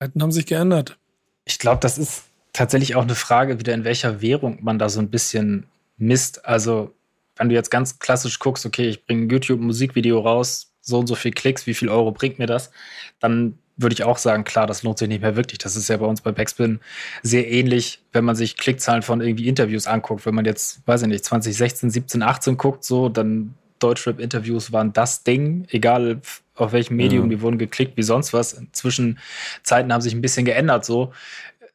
Zeiten 0.00 0.22
haben 0.22 0.32
sich 0.32 0.46
geändert. 0.46 0.96
Ich 1.44 1.58
glaube, 1.58 1.80
das 1.80 1.98
ist 1.98 2.24
tatsächlich 2.52 2.94
auch 2.94 3.02
eine 3.02 3.14
Frage, 3.14 3.58
wieder 3.58 3.74
in 3.74 3.84
welcher 3.84 4.20
Währung 4.20 4.58
man 4.62 4.78
da 4.78 4.88
so 4.88 5.00
ein 5.00 5.10
bisschen 5.10 5.66
misst. 5.96 6.44
Also, 6.46 6.94
wenn 7.36 7.48
du 7.48 7.54
jetzt 7.54 7.70
ganz 7.70 7.98
klassisch 7.98 8.38
guckst, 8.38 8.64
okay, 8.64 8.88
ich 8.88 9.04
bringe 9.04 9.26
ein 9.26 9.30
YouTube-Musikvideo 9.30 10.20
raus, 10.20 10.72
so 10.80 10.98
und 10.98 11.06
so 11.06 11.14
viel 11.14 11.32
Klicks, 11.32 11.66
wie 11.66 11.74
viel 11.74 11.88
Euro 11.88 12.12
bringt 12.12 12.38
mir 12.38 12.46
das? 12.46 12.70
Dann 13.18 13.58
würde 13.76 13.94
ich 13.94 14.04
auch 14.04 14.18
sagen, 14.18 14.44
klar, 14.44 14.66
das 14.66 14.82
lohnt 14.82 14.98
sich 14.98 15.08
nicht 15.08 15.22
mehr 15.22 15.36
wirklich. 15.36 15.58
Das 15.58 15.76
ist 15.76 15.88
ja 15.88 15.96
bei 15.96 16.06
uns 16.06 16.20
bei 16.20 16.32
Backspin 16.32 16.80
sehr 17.22 17.48
ähnlich, 17.50 18.02
wenn 18.12 18.24
man 18.24 18.34
sich 18.34 18.56
Klickzahlen 18.56 19.02
von 19.02 19.20
irgendwie 19.20 19.48
Interviews 19.48 19.86
anguckt. 19.86 20.26
Wenn 20.26 20.34
man 20.34 20.44
jetzt, 20.44 20.86
weiß 20.86 21.02
ich 21.02 21.08
nicht, 21.08 21.24
2016, 21.24 21.90
17, 21.90 22.22
18 22.22 22.56
guckt, 22.56 22.84
so, 22.84 23.08
dann 23.08 23.54
Deutschrap-Interviews 23.78 24.72
waren 24.72 24.92
das 24.92 25.24
Ding, 25.24 25.66
egal 25.70 26.20
auf 26.54 26.72
welchem 26.72 26.96
Medium, 26.96 27.24
ja. 27.24 27.36
die 27.36 27.42
wurden 27.42 27.58
geklickt 27.58 27.96
wie 27.96 28.02
sonst 28.02 28.32
was. 28.32 28.52
Inzwischen 28.52 29.18
Zeiten 29.62 29.92
haben 29.92 30.00
sich 30.00 30.14
ein 30.14 30.20
bisschen 30.20 30.44
geändert, 30.44 30.84
so 30.84 31.12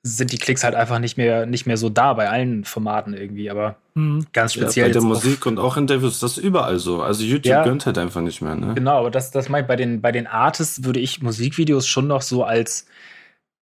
sind 0.05 0.33
die 0.33 0.37
Klicks 0.37 0.65
halt 0.65 0.75
einfach 0.75 0.99
nicht 0.99 1.17
mehr, 1.17 1.45
nicht 1.45 1.65
mehr 1.65 1.77
so 1.77 1.89
da 1.89 2.13
bei 2.13 2.29
allen 2.29 2.65
Formaten 2.65 3.13
irgendwie, 3.13 3.49
aber 3.49 3.77
mhm. 3.93 4.27
ganz 4.33 4.53
speziell. 4.53 4.87
Ja, 4.87 4.89
bei 4.89 4.99
der 4.99 5.01
Musik 5.01 5.45
und 5.45 5.57
auch 5.57 5.77
Interviews, 5.77 6.19
das 6.19 6.37
ist 6.37 6.43
überall 6.43 6.77
so. 6.77 7.01
Also 7.01 7.23
YouTube 7.23 7.45
ja, 7.45 7.63
gönnt 7.63 7.85
halt 7.85 7.97
einfach 7.97 8.19
nicht 8.19 8.41
mehr, 8.41 8.55
ne? 8.55 8.73
Genau, 8.75 8.99
aber 8.99 9.11
das, 9.11 9.31
das 9.31 9.47
meine 9.47 9.63
ich, 9.63 9.67
bei 9.67 9.77
den, 9.77 10.01
bei 10.01 10.11
den 10.11 10.27
Artists 10.27 10.83
würde 10.83 10.99
ich 10.99 11.21
Musikvideos 11.21 11.87
schon 11.87 12.07
noch 12.07 12.21
so 12.21 12.43
als, 12.43 12.85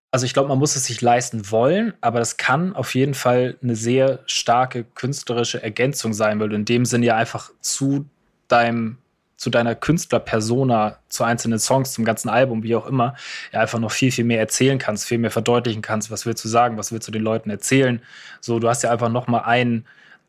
also 0.10 0.26
ich 0.26 0.34
glaube, 0.34 0.50
man 0.50 0.58
muss 0.58 0.76
es 0.76 0.86
sich 0.86 1.00
leisten 1.00 1.52
wollen, 1.52 1.94
aber 2.02 2.18
das 2.18 2.38
kann 2.38 2.76
auf 2.76 2.96
jeden 2.96 3.14
Fall 3.14 3.56
eine 3.62 3.76
sehr 3.76 4.22
starke 4.26 4.84
künstlerische 4.96 5.62
Ergänzung 5.62 6.12
sein, 6.12 6.40
weil 6.40 6.50
du 6.50 6.56
in 6.56 6.66
dem 6.66 6.86
Sinne 6.86 7.06
ja 7.06 7.18
einfach 7.18 7.52
zu 7.62 8.06
deinem 8.52 8.98
zu 9.42 9.50
deiner 9.50 9.74
Künstlerpersona, 9.74 11.00
zu 11.10 11.24
einzelnen 11.24 11.58
Songs, 11.58 11.94
zum 11.94 12.06
ganzen 12.06 12.30
Album, 12.30 12.62
wie 12.62 12.76
auch 12.76 12.86
immer, 12.86 13.16
ja 13.52 13.62
einfach 13.62 13.80
noch 13.80 13.90
viel, 13.90 14.12
viel 14.12 14.24
mehr 14.24 14.38
erzählen 14.40 14.78
kannst, 14.78 15.08
viel 15.08 15.18
mehr 15.18 15.32
verdeutlichen 15.32 15.82
kannst, 15.82 16.12
was 16.12 16.28
willst 16.28 16.46
du 16.46 16.48
sagen, 16.48 16.78
was 16.78 16.92
willst 16.92 17.08
du 17.08 17.12
den 17.12 17.24
Leuten 17.24 17.50
erzählen. 17.50 18.04
So, 18.40 18.60
du 18.60 18.70
hast 18.70 18.84
ja 18.84 18.92
einfach 18.92 19.10
noch 19.10 19.26
mal 19.26 19.40
ein, 19.40 19.86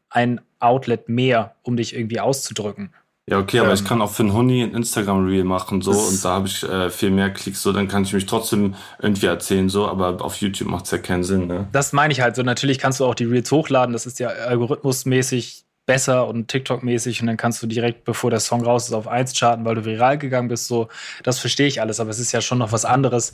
ein 0.09 0.41
Outlet 0.61 1.11
mehr, 1.11 1.57
um 1.63 1.77
dich 1.77 1.95
irgendwie 1.95 2.21
auszudrücken. 2.21 2.95
Ja, 3.29 3.39
okay, 3.39 3.59
aber 3.59 3.69
ähm, 3.69 3.75
ich 3.75 3.85
kann 3.85 4.01
auch 4.01 4.11
für 4.11 4.23
einen 4.23 4.33
Honey 4.33 4.63
ein 4.63 4.75
Instagram-Reel 4.75 5.45
machen, 5.45 5.83
so, 5.83 5.93
und 5.93 6.25
da 6.25 6.31
habe 6.31 6.49
ich 6.49 6.63
äh, 6.63 6.89
viel 6.89 7.11
mehr 7.11 7.31
Klicks, 7.31 7.63
so, 7.63 7.73
dann 7.73 7.89
kann 7.89 8.05
ich 8.05 8.15
mich 8.15 8.25
trotzdem 8.25 8.75
irgendwie 8.99 9.27
erzählen, 9.27 9.69
so, 9.69 9.87
aber 9.87 10.25
auf 10.25 10.37
YouTube 10.37 10.69
macht 10.69 10.87
es 10.87 10.91
ja 10.91 10.99
keinen 10.99 11.23
Sinn, 11.23 11.49
ne? 11.49 11.69
Das 11.71 11.93
meine 11.93 12.13
ich 12.13 12.23
halt, 12.23 12.35
so, 12.35 12.43
natürlich 12.43 12.79
kannst 12.79 12.99
du 12.99 13.05
auch 13.05 13.15
die 13.15 13.25
Reels 13.25 13.53
hochladen, 13.53 13.93
das 13.93 14.07
ist 14.07 14.19
ja 14.19 14.29
algorithmusmäßig 14.29 15.62
besser 15.87 16.29
und 16.29 16.49
TikTok-mäßig 16.49 17.21
und 17.21 17.27
dann 17.27 17.37
kannst 17.37 17.63
du 17.63 17.67
direkt, 17.67 18.05
bevor 18.05 18.31
der 18.31 18.41
Song 18.41 18.63
raus 18.63 18.89
ist, 18.89 18.95
auf 18.95 19.09
1 19.09 19.39
charten, 19.39 19.65
weil 19.65 19.75
du 19.75 19.85
viral 19.85 20.19
gegangen 20.19 20.49
bist. 20.49 20.69
So, 20.69 20.89
das 21.23 21.39
verstehe 21.39 21.67
ich 21.67 21.81
alles, 21.81 22.01
aber 22.01 22.11
es 22.11 22.19
ist 22.19 22.33
ja 22.33 22.41
schon 22.41 22.59
noch 22.59 22.73
was 22.73 22.85
anderes, 22.85 23.33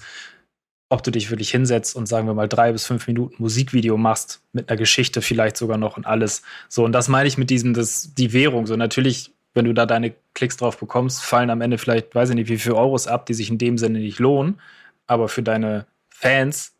ob 0.90 1.02
du 1.02 1.11
dich 1.11 1.30
wirklich 1.30 1.50
hinsetzt 1.50 1.94
und 1.94 2.06
sagen 2.06 2.26
wir 2.26 2.34
mal 2.34 2.48
drei 2.48 2.72
bis 2.72 2.87
fünf 2.87 3.06
Minuten 3.06 3.37
Musikvideo 3.38 3.96
machst, 3.98 4.40
mit 4.52 4.70
einer 4.70 4.78
Geschichte 4.78 5.20
vielleicht 5.20 5.56
sogar 5.58 5.76
noch 5.76 5.96
und 5.98 6.06
alles. 6.06 6.42
So, 6.68 6.84
und 6.84 6.92
das 6.92 7.08
meine 7.08 7.28
ich 7.28 7.37
mit 7.37 7.50
diesem, 7.50 7.74
das, 7.74 8.14
die 8.14 8.32
Währung. 8.32 8.66
So, 8.66 8.76
natürlich, 8.76 9.34
wenn 9.52 9.66
du 9.66 9.74
da 9.74 9.84
deine 9.84 10.14
Klicks 10.32 10.56
drauf 10.56 10.78
bekommst, 10.78 11.22
fallen 11.22 11.50
am 11.50 11.61
Ende 11.61 11.76
vielleicht, 11.76 12.14
weiß 12.14 12.30
ich 12.30 12.37
nicht, 12.37 12.48
wie 12.48 12.58
viele 12.58 12.76
Euros 12.76 13.06
ab, 13.06 13.26
die 13.26 13.34
sich 13.34 13.50
in 13.50 13.58
dem 13.58 13.76
Sinne 13.76 13.98
nicht 13.98 14.18
lohnen. 14.18 14.61
Aber 15.06 15.28
für 15.28 15.42
deine 15.42 15.87
Fans 16.08 16.74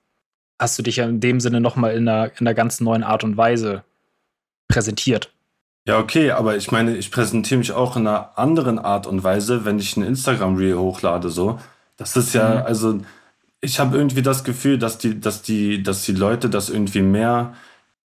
hast 0.59 0.79
du 0.79 0.83
dich 0.83 0.97
ja 0.97 1.05
in 1.05 1.21
dem 1.21 1.41
Sinne 1.41 1.61
nochmal 1.61 1.95
in 1.95 2.09
einer, 2.09 2.31
in 2.33 2.47
einer 2.47 2.55
ganz 2.55 2.81
neuen 2.81 3.03
Art 3.03 3.25
und 3.25 3.37
Weise 3.37 3.85
präsentiert. 4.69 5.33
Ja, 5.89 5.99
okay, 5.99 6.33
aber 6.33 6.55
ich 6.55 6.71
meine, 6.71 6.99
ich 6.99 7.11
präsentiere 7.11 7.57
mich 7.57 7.73
auch 7.73 7.97
in 7.97 8.07
einer 8.07 8.39
anderen 8.39 8.79
Art 8.79 9.07
und 9.07 9.25
Weise, 9.25 9.65
wenn 9.65 9.79
ich 9.79 9.97
ein 9.97 10.03
Instagram-Reel 10.03 10.77
hochlade, 10.77 11.31
so. 11.31 11.59
Das 11.97 12.15
ist 12.15 12.35
ja, 12.35 12.57
mhm. 12.57 12.67
also, 12.67 12.99
ich 13.63 13.81
habe 13.81 13.97
irgendwie 13.97 14.21
das 14.21 14.45
Gefühl, 14.45 14.77
dass 14.79 14.99
die, 14.99 15.19
dass 15.19 15.41
die, 15.41 15.83
dass 15.83 16.03
die 16.03 16.13
Leute 16.13 16.51
das 16.51 16.69
irgendwie 16.69 17.01
mehr, 17.01 17.55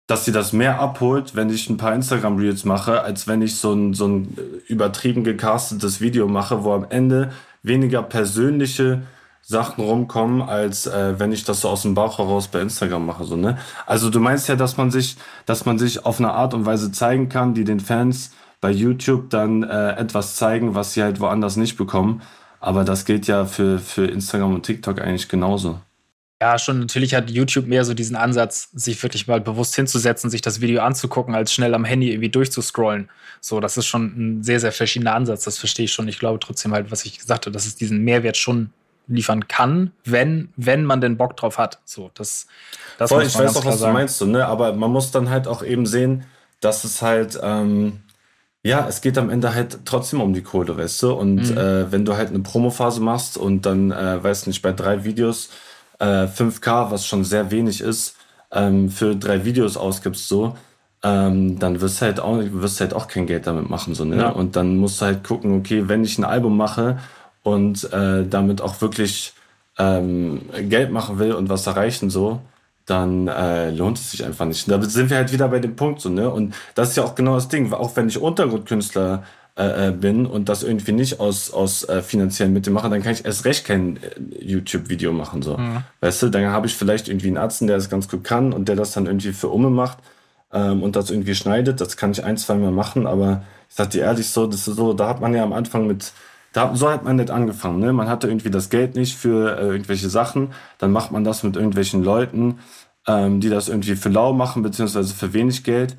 dass 0.06 0.26
sie 0.26 0.34
das 0.34 0.52
mehr 0.52 0.82
abholt, 0.82 1.34
wenn 1.38 1.50
ich 1.50 1.70
ein 1.70 1.78
paar 1.78 1.96
Instagram-Reels 1.96 2.66
mache, 2.66 3.04
als 3.04 3.26
wenn 3.30 3.42
ich 3.42 3.56
so 3.56 3.72
ein, 3.72 3.94
so 3.94 4.06
ein 4.06 4.38
übertrieben 4.68 5.24
gecastetes 5.24 6.02
Video 6.02 6.28
mache, 6.28 6.66
wo 6.66 6.74
am 6.74 6.86
Ende 6.90 7.32
weniger 7.64 8.04
persönliche 8.04 9.04
Sachen 9.42 9.84
rumkommen, 9.84 10.42
als 10.42 10.88
äh, 10.88 11.20
wenn 11.20 11.32
ich 11.32 11.44
das 11.44 11.62
so 11.62 11.70
aus 11.70 11.82
dem 11.82 11.94
Bauch 11.94 12.20
heraus 12.20 12.48
bei 12.48 12.62
Instagram 12.62 13.06
mache. 13.06 13.24
So, 13.26 13.36
ne? 13.36 13.58
Also 13.86 14.10
du 14.10 14.20
meinst 14.20 14.48
ja, 14.48 14.56
dass 14.56 14.78
man 14.78 14.92
sich, 14.92 15.18
dass 15.46 15.66
man 15.66 15.78
sich 15.78 16.06
auf 16.06 16.20
eine 16.20 16.32
Art 16.32 16.54
und 16.54 16.66
Weise 16.66 16.92
zeigen 16.92 17.30
kann, 17.30 17.54
die 17.54 17.64
den 17.64 17.80
Fans 17.80 18.32
bei 18.62 18.72
YouTube 18.72 19.30
dann 19.30 19.64
äh, 19.64 19.94
etwas 19.94 20.36
zeigen, 20.36 20.76
was 20.76 20.94
sie 20.94 21.04
halt 21.04 21.20
woanders 21.20 21.58
nicht 21.58 21.78
bekommen. 21.78 22.22
Aber 22.60 22.84
das 22.84 23.06
gilt 23.06 23.28
ja 23.28 23.46
für, 23.46 23.80
für 23.80 24.06
Instagram 24.06 24.54
und 24.54 24.64
TikTok 24.64 25.02
eigentlich 25.02 25.28
genauso. 25.28 25.80
Ja, 26.40 26.58
schon 26.58 26.80
natürlich 26.80 27.14
hat 27.14 27.30
YouTube 27.30 27.68
mehr 27.68 27.86
so 27.86 27.94
diesen 27.94 28.16
Ansatz, 28.16 28.70
sich 28.74 29.02
wirklich 29.04 29.28
mal 29.28 29.42
bewusst 29.42 29.76
hinzusetzen, 29.76 30.32
sich 30.32 30.42
das 30.42 30.60
Video 30.60 30.82
anzugucken, 30.82 31.36
als 31.36 31.54
schnell 31.54 31.76
am 31.76 31.86
Handy 31.86 32.12
irgendwie 32.12 32.30
durchzuscrollen. 32.30 33.10
So, 33.42 33.60
das 33.60 33.78
ist 33.78 33.86
schon 33.86 34.06
ein 34.40 34.44
sehr, 34.44 34.60
sehr 34.60 34.72
verschiedener 34.72 35.14
Ansatz, 35.14 35.44
das 35.44 35.60
verstehe 35.60 35.86
ich 35.86 35.94
schon. 35.94 36.08
Ich 36.08 36.18
glaube 36.18 36.40
trotzdem 36.40 36.74
halt, 36.74 36.90
was 36.90 37.06
ich 37.06 37.20
gesagt 37.20 37.46
habe, 37.46 37.54
dass 37.54 37.68
es 37.68 37.76
diesen 37.76 38.04
Mehrwert 38.04 38.38
schon 38.38 38.72
liefern 39.08 39.48
kann, 39.48 39.92
wenn, 40.04 40.50
wenn 40.56 40.86
man 40.86 41.02
den 41.02 41.18
Bock 41.18 41.36
drauf 41.38 41.58
hat. 41.58 41.80
So, 41.86 42.12
das, 42.14 42.48
das 42.98 43.10
Voll, 43.10 43.24
ich 43.24 43.38
weiß 43.38 43.56
auch, 43.58 43.66
was 43.66 43.80
sagen. 43.80 43.94
du 43.94 44.00
meinst, 44.00 44.18
so, 44.18 44.26
ne? 44.26 44.46
aber 44.46 44.74
man 44.74 44.92
muss 44.92 45.12
dann 45.12 45.30
halt 45.30 45.48
auch 45.48 45.64
eben 45.64 45.86
sehen, 45.86 46.26
dass 46.62 46.84
es 46.84 47.02
halt, 47.02 47.40
ähm, 47.42 48.02
ja, 48.64 48.88
es 48.88 49.02
geht 49.02 49.18
am 49.18 49.30
Ende 49.30 49.54
halt 49.54 49.80
trotzdem 49.86 50.22
um 50.22 50.34
die 50.34 50.44
Kohle, 50.44 50.78
weißt 50.78 51.02
du? 51.04 51.14
Und 51.14 51.52
mhm. 51.52 51.58
äh, 51.58 51.92
wenn 51.92 52.06
du 52.06 52.16
halt 52.16 52.30
eine 52.30 52.40
Promophase 52.40 53.02
machst 53.02 53.38
und 53.38 53.66
dann, 53.66 53.92
äh, 53.92 54.24
weiß 54.24 54.48
nicht, 54.48 54.62
bei 54.62 54.72
drei 54.72 55.04
Videos 55.04 55.50
äh, 56.00 56.26
5K, 56.26 56.92
was 56.92 57.06
schon 57.06 57.24
sehr 57.24 57.52
wenig 57.52 57.82
ist, 57.82 58.16
ähm, 58.52 58.90
für 58.90 59.16
drei 59.16 59.46
Videos 59.46 59.78
ausgibst, 59.78 60.28
so, 60.28 60.56
ähm, 61.04 61.58
dann 61.58 61.82
wirst 61.82 62.02
du 62.02 62.06
halt 62.06 62.20
auch, 62.20 62.38
wirst 62.40 62.80
du 62.80 62.84
halt 62.84 62.94
auch 62.94 63.08
kein 63.08 63.26
Geld 63.26 63.48
damit 63.48 63.70
machen, 63.70 63.96
so, 63.96 64.06
ne? 64.06 64.18
Ja. 64.18 64.30
Und 64.30 64.56
dann 64.56 64.78
musst 64.78 65.02
du 65.02 65.06
halt 65.06 65.24
gucken, 65.24 65.58
okay, 65.58 65.88
wenn 65.88 66.04
ich 66.04 66.20
ein 66.20 66.24
Album 66.24 66.56
mache 66.56 67.00
und 67.44 67.92
äh, 67.92 68.26
damit 68.28 68.62
auch 68.62 68.82
wirklich 68.82 69.34
ähm, 69.78 70.42
Geld 70.70 70.92
machen 70.92 71.20
will 71.20 71.34
und 71.34 71.50
was 71.50 71.68
erreichen 71.68 72.10
so, 72.10 72.42
dann 72.86 73.28
äh, 73.28 73.72
lohnt 73.72 73.98
es 73.98 74.12
sich 74.12 74.26
einfach 74.26 74.46
nicht. 74.46 74.70
da 74.70 74.82
sind 74.82 75.10
wir 75.10 75.18
halt 75.18 75.32
wieder 75.32 75.48
bei 75.48 75.60
dem 75.60 75.76
Punkt 75.76 76.02
so, 76.02 76.10
ne? 76.10 76.30
Und 76.30 76.54
das 76.76 76.90
ist 76.90 76.98
ja 76.98 77.04
auch 77.04 77.16
genau 77.16 77.36
das 77.36 77.48
Ding, 77.48 77.72
auch 77.74 77.96
wenn 77.96 78.08
ich 78.08 78.20
Untergrundkünstler 78.20 79.24
äh, 79.58 79.90
äh, 79.90 79.92
bin 79.92 80.26
und 80.26 80.48
das 80.48 80.64
irgendwie 80.64 80.94
nicht 80.94 81.20
aus, 81.20 81.52
aus 81.52 81.84
äh, 81.88 82.02
finanziellen 82.02 82.54
Mitteln 82.54 82.74
mache, 82.74 82.90
dann 82.90 83.04
kann 83.04 83.12
ich 83.12 83.26
erst 83.26 83.44
recht 83.44 83.66
kein 83.66 83.98
äh, 83.98 84.00
YouTube-Video 84.40 85.12
machen. 85.12 85.42
So. 85.42 85.58
Mhm. 85.58 85.84
Weißt 86.00 86.24
du, 86.24 86.30
dann 86.30 86.46
habe 86.46 86.68
ich 86.68 86.76
vielleicht 86.76 87.10
irgendwie 87.10 87.28
einen 87.28 87.38
Arzt, 87.38 87.62
der 87.62 87.76
das 87.76 87.90
ganz 87.90 88.08
gut 88.08 88.24
kann 88.24 88.54
und 88.54 88.70
der 88.70 88.78
das 88.78 88.94
dann 88.94 89.08
irgendwie 89.08 89.34
für 89.34 89.50
Umme 89.50 89.70
macht 89.70 89.98
ähm, 90.54 90.82
und 90.82 90.96
das 90.96 91.12
irgendwie 91.12 91.36
schneidet. 91.36 91.82
Das 91.82 91.98
kann 91.98 92.12
ich 92.12 92.24
ein, 92.24 92.38
zwei 92.38 92.56
Mal 92.56 92.72
machen, 92.72 93.06
aber 93.06 93.44
ich 93.68 93.76
sag 93.76 93.90
dir 93.90 94.04
ehrlich 94.04 94.30
so, 94.30 94.48
das 94.48 94.70
ist 94.70 94.78
so, 94.78 94.94
da 94.94 95.10
hat 95.10 95.20
man 95.20 95.34
ja 95.34 95.44
am 95.44 95.52
Anfang 95.54 95.86
mit 95.86 96.14
da, 96.54 96.76
so 96.76 96.90
hat 96.90 97.04
man 97.04 97.16
nicht 97.16 97.32
angefangen. 97.32 97.80
Ne? 97.80 97.94
Man 97.94 98.10
hatte 98.10 98.28
irgendwie 98.28 98.52
das 98.52 98.70
Geld 98.70 98.96
nicht 98.96 99.18
für 99.18 99.58
äh, 99.58 99.68
irgendwelche 99.68 100.10
Sachen. 100.10 100.52
Dann 100.78 100.92
macht 100.92 101.12
man 101.12 101.24
das 101.24 101.44
mit 101.44 101.56
irgendwelchen 101.56 102.04
Leuten, 102.04 102.60
ähm, 103.08 103.40
die 103.40 103.50
das 103.50 103.70
irgendwie 103.70 103.96
für 103.96 104.10
lau 104.10 104.34
machen, 104.34 104.62
beziehungsweise 104.62 105.14
für 105.14 105.34
wenig 105.34 105.64
Geld. 105.64 105.98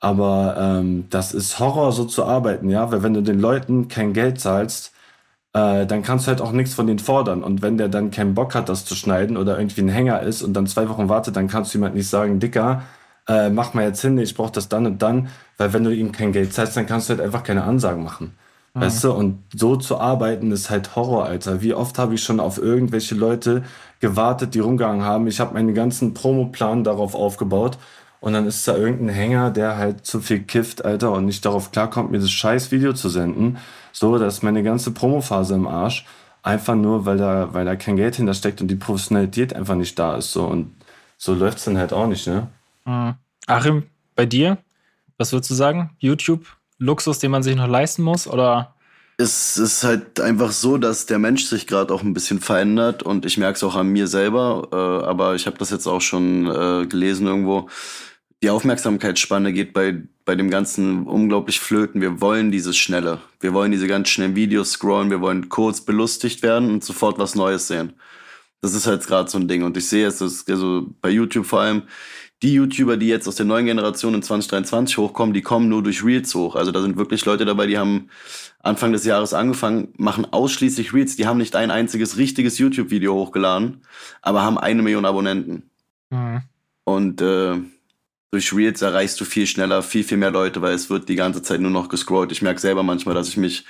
Aber 0.00 0.56
ähm, 0.58 1.06
das 1.10 1.32
ist 1.32 1.60
Horror, 1.60 1.92
so 1.92 2.04
zu 2.04 2.24
arbeiten, 2.24 2.68
ja. 2.70 2.90
Weil 2.90 3.02
wenn 3.04 3.14
du 3.14 3.22
den 3.22 3.40
Leuten 3.40 3.88
kein 3.88 4.12
Geld 4.12 4.40
zahlst, 4.40 4.92
äh, 5.54 5.86
dann 5.86 6.02
kannst 6.02 6.26
du 6.26 6.30
halt 6.30 6.40
auch 6.40 6.52
nichts 6.52 6.74
von 6.74 6.86
denen 6.86 6.98
fordern. 6.98 7.42
Und 7.44 7.62
wenn 7.62 7.78
der 7.78 7.88
dann 7.88 8.10
keinen 8.10 8.34
Bock 8.34 8.54
hat, 8.54 8.68
das 8.68 8.84
zu 8.84 8.94
schneiden 8.96 9.36
oder 9.36 9.58
irgendwie 9.58 9.82
ein 9.82 9.88
Hänger 9.88 10.20
ist 10.22 10.42
und 10.42 10.54
dann 10.54 10.66
zwei 10.66 10.88
Wochen 10.88 11.08
wartet, 11.08 11.36
dann 11.36 11.48
kannst 11.48 11.72
du 11.74 11.78
jemand 11.78 11.94
nicht 11.94 12.08
sagen, 12.08 12.40
Dicker, 12.40 12.82
äh, 13.28 13.50
mach 13.50 13.74
mal 13.74 13.84
jetzt 13.84 14.00
hin, 14.02 14.18
ich 14.18 14.34
brauch 14.34 14.50
das 14.50 14.68
dann 14.68 14.86
und 14.86 15.02
dann. 15.02 15.28
Weil 15.58 15.72
wenn 15.72 15.84
du 15.84 15.94
ihm 15.94 16.12
kein 16.12 16.32
Geld 16.32 16.52
zahlst, 16.52 16.76
dann 16.76 16.86
kannst 16.86 17.08
du 17.08 17.14
halt 17.14 17.22
einfach 17.22 17.44
keine 17.44 17.64
Ansagen 17.64 18.02
machen. 18.02 18.36
Mhm. 18.74 18.80
Weißt 18.80 19.04
du, 19.04 19.12
und 19.12 19.42
so 19.54 19.76
zu 19.76 19.98
arbeiten 19.98 20.50
ist 20.52 20.70
halt 20.70 20.96
Horror, 20.96 21.26
Alter. 21.26 21.62
Wie 21.62 21.74
oft 21.74 21.98
habe 21.98 22.14
ich 22.14 22.22
schon 22.22 22.40
auf 22.40 22.58
irgendwelche 22.58 23.14
Leute 23.14 23.64
gewartet, 24.00 24.54
die 24.54 24.60
rumgegangen 24.60 25.04
haben. 25.04 25.26
Ich 25.26 25.40
habe 25.40 25.54
meinen 25.54 25.74
ganzen 25.74 26.14
Promoplan 26.14 26.84
darauf 26.84 27.14
aufgebaut. 27.14 27.78
Und 28.20 28.34
dann 28.34 28.46
ist 28.46 28.66
da 28.68 28.76
irgendein 28.76 29.14
Hänger, 29.14 29.50
der 29.50 29.76
halt 29.76 30.06
zu 30.06 30.20
viel 30.20 30.44
kifft, 30.44 30.84
Alter, 30.84 31.10
und 31.10 31.24
nicht 31.24 31.44
darauf 31.44 31.72
klarkommt, 31.72 32.12
mir 32.12 32.20
das 32.20 32.30
scheiß 32.30 32.70
Video 32.70 32.92
zu 32.92 33.08
senden. 33.08 33.58
So, 33.92 34.16
dass 34.16 34.34
ist 34.34 34.42
meine 34.42 34.62
ganze 34.62 34.92
Promophase 34.92 35.54
im 35.54 35.66
Arsch. 35.66 36.06
Einfach 36.44 36.76
nur, 36.76 37.04
weil 37.04 37.18
da, 37.18 37.52
weil 37.52 37.64
da 37.64 37.76
kein 37.76 37.96
Geld 37.96 38.16
hintersteckt 38.16 38.60
und 38.60 38.68
die 38.68 38.76
Professionalität 38.76 39.54
einfach 39.54 39.74
nicht 39.74 39.98
da 39.98 40.16
ist. 40.16 40.32
So, 40.32 40.44
und 40.44 40.72
so 41.18 41.34
läuft's 41.34 41.64
dann 41.64 41.78
halt 41.78 41.92
auch 41.92 42.06
nicht, 42.06 42.26
ne? 42.26 42.48
Mhm. 42.84 43.14
Achim, 43.46 43.84
bei 44.14 44.24
dir? 44.26 44.58
Was 45.18 45.32
würdest 45.32 45.50
du 45.50 45.54
sagen? 45.54 45.90
YouTube 45.98 46.46
Luxus, 46.82 47.18
den 47.20 47.30
man 47.30 47.42
sich 47.42 47.56
noch 47.56 47.68
leisten 47.68 48.02
muss? 48.02 48.26
Oder? 48.26 48.74
Es 49.16 49.56
ist 49.56 49.84
halt 49.84 50.20
einfach 50.20 50.50
so, 50.50 50.78
dass 50.78 51.06
der 51.06 51.18
Mensch 51.18 51.44
sich 51.44 51.66
gerade 51.66 51.94
auch 51.94 52.02
ein 52.02 52.12
bisschen 52.12 52.40
verändert 52.40 53.02
und 53.02 53.24
ich 53.24 53.38
merke 53.38 53.56
es 53.56 53.62
auch 53.62 53.76
an 53.76 53.88
mir 53.88 54.08
selber, 54.08 54.68
äh, 54.72 55.06
aber 55.06 55.34
ich 55.34 55.46
habe 55.46 55.58
das 55.58 55.70
jetzt 55.70 55.86
auch 55.86 56.00
schon 56.00 56.46
äh, 56.46 56.86
gelesen 56.86 57.26
irgendwo. 57.26 57.68
die 58.42 58.50
Aufmerksamkeitsspanne 58.50 59.52
geht 59.52 59.72
bei, 59.72 60.02
bei 60.24 60.34
dem 60.34 60.50
Ganzen 60.50 61.06
unglaublich 61.06 61.60
flöten. 61.60 62.00
Wir 62.00 62.20
wollen 62.20 62.50
dieses 62.50 62.76
Schnelle. 62.76 63.20
Wir 63.38 63.54
wollen 63.54 63.70
diese 63.70 63.86
ganz 63.86 64.08
schnellen 64.08 64.34
Videos 64.34 64.72
scrollen. 64.72 65.10
Wir 65.10 65.20
wollen 65.20 65.48
kurz 65.48 65.82
belustigt 65.82 66.42
werden 66.42 66.70
und 66.70 66.82
sofort 66.82 67.18
was 67.18 67.36
Neues 67.36 67.68
sehen. 67.68 67.92
Das 68.60 68.74
ist 68.74 68.86
halt 68.86 69.06
gerade 69.06 69.30
so 69.30 69.38
ein 69.38 69.46
Ding. 69.46 69.62
Und 69.62 69.76
ich 69.76 69.88
sehe 69.88 70.06
es, 70.08 70.20
also 70.20 70.86
bei 71.00 71.10
YouTube 71.10 71.46
vor 71.46 71.60
allem, 71.60 71.82
die 72.42 72.54
YouTuber, 72.54 72.96
die 72.96 73.06
jetzt 73.06 73.28
aus 73.28 73.36
der 73.36 73.46
neuen 73.46 73.66
Generation 73.66 74.14
in 74.14 74.22
2023 74.22 74.98
hochkommen, 74.98 75.32
die 75.32 75.42
kommen 75.42 75.68
nur 75.68 75.82
durch 75.82 76.04
Reels 76.04 76.34
hoch. 76.34 76.56
Also 76.56 76.72
da 76.72 76.82
sind 76.82 76.96
wirklich 76.96 77.24
Leute 77.24 77.44
dabei, 77.44 77.68
die 77.68 77.78
haben 77.78 78.10
Anfang 78.60 78.92
des 78.92 79.04
Jahres 79.04 79.32
angefangen, 79.32 79.94
machen 79.96 80.26
ausschließlich 80.30 80.92
Reels. 80.92 81.14
Die 81.16 81.26
haben 81.26 81.38
nicht 81.38 81.54
ein 81.54 81.70
einziges 81.70 82.16
richtiges 82.16 82.58
YouTube-Video 82.58 83.14
hochgeladen, 83.14 83.82
aber 84.22 84.42
haben 84.42 84.58
eine 84.58 84.82
Million 84.82 85.04
Abonnenten. 85.04 85.70
Mhm. 86.10 86.42
Und 86.84 87.20
äh, 87.20 87.58
durch 88.32 88.52
Reels 88.52 88.82
erreichst 88.82 89.20
du 89.20 89.24
viel 89.24 89.46
schneller, 89.46 89.82
viel, 89.82 90.02
viel 90.02 90.18
mehr 90.18 90.32
Leute, 90.32 90.62
weil 90.62 90.74
es 90.74 90.90
wird 90.90 91.08
die 91.08 91.16
ganze 91.16 91.42
Zeit 91.42 91.60
nur 91.60 91.70
noch 91.70 91.88
gescrollt. 91.88 92.32
Ich 92.32 92.42
merke 92.42 92.60
selber 92.60 92.82
manchmal, 92.82 93.14
dass 93.14 93.28
ich 93.28 93.36
mich 93.36 93.64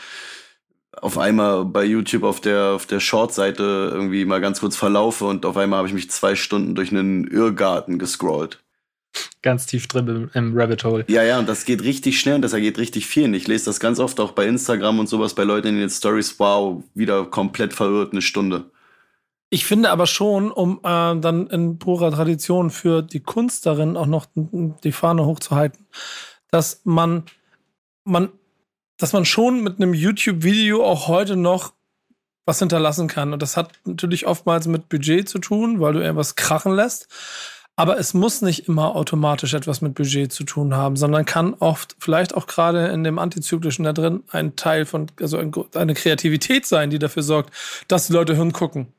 auf 1.00 1.18
einmal 1.18 1.64
bei 1.64 1.84
YouTube 1.84 2.22
auf 2.22 2.40
der, 2.40 2.72
auf 2.72 2.86
der 2.86 3.00
Short-Seite 3.00 3.90
irgendwie 3.92 4.24
mal 4.24 4.40
ganz 4.40 4.60
kurz 4.60 4.76
verlaufe 4.76 5.24
und 5.24 5.46
auf 5.46 5.56
einmal 5.56 5.78
habe 5.78 5.88
ich 5.88 5.94
mich 5.94 6.10
zwei 6.10 6.34
Stunden 6.36 6.74
durch 6.74 6.90
einen 6.90 7.26
Irrgarten 7.26 7.98
gescrollt. 7.98 8.62
Ganz 9.42 9.66
tief 9.66 9.88
drin 9.88 10.08
im, 10.08 10.30
im 10.34 10.56
Rabbit 10.56 10.84
Hole. 10.84 11.04
Ja, 11.08 11.22
ja, 11.22 11.38
und 11.38 11.48
das 11.48 11.64
geht 11.64 11.82
richtig 11.82 12.18
schnell 12.20 12.36
und 12.36 12.42
das 12.42 12.52
ergeht 12.52 12.78
richtig 12.78 13.06
viel. 13.06 13.34
ich 13.34 13.46
lese 13.46 13.66
das 13.66 13.80
ganz 13.80 13.98
oft 13.98 14.20
auch 14.20 14.32
bei 14.32 14.46
Instagram 14.46 14.98
und 14.98 15.08
sowas 15.08 15.34
bei 15.34 15.44
Leuten 15.44 15.68
in 15.68 15.78
den 15.78 15.90
Stories. 15.90 16.38
Wow, 16.38 16.82
wieder 16.94 17.24
komplett 17.26 17.72
verirrt 17.72 18.12
eine 18.12 18.22
Stunde. 18.22 18.70
Ich 19.50 19.66
finde 19.66 19.90
aber 19.90 20.06
schon, 20.06 20.50
um 20.50 20.78
äh, 20.78 21.20
dann 21.20 21.46
in 21.48 21.78
purer 21.78 22.10
Tradition 22.10 22.70
für 22.70 23.02
die 23.02 23.20
Kunst 23.20 23.66
darin 23.66 23.98
auch 23.98 24.06
noch 24.06 24.26
die 24.34 24.92
Fahne 24.92 25.26
hochzuhalten, 25.26 25.86
dass 26.50 26.80
man, 26.84 27.24
man, 28.04 28.30
dass 29.02 29.12
man 29.12 29.24
schon 29.24 29.62
mit 29.62 29.76
einem 29.76 29.94
YouTube-Video 29.94 30.84
auch 30.84 31.08
heute 31.08 31.36
noch 31.36 31.72
was 32.46 32.58
hinterlassen 32.58 33.08
kann. 33.08 33.32
Und 33.32 33.42
das 33.42 33.56
hat 33.56 33.72
natürlich 33.84 34.26
oftmals 34.26 34.66
mit 34.66 34.88
Budget 34.88 35.28
zu 35.28 35.38
tun, 35.38 35.80
weil 35.80 35.92
du 35.92 36.00
irgendwas 36.00 36.36
krachen 36.36 36.72
lässt. 36.72 37.08
Aber 37.74 37.98
es 37.98 38.14
muss 38.14 38.42
nicht 38.42 38.68
immer 38.68 38.94
automatisch 38.94 39.54
etwas 39.54 39.80
mit 39.80 39.94
Budget 39.94 40.32
zu 40.32 40.44
tun 40.44 40.74
haben, 40.74 40.96
sondern 40.96 41.24
kann 41.24 41.54
oft, 41.54 41.96
vielleicht 41.98 42.34
auch 42.34 42.46
gerade 42.46 42.88
in 42.88 43.02
dem 43.02 43.18
Antizyklischen 43.18 43.84
da 43.84 43.92
drin, 43.92 44.22
ein 44.30 44.56
Teil 44.56 44.84
von, 44.84 45.06
also 45.20 45.40
eine 45.74 45.94
Kreativität 45.94 46.66
sein, 46.66 46.90
die 46.90 46.98
dafür 46.98 47.22
sorgt, 47.22 47.52
dass 47.88 48.06
die 48.06 48.12
Leute 48.12 48.36
hingucken 48.36 48.92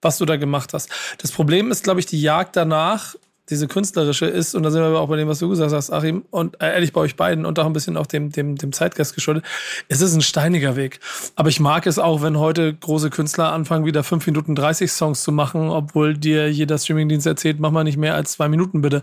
was 0.00 0.18
du 0.18 0.24
da 0.24 0.36
gemacht 0.36 0.74
hast. 0.74 0.90
Das 1.18 1.32
Problem 1.32 1.70
ist, 1.70 1.82
glaube 1.84 2.00
ich, 2.00 2.06
die 2.06 2.20
Jagd 2.20 2.56
danach, 2.56 3.16
diese 3.50 3.68
künstlerische 3.68 4.26
ist, 4.26 4.54
und 4.54 4.62
da 4.62 4.70
sind 4.70 4.82
wir 4.82 4.98
auch 4.98 5.08
bei 5.08 5.16
dem, 5.16 5.28
was 5.28 5.38
du 5.38 5.48
gesagt 5.48 5.72
hast, 5.72 5.90
Achim, 5.90 6.24
und 6.30 6.60
äh, 6.60 6.72
ehrlich 6.72 6.92
bei 6.92 7.00
euch 7.00 7.16
beiden 7.16 7.46
und 7.46 7.58
auch 7.58 7.66
ein 7.66 7.72
bisschen 7.72 7.96
auch 7.96 8.06
dem, 8.06 8.30
dem, 8.30 8.56
dem 8.56 8.72
Zeitgeist 8.72 9.14
geschuldet, 9.14 9.44
es 9.88 10.00
ist 10.00 10.14
ein 10.14 10.20
steiniger 10.20 10.76
Weg. 10.76 11.00
Aber 11.36 11.48
ich 11.48 11.60
mag 11.60 11.86
es 11.86 11.98
auch, 11.98 12.22
wenn 12.22 12.38
heute 12.38 12.74
große 12.74 13.10
Künstler 13.10 13.52
anfangen, 13.52 13.84
wieder 13.86 14.04
5 14.04 14.26
Minuten 14.26 14.54
30 14.54 14.92
Songs 14.92 15.22
zu 15.22 15.32
machen, 15.32 15.70
obwohl 15.70 16.16
dir 16.16 16.50
jeder 16.50 16.78
Streamingdienst 16.78 17.26
erzählt, 17.26 17.60
mach 17.60 17.70
mal 17.70 17.84
nicht 17.84 17.98
mehr 17.98 18.14
als 18.14 18.32
zwei 18.32 18.48
Minuten 18.48 18.82
bitte. 18.82 19.02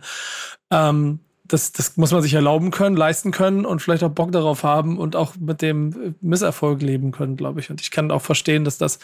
Ähm, 0.71 1.19
das, 1.47 1.71
das 1.71 1.95
muss 1.95 2.11
man 2.11 2.21
sich 2.21 2.33
erlauben 2.33 2.71
können, 2.71 2.97
leisten 2.97 3.31
können 3.31 3.65
und 3.65 3.81
vielleicht 3.81 4.03
auch 4.03 4.09
Bock 4.09 4.31
darauf 4.31 4.63
haben 4.63 4.97
und 4.97 5.15
auch 5.15 5.35
mit 5.39 5.61
dem 5.61 6.15
Misserfolg 6.21 6.81
leben 6.81 7.11
können, 7.11 7.35
glaube 7.35 7.59
ich. 7.59 7.69
Und 7.69 7.81
ich 7.81 7.91
kann 7.91 8.11
auch 8.11 8.21
verstehen, 8.21 8.65
dass 8.65 8.77
das 8.77 8.99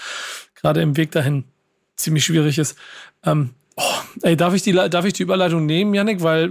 gerade 0.56 0.82
im 0.82 0.98
Weg 0.98 1.12
dahin 1.12 1.44
ziemlich 1.96 2.26
schwierig 2.26 2.58
ist. 2.58 2.78
Ähm, 3.24 3.52
oh, 3.78 3.84
ey, 4.22 4.36
darf 4.36 4.54
ich, 4.54 4.62
die, 4.64 4.74
darf 4.74 5.06
ich 5.06 5.14
die 5.14 5.24
Überleitung 5.24 5.66
nehmen, 5.66 5.94
Yannick? 5.94 6.22
Weil 6.22 6.50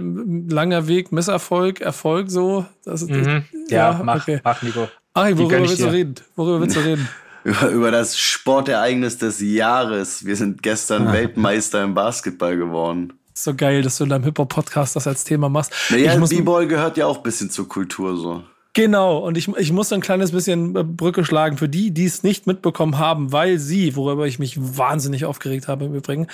langer 0.49 0.87
Weg, 0.87 1.11
Misserfolg, 1.11 1.81
Erfolg 1.81 2.29
so. 2.29 2.65
Das, 2.85 3.05
mhm. 3.05 3.45
Ja, 3.69 3.91
ja, 3.91 4.01
mach, 4.03 4.21
okay. 4.21 4.41
mach, 4.43 4.61
Nico. 4.61 4.87
Ach, 5.13 5.29
worüber 5.31 5.59
willst 5.59 5.79
du 5.79 5.91
reden? 5.91 6.15
Worüber 6.35 6.61
willst 6.61 6.75
du 6.75 6.81
reden? 6.81 7.07
Über, 7.43 7.69
über 7.69 7.89
das 7.89 8.19
Sportereignis 8.19 9.17
des 9.17 9.41
Jahres. 9.41 10.23
Wir 10.23 10.35
sind 10.35 10.61
gestern 10.61 11.07
ah. 11.07 11.13
Weltmeister 11.13 11.83
im 11.83 11.95
Basketball 11.95 12.55
geworden. 12.55 13.13
So 13.33 13.55
geil, 13.55 13.81
dass 13.81 13.97
du 13.97 14.03
in 14.03 14.11
deinem 14.11 14.25
Hip-Hop-Podcast 14.25 14.95
das 14.95 15.07
als 15.07 15.23
Thema 15.23 15.49
machst. 15.49 15.73
Naja, 15.89 16.15
B-Boy 16.17 16.67
gehört 16.67 16.97
ja 16.97 17.07
auch 17.07 17.17
ein 17.17 17.23
bisschen 17.23 17.49
zur 17.49 17.67
Kultur 17.67 18.15
so. 18.15 18.43
Genau, 18.73 19.17
und 19.17 19.37
ich, 19.37 19.49
ich 19.49 19.73
muss 19.73 19.91
ein 19.91 19.99
kleines 19.99 20.31
bisschen 20.31 20.75
äh, 20.77 20.83
Brücke 20.85 21.25
schlagen 21.25 21.57
für 21.57 21.67
die, 21.67 21.91
die 21.91 22.05
es 22.05 22.23
nicht 22.23 22.47
mitbekommen 22.47 22.97
haben, 22.97 23.33
weil 23.33 23.59
sie, 23.59 23.97
worüber 23.97 24.27
ich 24.27 24.39
mich 24.39 24.55
wahnsinnig 24.57 25.25
aufgeregt 25.25 25.67
habe 25.67 25.85
im 25.85 25.93
Übrigen, 25.93 26.27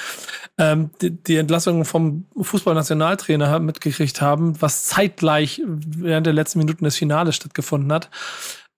ähm, 0.59 0.91
die, 1.01 1.09
die 1.09 1.37
Entlassung 1.37 1.83
vom 1.83 2.25
Fußballnationaltrainer 2.39 3.59
mitgekriegt 3.59 4.21
haben, 4.21 4.61
was 4.61 4.85
zeitgleich 4.85 5.63
während 5.65 6.27
der 6.27 6.33
letzten 6.33 6.59
Minuten 6.59 6.83
des 6.83 6.95
Finales 6.95 7.35
stattgefunden 7.35 7.91
hat. 7.91 8.11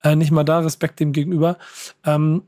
Äh, 0.04 0.16
nicht 0.16 0.32
mal 0.32 0.46
da 0.46 0.60
Respekt 0.60 1.02
dem 1.02 1.12
gegenüber. 1.12 1.58
Ähm, 2.06 2.44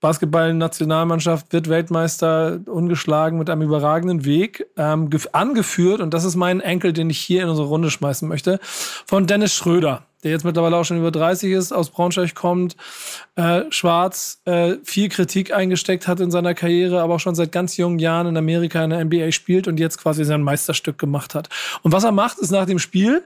Basketball-Nationalmannschaft 0.00 1.54
wird 1.54 1.70
Weltmeister 1.70 2.60
ungeschlagen 2.66 3.38
mit 3.38 3.48
einem 3.48 3.62
überragenden 3.62 4.26
Weg, 4.26 4.66
ähm, 4.76 5.08
angeführt, 5.32 6.00
und 6.00 6.12
das 6.12 6.24
ist 6.24 6.36
mein 6.36 6.60
Enkel, 6.60 6.92
den 6.92 7.08
ich 7.08 7.18
hier 7.18 7.42
in 7.42 7.48
unsere 7.48 7.68
Runde 7.68 7.90
schmeißen 7.90 8.28
möchte, 8.28 8.60
von 9.06 9.26
Dennis 9.26 9.54
Schröder 9.54 10.06
der 10.22 10.30
jetzt 10.30 10.44
mittlerweile 10.44 10.76
auch 10.76 10.84
schon 10.84 10.98
über 10.98 11.10
30 11.10 11.52
ist, 11.52 11.72
aus 11.72 11.90
Braunschweig 11.90 12.34
kommt, 12.34 12.76
äh, 13.36 13.62
schwarz, 13.70 14.40
äh, 14.44 14.76
viel 14.84 15.08
Kritik 15.08 15.54
eingesteckt 15.54 16.06
hat 16.08 16.20
in 16.20 16.30
seiner 16.30 16.54
Karriere, 16.54 17.00
aber 17.00 17.14
auch 17.14 17.20
schon 17.20 17.34
seit 17.34 17.52
ganz 17.52 17.76
jungen 17.76 17.98
Jahren 17.98 18.26
in 18.26 18.36
Amerika 18.36 18.82
in 18.84 18.90
der 18.90 19.00
NBA 19.00 19.32
spielt 19.32 19.68
und 19.68 19.80
jetzt 19.80 19.98
quasi 19.98 20.24
sein 20.24 20.42
Meisterstück 20.42 20.98
gemacht 20.98 21.34
hat. 21.34 21.48
Und 21.82 21.92
was 21.92 22.04
er 22.04 22.12
macht, 22.12 22.38
ist 22.38 22.50
nach 22.50 22.66
dem 22.66 22.78
Spiel, 22.78 23.24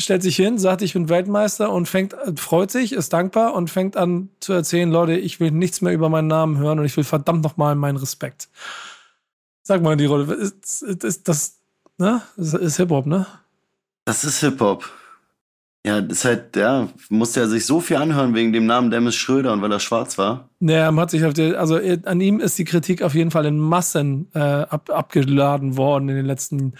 stellt 0.00 0.22
sich 0.22 0.36
hin, 0.36 0.58
sagt, 0.58 0.82
ich 0.82 0.92
bin 0.94 1.08
Weltmeister 1.08 1.70
und 1.70 1.86
fängt, 1.86 2.14
freut 2.36 2.70
sich, 2.70 2.92
ist 2.92 3.12
dankbar 3.12 3.54
und 3.54 3.70
fängt 3.70 3.96
an 3.96 4.28
zu 4.40 4.52
erzählen, 4.52 4.90
Leute, 4.90 5.14
ich 5.14 5.40
will 5.40 5.50
nichts 5.50 5.80
mehr 5.80 5.92
über 5.92 6.08
meinen 6.08 6.28
Namen 6.28 6.58
hören 6.58 6.78
und 6.78 6.84
ich 6.84 6.96
will 6.96 7.04
verdammt 7.04 7.42
nochmal 7.42 7.74
meinen 7.74 7.96
Respekt. 7.96 8.48
Sag 9.62 9.82
mal 9.82 9.96
die 9.96 10.06
Rolle, 10.06 10.34
ist, 10.34 10.82
ist 10.82 11.28
das, 11.28 11.58
ne? 11.98 12.22
Das 12.36 12.54
ist 12.54 12.76
Hip-Hop, 12.78 13.06
ne? 13.06 13.26
Das 14.04 14.24
ist 14.24 14.40
Hip-Hop. 14.40 14.90
Ja, 15.84 16.00
das 16.00 16.18
ist 16.18 16.24
halt, 16.24 16.54
ja, 16.54 16.88
musste 17.08 17.40
er 17.40 17.48
sich 17.48 17.66
so 17.66 17.80
viel 17.80 17.96
anhören 17.96 18.34
wegen 18.34 18.52
dem 18.52 18.66
Namen 18.66 18.92
Dennis 18.92 19.16
Schröder 19.16 19.52
und 19.52 19.62
weil 19.62 19.72
er 19.72 19.80
schwarz 19.80 20.16
war. 20.16 20.48
Naja, 20.60 20.88
man 20.92 21.02
hat 21.02 21.10
sich 21.10 21.24
auf 21.24 21.34
der, 21.34 21.58
also 21.58 21.76
an 22.04 22.20
ihm 22.20 22.38
ist 22.38 22.56
die 22.56 22.64
Kritik 22.64 23.02
auf 23.02 23.16
jeden 23.16 23.32
Fall 23.32 23.46
in 23.46 23.58
Massen 23.58 24.28
äh, 24.32 24.38
ab, 24.38 24.90
abgeladen 24.90 25.76
worden 25.76 26.08
in 26.08 26.14
den 26.14 26.26
letzten 26.26 26.74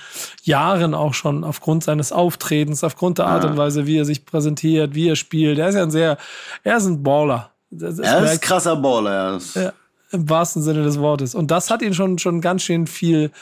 Jahren 0.44 0.94
auch 0.94 1.14
schon 1.14 1.42
aufgrund 1.42 1.82
seines 1.82 2.12
Auftretens, 2.12 2.84
aufgrund 2.84 3.18
der 3.18 3.26
Art 3.26 3.42
ja. 3.42 3.50
und 3.50 3.57
Weise, 3.57 3.86
wie 3.86 3.98
er 3.98 4.05
sich 4.05 4.24
präsentiert, 4.24 4.94
wie 4.94 5.09
er 5.09 5.16
spielt. 5.16 5.59
Er 5.59 5.70
ist 5.70 5.74
ja 5.74 5.82
ein 5.82 5.90
sehr, 5.90 6.16
er 6.62 6.76
ist 6.76 6.86
ein 6.86 7.03
Baller. 7.03 7.50
Das 7.70 7.98
er 7.98 8.22
ist 8.22 8.30
ein 8.30 8.40
krasser 8.40 8.76
Baller, 8.76 9.40
ja. 9.57 9.62
ja. 9.62 9.72
Im 10.12 10.28
wahrsten 10.28 10.62
Sinne 10.62 10.84
des 10.84 11.00
Wortes. 11.00 11.34
Und 11.34 11.50
das 11.50 11.70
hat 11.70 11.82
ihn 11.82 11.94
schon, 11.94 12.18
schon 12.18 12.40
ganz 12.40 12.62
schön 12.62 12.86
viel 12.86 13.32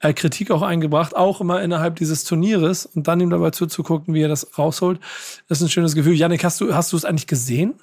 äh, 0.00 0.12
Kritik 0.12 0.50
auch 0.50 0.62
eingebracht, 0.62 1.16
auch 1.16 1.40
immer 1.40 1.62
innerhalb 1.62 1.96
dieses 1.96 2.24
Turnieres 2.24 2.86
und 2.86 3.08
dann 3.08 3.20
ihm 3.20 3.30
dabei 3.30 3.50
zuzugucken, 3.50 4.14
wie 4.14 4.22
er 4.22 4.28
das 4.28 4.58
rausholt. 4.58 5.00
Das 5.48 5.58
ist 5.60 5.66
ein 5.66 5.70
schönes 5.70 5.94
Gefühl. 5.94 6.14
Janik, 6.14 6.44
hast 6.44 6.60
du, 6.60 6.74
hast 6.74 6.92
du 6.92 6.96
es 6.96 7.04
eigentlich 7.04 7.26
gesehen? 7.26 7.74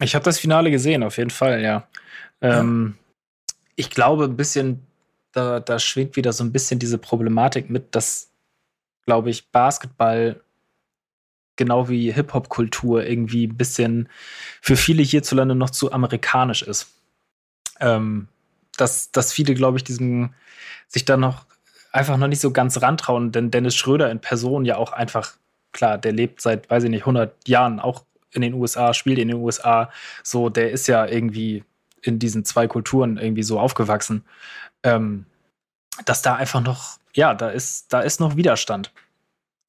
Ich 0.00 0.14
habe 0.14 0.24
das 0.24 0.38
Finale 0.38 0.70
gesehen, 0.70 1.02
auf 1.02 1.18
jeden 1.18 1.30
Fall, 1.30 1.62
ja. 1.62 1.86
Ähm, 2.40 2.94
ja. 2.96 3.54
Ich 3.76 3.90
glaube, 3.90 4.24
ein 4.24 4.36
bisschen, 4.36 4.82
da, 5.32 5.60
da 5.60 5.78
schwingt 5.78 6.16
wieder 6.16 6.32
so 6.32 6.44
ein 6.44 6.52
bisschen 6.52 6.78
diese 6.78 6.98
Problematik 6.98 7.70
mit, 7.70 7.94
dass, 7.94 8.30
glaube 9.04 9.30
ich, 9.30 9.48
Basketball 9.48 10.40
genau 11.56 11.90
wie 11.90 12.10
Hip-Hop-Kultur 12.10 13.04
irgendwie 13.04 13.46
ein 13.46 13.56
bisschen 13.56 14.08
für 14.62 14.76
viele 14.76 15.02
hierzulande 15.02 15.54
noch 15.54 15.70
zu 15.70 15.92
amerikanisch 15.92 16.62
ist. 16.62 16.88
Ähm, 17.80 18.28
dass, 18.76 19.12
dass 19.12 19.32
viele, 19.32 19.54
glaube 19.54 19.76
ich, 19.76 19.84
diesem 19.84 20.32
sich 20.88 21.04
da 21.04 21.16
noch 21.16 21.44
einfach 21.92 22.16
noch 22.16 22.28
nicht 22.28 22.40
so 22.40 22.52
ganz 22.52 22.80
rantrauen, 22.82 23.32
denn 23.32 23.50
Dennis 23.50 23.74
Schröder 23.74 24.10
in 24.10 24.20
Person 24.20 24.64
ja 24.64 24.76
auch 24.76 24.92
einfach, 24.92 25.32
klar, 25.72 25.98
der 25.98 26.12
lebt 26.12 26.40
seit, 26.40 26.70
weiß 26.70 26.84
ich 26.84 26.90
nicht, 26.90 27.02
100 27.02 27.48
Jahren 27.48 27.80
auch 27.80 28.04
in 28.32 28.42
den 28.42 28.54
USA, 28.54 28.94
spielt 28.94 29.18
in 29.18 29.28
den 29.28 29.38
USA, 29.38 29.90
so, 30.22 30.48
der 30.48 30.70
ist 30.70 30.86
ja 30.86 31.06
irgendwie 31.06 31.64
in 32.02 32.18
diesen 32.18 32.44
zwei 32.44 32.66
Kulturen 32.66 33.18
irgendwie 33.18 33.42
so 33.42 33.58
aufgewachsen, 33.58 34.24
ähm, 34.82 35.26
dass 36.04 36.22
da 36.22 36.36
einfach 36.36 36.62
noch, 36.62 36.98
ja, 37.14 37.34
da 37.34 37.50
ist, 37.50 37.92
da 37.92 38.00
ist 38.00 38.20
noch 38.20 38.36
Widerstand. 38.36 38.92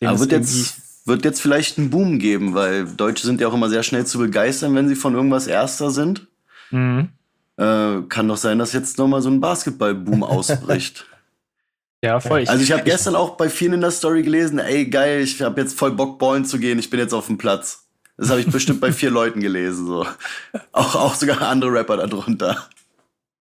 Aber 0.03 0.19
wird 0.19 0.31
jetzt, 0.31 1.07
wird 1.07 1.25
jetzt 1.25 1.41
vielleicht 1.41 1.77
einen 1.77 1.89
Boom 1.89 2.19
geben, 2.19 2.53
weil 2.53 2.85
Deutsche 2.85 3.25
sind 3.25 3.41
ja 3.41 3.47
auch 3.47 3.53
immer 3.53 3.69
sehr 3.69 3.83
schnell 3.83 4.05
zu 4.05 4.19
begeistern, 4.19 4.75
wenn 4.75 4.87
sie 4.87 4.95
von 4.95 5.13
irgendwas 5.13 5.47
Erster 5.47 5.91
sind. 5.91 6.27
Mhm. 6.69 7.09
Äh, 7.57 8.01
kann 8.07 8.27
doch 8.27 8.37
sein, 8.37 8.59
dass 8.59 8.73
jetzt 8.73 8.97
nochmal 8.97 9.21
so 9.21 9.29
ein 9.29 9.41
Basketball-Boom 9.41 10.23
ausbricht. 10.23 11.05
Ja, 12.03 12.19
voll. 12.19 12.45
Also 12.47 12.63
ich 12.63 12.71
habe 12.71 12.83
gestern 12.83 13.15
auch 13.15 13.37
bei 13.37 13.49
vielen 13.49 13.73
in 13.73 13.81
der 13.81 13.91
Story 13.91 14.23
gelesen, 14.23 14.57
ey 14.57 14.87
geil, 14.87 15.21
ich 15.21 15.41
habe 15.41 15.61
jetzt 15.61 15.77
voll 15.77 15.91
Bock 15.91 16.17
ballen 16.17 16.45
zu 16.45 16.57
gehen, 16.57 16.79
ich 16.79 16.89
bin 16.89 16.99
jetzt 16.99 17.13
auf 17.13 17.27
dem 17.27 17.37
Platz. 17.37 17.85
Das 18.17 18.29
habe 18.29 18.41
ich 18.41 18.47
bestimmt 18.47 18.81
bei 18.81 18.91
vier 18.91 19.11
Leuten 19.11 19.39
gelesen 19.39 19.85
so. 19.85 20.05
Auch, 20.71 20.95
auch 20.95 21.15
sogar 21.15 21.41
andere 21.41 21.71
Rapper 21.71 21.97
darunter. 21.97 22.67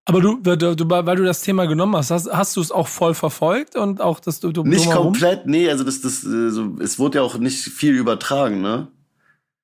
Aber 0.05 0.21
du, 0.21 0.37
du, 0.37 0.75
du, 0.75 0.89
weil 0.89 1.15
du 1.15 1.23
das 1.23 1.41
Thema 1.41 1.65
genommen 1.65 1.95
hast, 1.95 2.11
hast, 2.11 2.31
hast 2.31 2.55
du 2.57 2.61
es 2.61 2.71
auch 2.71 2.87
voll 2.87 3.13
verfolgt 3.13 3.75
und 3.75 4.01
auch, 4.01 4.19
dass 4.19 4.39
du, 4.39 4.51
du 4.51 4.63
nicht 4.63 4.89
komplett, 4.89 5.45
nee, 5.45 5.69
also 5.69 5.83
das, 5.83 6.01
das, 6.01 6.21
so, 6.21 6.75
es 6.79 6.97
wurde 6.97 7.19
ja 7.19 7.23
auch 7.23 7.37
nicht 7.37 7.59
viel 7.61 7.93
übertragen, 7.93 8.61
ne? 8.61 8.87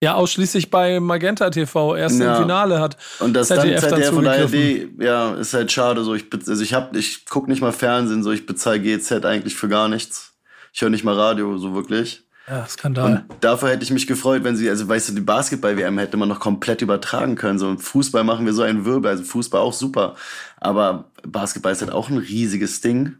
Ja, 0.03 0.13
ausschließlich 0.13 0.69
bei 0.69 0.99
Magenta 0.99 1.49
TV 1.49 1.95
erst 1.95 2.19
ja. 2.19 2.35
im 2.35 2.43
Finale 2.43 2.79
hat. 2.79 2.97
Und 3.19 3.33
das 3.33 3.47
ZDF 3.47 3.81
dann 3.81 4.01
ZDF 4.01 4.11
und 4.11 4.27
ARD, 4.27 5.01
ja, 5.01 5.33
ist 5.33 5.55
halt 5.55 5.71
schade. 5.71 6.03
So, 6.03 6.13
ich, 6.13 6.25
also 6.31 6.61
ich 6.61 6.73
hab, 6.75 6.95
ich 6.95 7.25
guck 7.25 7.47
nicht 7.47 7.61
mal 7.61 7.71
Fernsehen, 7.71 8.21
so 8.21 8.31
ich 8.31 8.45
bezahle 8.45 8.79
GZ 8.79 9.25
eigentlich 9.25 9.55
für 9.55 9.67
gar 9.67 9.89
nichts. 9.89 10.35
Ich 10.71 10.81
höre 10.81 10.91
nicht 10.91 11.03
mal 11.03 11.15
Radio, 11.15 11.57
so 11.57 11.73
wirklich. 11.73 12.27
Ja, 12.47 12.65
Skandal. 12.67 13.25
Und 13.29 13.43
dafür 13.43 13.69
hätte 13.69 13.83
ich 13.83 13.91
mich 13.91 14.07
gefreut, 14.07 14.43
wenn 14.43 14.55
sie, 14.55 14.69
also 14.69 14.87
weißt 14.87 15.09
du, 15.09 15.13
die 15.13 15.21
Basketball-WM 15.21 15.97
hätte 15.97 16.15
man 16.15 16.29
noch 16.29 16.39
komplett 16.39 16.81
übertragen 16.81 17.35
können. 17.35 17.57
So 17.57 17.67
im 17.67 17.79
Fußball 17.79 18.23
machen 18.23 18.45
wir 18.45 18.53
so 18.53 18.61
einen 18.61 18.85
Wirbel, 18.85 19.09
also 19.09 19.23
Fußball 19.23 19.59
auch 19.59 19.73
super. 19.73 20.15
Aber 20.57 21.11
Basketball 21.27 21.73
ist 21.73 21.81
halt 21.81 21.91
auch 21.91 22.09
ein 22.09 22.17
riesiges 22.17 22.79
Ding. 22.81 23.15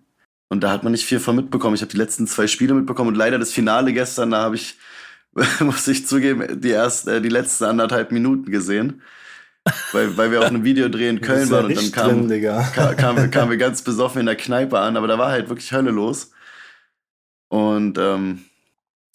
Und 0.48 0.64
da 0.64 0.72
hat 0.72 0.84
man 0.84 0.94
nicht 0.94 1.06
viel 1.06 1.20
von 1.20 1.36
mitbekommen. 1.36 1.76
Ich 1.76 1.82
habe 1.82 1.92
die 1.92 1.98
letzten 1.98 2.26
zwei 2.26 2.48
Spiele 2.48 2.74
mitbekommen 2.74 3.10
und 3.10 3.16
leider 3.16 3.38
das 3.38 3.52
Finale 3.52 3.92
gestern, 3.92 4.32
da 4.32 4.44
habe 4.44 4.56
ich, 4.56 4.76
muss 5.60 5.88
ich 5.88 6.08
zugeben, 6.08 6.62
die 6.62 6.72
ersten, 6.72 7.10
äh, 7.10 7.22
die 7.22 7.30
letzten 7.30 7.66
anderthalb 7.66 8.12
Minuten 8.12 8.52
gesehen. 8.52 9.02
Weil, 9.92 10.16
weil 10.16 10.32
wir 10.32 10.40
auf 10.40 10.46
einem 10.46 10.64
Videodreh 10.64 11.10
in 11.10 11.22
Köln 11.22 11.50
waren 11.50 11.66
und 11.66 11.76
dann 11.76 11.92
kamen 11.92 12.30
kam, 12.74 12.96
kam, 12.96 13.32
kam 13.32 13.50
wir 13.50 13.58
ganz 13.58 13.82
besoffen 13.82 14.22
in 14.22 14.26
der 14.26 14.38
Kneipe 14.38 14.80
an, 14.80 14.96
aber 14.96 15.08
da 15.08 15.18
war 15.18 15.30
halt 15.30 15.50
wirklich 15.50 15.74
Hölle 15.74 15.92
los. 15.92 16.32
Und 17.50 17.98
ähm, 17.98 18.46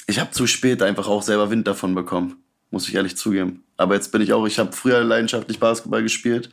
ich 0.07 0.21
habe 0.21 0.31
zu 0.31 0.47
spät 0.47 0.83
einfach 0.83 1.09
auch 1.09 1.23
selber 1.23 1.51
Wind 1.51 1.67
davon 1.67 1.95
bekommen, 1.95 2.45
muss 2.71 2.87
ich 2.87 2.95
ehrlich 2.95 3.17
zugeben. 3.17 3.65
Aber 3.77 3.95
jetzt 3.95 4.13
bin 4.13 4.21
ich 4.21 4.33
auch, 4.33 4.47
ich 4.47 4.59
habe 4.59 4.73
früher 4.73 5.03
leidenschaftlich 5.03 5.59
Basketball 5.59 6.03
gespielt, 6.03 6.51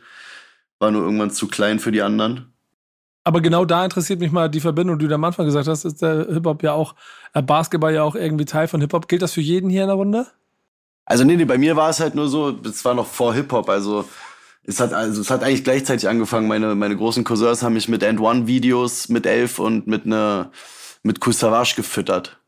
war 0.78 0.90
nur 0.90 1.02
irgendwann 1.02 1.30
zu 1.30 1.46
klein 1.46 1.78
für 1.78 1.92
die 1.92 2.02
anderen. 2.02 2.52
Aber 3.24 3.40
genau 3.40 3.64
da 3.64 3.84
interessiert 3.84 4.20
mich 4.20 4.32
mal 4.32 4.48
die 4.48 4.60
Verbindung, 4.60 4.98
die 4.98 5.06
du 5.06 5.14
am 5.14 5.24
Anfang 5.24 5.46
gesagt 5.46 5.68
hast, 5.68 5.84
ist 5.84 6.02
der 6.02 6.26
Hip-Hop 6.30 6.62
ja 6.62 6.72
auch, 6.72 6.94
äh, 7.34 7.42
Basketball 7.42 7.92
ja 7.92 8.02
auch 8.02 8.14
irgendwie 8.14 8.46
Teil 8.46 8.66
von 8.66 8.80
Hip-Hop. 8.80 9.08
Gilt 9.08 9.22
das 9.22 9.34
für 9.34 9.42
jeden 9.42 9.68
hier 9.68 9.82
in 9.82 9.88
der 9.88 9.96
Runde? 9.96 10.26
Also 11.04 11.24
nee, 11.24 11.36
nee, 11.36 11.44
bei 11.44 11.58
mir 11.58 11.76
war 11.76 11.90
es 11.90 12.00
halt 12.00 12.14
nur 12.14 12.28
so, 12.28 12.56
es 12.64 12.84
war 12.84 12.94
noch 12.94 13.06
vor 13.06 13.34
Hip-Hop, 13.34 13.68
also 13.68 14.04
es 14.62 14.78
hat, 14.78 14.92
also 14.92 15.20
es 15.20 15.30
hat 15.30 15.42
eigentlich 15.42 15.64
gleichzeitig 15.64 16.08
angefangen. 16.08 16.46
Meine, 16.46 16.74
meine 16.74 16.96
großen 16.96 17.24
Cousins 17.24 17.62
haben 17.62 17.72
mich 17.72 17.88
mit 17.88 18.02
End 18.02 18.20
One 18.20 18.46
Videos 18.46 19.08
mit 19.08 19.26
elf 19.26 19.58
und 19.58 19.86
mit 19.86 20.06
ne, 20.06 20.50
mit 21.02 21.20
Kusavage 21.20 21.74
gefüttert. 21.76 22.38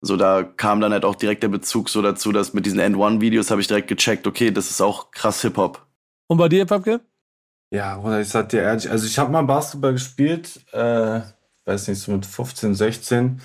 So, 0.00 0.16
da 0.16 0.42
kam 0.42 0.80
dann 0.80 0.92
halt 0.92 1.04
auch 1.04 1.14
direkt 1.14 1.42
der 1.42 1.48
Bezug 1.48 1.88
so 1.88 2.02
dazu, 2.02 2.30
dass 2.30 2.52
mit 2.52 2.66
diesen 2.66 2.78
End-One-Videos 2.78 3.50
habe 3.50 3.62
ich 3.62 3.68
direkt 3.68 3.88
gecheckt, 3.88 4.26
okay, 4.26 4.50
das 4.50 4.70
ist 4.70 4.82
auch 4.82 5.10
krass 5.12 5.40
Hip-Hop. 5.40 5.86
Und 6.26 6.36
bei 6.36 6.48
dir, 6.48 6.66
Papke? 6.66 7.00
Ja, 7.70 7.98
oder 7.98 8.20
ich 8.20 8.28
sag 8.28 8.48
dir 8.50 8.62
ehrlich, 8.62 8.90
also 8.90 9.06
ich 9.06 9.18
habe 9.18 9.32
mal 9.32 9.42
Basketball 9.42 9.92
gespielt, 9.92 10.60
äh, 10.72 11.20
weiß 11.64 11.88
nicht, 11.88 12.00
so 12.00 12.12
mit 12.12 12.26
15, 12.26 12.74
16, 12.74 13.40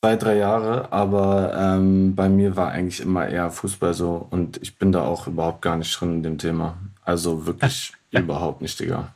zwei, 0.00 0.16
drei 0.16 0.36
Jahre, 0.36 0.92
aber 0.92 1.54
ähm, 1.56 2.14
bei 2.14 2.28
mir 2.28 2.56
war 2.56 2.70
eigentlich 2.70 3.00
immer 3.00 3.28
eher 3.28 3.50
Fußball 3.50 3.94
so 3.94 4.26
und 4.30 4.60
ich 4.62 4.78
bin 4.78 4.92
da 4.92 5.02
auch 5.02 5.26
überhaupt 5.26 5.62
gar 5.62 5.76
nicht 5.76 5.98
drin 6.00 6.14
in 6.14 6.22
dem 6.22 6.38
Thema. 6.38 6.78
Also 7.02 7.46
wirklich 7.46 7.92
überhaupt 8.10 8.62
nicht, 8.62 8.78
Digga. 8.78 9.14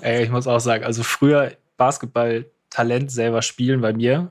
Ey, 0.00 0.24
ich 0.24 0.30
muss 0.30 0.46
auch 0.46 0.60
sagen, 0.60 0.84
also 0.84 1.02
früher 1.02 1.52
Basketball-Talent 1.76 3.10
selber 3.10 3.42
spielen 3.42 3.80
bei 3.80 3.92
mir, 3.92 4.30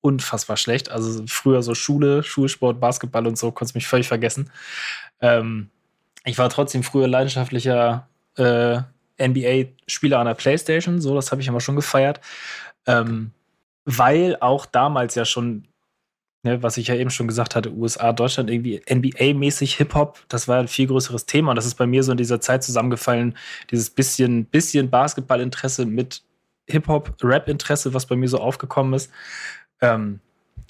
unfassbar 0.00 0.56
schlecht. 0.56 0.90
Also 0.90 1.24
früher 1.26 1.62
so 1.62 1.74
Schule, 1.74 2.22
Schulsport, 2.22 2.80
Basketball 2.80 3.26
und 3.26 3.36
so, 3.36 3.52
konntest 3.52 3.74
mich 3.74 3.86
völlig 3.86 4.08
vergessen. 4.08 4.50
Ähm, 5.20 5.70
ich 6.24 6.38
war 6.38 6.48
trotzdem 6.48 6.82
früher 6.82 7.08
leidenschaftlicher 7.08 8.08
äh, 8.40 8.82
NBA-Spieler 9.20 10.18
an 10.18 10.26
der 10.26 10.34
Playstation, 10.34 11.00
so, 11.00 11.14
das 11.14 11.30
habe 11.30 11.42
ich 11.42 11.48
immer 11.48 11.60
schon 11.60 11.76
gefeiert. 11.76 12.20
Ähm, 12.86 13.32
weil 13.84 14.36
auch 14.40 14.66
damals 14.66 15.14
ja 15.14 15.24
schon, 15.24 15.66
ne, 16.42 16.62
was 16.62 16.76
ich 16.76 16.88
ja 16.88 16.94
eben 16.94 17.10
schon 17.10 17.28
gesagt 17.28 17.54
hatte, 17.54 17.72
USA, 17.72 18.12
Deutschland 18.12 18.50
irgendwie 18.50 18.80
NBA-mäßig 18.80 19.76
Hip-Hop, 19.76 20.20
das 20.28 20.48
war 20.48 20.58
ein 20.58 20.68
viel 20.68 20.86
größeres 20.86 21.26
Thema. 21.26 21.50
Und 21.50 21.56
das 21.56 21.66
ist 21.66 21.74
bei 21.74 21.86
mir 21.86 22.02
so 22.02 22.12
in 22.12 22.18
dieser 22.18 22.40
Zeit 22.40 22.62
zusammengefallen, 22.62 23.36
dieses 23.70 23.90
bisschen, 23.90 24.46
bisschen 24.46 24.90
Basketballinteresse 24.90 25.86
mit 25.86 26.22
Hip-Hop-Rap-Interesse, 26.68 27.94
was 27.94 28.06
bei 28.06 28.16
mir 28.16 28.28
so 28.28 28.38
aufgekommen 28.38 28.94
ist. 28.94 29.10
Ähm, 29.80 30.20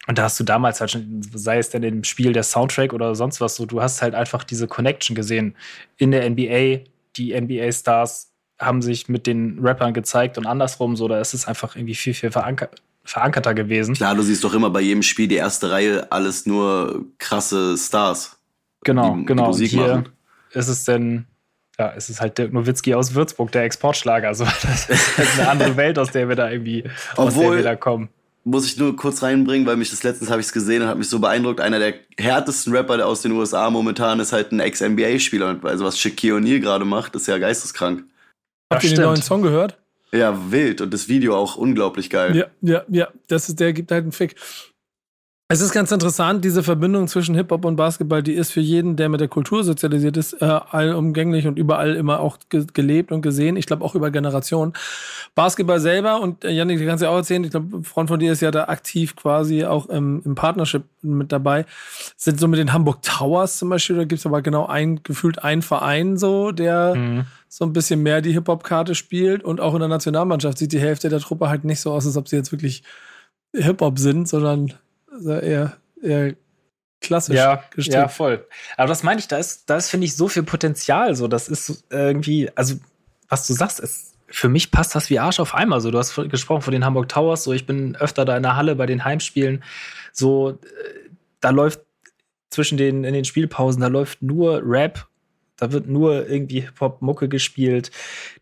und 0.07 0.18
da 0.18 0.25
hast 0.25 0.41
du 0.41 0.45
damals 0.45 0.81
halt 0.81 0.91
schon, 0.91 1.21
sei 1.23 1.59
es 1.59 1.71
denn 1.71 1.83
im 1.83 2.05
Spiel 2.05 2.33
der 2.33 2.43
Soundtrack 2.43 2.93
oder 2.93 3.14
sonst 3.14 3.41
was, 3.41 3.57
so, 3.57 3.66
du 3.66 3.83
hast 3.83 4.03
halt 4.03 4.14
einfach 4.14 4.45
diese 4.45 4.66
Connection 4.66 5.14
gesehen 5.14 5.55
in 5.99 6.11
der 6.11 6.29
NBA. 6.29 6.85
Die 7.16 7.38
NBA-Stars 7.38 8.32
haben 8.58 8.82
sich 8.82 9.08
mit 9.08 9.26
den 9.26 9.58
Rappern 9.61 9.94
gezeigt 9.94 10.38
und 10.38 10.46
andersrum, 10.46 10.96
so, 10.96 11.08
da 11.08 11.20
ist 11.20 11.34
es 11.34 11.46
einfach 11.46 11.76
irgendwie 11.76 11.94
viel, 11.94 12.14
viel 12.14 12.30
veranker 12.30 12.68
verankerter 13.02 13.54
gewesen. 13.54 13.94
Klar, 13.94 14.14
du 14.14 14.22
siehst 14.22 14.44
doch 14.44 14.54
immer 14.54 14.70
bei 14.70 14.82
jedem 14.82 15.02
Spiel 15.02 15.26
die 15.26 15.36
erste 15.36 15.70
Reihe 15.70 16.12
alles 16.12 16.46
nur 16.46 17.06
krasse 17.18 17.76
Stars. 17.76 18.38
Genau, 18.84 19.16
die, 19.16 19.24
genau. 19.24 19.44
Die 19.44 19.48
Musik 19.48 19.70
Hier 19.70 19.86
machen. 19.86 20.08
ist 20.52 20.68
es 20.68 20.84
denn, 20.84 21.26
ja, 21.78 21.92
es 21.96 22.11
ist 22.11 22.20
halt 22.20 22.36
Dirk 22.38 22.52
Nowitzki 22.52 22.94
aus 22.94 23.14
Würzburg, 23.14 23.50
der 23.52 23.64
Exportschlager. 23.64 24.34
So, 24.34 24.44
das 24.44 24.88
ist 24.88 25.18
halt 25.18 25.28
eine 25.38 25.48
andere 25.48 25.76
Welt, 25.76 25.98
aus 25.98 26.11
der 26.11 26.28
wir 26.28 26.36
da 26.36 26.50
irgendwie, 26.50 26.84
Obwohl, 27.16 27.26
aus 27.26 27.34
der 27.34 27.52
wir 27.52 27.62
da 27.62 27.76
kommen 27.76 28.11
muss 28.45 28.66
ich 28.66 28.76
nur 28.78 28.97
kurz 28.97 29.22
reinbringen, 29.22 29.66
weil 29.66 29.76
mich 29.76 29.91
das 29.91 30.03
letztens 30.03 30.30
habe 30.30 30.41
ich 30.41 30.47
es 30.47 30.53
gesehen 30.53 30.82
und 30.82 30.88
hat 30.88 30.99
mich 30.99 31.09
so 31.09 31.18
beeindruckt. 31.18 31.61
Einer 31.61 31.78
der 31.78 31.95
härtesten 32.18 32.74
Rapper 32.74 33.05
aus 33.07 33.22
den 33.22 33.32
USA 33.32 33.68
momentan 33.70 34.20
ist 34.20 34.32
halt 34.32 34.53
ein 34.53 34.61
Ex-NBA-Spieler. 34.61 35.61
Also 35.62 35.84
was 35.84 35.99
Shaquille 35.99 36.38
O'Neal 36.38 36.61
gerade 36.61 36.84
macht, 36.84 37.14
ist 37.14 37.26
ja 37.26 37.38
geisteskrank. 37.38 38.05
Habt 38.72 38.84
ihr 38.84 38.91
den 38.91 39.03
neuen 39.03 39.22
Song 39.22 39.43
gehört? 39.43 39.76
Ja, 40.12 40.51
wild. 40.51 40.80
Und 40.80 40.93
das 40.93 41.09
Video 41.09 41.36
auch 41.36 41.57
unglaublich 41.57 42.11
geil. 42.11 42.36
Ja, 42.36 42.47
ja, 42.62 42.84
ja. 42.88 43.09
Das 43.28 43.49
ist, 43.49 43.61
der 43.61 43.72
gibt 43.72 43.91
halt 43.91 44.03
einen 44.03 44.12
Fick. 44.12 44.36
Es 45.53 45.61
ist 45.61 45.72
ganz 45.72 45.90
interessant, 45.90 46.44
diese 46.44 46.62
Verbindung 46.62 47.09
zwischen 47.09 47.34
Hip-Hop 47.34 47.64
und 47.64 47.74
Basketball, 47.74 48.22
die 48.22 48.34
ist 48.34 48.53
für 48.53 48.61
jeden, 48.61 48.94
der 48.94 49.09
mit 49.09 49.20
der 49.20 49.26
Kultur 49.26 49.64
sozialisiert 49.64 50.16
ist, 50.16 50.34
äh, 50.34 50.44
allumgänglich 50.44 51.48
und 51.48 51.59
überall 51.59 51.96
immer 51.96 52.20
auch 52.20 52.38
ge 52.51 52.66
gelebt 52.72 53.11
und 53.11 53.20
gesehen. 53.20 53.57
Ich 53.57 53.66
glaube 53.66 53.84
auch 53.84 53.96
über 53.96 54.12
Generationen. 54.12 54.74
Basketball 55.34 55.80
selber, 55.80 56.20
und 56.20 56.44
äh, 56.44 56.53
Janik, 56.53 56.78
du 56.78 56.86
kannst 56.86 57.03
ja 57.03 57.11
auch 57.11 57.16
erzählen, 57.16 57.42
ich 57.42 57.51
glaube, 57.51 57.82
Freund 57.82 58.09
von 58.09 58.20
dir 58.20 58.30
ist 58.30 58.42
ja 58.42 58.53
da 58.53 58.66
aktiv 58.66 59.16
quasi 59.16 59.64
auch 59.64 59.88
im, 59.88 60.22
im 60.24 60.36
Partnership 60.36 60.84
mit 61.03 61.32
dabei, 61.32 61.66
sind 62.16 62.38
so 62.38 62.46
mit 62.46 62.61
den 62.61 62.72
Hamburg 62.72 63.03
Towers 63.03 63.59
zum 63.59 63.70
Beispiel, 63.70 63.96
da 63.96 64.05
gibt 64.05 64.20
es 64.20 64.26
aber 64.26 64.42
genau 64.42 64.66
ein, 64.66 65.03
gefühlt 65.03 65.42
einen 65.42 65.62
Verein 65.62 66.16
so, 66.16 66.53
der 66.53 66.94
mhm. 66.94 67.24
so 67.48 67.64
ein 67.64 67.72
bisschen 67.72 68.05
mehr 68.05 68.20
die 68.20 68.34
Hip-Hop-Karte 68.34 68.94
spielt 68.94 69.42
und 69.42 69.61
auch 69.61 69.74
in 69.74 69.80
der 69.80 69.88
Nationalmannschaft 69.88 70.59
sieht 70.59 70.70
die 70.70 70.78
Hälfte 70.78 71.09
der 71.09 71.18
Truppe 71.18 71.48
halt 71.48 71.64
nicht 71.64 71.80
so 71.80 71.90
aus, 71.90 72.07
als 72.07 72.16
ob 72.16 72.28
sie 72.28 72.36
jetzt 72.36 72.53
wirklich 72.53 72.84
Hip-Hop 73.53 73.98
sind, 73.98 74.28
sondern 74.28 74.74
eher, 75.27 75.77
eher 76.03 76.35
klassisch 77.01 77.37
ja, 77.37 77.64
gestrickt. 77.75 77.95
Ja, 77.95 78.09
voll. 78.09 78.47
Aber 78.77 78.89
das 78.89 79.03
meine 79.03 79.21
ich, 79.21 79.29
da 79.29 79.39
ist, 79.39 79.68
da 79.71 79.77
ist, 79.77 79.91
finde 79.91 80.07
ich, 80.07 80.16
so 80.16 80.29
viel 80.29 80.43
Potenzial. 80.43 81.14
So, 81.14 81.29
das 81.29 81.49
ist 81.49 81.85
irgendwie, 81.91 82.51
also, 82.55 82.77
was 83.29 83.47
du 83.47 83.55
sagst, 83.55 83.81
ist, 83.81 84.14
für 84.29 84.49
mich 84.49 84.71
passt 84.71 84.95
das 84.95 85.11
wie 85.11 85.18
Arsch 85.18 85.41
auf 85.41 85.55
einmal. 85.55 85.81
So, 85.81 85.91
du 85.91 85.99
hast 85.99 86.14
gesprochen 86.14 86.62
von 86.62 86.73
den 86.73 86.85
Hamburg 86.85 87.09
Towers, 87.09 87.45
so, 87.45 87.53
ich 87.53 87.66
bin 87.66 87.97
öfter 87.97 88.25
da 88.25 88.37
in 88.37 88.43
der 88.43 88.57
Halle 88.57 88.77
bei 88.77 88.87
den 88.87 89.05
Heimspielen. 89.05 89.64
So, 90.12 90.51
äh, 90.51 90.55
da 91.41 91.51
läuft 91.51 91.81
zwischen 92.51 92.79
den, 92.79 93.05
in 93.05 93.14
den 93.14 93.25
Spielpausen, 93.25 93.81
da 93.81 93.89
läuft 93.89 94.23
nur 94.23 94.62
Rap. 94.64 95.07
Da 95.57 95.73
wird 95.73 95.89
nur 95.89 96.27
irgendwie 96.27 96.61
Hip-Hop-Mucke 96.61 97.29
gespielt. 97.29 97.91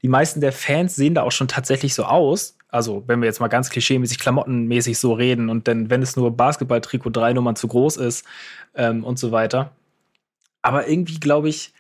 Die 0.03 0.09
meisten 0.09 0.41
der 0.41 0.53
Fans 0.53 0.95
sehen 0.95 1.15
da 1.15 1.23
auch 1.23 1.33
schon 1.33 1.49
tatsächlich 1.49 1.95
so 1.95 2.05
aus 2.05 2.58
also 2.69 3.05
wenn 3.07 3.21
wir 3.21 3.27
jetzt 3.27 3.41
mal 3.41 3.49
ganz 3.49 3.71
klischeemäßig, 3.71 4.19
klamottenmäßig 4.19 4.99
so 4.99 5.13
reden 5.13 5.49
und 5.49 5.69
dann, 5.69 5.91
wenn 5.91 6.03
es 6.03 6.17
nur 6.17 6.37
Basketball-Trikot 6.37 7.11
drei 7.11 7.33
Nummern 7.33 7.57
zu 7.57 7.69
groß 7.69 7.97
ist 7.97 8.27
ähm, 8.75 9.05
und 9.05 9.19
so 9.19 9.33
weiter. 9.33 9.73
Aber 10.63 10.89
irgendwie 10.89 11.19
glaube 11.19 11.49
ich, 11.49 11.73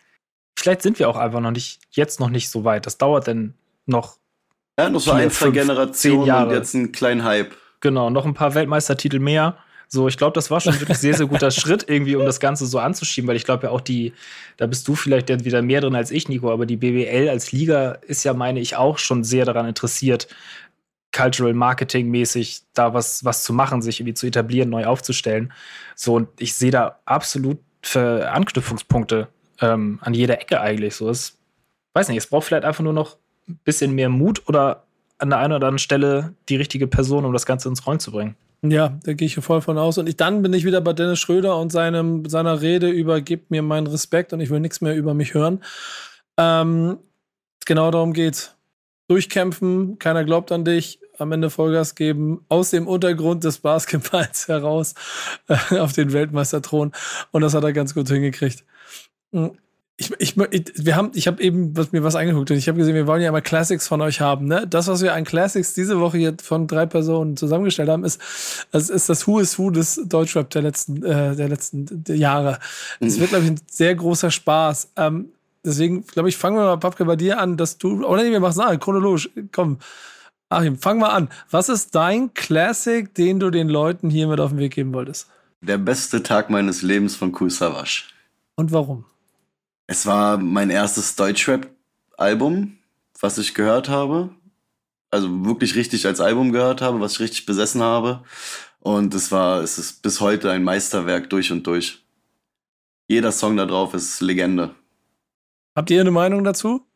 vielleicht 0.58 0.82
sind 0.82 0.98
wir 0.98 1.08
auch 1.08 1.16
einfach 1.16 1.40
noch 1.40 1.50
nicht, 1.50 1.80
jetzt 1.90 2.20
noch 2.20 2.30
nicht 2.30 2.48
so 2.48 2.64
weit. 2.64 2.86
Das 2.86 2.98
dauert 2.98 3.28
dann 3.28 3.54
noch. 3.86 4.18
Ja, 4.78 4.88
noch 4.88 5.00
so 5.00 5.12
ein, 5.12 5.30
zwei 5.30 5.50
Generationen 5.50 6.26
Jahre. 6.26 6.48
und 6.48 6.54
jetzt 6.54 6.74
einen 6.74 6.92
kleinen 6.92 7.24
Hype. 7.24 7.54
Genau, 7.80 8.10
noch 8.10 8.24
ein 8.24 8.34
paar 8.34 8.54
Weltmeistertitel 8.54 9.18
mehr. 9.18 9.58
So, 9.90 10.06
ich 10.06 10.18
glaube, 10.18 10.34
das 10.34 10.50
war 10.50 10.60
schon 10.60 10.78
wirklich 10.78 10.98
sehr, 10.98 11.14
sehr 11.14 11.26
guter 11.26 11.50
Schritt 11.50 11.86
irgendwie, 11.88 12.14
um 12.14 12.24
das 12.24 12.40
Ganze 12.40 12.66
so 12.66 12.78
anzuschieben, 12.78 13.26
weil 13.26 13.36
ich 13.36 13.44
glaube 13.44 13.66
ja 13.66 13.72
auch 13.72 13.80
die, 13.80 14.12
da 14.58 14.66
bist 14.66 14.86
du 14.86 14.94
vielleicht 14.94 15.28
wieder 15.44 15.62
mehr 15.62 15.80
drin 15.80 15.94
als 15.94 16.10
ich, 16.10 16.28
Nico, 16.28 16.52
aber 16.52 16.66
die 16.66 16.76
BWL 16.76 17.28
als 17.28 17.52
Liga 17.52 17.92
ist 18.06 18.22
ja, 18.24 18.34
meine 18.34 18.60
ich, 18.60 18.76
auch 18.76 18.98
schon 18.98 19.24
sehr 19.24 19.46
daran 19.46 19.66
interessiert, 19.66 20.28
Cultural 21.18 21.52
Marketing 21.52 22.08
mäßig 22.10 22.62
da 22.74 22.94
was, 22.94 23.24
was 23.24 23.42
zu 23.42 23.52
machen, 23.52 23.82
sich 23.82 23.98
irgendwie 23.98 24.14
zu 24.14 24.28
etablieren, 24.28 24.70
neu 24.70 24.86
aufzustellen. 24.86 25.52
So, 25.96 26.14
und 26.14 26.28
ich 26.38 26.54
sehe 26.54 26.70
da 26.70 27.00
absolut 27.06 27.58
für 27.82 28.30
Anknüpfungspunkte 28.30 29.26
ähm, 29.60 29.98
an 30.02 30.14
jeder 30.14 30.40
Ecke 30.40 30.60
eigentlich. 30.60 30.94
So, 30.94 31.08
es, 31.08 31.36
weiß 31.94 32.08
nicht, 32.08 32.18
es 32.18 32.28
braucht 32.28 32.46
vielleicht 32.46 32.64
einfach 32.64 32.84
nur 32.84 32.92
noch 32.92 33.16
ein 33.48 33.58
bisschen 33.64 33.92
mehr 33.94 34.08
Mut 34.08 34.48
oder 34.48 34.84
an 35.18 35.30
der 35.30 35.40
einen 35.40 35.54
oder 35.54 35.66
anderen 35.66 35.80
Stelle 35.80 36.34
die 36.48 36.54
richtige 36.54 36.86
Person, 36.86 37.24
um 37.24 37.32
das 37.32 37.46
Ganze 37.46 37.68
ins 37.68 37.84
Rollen 37.84 37.98
zu 37.98 38.12
bringen. 38.12 38.36
Ja, 38.62 38.96
da 39.02 39.12
gehe 39.12 39.26
ich 39.26 39.34
voll 39.34 39.60
von 39.60 39.76
aus. 39.76 39.98
Und 39.98 40.08
ich, 40.08 40.16
dann 40.16 40.42
bin 40.42 40.52
ich 40.52 40.64
wieder 40.64 40.80
bei 40.80 40.92
Dennis 40.92 41.18
Schröder 41.18 41.56
und 41.58 41.72
seinem, 41.72 42.28
seiner 42.28 42.60
Rede 42.60 42.88
über, 42.90 43.20
gebt 43.20 43.50
mir 43.50 43.62
meinen 43.62 43.88
Respekt 43.88 44.32
und 44.32 44.40
ich 44.40 44.50
will 44.50 44.60
nichts 44.60 44.80
mehr 44.80 44.94
über 44.94 45.14
mich 45.14 45.34
hören. 45.34 45.64
Ähm, 46.36 46.98
genau 47.66 47.90
darum 47.90 48.12
geht's 48.12 48.54
durchkämpfen, 49.08 49.98
keiner 49.98 50.24
glaubt 50.24 50.52
an 50.52 50.64
dich, 50.64 51.00
am 51.20 51.32
Ende 51.32 51.50
Vollgas 51.50 51.94
geben, 51.94 52.44
aus 52.48 52.70
dem 52.70 52.86
Untergrund 52.86 53.44
des 53.44 53.58
Basketballs 53.58 54.48
heraus 54.48 54.94
äh, 55.48 55.78
auf 55.78 55.92
den 55.92 56.12
Weltmeisterthron. 56.12 56.92
Und 57.30 57.40
das 57.42 57.54
hat 57.54 57.64
er 57.64 57.72
ganz 57.72 57.94
gut 57.94 58.08
hingekriegt. 58.08 58.64
Hm. 59.32 59.52
Ich, 60.00 60.12
ich, 60.20 60.36
wir 60.36 60.94
haben, 60.94 61.10
ich 61.14 61.26
habe 61.26 61.42
eben 61.42 61.76
was, 61.76 61.90
mir 61.90 62.04
was 62.04 62.14
angeguckt 62.14 62.52
und 62.52 62.56
ich 62.56 62.68
habe 62.68 62.78
gesehen, 62.78 62.94
wir 62.94 63.08
wollen 63.08 63.20
ja 63.20 63.30
immer 63.30 63.40
Classics 63.40 63.88
von 63.88 64.00
euch 64.00 64.20
haben. 64.20 64.46
Ne? 64.46 64.64
Das, 64.64 64.86
was 64.86 65.02
wir 65.02 65.12
an 65.12 65.24
Classics 65.24 65.74
diese 65.74 65.98
Woche 65.98 66.18
hier 66.18 66.36
von 66.40 66.68
drei 66.68 66.86
Personen 66.86 67.36
zusammengestellt 67.36 67.88
haben, 67.88 68.04
ist, 68.04 68.20
das 68.70 68.90
ist 68.90 69.08
das 69.08 69.26
Who 69.26 69.40
is 69.40 69.58
Who 69.58 69.70
des 69.70 70.00
Deutschrap 70.06 70.50
der 70.50 70.62
letzten, 70.62 71.02
äh, 71.02 71.34
der 71.34 71.48
letzten 71.48 72.04
Jahre. 72.06 72.60
Das 73.00 73.18
wird, 73.18 73.30
glaube 73.30 73.46
ich, 73.46 73.50
ein 73.50 73.60
sehr 73.68 73.96
großer 73.96 74.30
Spaß. 74.30 74.92
Ähm, 74.94 75.30
deswegen, 75.64 76.06
glaube 76.06 76.28
ich, 76.28 76.36
fangen 76.36 76.58
wir 76.58 76.64
mal, 76.64 76.76
Papke, 76.76 77.04
bei 77.04 77.16
dir 77.16 77.40
an, 77.40 77.56
dass 77.56 77.78
du, 77.78 78.06
oder 78.06 78.22
nee, 78.22 78.30
wir 78.30 78.38
machen 78.38 78.62
es 78.70 78.78
chronologisch, 78.78 79.28
komm. 79.50 79.78
Achim, 80.50 80.78
fang 80.78 80.98
mal 80.98 81.10
an. 81.10 81.28
Was 81.50 81.68
ist 81.68 81.94
dein 81.94 82.32
Classic, 82.32 83.12
den 83.14 83.38
du 83.38 83.50
den 83.50 83.68
Leuten 83.68 84.08
hier 84.08 84.28
mit 84.28 84.40
auf 84.40 84.50
den 84.50 84.58
Weg 84.58 84.74
geben 84.74 84.94
wolltest? 84.94 85.28
Der 85.60 85.76
beste 85.76 86.22
Tag 86.22 86.48
meines 86.48 86.82
Lebens 86.82 87.16
von 87.16 87.32
Kool 87.32 87.50
Savage. 87.50 88.04
Und 88.54 88.72
warum? 88.72 89.04
Es 89.86 90.06
war 90.06 90.38
mein 90.38 90.70
erstes 90.70 91.16
Deutschrap-Album, 91.16 92.78
was 93.20 93.38
ich 93.38 93.54
gehört 93.54 93.88
habe. 93.88 94.30
Also 95.10 95.44
wirklich 95.44 95.74
richtig 95.74 96.06
als 96.06 96.20
Album 96.20 96.52
gehört 96.52 96.80
habe, 96.80 97.00
was 97.00 97.12
ich 97.14 97.20
richtig 97.20 97.46
besessen 97.46 97.82
habe. 97.82 98.22
Und 98.80 99.14
es 99.14 99.32
war, 99.32 99.62
es 99.62 99.78
ist 99.78 100.02
bis 100.02 100.20
heute 100.20 100.50
ein 100.50 100.62
Meisterwerk 100.62 101.28
durch 101.30 101.52
und 101.52 101.66
durch. 101.66 102.04
Jeder 103.06 103.32
Song 103.32 103.56
da 103.56 103.66
drauf 103.66 103.94
ist 103.94 104.20
Legende. 104.20 104.74
Habt 105.74 105.90
ihr 105.90 106.00
eine 106.00 106.10
Meinung 106.10 106.44
dazu? 106.44 106.86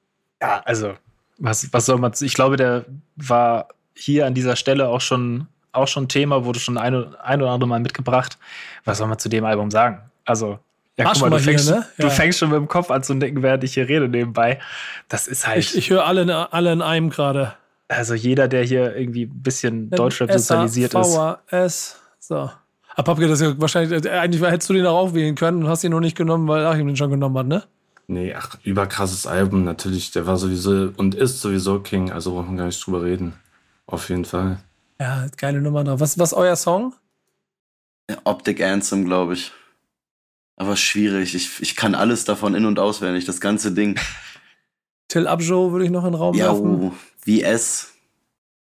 Ja, 0.40 0.60
also, 0.64 0.94
was, 1.42 1.72
was 1.72 1.86
soll 1.86 1.98
man, 1.98 2.12
ich 2.20 2.34
glaube, 2.34 2.56
der 2.56 2.84
war 3.16 3.68
hier 3.94 4.26
an 4.26 4.34
dieser 4.34 4.56
Stelle 4.56 4.88
auch 4.88 5.00
schon, 5.00 5.48
auch 5.72 5.88
schon 5.88 6.08
Thema, 6.08 6.44
wurde 6.44 6.60
schon 6.60 6.78
ein, 6.78 7.14
ein 7.16 7.42
oder 7.42 7.50
andere 7.50 7.68
Mal 7.68 7.80
mitgebracht. 7.80 8.38
Was 8.84 8.98
soll 8.98 9.08
man 9.08 9.18
zu 9.18 9.28
dem 9.28 9.44
Album 9.44 9.70
sagen? 9.70 10.00
Also, 10.24 10.58
ja, 10.96 11.04
guck 11.04 11.20
mal, 11.20 11.30
du, 11.30 11.38
fängst, 11.38 11.68
hier, 11.68 11.76
ne? 11.76 11.86
ja. 11.98 12.04
du 12.04 12.10
fängst 12.10 12.38
schon 12.38 12.50
mit 12.50 12.58
dem 12.58 12.68
Kopf 12.68 12.90
an 12.90 13.02
zu 13.02 13.14
denken, 13.14 13.42
während 13.42 13.64
ich 13.64 13.74
hier 13.74 13.88
rede 13.88 14.08
nebenbei. 14.08 14.60
Das 15.08 15.26
ist 15.26 15.46
halt. 15.46 15.58
Ich, 15.58 15.76
ich 15.76 15.90
höre 15.90 16.06
alle, 16.06 16.52
alle 16.52 16.72
in 16.72 16.82
einem 16.82 17.10
gerade. 17.10 17.54
Also 17.88 18.14
jeder, 18.14 18.46
der 18.46 18.62
hier 18.62 18.94
irgendwie 18.96 19.24
ein 19.24 19.42
bisschen 19.42 19.90
Deutschrap 19.90 20.30
sozialisiert 20.32 20.94
ist. 20.94 21.18
S. 21.48 22.00
So. 22.20 22.50
Aber 22.94 23.02
Papke, 23.04 23.26
das 23.26 23.40
ist 23.40 23.48
ja 23.48 23.60
wahrscheinlich, 23.60 24.10
eigentlich 24.10 24.42
hättest 24.42 24.70
du 24.70 24.74
den 24.74 24.86
auch 24.86 24.98
aufwählen 24.98 25.34
können 25.34 25.64
und 25.64 25.68
hast 25.68 25.82
ihn 25.82 25.90
noch 25.90 26.00
nicht 26.00 26.16
genommen, 26.16 26.46
weil 26.46 26.64
Achim 26.66 26.86
den 26.86 26.96
schon 26.96 27.10
genommen 27.10 27.36
hat, 27.38 27.46
ne? 27.46 27.64
Nee, 28.06 28.34
ach, 28.34 28.58
überkrasses 28.64 29.26
Album, 29.26 29.64
natürlich. 29.64 30.10
Der 30.10 30.26
war 30.26 30.36
sowieso 30.36 30.92
und 30.96 31.14
ist 31.14 31.40
sowieso 31.40 31.80
King, 31.80 32.10
also 32.10 32.32
brauchen 32.32 32.52
wir 32.52 32.58
gar 32.58 32.66
nicht 32.66 32.84
drüber 32.84 33.02
reden. 33.02 33.34
Auf 33.86 34.08
jeden 34.08 34.24
Fall. 34.24 34.58
Ja, 35.00 35.26
geile 35.36 35.60
Nummer 35.60 35.84
drauf. 35.84 36.00
Was 36.00 36.16
ist 36.16 36.32
euer 36.34 36.56
Song? 36.56 36.94
Ja, 38.08 38.18
Optic 38.24 38.62
Anthem, 38.62 39.04
glaube 39.04 39.34
ich. 39.34 39.52
Aber 40.56 40.76
schwierig. 40.76 41.34
Ich, 41.34 41.60
ich 41.60 41.76
kann 41.76 41.94
alles 41.94 42.24
davon 42.24 42.54
in- 42.54 42.66
und 42.66 42.78
auswendig, 42.78 43.24
das 43.24 43.40
ganze 43.40 43.72
Ding. 43.72 43.98
Till 45.08 45.26
Abjo 45.26 45.72
würde 45.72 45.84
ich 45.84 45.90
noch 45.90 46.04
in 46.04 46.12
den 46.12 46.20
Raum 46.20 46.34
ja, 46.36 46.46
werfen. 46.46 46.82
Oh, 46.82 46.92
wie 47.24 47.42
es. 47.42 47.92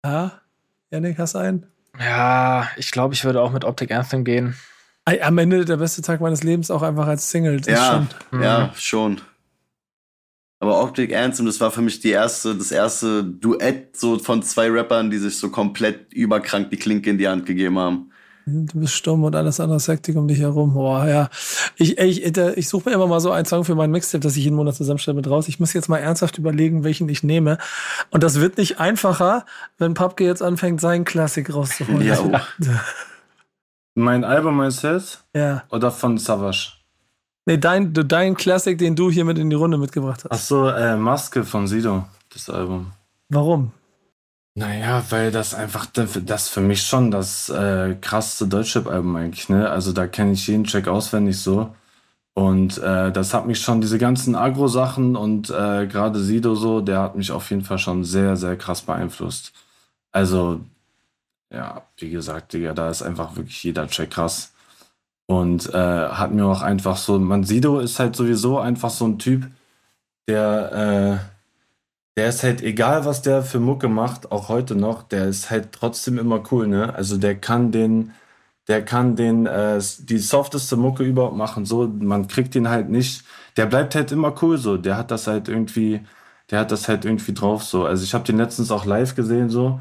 Ja, 0.04 0.40
Janik, 0.90 1.18
hast 1.18 1.34
du 1.34 1.38
einen? 1.38 1.66
Ja, 1.98 2.68
ich 2.76 2.90
glaube, 2.90 3.14
ich 3.14 3.24
würde 3.24 3.40
auch 3.40 3.52
mit 3.52 3.64
Optic 3.64 3.90
Anthem 3.90 4.24
gehen. 4.24 4.54
Am 5.06 5.38
Ende 5.38 5.64
der 5.64 5.76
beste 5.76 6.02
Tag 6.02 6.20
meines 6.20 6.42
Lebens 6.42 6.70
auch 6.70 6.82
einfach 6.82 7.06
als 7.06 7.30
Single. 7.30 7.60
Das 7.60 7.68
ja, 7.68 8.06
schon. 8.30 8.42
ja, 8.42 8.66
mhm. 8.66 8.70
schon. 8.76 9.20
Aber 10.58 10.82
Optic 10.82 11.14
Anthem, 11.14 11.46
das 11.46 11.60
war 11.60 11.70
für 11.70 11.82
mich 11.82 12.00
die 12.00 12.10
erste, 12.10 12.54
das 12.54 12.72
erste 12.72 13.22
Duett 13.22 13.96
so 13.96 14.18
von 14.18 14.42
zwei 14.42 14.68
Rappern, 14.70 15.10
die 15.10 15.18
sich 15.18 15.38
so 15.38 15.50
komplett 15.50 16.12
überkrank 16.12 16.70
die 16.70 16.76
Klinke 16.76 17.10
in 17.10 17.18
die 17.18 17.28
Hand 17.28 17.46
gegeben 17.46 17.78
haben. 17.78 18.10
Du 18.48 18.78
bist 18.78 18.94
stumm 18.94 19.24
und 19.24 19.34
alles 19.34 19.58
andere 19.58 19.76
ist 19.76 19.88
Hektik 19.88 20.16
um 20.16 20.28
dich 20.28 20.38
herum. 20.38 20.74
Boah, 20.74 21.06
ja. 21.06 21.28
Ich, 21.76 21.98
ich, 21.98 22.24
ich 22.24 22.68
suche 22.68 22.88
mir 22.88 22.94
immer 22.94 23.08
mal 23.08 23.20
so 23.20 23.32
einen 23.32 23.44
Song 23.44 23.64
für 23.64 23.74
meinen 23.74 23.90
Mixtape, 23.90 24.22
das 24.22 24.36
ich 24.36 24.44
jeden 24.44 24.56
Monat 24.56 24.76
zusammenstelle 24.76 25.16
mit 25.16 25.28
raus. 25.28 25.48
Ich 25.48 25.58
muss 25.58 25.72
jetzt 25.72 25.88
mal 25.88 25.98
ernsthaft 25.98 26.38
überlegen, 26.38 26.84
welchen 26.84 27.08
ich 27.08 27.24
nehme. 27.24 27.58
Und 28.10 28.22
das 28.22 28.40
wird 28.40 28.56
nicht 28.56 28.78
einfacher, 28.78 29.44
wenn 29.78 29.94
Papke 29.94 30.24
jetzt 30.24 30.42
anfängt, 30.42 30.80
seinen 30.80 31.04
Klassik 31.04 31.52
rauszuholen. 31.52 32.06
Ja. 32.06 32.20
Oh. 32.20 32.32
mein 33.96 34.24
Album 34.24 34.56
meinst 34.56 34.84
du 34.84 34.88
jetzt? 34.92 35.24
Ja. 35.34 35.64
Oder 35.70 35.90
von 35.90 36.18
Savage? 36.18 36.74
Nee, 37.46 37.58
dein, 37.58 37.92
dein 37.92 38.36
Klassik, 38.36 38.78
den 38.78 38.94
du 38.94 39.10
hier 39.10 39.24
mit 39.24 39.38
in 39.38 39.50
die 39.50 39.56
Runde 39.56 39.78
mitgebracht 39.78 40.24
hast. 40.24 40.30
Ach 40.30 40.38
so, 40.38 40.68
äh, 40.68 40.96
Maske 40.96 41.44
von 41.44 41.66
Sido, 41.66 42.04
das 42.32 42.50
Album. 42.50 42.92
Warum? 43.28 43.72
Naja, 44.54 45.02
weil 45.10 45.30
das 45.30 45.54
einfach, 45.54 45.86
das 45.86 46.48
für 46.48 46.60
mich 46.60 46.82
schon 46.82 47.10
das 47.10 47.48
äh, 47.48 47.94
krasseste 48.00 48.48
Deutschrap-Album 48.48 49.16
eigentlich, 49.16 49.48
ne? 49.48 49.68
Also 49.68 49.92
da 49.92 50.06
kenne 50.06 50.32
ich 50.32 50.46
jeden 50.46 50.64
Track 50.64 50.88
auswendig 50.88 51.38
so. 51.38 51.74
Und 52.34 52.78
äh, 52.78 53.12
das 53.12 53.32
hat 53.32 53.46
mich 53.46 53.60
schon, 53.60 53.80
diese 53.80 53.98
ganzen 53.98 54.34
Agro-Sachen 54.34 55.16
und 55.16 55.50
äh, 55.50 55.86
gerade 55.86 56.18
Sido 56.18 56.54
so, 56.54 56.80
der 56.80 57.00
hat 57.00 57.16
mich 57.16 57.32
auf 57.32 57.50
jeden 57.50 57.64
Fall 57.64 57.78
schon 57.78 58.04
sehr, 58.04 58.36
sehr 58.36 58.56
krass 58.56 58.82
beeinflusst. 58.82 59.52
Also, 60.12 60.60
ja, 61.52 61.86
wie 61.98 62.10
gesagt, 62.10 62.52
Digga, 62.52 62.74
da 62.74 62.90
ist 62.90 63.02
einfach 63.02 63.36
wirklich 63.36 63.62
jeder 63.62 63.86
Track 63.88 64.10
krass. 64.10 64.52
Und 65.26 65.72
äh, 65.74 66.08
hat 66.08 66.32
mir 66.32 66.46
auch 66.46 66.62
einfach 66.62 66.96
so, 66.96 67.18
man, 67.18 67.44
Sido 67.44 67.80
ist 67.80 67.98
halt 67.98 68.14
sowieso 68.16 68.58
einfach 68.58 68.90
so 68.90 69.06
ein 69.06 69.18
Typ, 69.18 69.46
der, 70.28 71.20
äh, 71.22 71.36
der 72.16 72.28
ist 72.28 72.42
halt 72.42 72.62
egal, 72.62 73.04
was 73.04 73.22
der 73.22 73.42
für 73.42 73.60
Mucke 73.60 73.88
macht, 73.88 74.32
auch 74.32 74.48
heute 74.48 74.76
noch, 74.76 75.02
der 75.02 75.26
ist 75.26 75.50
halt 75.50 75.72
trotzdem 75.72 76.18
immer 76.18 76.42
cool, 76.50 76.68
ne? 76.68 76.94
Also 76.94 77.18
der 77.18 77.36
kann 77.40 77.72
den, 77.72 78.12
der 78.68 78.84
kann 78.84 79.16
den, 79.16 79.46
äh, 79.46 79.80
die 80.00 80.18
softeste 80.18 80.76
Mucke 80.76 81.04
überhaupt 81.04 81.36
machen, 81.36 81.66
so, 81.66 81.88
man 81.88 82.28
kriegt 82.28 82.54
ihn 82.54 82.68
halt 82.68 82.88
nicht, 82.88 83.24
der 83.56 83.66
bleibt 83.66 83.94
halt 83.94 84.12
immer 84.12 84.34
cool, 84.42 84.58
so, 84.58 84.76
der 84.76 84.96
hat 84.96 85.10
das 85.10 85.26
halt 85.26 85.48
irgendwie, 85.48 86.00
der 86.50 86.60
hat 86.60 86.72
das 86.72 86.88
halt 86.88 87.04
irgendwie 87.04 87.34
drauf, 87.34 87.64
so. 87.64 87.84
Also 87.86 88.04
ich 88.04 88.14
habe 88.14 88.24
den 88.24 88.38
letztens 88.38 88.70
auch 88.70 88.84
live 88.86 89.14
gesehen, 89.14 89.50
so, 89.50 89.80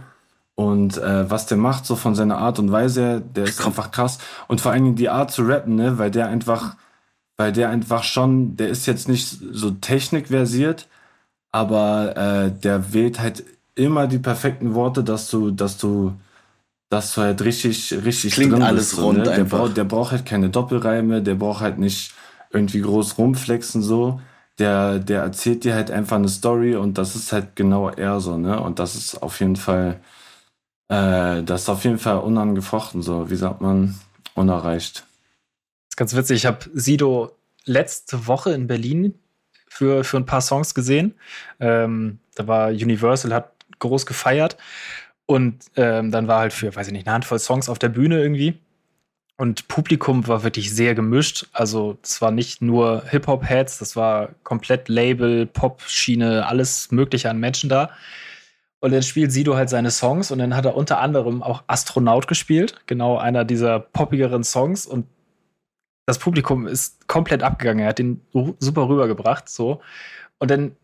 und 0.55 0.97
äh, 0.97 1.29
was 1.29 1.47
der 1.47 1.57
macht, 1.57 1.85
so 1.85 1.95
von 1.95 2.15
seiner 2.15 2.37
Art 2.37 2.59
und 2.59 2.71
Weise, 2.71 3.21
der 3.21 3.43
ist 3.45 3.65
einfach 3.65 3.91
krass. 3.91 4.19
Und 4.47 4.61
vor 4.61 4.71
allen 4.71 4.83
Dingen 4.83 4.95
die 4.95 5.09
Art 5.09 5.31
zu 5.31 5.43
rappen, 5.43 5.75
ne, 5.75 5.97
weil 5.97 6.11
der 6.11 6.27
einfach, 6.27 6.75
weil 7.37 7.51
der 7.51 7.69
einfach 7.69 8.03
schon, 8.03 8.55
der 8.55 8.69
ist 8.69 8.85
jetzt 8.85 9.09
nicht 9.09 9.37
so 9.51 9.71
technikversiert, 9.71 10.87
aber 11.51 12.15
äh, 12.17 12.51
der 12.51 12.93
wählt 12.93 13.19
halt 13.19 13.43
immer 13.75 14.07
die 14.07 14.19
perfekten 14.19 14.73
Worte, 14.73 15.03
dass 15.03 15.29
du, 15.29 15.51
dass 15.51 15.77
du, 15.77 16.13
dass 16.89 17.13
du 17.13 17.21
halt 17.21 17.41
richtig, 17.43 17.93
richtig 18.05 18.33
Klingt 18.33 18.53
drin 18.53 18.61
alles 18.61 18.91
bist, 18.91 19.01
rund 19.01 19.19
ne? 19.19 19.23
der, 19.23 19.43
braucht, 19.43 19.77
der 19.77 19.83
braucht 19.83 20.11
halt 20.11 20.25
keine 20.25 20.49
Doppelreime, 20.49 21.21
der 21.21 21.35
braucht 21.35 21.61
halt 21.61 21.77
nicht 21.77 22.13
irgendwie 22.51 22.81
groß 22.81 23.17
rumflexen 23.17 23.81
so. 23.81 24.21
Der, 24.57 24.99
der 24.99 25.21
erzählt 25.23 25.65
dir 25.65 25.75
halt 25.75 25.91
einfach 25.91 26.15
eine 26.15 26.29
Story 26.29 26.77
und 26.77 26.97
das 26.97 27.15
ist 27.15 27.33
halt 27.33 27.57
genau 27.57 27.89
er 27.89 28.21
so, 28.21 28.37
ne? 28.37 28.57
Und 28.61 28.79
das 28.79 28.95
ist 28.95 29.21
auf 29.21 29.41
jeden 29.41 29.57
Fall, 29.57 29.99
äh, 30.89 31.43
das 31.43 31.63
ist 31.63 31.69
auf 31.69 31.83
jeden 31.83 31.97
Fall 31.97 32.19
unangefochten 32.19 33.01
so, 33.01 33.29
wie 33.29 33.35
sagt 33.35 33.61
man, 33.61 33.95
unerreicht. 34.33 34.97
Das 34.97 35.91
ist 35.91 35.97
ganz 35.97 36.15
witzig, 36.15 36.37
ich 36.37 36.45
habe 36.45 36.69
Sido 36.73 37.31
letzte 37.65 38.27
Woche 38.27 38.51
in 38.51 38.67
Berlin 38.67 39.15
für, 39.67 40.03
für 40.03 40.17
ein 40.17 40.25
paar 40.25 40.41
Songs 40.41 40.73
gesehen. 40.73 41.15
Ähm, 41.59 42.19
da 42.35 42.47
war 42.47 42.69
Universal, 42.69 43.33
hat 43.33 43.51
groß 43.79 44.05
gefeiert. 44.05 44.57
Und 45.25 45.65
ähm, 45.75 46.11
dann 46.11 46.27
war 46.27 46.39
halt 46.39 46.53
für, 46.53 46.75
weiß 46.75 46.87
ich 46.87 46.93
nicht, 46.93 47.07
eine 47.07 47.15
Handvoll 47.15 47.39
Songs 47.39 47.67
auf 47.67 47.79
der 47.79 47.89
Bühne 47.89 48.21
irgendwie. 48.21 48.59
Und 49.37 49.67
Publikum 49.67 50.27
war 50.27 50.43
wirklich 50.43 50.73
sehr 50.73 50.95
gemischt. 50.95 51.47
Also 51.51 51.97
es 52.03 52.21
war 52.21 52.31
nicht 52.31 52.61
nur 52.61 53.03
Hip-Hop-Heads, 53.09 53.79
das 53.79 53.95
war 53.95 54.29
komplett 54.43 54.87
Label, 54.87 55.45
Pop-Schiene, 55.45 56.45
alles 56.47 56.91
Mögliche 56.91 57.29
an 57.29 57.39
Menschen 57.39 57.69
da. 57.69 57.89
Und 58.85 58.91
dann 58.91 59.01
spielt 59.01 59.31
Sido 59.31 59.55
halt 59.55 59.67
seine 59.67 59.89
Songs 59.89 60.29
und 60.29 60.37
dann 60.37 60.55
hat 60.55 60.63
er 60.65 60.75
unter 60.75 60.99
anderem 60.99 61.41
auch 61.41 61.63
Astronaut 61.65 62.27
gespielt, 62.27 62.75
genau 62.85 63.17
einer 63.17 63.43
dieser 63.43 63.79
poppigeren 63.79 64.43
Songs. 64.43 64.85
Und 64.85 65.07
das 66.05 66.19
Publikum 66.19 66.67
ist 66.67 67.07
komplett 67.07 67.41
abgegangen. 67.41 67.79
Er 67.79 67.89
hat 67.89 67.97
den 67.97 68.21
super 68.59 68.87
rübergebracht, 68.87 69.49
so. 69.49 69.81
Und 70.37 70.51
dann 70.51 70.75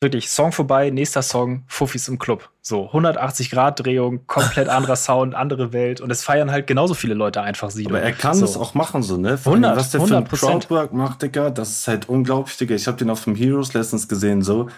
wirklich 0.00 0.30
Song 0.30 0.50
vorbei, 0.50 0.88
nächster 0.88 1.20
Song, 1.20 1.64
Fuffis 1.66 2.08
im 2.08 2.18
Club. 2.18 2.48
So 2.62 2.86
180 2.86 3.50
Grad 3.50 3.84
Drehung, 3.84 4.26
komplett 4.26 4.68
anderer 4.70 4.96
Sound, 4.96 5.34
andere 5.34 5.74
Welt 5.74 6.00
und 6.00 6.10
es 6.10 6.24
feiern 6.24 6.50
halt 6.50 6.66
genauso 6.66 6.94
viele 6.94 7.12
Leute 7.12 7.42
einfach 7.42 7.68
sie. 7.68 7.84
Aber 7.84 8.00
er 8.00 8.12
kann 8.12 8.36
so. 8.36 8.46
es 8.46 8.56
auch 8.56 8.72
machen 8.72 9.02
so, 9.02 9.18
ne? 9.18 9.36
Vor 9.36 9.52
100, 9.52 9.76
was 9.76 9.90
der 9.90 10.00
für 10.00 10.16
ein 10.16 10.26
Crowdwork 10.26 10.94
macht, 10.94 11.20
Digga, 11.20 11.50
das 11.50 11.68
ist 11.68 11.86
halt 11.86 12.08
unglaublich, 12.08 12.56
Digga. 12.56 12.74
Ich 12.74 12.86
habe 12.86 12.96
den 12.96 13.10
auf 13.10 13.24
dem 13.24 13.34
Heroes 13.34 13.74
Lessons 13.74 14.08
gesehen 14.08 14.40
so 14.40 14.70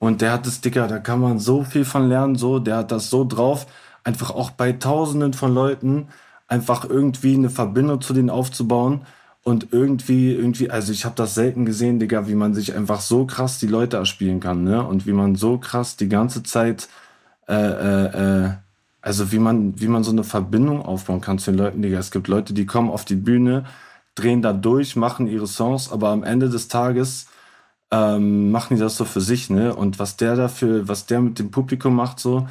und 0.00 0.22
der 0.22 0.32
hat 0.32 0.46
das, 0.46 0.60
Digga, 0.62 0.88
da 0.88 0.98
kann 1.00 1.20
man 1.20 1.38
so 1.38 1.64
viel 1.64 1.84
von 1.86 2.08
lernen 2.08 2.36
so, 2.36 2.58
der 2.60 2.78
hat 2.78 2.92
das 2.92 3.10
so 3.10 3.24
drauf, 3.24 3.66
einfach 4.04 4.30
auch 4.32 4.50
bei 4.52 4.72
tausenden 4.72 5.34
von 5.34 5.54
Leuten 5.54 6.08
einfach 6.48 6.84
irgendwie 6.88 7.34
eine 7.36 7.50
Verbindung 7.50 8.02
zu 8.02 8.14
denen 8.14 8.30
aufzubauen 8.30 9.02
Und 9.44 9.68
irgendwie, 9.72 10.32
irgendwie, 10.34 10.70
also 10.70 10.92
ich 10.92 11.04
habe 11.06 11.16
das 11.16 11.34
selten 11.34 11.64
gesehen, 11.66 11.98
Digga, 12.00 12.28
wie 12.28 12.36
man 12.36 12.54
sich 12.54 12.74
einfach 12.76 13.00
so 13.02 13.26
krass 13.26 13.58
die 13.58 13.66
Leute 13.68 13.98
erspielen 13.98 14.40
kann, 14.40 14.64
ne? 14.64 14.84
Und 14.86 15.06
wie 15.06 15.12
man 15.14 15.34
so 15.36 15.58
krass 15.58 15.96
die 15.96 16.08
ganze 16.10 16.42
Zeit, 16.44 16.88
äh, 17.48 17.54
äh, 17.54 18.46
äh, 18.46 18.50
also 19.02 19.32
wie 19.32 19.38
man, 19.38 19.80
wie 19.80 19.88
man 19.88 20.04
so 20.04 20.12
eine 20.12 20.24
Verbindung 20.24 20.82
aufbauen 20.82 21.20
kann 21.22 21.38
zu 21.38 21.52
den 21.52 21.58
Leuten, 21.58 21.82
Digga. 21.82 21.98
Es 21.98 22.10
gibt 22.10 22.28
Leute, 22.28 22.54
die 22.54 22.66
kommen 22.66 22.90
auf 22.90 23.04
die 23.06 23.16
Bühne, 23.16 23.64
drehen 24.14 24.42
da 24.42 24.52
durch, 24.52 24.96
machen 24.96 25.26
ihre 25.26 25.46
Songs, 25.46 25.90
aber 25.92 26.10
am 26.10 26.22
Ende 26.24 26.50
des 26.50 26.68
Tages 26.68 27.26
ähm, 27.90 28.50
machen 28.50 28.76
die 28.76 28.80
das 28.82 28.96
so 28.96 29.04
für 29.04 29.20
sich, 29.20 29.50
ne? 29.50 29.74
Und 29.74 29.98
was 29.98 30.16
der 30.16 30.36
dafür, 30.36 30.88
was 30.88 31.06
der 31.06 31.20
mit 31.20 31.38
dem 31.38 31.50
Publikum 31.50 31.94
macht, 31.96 32.20
so, 32.20 32.48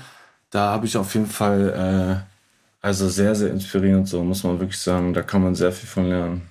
da 0.52 0.72
habe 0.72 0.86
ich 0.88 0.98
auf 0.98 1.14
jeden 1.16 1.28
Fall, 1.28 2.24
äh, 2.24 2.86
also 2.86 3.10
sehr, 3.10 3.36
sehr 3.36 3.52
inspirierend, 3.52 4.08
so 4.08 4.24
muss 4.24 4.44
man 4.44 4.60
wirklich 4.60 4.80
sagen. 4.80 5.14
Da 5.14 5.22
kann 5.24 5.44
man 5.44 5.56
sehr 5.56 5.72
viel 5.72 5.90
von 5.90 6.10
lernen. 6.10 6.50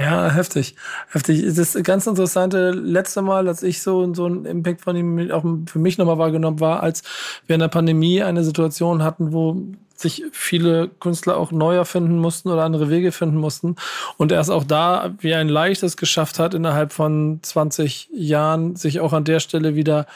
Ja, 0.00 0.28
heftig. 0.30 0.74
Heftig. 1.10 1.54
Das 1.54 1.74
ganz 1.82 2.06
interessante 2.08 2.70
letzte 2.72 3.22
Mal, 3.22 3.46
als 3.46 3.62
ich 3.62 3.82
so, 3.82 4.12
so 4.14 4.24
einen 4.26 4.46
Impact 4.46 4.80
von 4.80 4.96
ihm 4.96 5.30
auch 5.30 5.44
für 5.66 5.78
mich 5.78 5.96
nochmal 5.96 6.18
wahrgenommen 6.18 6.58
war, 6.60 6.82
als 6.82 7.02
wir 7.46 7.54
in 7.54 7.60
der 7.60 7.68
Pandemie 7.68 8.22
eine 8.22 8.42
Situation 8.42 9.04
hatten, 9.04 9.32
wo 9.32 9.56
sich 9.94 10.24
viele 10.32 10.88
Künstler 10.88 11.36
auch 11.36 11.52
neu 11.52 11.76
erfinden 11.76 12.18
mussten 12.18 12.48
oder 12.48 12.64
andere 12.64 12.90
Wege 12.90 13.12
finden 13.12 13.36
mussten. 13.36 13.76
Und 14.16 14.32
er 14.32 14.40
es 14.40 14.50
auch 14.50 14.64
da 14.64 15.14
wie 15.18 15.34
ein 15.34 15.48
leichtes 15.48 15.96
geschafft 15.96 16.38
hat, 16.38 16.54
innerhalb 16.54 16.92
von 16.92 17.40
20 17.42 18.08
Jahren 18.12 18.76
sich 18.76 19.00
auch 19.00 19.12
an 19.12 19.24
der 19.24 19.40
Stelle 19.40 19.74
wieder 19.74 20.06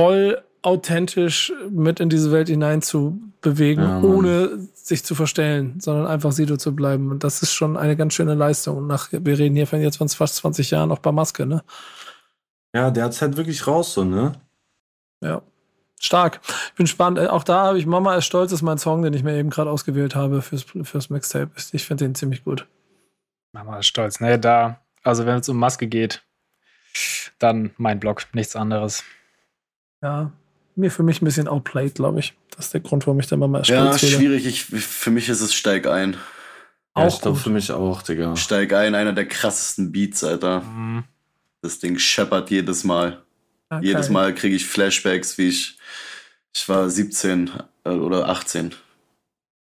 voll 0.00 0.42
authentisch 0.62 1.52
mit 1.70 2.00
in 2.00 2.08
diese 2.08 2.32
Welt 2.32 2.48
hinein 2.48 2.82
zu 2.82 3.18
bewegen, 3.40 3.82
ja, 3.82 4.00
ohne 4.02 4.58
sich 4.74 5.04
zu 5.04 5.14
verstellen, 5.14 5.80
sondern 5.80 6.06
einfach 6.06 6.32
Sido 6.32 6.56
zu 6.56 6.74
bleiben. 6.74 7.10
Und 7.10 7.24
das 7.24 7.42
ist 7.42 7.52
schon 7.52 7.76
eine 7.76 7.96
ganz 7.96 8.14
schöne 8.14 8.34
Leistung. 8.34 8.76
Und 8.78 8.86
nach, 8.86 9.08
wir 9.10 9.38
reden 9.38 9.56
hier 9.56 9.66
von 9.66 9.80
jetzt 9.80 9.96
von 9.96 10.08
fast 10.08 10.36
20 10.36 10.70
Jahren 10.70 10.90
auch 10.90 10.98
bei 10.98 11.12
Maske, 11.12 11.46
ne? 11.46 11.62
Ja, 12.74 12.90
der 12.90 13.04
hat's 13.04 13.22
halt 13.22 13.36
wirklich 13.36 13.66
raus, 13.66 13.94
so, 13.94 14.04
ne? 14.04 14.32
Ja. 15.22 15.42
Stark. 16.02 16.40
Ich 16.68 16.74
bin 16.74 16.86
spannend. 16.86 17.18
Äh, 17.18 17.26
auch 17.26 17.44
da 17.44 17.66
habe 17.66 17.78
ich 17.78 17.84
Mama 17.84 18.16
ist 18.16 18.24
stolz, 18.24 18.52
ist 18.52 18.62
mein 18.62 18.78
Song, 18.78 19.02
den 19.02 19.12
ich 19.12 19.22
mir 19.22 19.36
eben 19.36 19.50
gerade 19.50 19.70
ausgewählt 19.70 20.14
habe 20.14 20.40
fürs, 20.40 20.64
fürs 20.82 21.10
Mixtape. 21.10 21.50
Ich 21.72 21.84
finde 21.84 22.06
den 22.06 22.14
ziemlich 22.14 22.42
gut. 22.42 22.66
Mama 23.52 23.78
ist 23.78 23.86
stolz. 23.86 24.18
Ne, 24.18 24.38
da, 24.38 24.80
also 25.02 25.26
wenn 25.26 25.38
es 25.38 25.48
um 25.48 25.58
Maske 25.58 25.86
geht, 25.86 26.22
dann 27.38 27.72
mein 27.76 28.00
Blog, 28.00 28.26
nichts 28.32 28.56
anderes. 28.56 29.04
Ja, 30.02 30.32
mir 30.74 30.90
für 30.90 31.02
mich 31.02 31.20
ein 31.20 31.26
bisschen 31.26 31.48
outplayed, 31.48 31.96
glaube 31.96 32.20
ich. 32.20 32.34
Das 32.56 32.66
ist 32.66 32.74
der 32.74 32.80
Grund, 32.80 33.06
warum 33.06 33.20
ich 33.20 33.26
da 33.26 33.36
mal 33.36 33.62
Ja, 33.64 33.96
schwierig. 33.98 34.46
Ich, 34.46 34.64
für 34.64 35.10
mich 35.10 35.28
ist 35.28 35.42
es 35.42 35.52
Steig 35.52 35.86
ein. 35.86 36.16
Auch 36.94 37.02
ja, 37.02 37.08
ich 37.08 37.20
glaube 37.20 37.38
für 37.38 37.50
mich 37.50 37.70
auch, 37.72 38.02
Digga. 38.02 38.36
Steig 38.36 38.72
ein, 38.72 38.94
einer 38.94 39.12
der 39.12 39.28
krassesten 39.28 39.92
Beats, 39.92 40.24
Alter. 40.24 40.62
Mhm. 40.62 41.04
Das 41.60 41.78
Ding 41.78 41.98
scheppert 41.98 42.50
jedes 42.50 42.84
Mal. 42.84 43.22
Okay. 43.70 43.86
Jedes 43.86 44.10
Mal 44.10 44.34
kriege 44.34 44.56
ich 44.56 44.66
Flashbacks, 44.66 45.38
wie 45.38 45.48
ich, 45.48 45.78
ich 46.54 46.68
war 46.68 46.90
17 46.90 47.50
äh, 47.84 47.90
oder 47.90 48.28
18. 48.28 48.74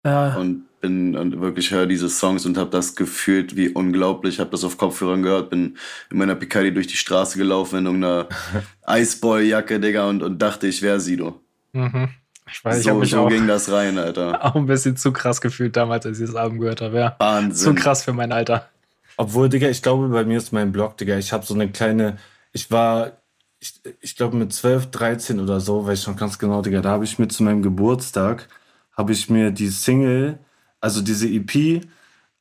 Ja. 0.05 0.35
Und 0.35 0.65
bin 0.83 1.15
und 1.15 1.39
wirklich 1.39 1.71
höre 1.71 1.87
diese 1.87 2.09
Songs 2.09 2.45
und 2.45 2.57
habe 2.57 2.69
das 2.69 2.95
gefühlt 2.95 3.55
wie 3.55 3.69
unglaublich. 3.69 4.39
Habe 4.39 4.49
das 4.49 4.65
auf 4.65 4.77
Kopfhörern 4.77 5.23
gehört, 5.23 5.49
bin 5.49 5.77
in 6.11 6.17
meiner 6.17 6.35
Picardi 6.35 6.73
durch 6.73 6.87
die 6.87 6.97
Straße 6.97 7.37
gelaufen 7.37 7.79
in 7.79 7.85
irgendeiner 7.85 8.27
Iceboy-Jacke, 8.87 9.79
Digga, 9.79 10.09
und, 10.09 10.21
und 10.21 10.39
dachte, 10.39 10.67
ich 10.67 10.81
wäre 10.81 10.99
Sido. 10.99 11.39
Mhm. 11.71 12.09
Ich 12.51 12.63
weiß, 12.65 12.83
so, 12.83 12.89
ich 12.89 12.95
mich 12.97 13.11
so 13.11 13.21
auch, 13.21 13.29
ging 13.29 13.47
das 13.47 13.71
rein, 13.71 13.97
Alter. 13.97 14.43
Auch 14.45 14.55
ein 14.55 14.65
bisschen 14.65 14.97
zu 14.97 15.13
krass 15.13 15.39
gefühlt 15.39 15.77
damals, 15.77 16.05
als 16.05 16.19
ich 16.19 16.27
das 16.27 16.35
Album 16.35 16.59
gehört 16.59 16.81
habe. 16.81 16.99
Ja. 16.99 17.15
Wahnsinn. 17.17 17.75
Zu 17.77 17.81
krass 17.81 18.03
für 18.03 18.11
mein 18.11 18.33
Alter. 18.33 18.69
Obwohl, 19.15 19.47
Digga, 19.47 19.69
ich 19.69 19.81
glaube, 19.81 20.09
bei 20.09 20.25
mir 20.25 20.37
ist 20.37 20.51
mein 20.51 20.73
Blog, 20.73 20.97
Digga, 20.97 21.17
ich 21.17 21.31
habe 21.31 21.45
so 21.45 21.53
eine 21.53 21.71
kleine, 21.71 22.17
ich 22.51 22.69
war, 22.69 23.22
ich, 23.63 23.81
ich 24.01 24.15
glaube 24.15 24.35
mit 24.37 24.53
12, 24.53 24.91
13 24.91 25.39
oder 25.39 25.59
so, 25.59 25.87
weiß 25.87 26.01
ich 26.01 26.07
noch 26.07 26.17
ganz 26.17 26.37
genau, 26.37 26.61
Digga, 26.61 26.81
da 26.81 26.91
habe 26.91 27.05
ich 27.05 27.17
mir 27.17 27.29
zu 27.29 27.43
meinem 27.43 27.61
Geburtstag, 27.61 28.47
habe 28.95 29.13
ich 29.13 29.29
mir 29.29 29.51
die 29.51 29.69
Single 29.69 30.39
also 30.83 31.01
diese 31.01 31.29
EP 31.29 31.81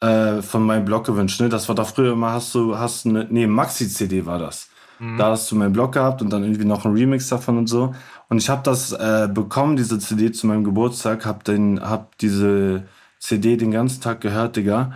äh, 0.01 0.43
von 0.43 0.65
meinem 0.65 0.85
Blog 0.85 1.07
gewünscht. 1.07 1.41
Ne? 1.41 1.49
Das 1.49 1.69
war 1.69 1.77
da 1.77 1.85
früher 1.85 2.13
immer, 2.13 2.33
hast 2.33 2.53
du, 2.57 2.77
hast 2.77 3.07
eine, 3.07 3.27
nee, 3.31 3.47
Maxi-CD 3.47 4.27
war 4.27 4.41
das. 4.41 4.69
Mhm. 4.99 5.17
Da 5.17 5.31
hast 5.31 5.51
du 5.51 5.55
meinen 5.55 5.73
Blog 5.73 5.93
gehabt 5.93 6.23
und 6.23 6.31
dann 6.31 6.43
irgendwie 6.43 6.65
noch 6.65 6.85
ein 6.85 6.93
Remix 6.93 7.29
davon 7.29 7.57
und 7.57 7.69
so. 7.69 7.95
Und 8.29 8.39
ich 8.39 8.51
habe 8.51 8.63
das 8.65 8.91
äh, 8.91 9.29
bekommen, 9.33 9.77
diese 9.77 10.01
CD 10.01 10.33
zu 10.33 10.49
meinem 10.49 10.65
Geburtstag, 10.65 11.25
hab, 11.25 11.45
den, 11.45 11.81
hab 11.81 12.19
diese 12.19 12.83
CD 13.21 13.57
den 13.57 13.71
ganzen 13.71 14.01
Tag 14.01 14.21
gehört, 14.21 14.57
Digga. 14.57 14.95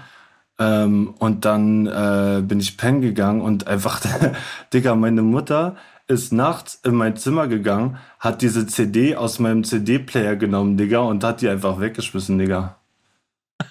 Ähm, 0.58 1.14
und 1.18 1.44
dann 1.44 1.86
äh, 1.86 2.42
bin 2.42 2.58
ich 2.58 2.76
pennen 2.76 3.00
gegangen 3.00 3.42
und 3.42 3.68
einfach, 3.68 4.00
Digga, 4.72 4.96
meine 4.96 5.22
Mutter 5.22 5.76
ist 6.09 6.32
nachts 6.32 6.80
in 6.84 6.94
mein 6.94 7.16
Zimmer 7.16 7.48
gegangen, 7.48 7.98
hat 8.20 8.42
diese 8.42 8.66
CD 8.66 9.16
aus 9.16 9.38
meinem 9.38 9.64
CD-Player 9.64 10.36
genommen, 10.36 10.76
Digga, 10.76 11.00
und 11.00 11.24
hat 11.24 11.40
die 11.40 11.48
einfach 11.48 11.80
weggeschmissen, 11.80 12.38
Digga. 12.38 12.76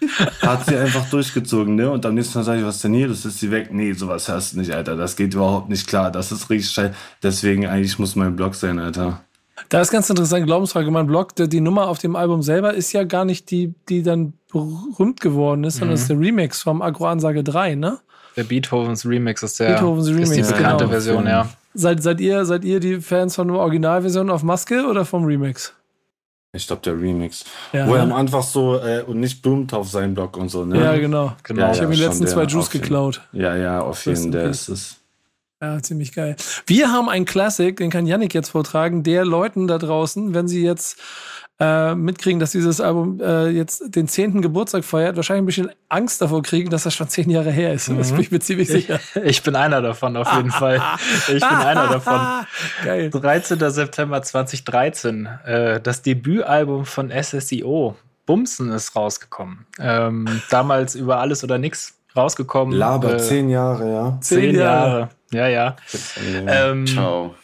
Hat 0.41 0.65
sie 0.65 0.75
einfach 0.75 1.07
durchgezogen, 1.11 1.75
ne? 1.75 1.89
Und 1.89 2.05
am 2.07 2.15
nächsten 2.15 2.33
Tag 2.33 2.43
sage 2.43 2.59
ich, 2.59 2.65
was 2.65 2.81
denn 2.81 2.93
hier? 2.93 3.07
Das 3.07 3.23
ist 3.23 3.39
sie 3.39 3.51
weg. 3.51 3.71
Nee, 3.71 3.93
sowas 3.93 4.27
hast 4.27 4.53
du 4.53 4.59
nicht, 4.59 4.71
Alter. 4.71 4.95
Das 4.95 5.15
geht 5.15 5.35
überhaupt 5.35 5.69
nicht 5.69 5.87
klar. 5.87 6.11
Das 6.11 6.31
ist 6.31 6.49
richtig 6.49 6.71
scheiße. 6.71 6.93
Deswegen 7.21 7.67
eigentlich 7.67 7.99
muss 7.99 8.15
mein 8.15 8.35
Blog 8.35 8.55
sein, 8.55 8.79
Alter. 8.79 9.21
Da 9.69 9.81
ist 9.81 9.91
ganz 9.91 10.09
interessant, 10.09 10.45
Glaubensfrage. 10.47 10.89
Mein 10.89 11.05
Blog, 11.05 11.35
die 11.35 11.61
Nummer 11.61 11.87
auf 11.87 11.99
dem 11.99 12.15
Album 12.15 12.41
selber 12.41 12.73
ist 12.73 12.93
ja 12.93 13.03
gar 13.03 13.25
nicht 13.25 13.51
die, 13.51 13.75
die 13.87 14.01
dann 14.01 14.33
berühmt 14.51 15.21
geworden 15.21 15.63
ist, 15.63 15.75
sondern 15.75 15.97
mhm. 15.97 16.01
ist 16.01 16.09
der 16.09 16.19
Remix 16.19 16.63
vom 16.63 16.81
Agro-Ansage 16.81 17.43
3, 17.43 17.75
ne? 17.75 17.99
Der 18.35 18.43
Beethovens 18.43 19.05
Remix 19.05 19.43
ist 19.43 19.59
der 19.59 19.73
Beethovens 19.73 20.07
Remix, 20.07 20.31
ist 20.31 20.49
die 20.49 20.53
bekannte 20.53 20.85
genau. 20.85 20.89
Version, 20.89 21.27
ja. 21.27 21.47
Seid, 21.75 22.01
seid, 22.01 22.21
ihr, 22.21 22.45
seid 22.45 22.63
ihr 22.63 22.79
die 22.79 23.01
Fans 23.01 23.35
von 23.35 23.49
der 23.49 23.57
Originalversion 23.57 24.29
auf 24.29 24.43
Maske 24.43 24.87
oder 24.87 25.05
vom 25.05 25.25
Remix? 25.25 25.73
Ich 26.53 26.67
glaube, 26.67 26.81
der 26.83 26.93
Remix. 26.93 27.43
Ja. 27.73 27.85
Wo 27.85 27.95
er 27.95 28.15
einfach 28.15 28.43
so 28.43 28.79
äh, 28.79 29.03
und 29.05 29.19
nicht 29.19 29.41
boomt 29.41 29.73
auf 29.73 29.89
seinen 29.89 30.13
Blog 30.13 30.37
und 30.37 30.49
so, 30.49 30.63
ne? 30.63 30.81
Ja, 30.81 30.95
genau. 30.95 31.33
genau. 31.43 31.61
Ja, 31.63 31.71
ich 31.73 31.81
habe 31.81 31.93
die 31.93 32.01
letzten 32.01 32.27
zwei 32.27 32.45
Juice 32.45 32.69
geklaut. 32.69 33.21
Ja, 33.33 33.55
ja, 33.55 33.81
auf 33.81 34.05
jeden 34.05 34.31
Fall. 34.31 34.49
ist 34.49 34.69
es. 34.69 34.95
Ja, 35.61 35.81
ziemlich 35.81 36.13
geil. 36.13 36.35
Wir 36.65 36.91
haben 36.91 37.09
einen 37.09 37.25
Classic, 37.25 37.75
den 37.75 37.89
kann 37.89 38.05
Yannick 38.05 38.33
jetzt 38.33 38.49
vortragen, 38.49 39.03
der 39.03 39.25
Leuten 39.25 39.67
da 39.67 39.77
draußen, 39.77 40.33
wenn 40.33 40.47
sie 40.47 40.63
jetzt 40.63 40.97
äh, 41.59 41.95
mitkriegen, 41.95 42.39
dass 42.39 42.51
dieses 42.51 42.81
Album 42.81 43.21
äh, 43.21 43.47
jetzt 43.47 43.95
den 43.95 44.07
zehnten 44.07 44.41
Geburtstag 44.41 44.83
feiert, 44.83 45.15
wahrscheinlich 45.15 45.43
ein 45.43 45.45
bisschen 45.45 45.71
Angst 45.87 46.21
davor 46.21 46.43
kriegen, 46.43 46.69
dass 46.69 46.83
das 46.83 46.93
schon 46.93 47.07
zehn 47.07 47.29
Jahre 47.29 47.51
her 47.51 47.73
ist. 47.73 47.89
Mhm. 47.89 47.97
Das 47.97 48.11
bin 48.11 48.21
ich 48.21 48.31
mir 48.31 48.39
ziemlich 48.39 48.67
sicher. 48.67 48.99
Ich, 49.15 49.21
ich 49.23 49.43
bin 49.43 49.55
einer 49.55 49.81
davon, 49.81 50.17
auf 50.17 50.31
jeden 50.35 50.51
Fall. 50.51 50.81
Ich 51.27 51.39
bin 51.39 51.43
einer 51.43 51.87
davon. 51.87 52.19
Geil. 52.83 53.09
13. 53.09 53.57
September 53.69 54.21
2013, 54.21 55.29
äh, 55.45 55.81
das 55.81 56.01
Debütalbum 56.01 56.85
von 56.85 57.11
SSIO. 57.11 57.95
Bumsen 58.25 58.71
ist 58.71 58.95
rausgekommen. 58.95 59.65
Ähm, 59.79 60.41
damals 60.49 60.95
über 60.95 61.19
alles 61.19 61.43
oder 61.43 61.57
nichts 61.57 61.93
rausgekommen. 62.17 62.75
Laber, 62.75 63.13
äh, 63.13 63.17
zehn 63.19 63.49
Jahre, 63.49 63.91
ja. 63.91 64.17
Zehn 64.19 64.55
Jahre. 64.55 65.09
Ja, 65.31 65.47
ja. 65.47 65.75
Ähm, 66.47 66.87
Ciao 66.87 67.35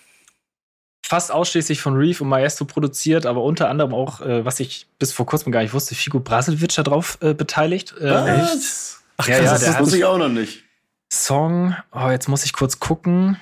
fast 1.11 1.29
ausschließlich 1.29 1.81
von 1.81 1.97
Reef 1.97 2.21
und 2.21 2.29
Maestro 2.29 2.63
produziert, 2.63 3.25
aber 3.25 3.43
unter 3.43 3.67
anderem 3.67 3.93
auch, 3.93 4.21
äh, 4.21 4.45
was 4.45 4.61
ich 4.61 4.87
bis 4.97 5.11
vor 5.11 5.25
kurzem 5.25 5.51
gar 5.51 5.61
nicht 5.61 5.73
wusste, 5.73 5.93
Figo 5.93 6.21
Brasilvic 6.21 6.73
darauf 6.73 7.17
äh, 7.19 7.33
beteiligt. 7.33 7.93
Äh, 7.99 8.43
Echt? 8.43 9.01
Ach, 9.17 9.27
ja, 9.27 9.41
ja, 9.41 9.51
das 9.51 9.77
wusste 9.77 9.97
ich 9.97 10.05
auch 10.05 10.17
noch 10.17 10.29
nicht. 10.29 10.63
Song, 11.11 11.75
oh, 11.91 12.09
jetzt 12.09 12.29
muss 12.29 12.45
ich 12.45 12.53
kurz 12.53 12.79
gucken. 12.79 13.35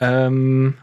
Ähm, 0.00 0.74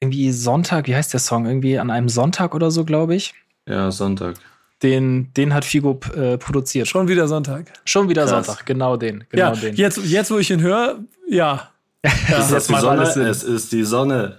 irgendwie 0.00 0.32
Sonntag, 0.32 0.88
wie 0.88 0.96
heißt 0.96 1.12
der 1.12 1.20
Song? 1.20 1.46
Irgendwie 1.46 1.78
an 1.78 1.92
einem 1.92 2.08
Sonntag 2.08 2.52
oder 2.52 2.72
so, 2.72 2.84
glaube 2.84 3.14
ich. 3.14 3.32
Ja, 3.68 3.92
Sonntag. 3.92 4.34
Den, 4.82 5.32
den 5.34 5.54
hat 5.54 5.64
Figo 5.64 6.00
äh, 6.12 6.38
produziert. 6.38 6.88
Schon 6.88 7.06
wieder 7.06 7.28
Sonntag. 7.28 7.66
Schon 7.84 8.08
wieder 8.08 8.26
Krass. 8.26 8.46
Sonntag, 8.46 8.66
genau 8.66 8.96
den. 8.96 9.22
Genau 9.28 9.54
ja, 9.54 9.54
den. 9.54 9.76
Jetzt, 9.76 9.98
jetzt, 9.98 10.32
wo 10.32 10.38
ich 10.38 10.50
ihn 10.50 10.60
höre, 10.60 10.98
ja. 11.28 11.70
ja. 12.04 12.10
Es, 12.36 12.50
ist 12.50 12.68
die 12.68 12.80
Sonne, 12.80 13.02
es 13.04 13.44
ist 13.44 13.70
die 13.70 13.84
Sonne. 13.84 14.36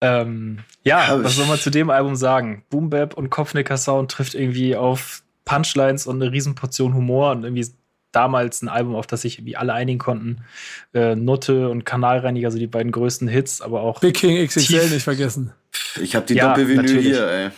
Ähm, 0.00 0.58
ja, 0.82 1.22
was 1.22 1.36
soll 1.36 1.46
man 1.46 1.58
zu 1.58 1.70
dem 1.70 1.90
Album 1.90 2.16
sagen? 2.16 2.64
Boom 2.68 2.90
Bap 2.90 3.14
und 3.14 3.30
Kopfnicker 3.30 3.76
Sound 3.76 4.10
trifft 4.10 4.34
irgendwie 4.34 4.76
auf 4.76 5.22
Punchlines 5.44 6.06
und 6.06 6.20
eine 6.20 6.32
Riesenportion 6.32 6.94
Humor 6.94 7.32
und 7.32 7.44
irgendwie 7.44 7.66
damals 8.12 8.62
ein 8.62 8.68
Album, 8.68 8.94
auf 8.94 9.06
das 9.06 9.22
sich 9.22 9.38
irgendwie 9.38 9.56
alle 9.56 9.72
einigen 9.74 9.98
konnten. 9.98 10.44
Äh, 10.94 11.14
Nutte 11.14 11.68
und 11.68 11.84
Kanalreiniger, 11.84 12.48
also 12.48 12.58
die 12.58 12.66
beiden 12.66 12.92
größten 12.92 13.28
Hits, 13.28 13.60
aber 13.60 13.82
auch. 13.82 14.00
Big 14.00 14.16
King 14.16 14.44
XXL 14.46 14.90
nicht 14.90 15.02
vergessen. 15.02 15.52
Ich 16.00 16.14
habe 16.14 16.26
die 16.26 16.34
ja, 16.34 16.48
Doppelvinyl 16.48 17.00
hier, 17.00 17.28
ey. 17.28 17.50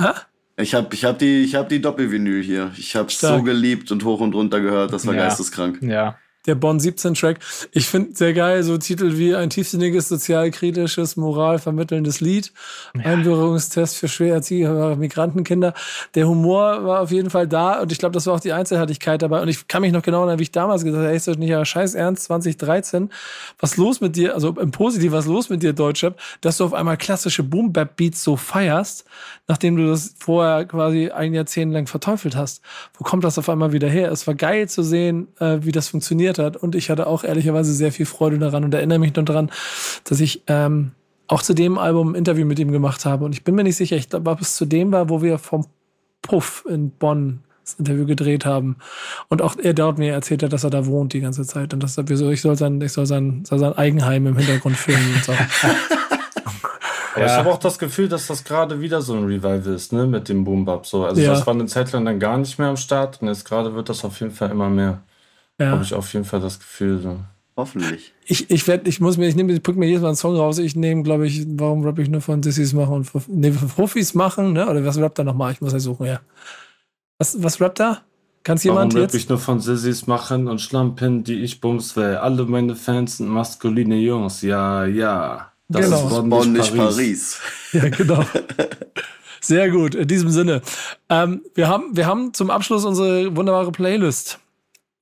Hä? 0.00 0.12
Ich 0.58 0.74
habe 0.74 0.94
ich 0.94 1.04
hab 1.04 1.18
die, 1.18 1.50
hab 1.54 1.68
die 1.70 1.80
Doppelvinyl 1.80 2.42
hier. 2.42 2.72
Ich 2.76 2.94
habe 2.94 3.10
so 3.10 3.42
geliebt 3.42 3.90
und 3.90 4.04
hoch 4.04 4.20
und 4.20 4.34
runter 4.34 4.60
gehört. 4.60 4.92
Das 4.92 5.06
war 5.06 5.14
ja. 5.14 5.24
geisteskrank. 5.24 5.82
Ja. 5.82 6.18
Der 6.46 6.54
Bonn 6.54 6.80
17 6.80 7.14
Track. 7.14 7.38
Ich 7.70 7.86
finde 7.86 8.14
sehr 8.14 8.32
geil, 8.32 8.62
so 8.62 8.76
Titel 8.78 9.16
wie 9.16 9.34
ein 9.34 9.50
tiefsinniges, 9.50 10.08
sozialkritisches, 10.08 11.16
moralvermittelndes 11.16 12.20
Lied, 12.20 12.52
ja. 12.94 13.04
Einbürgerungstest 13.04 13.96
für 13.96 14.08
schwer 14.08 14.34
erzieherbare 14.34 14.96
Migrantenkinder. 14.96 15.74
Der 16.14 16.28
Humor 16.28 16.84
war 16.84 17.00
auf 17.00 17.10
jeden 17.10 17.30
Fall 17.30 17.46
da 17.46 17.80
und 17.80 17.92
ich 17.92 17.98
glaube, 17.98 18.14
das 18.14 18.26
war 18.26 18.34
auch 18.34 18.40
die 18.40 18.52
Einzelheitlichkeit 18.52 19.22
dabei. 19.22 19.40
Und 19.40 19.48
ich 19.48 19.68
kann 19.68 19.82
mich 19.82 19.92
noch 19.92 20.02
genau 20.02 20.20
erinnern, 20.20 20.38
wie 20.38 20.44
ich 20.44 20.52
damals 20.52 20.84
gesagt 20.84 21.04
habe, 21.04 21.14
ist 21.14 21.28
das 21.28 21.38
nicht 21.38 21.50
ja 21.50 21.64
scheiß 21.64 21.94
ernst 21.94 22.24
2013. 22.24 23.10
Was 23.58 23.76
los 23.76 24.00
mit 24.00 24.16
dir, 24.16 24.34
also 24.34 24.48
im 24.50 24.70
Positiv, 24.70 25.12
was 25.12 25.26
los 25.26 25.48
mit 25.48 25.62
dir, 25.62 25.72
Deutschrap, 25.72 26.18
dass 26.40 26.56
du 26.56 26.64
auf 26.64 26.74
einmal 26.74 26.96
klassische 26.96 27.42
Boom-Bap-Beats 27.42 28.22
so 28.22 28.36
feierst, 28.36 29.04
nachdem 29.48 29.76
du 29.76 29.86
das 29.86 30.14
vorher 30.18 30.64
quasi 30.64 31.10
ein 31.10 31.34
Jahrzehnt 31.34 31.72
lang 31.72 31.86
verteufelt 31.86 32.36
hast. 32.36 32.62
Wo 32.94 33.04
kommt 33.04 33.24
das 33.24 33.38
auf 33.38 33.48
einmal 33.48 33.72
wieder 33.72 33.88
her? 33.88 34.10
Es 34.10 34.26
war 34.26 34.34
geil 34.34 34.68
zu 34.68 34.82
sehen, 34.82 35.28
äh, 35.38 35.58
wie 35.62 35.72
das 35.72 35.88
funktioniert 35.88 36.31
hat. 36.38 36.56
Und 36.56 36.74
ich 36.74 36.90
hatte 36.90 37.06
auch 37.06 37.24
ehrlicherweise 37.24 37.72
sehr 37.72 37.92
viel 37.92 38.06
Freude 38.06 38.38
daran 38.38 38.64
und 38.64 38.74
erinnere 38.74 38.98
mich 38.98 39.14
noch 39.14 39.24
daran, 39.24 39.50
dass 40.04 40.20
ich 40.20 40.42
ähm, 40.46 40.92
auch 41.28 41.42
zu 41.42 41.54
dem 41.54 41.78
Album 41.78 42.12
ein 42.12 42.14
Interview 42.14 42.46
mit 42.46 42.58
ihm 42.58 42.72
gemacht 42.72 43.04
habe. 43.04 43.24
Und 43.24 43.32
ich 43.32 43.44
bin 43.44 43.54
mir 43.54 43.64
nicht 43.64 43.76
sicher, 43.76 43.96
ich 43.96 44.08
glaube, 44.08 44.30
ob 44.30 44.40
es 44.40 44.56
zu 44.56 44.66
dem 44.66 44.92
war, 44.92 45.08
wo 45.08 45.22
wir 45.22 45.38
vom 45.38 45.66
Puff 46.20 46.64
in 46.68 46.90
Bonn 46.90 47.40
das 47.64 47.74
Interview 47.74 48.06
gedreht 48.06 48.44
haben. 48.44 48.76
Und 49.28 49.42
auch 49.42 49.56
er 49.56 49.74
dort 49.74 49.98
mir 49.98 50.12
erzählt 50.12 50.42
hat, 50.42 50.52
dass 50.52 50.64
er 50.64 50.70
da 50.70 50.86
wohnt 50.86 51.12
die 51.12 51.20
ganze 51.20 51.44
Zeit. 51.44 51.72
Und 51.72 51.82
dass 51.82 51.96
er, 51.96 52.08
ich 52.08 52.40
soll 52.40 52.56
sein, 52.56 52.80
ich 52.80 52.92
soll 52.92 53.06
sein, 53.06 53.44
soll 53.44 53.58
sein 53.58 53.72
Eigenheim 53.72 54.26
im 54.26 54.36
Hintergrund 54.36 54.76
filmen 54.76 55.14
und 55.14 55.24
so. 55.24 55.32
Aber 57.14 57.26
ja. 57.26 57.26
ich 57.26 57.38
habe 57.38 57.50
auch 57.50 57.58
das 57.58 57.78
Gefühl, 57.78 58.08
dass 58.08 58.26
das 58.26 58.42
gerade 58.42 58.80
wieder 58.80 59.02
so 59.02 59.14
ein 59.14 59.24
Revival 59.24 59.74
ist, 59.74 59.92
ne, 59.92 60.06
mit 60.06 60.28
dem 60.28 60.44
Boom 60.44 60.64
Bap. 60.64 60.86
So. 60.86 61.04
Also 61.04 61.20
ja. 61.20 61.30
das 61.30 61.46
war 61.46 61.54
eine 61.54 61.66
Zeit 61.66 61.92
lang 61.92 62.04
dann 62.04 62.18
gar 62.18 62.38
nicht 62.38 62.58
mehr 62.58 62.68
am 62.68 62.76
Start 62.76 63.20
und 63.20 63.28
jetzt 63.28 63.44
gerade 63.44 63.74
wird 63.74 63.88
das 63.88 64.04
auf 64.04 64.18
jeden 64.20 64.32
Fall 64.32 64.50
immer 64.50 64.70
mehr. 64.70 65.02
Ja. 65.60 65.70
Habe 65.70 65.84
ich 65.84 65.94
auf 65.94 66.12
jeden 66.12 66.24
Fall 66.24 66.40
das 66.40 66.58
Gefühl. 66.58 67.00
So. 67.00 67.20
Hoffentlich. 67.56 68.14
Ich, 68.24 68.50
ich 68.50 68.66
werde, 68.66 68.88
ich 68.88 69.00
muss 69.00 69.18
mir, 69.18 69.28
ich 69.28 69.36
nehme, 69.36 69.52
ich 69.52 69.62
pick 69.62 69.76
mir 69.76 69.86
jedes 69.86 70.02
Mal 70.02 70.08
einen 70.08 70.16
Song 70.16 70.36
raus. 70.36 70.58
Ich 70.58 70.74
nehme, 70.74 71.02
glaube 71.02 71.26
ich, 71.26 71.44
warum 71.46 71.84
rap 71.84 71.98
ich 71.98 72.08
nur 72.08 72.20
von 72.20 72.40
Dissys 72.40 72.72
machen 72.72 72.94
und 72.94 73.10
nee, 73.28 73.52
von 73.52 73.68
Profis 73.68 74.14
machen, 74.14 74.52
ne? 74.52 74.68
Oder 74.68 74.84
was 74.84 74.98
rappt 74.98 75.18
er 75.18 75.24
nochmal? 75.24 75.52
Ich 75.52 75.60
muss 75.60 75.72
ja 75.72 75.78
suchen, 75.80 76.06
ja. 76.06 76.20
Was, 77.18 77.42
was 77.42 77.60
rappt 77.60 77.80
er? 77.80 78.02
Kannst 78.44 78.64
jemand 78.64 78.94
Warum 78.94 79.04
jetzt? 79.04 79.14
ich 79.14 79.28
nur 79.28 79.38
von 79.38 79.60
Sissys 79.60 80.06
machen 80.06 80.48
und 80.48 80.60
Schlampen, 80.60 81.22
die 81.22 81.42
ich 81.42 81.60
bums 81.60 81.94
will. 81.94 82.16
Alle 82.16 82.44
meine 82.44 82.74
Fans 82.74 83.18
sind 83.18 83.28
maskuline 83.28 83.96
Jungs. 83.96 84.42
Ja, 84.42 84.84
ja. 84.84 85.52
Das 85.68 85.84
genau. 85.84 86.06
ist 86.06 86.10
Bonn, 86.10 86.28
Bonn 86.28 86.52
nicht 86.52 86.74
Paris. 86.74 86.96
Paris. 86.96 87.40
ja, 87.72 87.88
genau. 87.88 88.24
Sehr 89.40 89.70
gut, 89.70 89.94
in 89.94 90.08
diesem 90.08 90.30
Sinne. 90.30 90.62
Ähm, 91.08 91.42
wir, 91.54 91.68
haben, 91.68 91.96
wir 91.96 92.06
haben 92.06 92.34
zum 92.34 92.50
Abschluss 92.50 92.84
unsere 92.84 93.34
wunderbare 93.36 93.72
Playlist. 93.72 94.38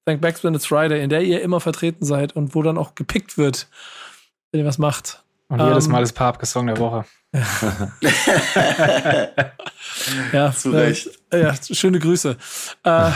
Thank 0.06 0.20
Backspin 0.20 0.54
It's 0.54 0.66
Friday, 0.66 1.02
in 1.02 1.10
der 1.10 1.22
ihr 1.22 1.42
immer 1.42 1.60
vertreten 1.60 2.04
seid 2.04 2.34
und 2.34 2.54
wo 2.54 2.62
dann 2.62 2.78
auch 2.78 2.94
gepickt 2.94 3.38
wird, 3.38 3.68
wenn 4.50 4.60
ihr 4.60 4.66
was 4.66 4.78
macht. 4.78 5.22
Und 5.48 5.60
jedes 5.60 5.86
ähm, 5.86 5.92
Mal 5.92 6.00
das 6.00 6.12
Papke 6.12 6.46
Song 6.46 6.66
der 6.68 6.78
Woche. 6.78 7.04
ja, 10.32 10.52
zu 10.56 10.70
Recht. 10.70 11.19
Ja, 11.32 11.54
schöne 11.54 11.98
Grüße. 11.98 12.36
Äh, 12.82 13.10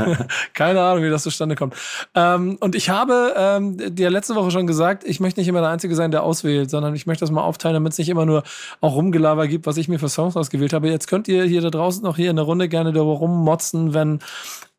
keine 0.54 0.82
Ahnung, 0.82 1.04
wie 1.04 1.10
das 1.10 1.22
zustande 1.22 1.54
kommt. 1.54 1.74
Ähm, 2.14 2.56
und 2.60 2.74
ich 2.74 2.88
habe 2.88 3.34
ähm, 3.36 3.94
dir 3.94 4.10
letzte 4.10 4.34
Woche 4.34 4.50
schon 4.50 4.66
gesagt, 4.66 5.04
ich 5.04 5.20
möchte 5.20 5.40
nicht 5.40 5.48
immer 5.48 5.60
der 5.60 5.70
Einzige 5.70 5.94
sein, 5.94 6.10
der 6.10 6.22
auswählt, 6.22 6.70
sondern 6.70 6.94
ich 6.94 7.06
möchte 7.06 7.24
das 7.24 7.30
mal 7.30 7.42
aufteilen, 7.42 7.74
damit 7.74 7.92
es 7.92 7.98
nicht 7.98 8.08
immer 8.08 8.26
nur 8.26 8.42
auch 8.80 8.94
Rumgelaber 8.94 9.48
gibt, 9.48 9.66
was 9.66 9.76
ich 9.76 9.88
mir 9.88 9.98
für 9.98 10.08
Songs 10.08 10.36
ausgewählt 10.36 10.72
habe. 10.72 10.88
Jetzt 10.88 11.08
könnt 11.08 11.28
ihr 11.28 11.44
hier 11.44 11.60
da 11.60 11.70
draußen 11.70 12.02
noch 12.02 12.16
hier 12.16 12.30
in 12.30 12.36
der 12.36 12.44
Runde 12.44 12.68
gerne 12.68 12.92
darüber 12.92 13.14
rummotzen, 13.14 13.92
wenn 13.92 14.20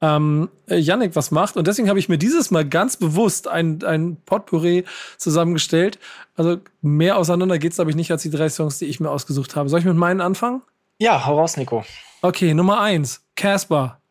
ähm, 0.02 0.50
Yannick 0.68 1.16
was 1.16 1.32
macht. 1.32 1.58
Und 1.58 1.68
deswegen 1.68 1.90
habe 1.90 2.00
ich 2.00 2.10
mir 2.10 2.18
dieses 2.18 2.52
Mal 2.52 2.68
ganz 2.68 2.98
bewusst 2.98 3.48
ein, 3.48 3.84
ein 3.84 4.18
Potpourri 4.26 4.86
zusammengestellt. 5.18 6.00
Also 6.36 6.58
mehr 6.82 7.18
auseinander 7.18 7.60
geht's 7.60 7.76
glaube 7.76 7.92
ich, 7.92 7.98
nicht 7.98 8.12
als 8.12 8.24
die 8.24 8.30
drei 8.30 8.50
Songs, 8.50 8.80
die 8.80 8.86
ich 8.86 9.00
mir 9.00 9.10
ausgesucht 9.10 9.56
habe. 9.56 9.70
Soll 9.70 9.80
ich 9.80 9.86
mit 9.86 9.96
meinen 9.96 10.22
anfangen? 10.22 10.62
Ja, 10.98 11.26
hau 11.26 11.38
raus, 11.38 11.56
Nico. 11.58 11.84
Okay, 12.22 12.54
Nummer 12.54 12.82
eins, 12.82 13.24
Casper. 13.38 14.02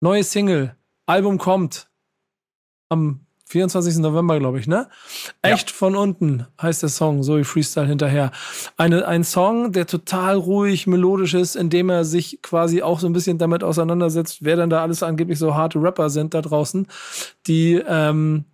Neue 0.00 0.24
Single. 0.24 0.74
Album 1.04 1.36
kommt 1.36 1.90
am 2.88 3.26
24. 3.44 3.98
November, 3.98 4.38
glaube 4.38 4.58
ich, 4.58 4.66
ne? 4.66 4.88
Echt 5.42 5.68
ja. 5.68 5.76
von 5.76 5.94
unten 5.94 6.46
heißt 6.62 6.80
der 6.80 6.88
Song, 6.88 7.22
so 7.22 7.36
wie 7.36 7.44
Freestyle 7.44 7.86
hinterher. 7.86 8.30
Eine, 8.78 9.06
ein 9.06 9.22
Song, 9.22 9.72
der 9.72 9.86
total 9.86 10.36
ruhig, 10.36 10.86
melodisch 10.86 11.34
ist, 11.34 11.54
indem 11.54 11.90
er 11.90 12.06
sich 12.06 12.40
quasi 12.40 12.80
auch 12.80 13.00
so 13.00 13.06
ein 13.06 13.12
bisschen 13.12 13.36
damit 13.36 13.62
auseinandersetzt, 13.62 14.38
wer 14.42 14.56
denn 14.56 14.70
da 14.70 14.80
alles 14.80 15.02
angeblich 15.02 15.38
so 15.38 15.54
harte 15.54 15.78
Rapper 15.78 16.08
sind 16.08 16.32
da 16.32 16.40
draußen, 16.40 16.86
die 17.46 17.74
ähm, 17.86 18.46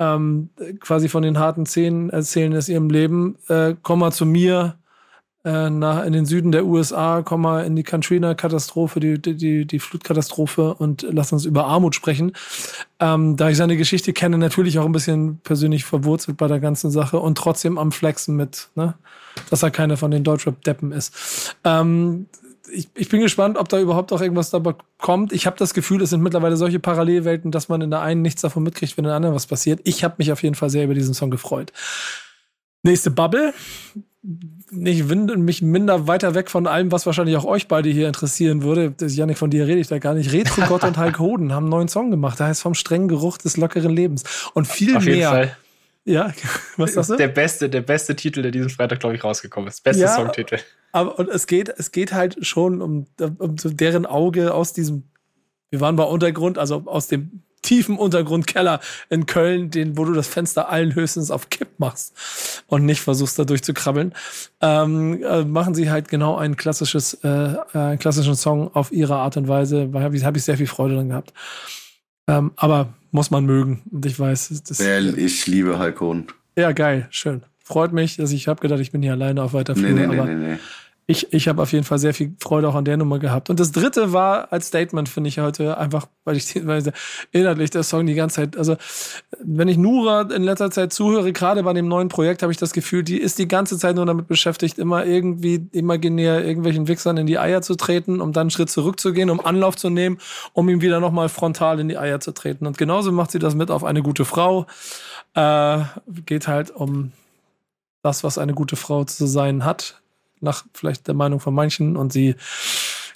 ähm, 0.00 0.50
quasi 0.80 1.08
von 1.08 1.22
den 1.22 1.38
harten 1.38 1.66
Szenen 1.66 2.10
erzählen 2.10 2.56
aus 2.56 2.68
ihrem 2.68 2.90
Leben. 2.90 3.38
Äh, 3.46 3.76
komm 3.80 4.00
mal 4.00 4.10
zu 4.10 4.26
mir, 4.26 4.76
äh, 5.44 5.68
nach, 5.68 6.04
in 6.04 6.12
den 6.14 6.24
Süden 6.24 6.52
der 6.52 6.64
USA, 6.64 7.22
komm 7.22 7.42
mal 7.42 7.64
in 7.64 7.76
die 7.76 7.82
Katrina-Katastrophe, 7.82 8.98
die, 8.98 9.20
die, 9.20 9.66
die 9.66 9.78
Flutkatastrophe 9.78 10.74
und 10.74 11.06
lass 11.10 11.32
uns 11.32 11.44
über 11.44 11.66
Armut 11.66 11.94
sprechen. 11.94 12.32
Ähm, 12.98 13.36
da 13.36 13.50
ich 13.50 13.56
seine 13.58 13.76
Geschichte 13.76 14.14
kenne, 14.14 14.38
natürlich 14.38 14.78
auch 14.78 14.86
ein 14.86 14.92
bisschen 14.92 15.40
persönlich 15.44 15.84
verwurzelt 15.84 16.38
bei 16.38 16.48
der 16.48 16.60
ganzen 16.60 16.90
Sache 16.90 17.18
und 17.18 17.36
trotzdem 17.36 17.76
am 17.76 17.92
Flexen 17.92 18.36
mit, 18.36 18.68
ne? 18.74 18.94
dass 19.50 19.62
er 19.62 19.70
keiner 19.70 19.98
von 19.98 20.10
den 20.10 20.24
Deutschrap-Deppen 20.24 20.92
ist. 20.92 21.56
Ähm, 21.64 22.26
ich, 22.72 22.88
ich 22.94 23.10
bin 23.10 23.20
gespannt, 23.20 23.58
ob 23.58 23.68
da 23.68 23.78
überhaupt 23.78 24.12
auch 24.12 24.22
irgendwas 24.22 24.48
dabei 24.48 24.74
kommt. 24.98 25.32
Ich 25.34 25.46
habe 25.46 25.58
das 25.58 25.74
Gefühl, 25.74 26.00
es 26.00 26.10
sind 26.10 26.22
mittlerweile 26.22 26.56
solche 26.56 26.80
Parallelwelten, 26.80 27.50
dass 27.50 27.68
man 27.68 27.82
in 27.82 27.90
der 27.90 28.00
einen 28.00 28.22
nichts 28.22 28.40
davon 28.40 28.62
mitkriegt, 28.62 28.96
wenn 28.96 29.04
in 29.04 29.08
der 29.08 29.16
anderen 29.16 29.34
was 29.34 29.46
passiert. 29.46 29.80
Ich 29.84 30.02
habe 30.04 30.14
mich 30.18 30.32
auf 30.32 30.42
jeden 30.42 30.54
Fall 30.54 30.70
sehr 30.70 30.84
über 30.84 30.94
diesen 30.94 31.12
Song 31.12 31.30
gefreut. 31.30 31.72
Nächste 32.82 33.10
Bubble 33.10 33.52
nicht 34.70 35.04
mich 35.04 35.62
minder 35.62 36.06
weiter 36.06 36.34
weg 36.34 36.50
von 36.50 36.66
allem, 36.66 36.90
was 36.90 37.04
wahrscheinlich 37.04 37.36
auch 37.36 37.44
euch 37.44 37.68
beide 37.68 37.90
hier 37.90 38.06
interessieren 38.06 38.62
würde. 38.62 38.90
Das, 38.90 39.14
Janik, 39.14 39.36
von 39.36 39.50
dir 39.50 39.66
rede 39.66 39.80
ich 39.80 39.88
da 39.88 39.98
gar 39.98 40.14
nicht. 40.14 40.32
Retro 40.32 40.62
Gott 40.62 40.82
und 40.82 40.98
Hulk 40.98 41.18
Hoden 41.18 41.52
haben 41.52 41.64
einen 41.64 41.70
neuen 41.70 41.88
Song 41.88 42.10
gemacht. 42.10 42.38
Der 42.40 42.46
heißt 42.46 42.62
vom 42.62 42.74
strengen 42.74 43.08
Geruch 43.08 43.36
des 43.36 43.56
lockeren 43.56 43.92
Lebens. 43.92 44.24
Und 44.54 44.66
viel 44.66 44.96
Auf 44.96 45.04
mehr. 45.04 45.28
Fall. 45.28 45.56
Ja, 46.04 46.32
was 46.76 46.94
sagst 46.94 47.10
du? 47.10 47.16
Der 47.16 47.28
beste, 47.28 47.68
der 47.68 47.82
beste 47.82 48.16
Titel, 48.16 48.42
der 48.42 48.50
diesen 48.50 48.70
Freitag, 48.70 49.00
glaube 49.00 49.14
ich, 49.14 49.24
rausgekommen 49.24 49.68
ist. 49.68 49.82
Beste 49.82 50.02
ja, 50.02 50.14
Songtitel. 50.14 50.58
Aber 50.92 51.18
und 51.18 51.28
es 51.28 51.46
geht, 51.46 51.68
es 51.68 51.92
geht 51.92 52.12
halt 52.12 52.46
schon 52.46 52.80
um, 52.80 53.06
um 53.38 53.56
deren 53.56 54.06
Auge 54.06 54.54
aus 54.54 54.72
diesem, 54.72 55.04
wir 55.70 55.80
waren 55.80 55.96
bei 55.96 56.04
Untergrund, 56.04 56.58
also 56.58 56.82
aus 56.86 57.08
dem 57.08 57.43
tiefen 57.64 57.96
Untergrundkeller 57.96 58.80
in 59.10 59.26
Köln, 59.26 59.70
den, 59.70 59.96
wo 59.98 60.04
du 60.04 60.12
das 60.12 60.28
Fenster 60.28 60.68
allen 60.68 60.94
höchstens 60.94 61.30
auf 61.30 61.50
Kipp 61.50 61.68
machst 61.78 62.62
und 62.68 62.84
nicht 62.84 63.00
versuchst, 63.00 63.38
da 63.38 63.44
durchzukrabbeln, 63.44 64.14
ähm, 64.60 65.22
äh, 65.24 65.44
machen 65.44 65.74
sie 65.74 65.90
halt 65.90 66.08
genau 66.08 66.36
ein 66.36 66.56
klassisches, 66.56 67.14
äh, 67.24 67.28
äh, 67.28 67.56
einen 67.72 67.98
klassischen 67.98 68.36
Song 68.36 68.72
auf 68.74 68.92
ihre 68.92 69.16
Art 69.16 69.36
und 69.36 69.48
Weise. 69.48 69.88
Da 69.88 70.00
habe 70.00 70.16
ich, 70.16 70.24
hab 70.24 70.36
ich 70.36 70.44
sehr 70.44 70.56
viel 70.56 70.68
Freude 70.68 70.94
dran 70.94 71.08
gehabt. 71.08 71.32
Ähm, 72.28 72.52
aber 72.56 72.94
muss 73.10 73.30
man 73.30 73.44
mögen. 73.44 73.82
Und 73.90 74.06
ich 74.06 74.18
weiß, 74.18 74.62
das. 74.68 74.80
Ich 74.80 75.46
liebe 75.46 75.78
Halkon. 75.78 76.26
Ja, 76.56 76.72
geil, 76.72 77.08
schön. 77.10 77.42
Freut 77.62 77.92
mich, 77.92 78.16
dass 78.16 78.30
ich 78.30 78.46
habe 78.46 78.60
gedacht, 78.60 78.80
ich 78.80 78.92
bin 78.92 79.02
hier 79.02 79.12
alleine 79.12 79.42
auf 79.42 79.54
weiter 79.54 79.74
Flur. 79.74 79.90
Nee, 79.90 80.06
nee, 80.06 80.18
aber 80.18 80.26
nee, 80.26 80.34
nee, 80.34 80.52
nee 80.52 80.58
ich, 81.06 81.32
ich 81.34 81.48
habe 81.48 81.60
auf 81.60 81.72
jeden 81.72 81.84
Fall 81.84 81.98
sehr 81.98 82.14
viel 82.14 82.34
Freude 82.40 82.68
auch 82.68 82.74
an 82.74 82.86
der 82.86 82.96
Nummer 82.96 83.18
gehabt. 83.18 83.50
Und 83.50 83.60
das 83.60 83.72
dritte 83.72 84.14
war 84.14 84.50
als 84.52 84.68
Statement, 84.68 85.06
finde 85.06 85.28
ich 85.28 85.38
heute 85.38 85.76
einfach, 85.76 86.06
weil 86.24 86.36
ich 86.36 86.66
weil 86.66 86.82
inhaltlich 87.30 87.70
der 87.70 87.82
Song 87.82 88.06
die 88.06 88.14
ganze 88.14 88.36
Zeit, 88.36 88.56
also 88.56 88.76
wenn 89.42 89.68
ich 89.68 89.76
Nura 89.76 90.22
in 90.22 90.42
letzter 90.42 90.70
Zeit 90.70 90.94
zuhöre, 90.94 91.32
gerade 91.34 91.62
bei 91.62 91.74
dem 91.74 91.88
neuen 91.88 92.08
Projekt, 92.08 92.42
habe 92.42 92.52
ich 92.52 92.58
das 92.58 92.72
Gefühl, 92.72 93.02
die 93.02 93.18
ist 93.18 93.38
die 93.38 93.48
ganze 93.48 93.76
Zeit 93.76 93.96
nur 93.96 94.06
damit 94.06 94.28
beschäftigt, 94.28 94.78
immer 94.78 95.04
irgendwie 95.04 95.68
imaginär 95.72 96.42
irgendwelchen 96.42 96.88
Wichsern 96.88 97.18
in 97.18 97.26
die 97.26 97.38
Eier 97.38 97.60
zu 97.60 97.74
treten, 97.74 98.22
um 98.22 98.32
dann 98.32 98.42
einen 98.42 98.50
Schritt 98.50 98.70
zurückzugehen, 98.70 99.28
um 99.28 99.44
Anlauf 99.44 99.76
zu 99.76 99.90
nehmen, 99.90 100.18
um 100.54 100.70
ihm 100.70 100.80
wieder 100.80 101.00
nochmal 101.00 101.28
frontal 101.28 101.80
in 101.80 101.88
die 101.88 101.98
Eier 101.98 102.20
zu 102.20 102.32
treten. 102.32 102.66
Und 102.66 102.78
genauso 102.78 103.12
macht 103.12 103.30
sie 103.30 103.38
das 103.38 103.54
mit 103.54 103.70
auf 103.70 103.84
eine 103.84 104.02
gute 104.02 104.24
Frau. 104.24 104.66
Äh, 105.34 105.80
geht 106.24 106.48
halt 106.48 106.70
um 106.70 107.12
das, 108.00 108.24
was 108.24 108.38
eine 108.38 108.54
gute 108.54 108.76
Frau 108.76 109.04
zu 109.04 109.26
sein 109.26 109.66
hat 109.66 110.00
nach 110.40 110.64
vielleicht 110.74 111.06
der 111.06 111.14
Meinung 111.14 111.40
von 111.40 111.54
manchen 111.54 111.96
und 111.96 112.12
sie 112.12 112.36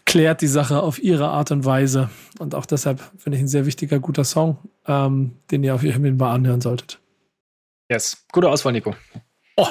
klärt 0.04 0.40
die 0.40 0.46
Sache 0.46 0.82
auf 0.82 0.98
ihre 0.98 1.28
Art 1.28 1.50
und 1.50 1.64
Weise. 1.66 2.08
Und 2.38 2.54
auch 2.54 2.64
deshalb 2.64 3.00
finde 3.18 3.36
ich 3.36 3.44
ein 3.44 3.48
sehr 3.48 3.66
wichtiger, 3.66 3.98
guter 3.98 4.24
Song, 4.24 4.56
ähm, 4.86 5.36
den 5.50 5.62
ihr 5.62 5.74
auf 5.74 5.82
jeden 5.82 6.02
Fall 6.02 6.12
mal 6.12 6.34
anhören 6.34 6.62
solltet. 6.62 6.98
Yes, 7.90 8.26
gute 8.32 8.48
Auswahl, 8.48 8.72
Nico. 8.72 8.94
Oh, 9.56 9.68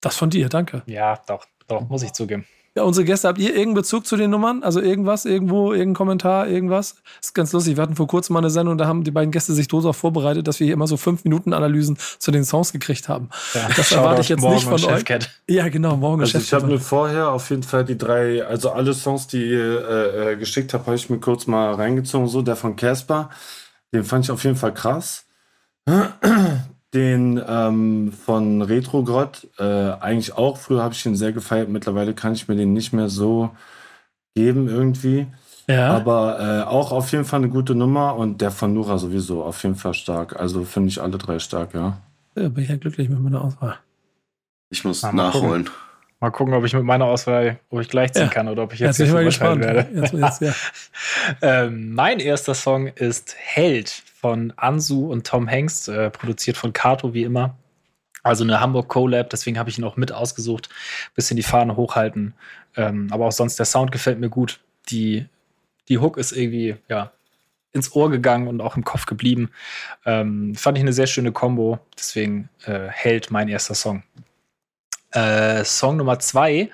das 0.00 0.16
von 0.16 0.30
dir, 0.30 0.48
danke. 0.48 0.82
Ja, 0.86 1.20
doch, 1.26 1.46
doch, 1.66 1.88
muss 1.88 2.02
ich 2.02 2.12
zugeben. 2.12 2.46
Ja, 2.76 2.84
unsere 2.84 3.04
Gäste, 3.04 3.26
habt 3.26 3.38
ihr 3.38 3.48
irgendeinen 3.48 3.74
Bezug 3.74 4.06
zu 4.06 4.16
den 4.16 4.30
Nummern? 4.30 4.62
Also 4.62 4.80
irgendwas, 4.80 5.24
irgendwo, 5.24 5.72
irgendein 5.72 5.94
Kommentar, 5.94 6.46
irgendwas? 6.46 6.94
Das 7.18 7.30
ist 7.30 7.34
ganz 7.34 7.52
lustig. 7.52 7.76
Wir 7.76 7.82
hatten 7.82 7.96
vor 7.96 8.06
kurzem 8.06 8.34
mal 8.34 8.38
eine 8.38 8.50
Sendung, 8.50 8.78
da 8.78 8.86
haben 8.86 9.02
die 9.02 9.10
beiden 9.10 9.32
Gäste 9.32 9.52
sich 9.54 9.66
darauf 9.66 9.96
vorbereitet, 9.96 10.46
dass 10.46 10.60
wir 10.60 10.66
hier 10.66 10.74
immer 10.74 10.86
so 10.86 10.96
fünf 10.96 11.24
Minuten 11.24 11.52
Analysen 11.52 11.98
zu 12.18 12.30
den 12.30 12.44
Songs 12.44 12.72
gekriegt 12.72 13.08
haben. 13.08 13.28
Ja, 13.54 13.68
das 13.74 13.90
erwarte 13.90 14.20
ich 14.20 14.28
jetzt 14.28 14.44
nicht 14.44 14.64
von 14.64 14.84
euch. 14.84 15.04
Ja, 15.48 15.68
genau, 15.68 15.96
morgen 15.96 16.20
also 16.20 16.38
Ich 16.38 16.52
habe 16.52 16.68
mir 16.68 16.78
vorher 16.78 17.30
auf 17.30 17.50
jeden 17.50 17.64
Fall 17.64 17.84
die 17.84 17.98
drei, 17.98 18.46
also 18.46 18.70
alle 18.70 18.94
Songs, 18.94 19.26
die 19.26 19.50
ihr 19.50 19.88
äh, 19.88 20.32
äh 20.32 20.36
geschickt 20.36 20.72
habt, 20.72 20.86
habe 20.86 20.94
ich 20.94 21.10
mir 21.10 21.18
kurz 21.18 21.48
mal 21.48 21.74
reingezogen. 21.74 22.28
So, 22.28 22.40
der 22.40 22.54
von 22.54 22.76
Casper, 22.76 23.30
den 23.92 24.04
fand 24.04 24.26
ich 24.26 24.30
auf 24.30 24.44
jeden 24.44 24.56
Fall 24.56 24.74
krass. 24.74 25.24
Den 26.92 27.40
ähm, 27.46 28.12
von 28.12 28.62
Retrogrott, 28.62 29.46
äh, 29.58 29.62
eigentlich 29.64 30.32
auch. 30.36 30.56
Früher 30.56 30.82
habe 30.82 30.92
ich 30.94 31.06
ihn 31.06 31.14
sehr 31.14 31.32
gefeiert. 31.32 31.68
Mittlerweile 31.68 32.14
kann 32.14 32.32
ich 32.32 32.48
mir 32.48 32.56
den 32.56 32.72
nicht 32.72 32.92
mehr 32.92 33.08
so 33.08 33.50
geben 34.34 34.68
irgendwie. 34.68 35.28
Ja. 35.68 35.90
Aber 35.94 36.40
äh, 36.40 36.68
auch 36.68 36.90
auf 36.90 37.12
jeden 37.12 37.24
Fall 37.24 37.38
eine 37.40 37.48
gute 37.48 37.76
Nummer 37.76 38.16
und 38.16 38.40
der 38.40 38.50
von 38.50 38.74
Nura 38.74 38.98
sowieso 38.98 39.44
auf 39.44 39.62
jeden 39.62 39.76
Fall 39.76 39.94
stark. 39.94 40.38
Also 40.40 40.64
finde 40.64 40.88
ich 40.88 41.00
alle 41.00 41.16
drei 41.16 41.38
stark, 41.38 41.74
ja. 41.74 41.98
ja, 42.36 42.48
bin 42.48 42.64
ich 42.64 42.70
ja 42.70 42.76
glücklich 42.76 43.08
mit 43.08 43.20
meiner 43.20 43.44
Auswahl. 43.44 43.76
Ich 44.70 44.84
muss 44.84 45.04
Ah, 45.04 45.12
mal 45.12 45.24
nachholen. 45.28 45.70
Mal 46.18 46.30
gucken, 46.30 46.54
ob 46.54 46.64
ich 46.64 46.74
mit 46.74 46.82
meiner 46.84 47.04
Auswahl, 47.06 47.60
ob 47.70 47.80
ich 47.80 47.88
gleichziehen 47.88 48.24
Ja. 48.26 48.30
kann 48.32 48.48
oder 48.48 48.64
ob 48.64 48.72
ich 48.72 48.80
jetzt, 48.80 48.98
Jetzt 48.98 48.98
bin 48.98 49.06
ich 49.06 49.12
mal 49.12 49.24
gespannt. 49.24 49.62
werde. 49.62 49.88
Jetzt, 49.94 50.12
jetzt, 50.12 50.42
ja. 50.42 50.52
Ähm, 51.42 51.94
mein 51.94 52.18
erster 52.18 52.54
Song 52.54 52.88
ist 52.88 53.36
Held 53.38 54.02
von 54.20 54.52
Ansu 54.56 55.10
und 55.10 55.26
Tom 55.26 55.48
Hanks, 55.48 55.88
äh, 55.88 56.10
produziert 56.10 56.56
von 56.56 56.72
Kato 56.72 57.14
wie 57.14 57.24
immer. 57.24 57.56
Also 58.22 58.44
eine 58.44 58.60
Hamburg 58.60 58.88
Collab, 58.88 59.30
deswegen 59.30 59.58
habe 59.58 59.70
ich 59.70 59.78
ihn 59.78 59.84
auch 59.84 59.96
mit 59.96 60.12
ausgesucht. 60.12 60.68
Bisschen 61.14 61.36
die 61.36 61.42
Fahne 61.42 61.76
hochhalten. 61.76 62.34
Ähm, 62.76 63.08
aber 63.10 63.26
auch 63.26 63.32
sonst, 63.32 63.58
der 63.58 63.66
Sound 63.66 63.92
gefällt 63.92 64.20
mir 64.20 64.28
gut. 64.28 64.60
Die, 64.90 65.26
die 65.88 65.98
Hook 65.98 66.18
ist 66.18 66.32
irgendwie, 66.32 66.76
ja, 66.88 67.12
ins 67.72 67.94
Ohr 67.94 68.10
gegangen 68.10 68.48
und 68.48 68.60
auch 68.60 68.76
im 68.76 68.84
Kopf 68.84 69.06
geblieben. 69.06 69.50
Ähm, 70.04 70.54
fand 70.54 70.76
ich 70.76 70.82
eine 70.82 70.92
sehr 70.92 71.06
schöne 71.06 71.32
Combo. 71.32 71.78
Deswegen 71.96 72.50
äh, 72.66 72.88
Held 72.88 73.30
mein 73.30 73.48
erster 73.48 73.74
Song. 73.74 74.02
Äh, 75.12 75.64
Song 75.64 75.96
Nummer 75.96 76.18
zwei 76.18 76.70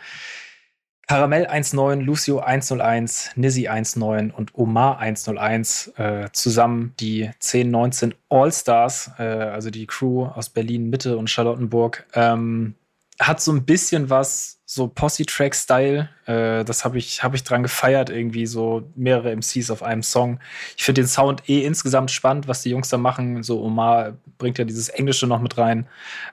Karamell 1.08 1.46
1.9, 1.46 2.02
Lucio 2.02 2.40
101, 2.40 3.30
Nizzy 3.36 3.68
1.9 3.68 4.32
und 4.32 4.56
Omar 4.56 4.98
101 4.98 5.92
äh, 5.98 6.28
zusammen 6.32 6.94
die 6.98 7.30
10-19 7.40 8.14
All-Stars, 8.28 9.12
äh, 9.18 9.22
also 9.22 9.70
die 9.70 9.86
Crew 9.86 10.26
aus 10.26 10.48
Berlin, 10.48 10.90
Mitte 10.90 11.16
und 11.16 11.30
Charlottenburg. 11.30 12.04
Ähm, 12.14 12.74
hat 13.20 13.40
so 13.40 13.52
ein 13.52 13.64
bisschen 13.64 14.10
was, 14.10 14.60
so 14.66 14.88
Posse-Track-Style. 14.88 16.08
Äh, 16.26 16.64
das 16.64 16.84
habe 16.84 16.98
ich, 16.98 17.22
hab 17.22 17.34
ich 17.34 17.44
dran 17.44 17.62
gefeiert, 17.62 18.10
irgendwie 18.10 18.46
so 18.46 18.90
mehrere 18.96 19.30
MCs 19.30 19.70
auf 19.70 19.84
einem 19.84 20.02
Song. 20.02 20.40
Ich 20.76 20.82
finde 20.82 21.02
den 21.02 21.08
Sound 21.08 21.48
eh 21.48 21.64
insgesamt 21.64 22.10
spannend, 22.10 22.48
was 22.48 22.62
die 22.62 22.70
Jungs 22.70 22.88
da 22.88 22.98
machen. 22.98 23.44
So 23.44 23.62
Omar 23.62 24.14
bringt 24.38 24.58
ja 24.58 24.64
dieses 24.64 24.88
Englische 24.88 25.28
noch 25.28 25.40
mit 25.40 25.56
rein. 25.56 25.86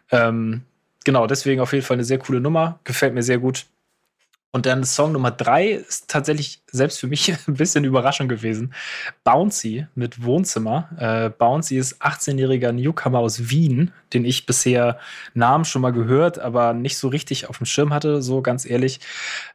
Ähm, 0.09 0.63
genau, 1.05 1.27
deswegen 1.27 1.61
auf 1.61 1.73
jeden 1.73 1.85
Fall 1.85 1.97
eine 1.97 2.03
sehr 2.03 2.17
coole 2.17 2.41
Nummer. 2.41 2.79
Gefällt 2.85 3.13
mir 3.13 3.23
sehr 3.23 3.37
gut. 3.37 3.67
Und 4.55 4.67
dann 4.67 4.83
Song 4.83 5.13
Nummer 5.13 5.31
drei 5.31 5.69
ist 5.69 6.11
tatsächlich 6.11 6.61
selbst 6.71 6.99
für 6.99 7.07
mich 7.07 7.33
ein 7.47 7.55
bisschen 7.55 7.85
Überraschung 7.85 8.27
gewesen. 8.27 8.73
Bouncy 9.23 9.87
mit 9.95 10.23
Wohnzimmer. 10.23 10.89
Äh, 10.99 11.31
Bouncy 11.31 11.77
ist 11.77 11.99
18-jähriger 12.03 12.71
Newcomer 12.71 13.17
aus 13.17 13.49
Wien, 13.49 13.91
den 14.13 14.25
ich 14.25 14.45
bisher 14.45 14.99
Namen 15.33 15.65
schon 15.65 15.81
mal 15.81 15.91
gehört, 15.91 16.37
aber 16.37 16.73
nicht 16.73 16.99
so 16.99 17.07
richtig 17.07 17.49
auf 17.49 17.57
dem 17.57 17.65
Schirm 17.65 17.91
hatte, 17.91 18.21
so 18.21 18.43
ganz 18.43 18.65
ehrlich. 18.65 18.99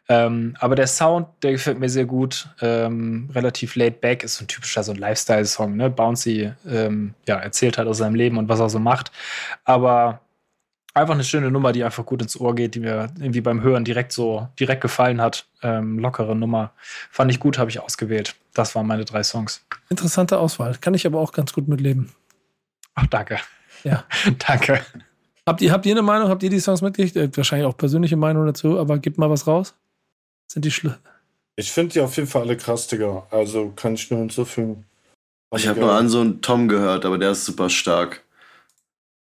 Ähm, 0.09 0.57
aber 0.59 0.75
der 0.75 0.89
Sound, 0.89 1.29
der 1.45 1.53
gefällt 1.53 1.79
mir 1.79 1.91
sehr 1.91 2.07
gut. 2.07 2.49
Ähm, 2.61 3.31
relativ 3.33 3.77
laid 3.77 4.01
back, 4.01 4.25
ist 4.25 4.35
so 4.35 4.45
ein 4.45 4.49
typischer 4.49 4.83
so 4.83 4.91
ein 4.91 4.99
Lifestyle-Song. 4.99 5.77
Ne? 5.77 5.91
Bouncy 5.91 6.53
ähm, 6.69 7.15
ja, 7.29 7.37
erzählt 7.37 7.79
halt 7.79 7.87
aus 7.87 7.99
seinem 7.99 8.17
Leben 8.17 8.37
und 8.37 8.49
was 8.49 8.59
er 8.59 8.69
so 8.69 8.81
macht. 8.81 9.13
Aber 9.65 10.23
einfach 10.99 11.15
eine 11.15 11.25
schöne 11.25 11.51
Nummer, 11.51 11.73
die 11.73 11.85
einfach 11.85 12.05
gut 12.05 12.23
ins 12.23 12.39
Ohr 12.39 12.55
geht, 12.55 12.75
die 12.75 12.81
mir 12.81 13.11
irgendwie 13.19 13.41
beim 13.41 13.63
Hören 13.63 13.85
direkt 13.85 14.13
so 14.13 14.49
direkt 14.59 14.81
gefallen 14.83 15.21
hat. 15.21 15.47
Ähm, 15.63 15.99
lockere 15.99 16.37
Nummer. 16.37 16.73
Fand 17.11 17.31
ich 17.31 17.41
gut, 17.41 17.59
habe 17.59 17.71
ich 17.71 17.81
ausgewählt. 17.81 18.35
Das 18.55 18.75
waren 18.75 18.87
meine 18.87 19.05
drei 19.05 19.23
Songs. 19.23 19.63
Interessante 19.89 20.39
Auswahl. 20.39 20.77
Kann 20.81 20.95
ich 20.95 21.07
aber 21.07 21.21
auch 21.21 21.33
ganz 21.33 21.53
gut 21.53 21.69
mitleben. 21.69 22.13
Ach, 22.95 23.07
danke. 23.07 23.39
Ja. 23.85 24.05
danke. 24.47 24.81
Habt 25.47 25.63
ihr, 25.63 25.73
habt 25.73 25.87
ihr 25.87 25.93
eine 25.93 26.03
Meinung? 26.03 26.29
Habt 26.29 26.43
ihr 26.43 26.51
die 26.51 26.61
Songs 26.61 26.83
mitgekriegt? 26.83 27.17
Äh, 27.17 27.37
wahrscheinlich 27.37 27.67
auch 27.67 27.77
persönliche 27.77 28.17
Meinung 28.17 28.47
dazu, 28.47 28.79
aber 28.79 28.99
gebt 28.99 29.19
mal 29.19 29.31
was 29.31 29.47
raus. 29.47 29.75
Sind 30.47 30.65
die 30.65 30.71
schlimm? 30.71 30.95
Ich 31.57 31.73
finde 31.73 31.95
die 31.95 32.01
auf 32.01 32.17
jeden 32.17 32.29
Fall 32.29 32.43
alle 32.43 32.57
krass, 32.57 32.87
Digga. 32.87 33.27
Also 33.31 33.73
kann 33.75 33.95
ich 33.95 34.11
nur 34.11 34.21
hinzufügen. 34.21 34.85
Ich 35.57 35.67
habe 35.67 35.81
nur 35.81 35.93
an 35.93 36.09
so 36.09 36.21
einen 36.21 36.43
Tom 36.43 36.69
gehört, 36.69 37.05
aber 37.05 37.19
der 37.19 37.31
ist 37.31 37.45
super 37.45 37.71
stark. 37.71 38.23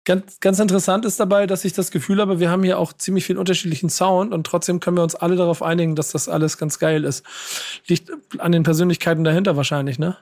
Ganz, 0.07 0.39
ganz 0.39 0.57
interessant 0.59 1.03
ist 1.03 1.19
dabei, 1.19 1.47
dass 1.47 1.65
ich 1.65 1.73
das 1.73 1.91
Gefühl 1.91 2.21
habe, 2.21 2.39
wir 2.39 2.49
haben 2.49 2.63
hier 2.63 2.79
auch 2.79 2.93
ziemlich 2.93 3.25
viel 3.25 3.37
unterschiedlichen 3.37 3.89
Sound 3.89 4.33
und 4.33 4.47
trotzdem 4.47 4.79
können 4.79 4.95
wir 4.95 5.03
uns 5.03 5.15
alle 5.15 5.35
darauf 5.35 5.61
einigen, 5.61 5.97
dass 5.97 6.13
das 6.13 6.29
alles 6.29 6.57
ganz 6.57 6.79
geil 6.79 7.03
ist. 7.03 7.25
Liegt 7.87 8.13
an 8.37 8.53
den 8.53 8.63
Persönlichkeiten 8.63 9.25
dahinter 9.25 9.57
wahrscheinlich, 9.57 9.99
ne? 9.99 10.15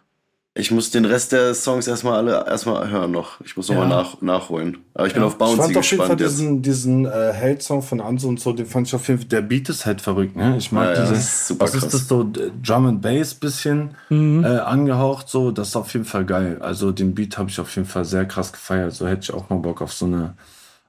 Ich 0.58 0.72
muss 0.72 0.90
den 0.90 1.04
Rest 1.04 1.34
der 1.34 1.54
Songs 1.54 1.86
erstmal 1.86 2.14
alle 2.16 2.48
erstmal 2.48 2.90
hören 2.90 3.12
noch. 3.12 3.42
Ich 3.42 3.58
muss 3.58 3.68
nochmal 3.68 3.90
Ja. 3.90 3.96
nach, 3.98 4.22
nachholen. 4.22 4.78
Aber 4.94 5.06
ich 5.06 5.12
bin 5.12 5.22
Ja. 5.22 5.28
auf 5.28 5.34
Ich 5.34 5.38
Bouncy 5.38 5.58
fand 5.62 5.78
auf 5.78 5.92
jeden 5.92 6.04
Fall 6.06 6.10
jetzt. 6.22 6.32
diesen, 6.40 6.62
diesen 6.62 7.06
äh, 7.06 7.34
Held-Song 7.34 7.82
von 7.82 8.00
Anso 8.00 8.30
und 8.30 8.40
so, 8.40 8.54
den 8.54 8.66
fand 8.66 8.88
ich 8.88 8.96
auf 8.96 9.06
jeden 9.10 9.20
Fall, 9.20 9.28
der 9.28 9.42
Beat 9.42 9.68
ist 9.68 9.86
halt 9.86 10.00
verrückt, 10.00 10.38
ne? 10.38 10.56
Ich 10.58 10.72
mag 10.72 10.86
Ja, 10.86 10.94
ja, 10.94 11.02
diese, 11.02 11.14
das 11.16 11.24
ist 11.26 11.48
super 11.50 11.66
was 11.66 11.72
krass. 11.74 11.84
ist 11.84 11.94
das 11.94 12.08
so, 12.08 12.32
Drum 12.64 12.86
and 12.86 13.02
Bass 13.02 13.34
bisschen 13.34 13.96
Mhm. 14.10 14.46
äh, 14.46 14.48
angehaucht, 14.60 15.28
so, 15.28 15.52
das 15.52 15.68
ist 15.70 15.76
auf 15.76 15.92
jeden 15.92 16.06
Fall 16.06 16.24
geil. 16.24 16.58
Also 16.62 16.94
den 16.94 17.14
Beat 17.14 17.38
habe 17.38 17.50
ich 17.50 17.60
auf 17.60 17.76
jeden 17.76 17.88
Fall 17.88 18.06
sehr 18.06 18.26
krass 18.26 18.54
gefeiert, 18.54 18.94
so 18.94 19.06
hätte 19.08 19.24
ich 19.24 19.34
auch 19.34 19.50
mal 19.50 19.58
Bock 19.60 19.82
auf 19.82 19.92
so 19.92 20.06
eine, 20.06 20.36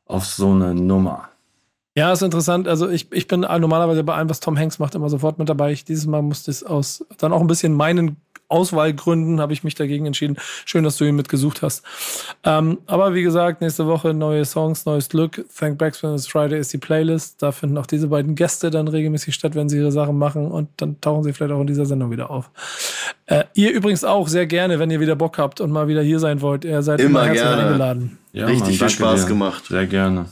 auf 0.06 0.24
so 0.26 0.52
eine 0.52 0.76
Nummer. 0.76 1.28
Ja, 1.96 2.12
ist 2.12 2.22
interessant. 2.22 2.68
Also 2.68 2.90
ich, 2.90 3.10
ich 3.10 3.26
bin 3.26 3.40
normalerweise 3.40 4.04
bei 4.04 4.14
allem, 4.14 4.28
was 4.28 4.38
Tom 4.40 4.58
Hanks 4.58 4.78
macht, 4.78 4.94
immer 4.94 5.08
sofort 5.08 5.38
mit 5.38 5.48
dabei. 5.48 5.72
Ich, 5.72 5.84
dieses 5.86 6.06
Mal 6.06 6.20
musste 6.20 6.50
es 6.50 6.62
aus 6.62 7.04
dann 7.18 7.32
auch 7.32 7.40
ein 7.40 7.46
bisschen 7.46 7.72
meinen 7.72 8.16
Auswahlgründen 8.48 9.40
habe 9.40 9.52
ich 9.52 9.64
mich 9.64 9.74
dagegen 9.74 10.06
entschieden. 10.06 10.36
Schön, 10.64 10.84
dass 10.84 10.96
du 10.96 11.04
ihn 11.04 11.16
mitgesucht 11.16 11.62
hast. 11.62 11.82
Ähm, 12.44 12.78
aber 12.86 13.14
wie 13.14 13.22
gesagt, 13.22 13.60
nächste 13.60 13.86
Woche 13.86 14.14
neue 14.14 14.44
Songs, 14.44 14.86
neues 14.86 15.08
Glück. 15.08 15.44
Thank 15.58 15.78
Backspin 15.78 16.14
is 16.14 16.26
Friday 16.26 16.58
ist 16.58 16.72
die 16.72 16.78
Playlist. 16.78 17.42
Da 17.42 17.52
finden 17.52 17.76
auch 17.78 17.86
diese 17.86 18.08
beiden 18.08 18.34
Gäste 18.34 18.70
dann 18.70 18.88
regelmäßig 18.88 19.34
statt, 19.34 19.54
wenn 19.54 19.68
sie 19.68 19.78
ihre 19.78 19.92
Sachen 19.92 20.18
machen 20.18 20.50
und 20.50 20.68
dann 20.76 21.00
tauchen 21.00 21.22
sie 21.24 21.32
vielleicht 21.32 21.52
auch 21.52 21.60
in 21.60 21.66
dieser 21.66 21.86
Sendung 21.86 22.10
wieder 22.10 22.30
auf. 22.30 22.50
Äh, 23.26 23.44
ihr 23.54 23.72
übrigens 23.72 24.04
auch 24.04 24.28
sehr 24.28 24.46
gerne, 24.46 24.78
wenn 24.78 24.90
ihr 24.90 25.00
wieder 25.00 25.16
Bock 25.16 25.38
habt 25.38 25.60
und 25.60 25.70
mal 25.70 25.88
wieder 25.88 26.02
hier 26.02 26.18
sein 26.20 26.40
wollt. 26.40 26.64
Ihr 26.64 26.82
seid 26.82 27.00
immer, 27.00 27.20
Immer 27.20 27.24
herzlich 27.26 27.42
gerne. 27.42 27.62
eingeladen. 27.66 28.18
Ja, 28.32 28.46
Richtig 28.46 28.68
viel 28.70 28.78
danke 28.78 28.94
Spaß 28.94 29.22
dir. 29.22 29.28
gemacht. 29.28 29.64
Sehr 29.66 29.86
gerne. 29.86 30.26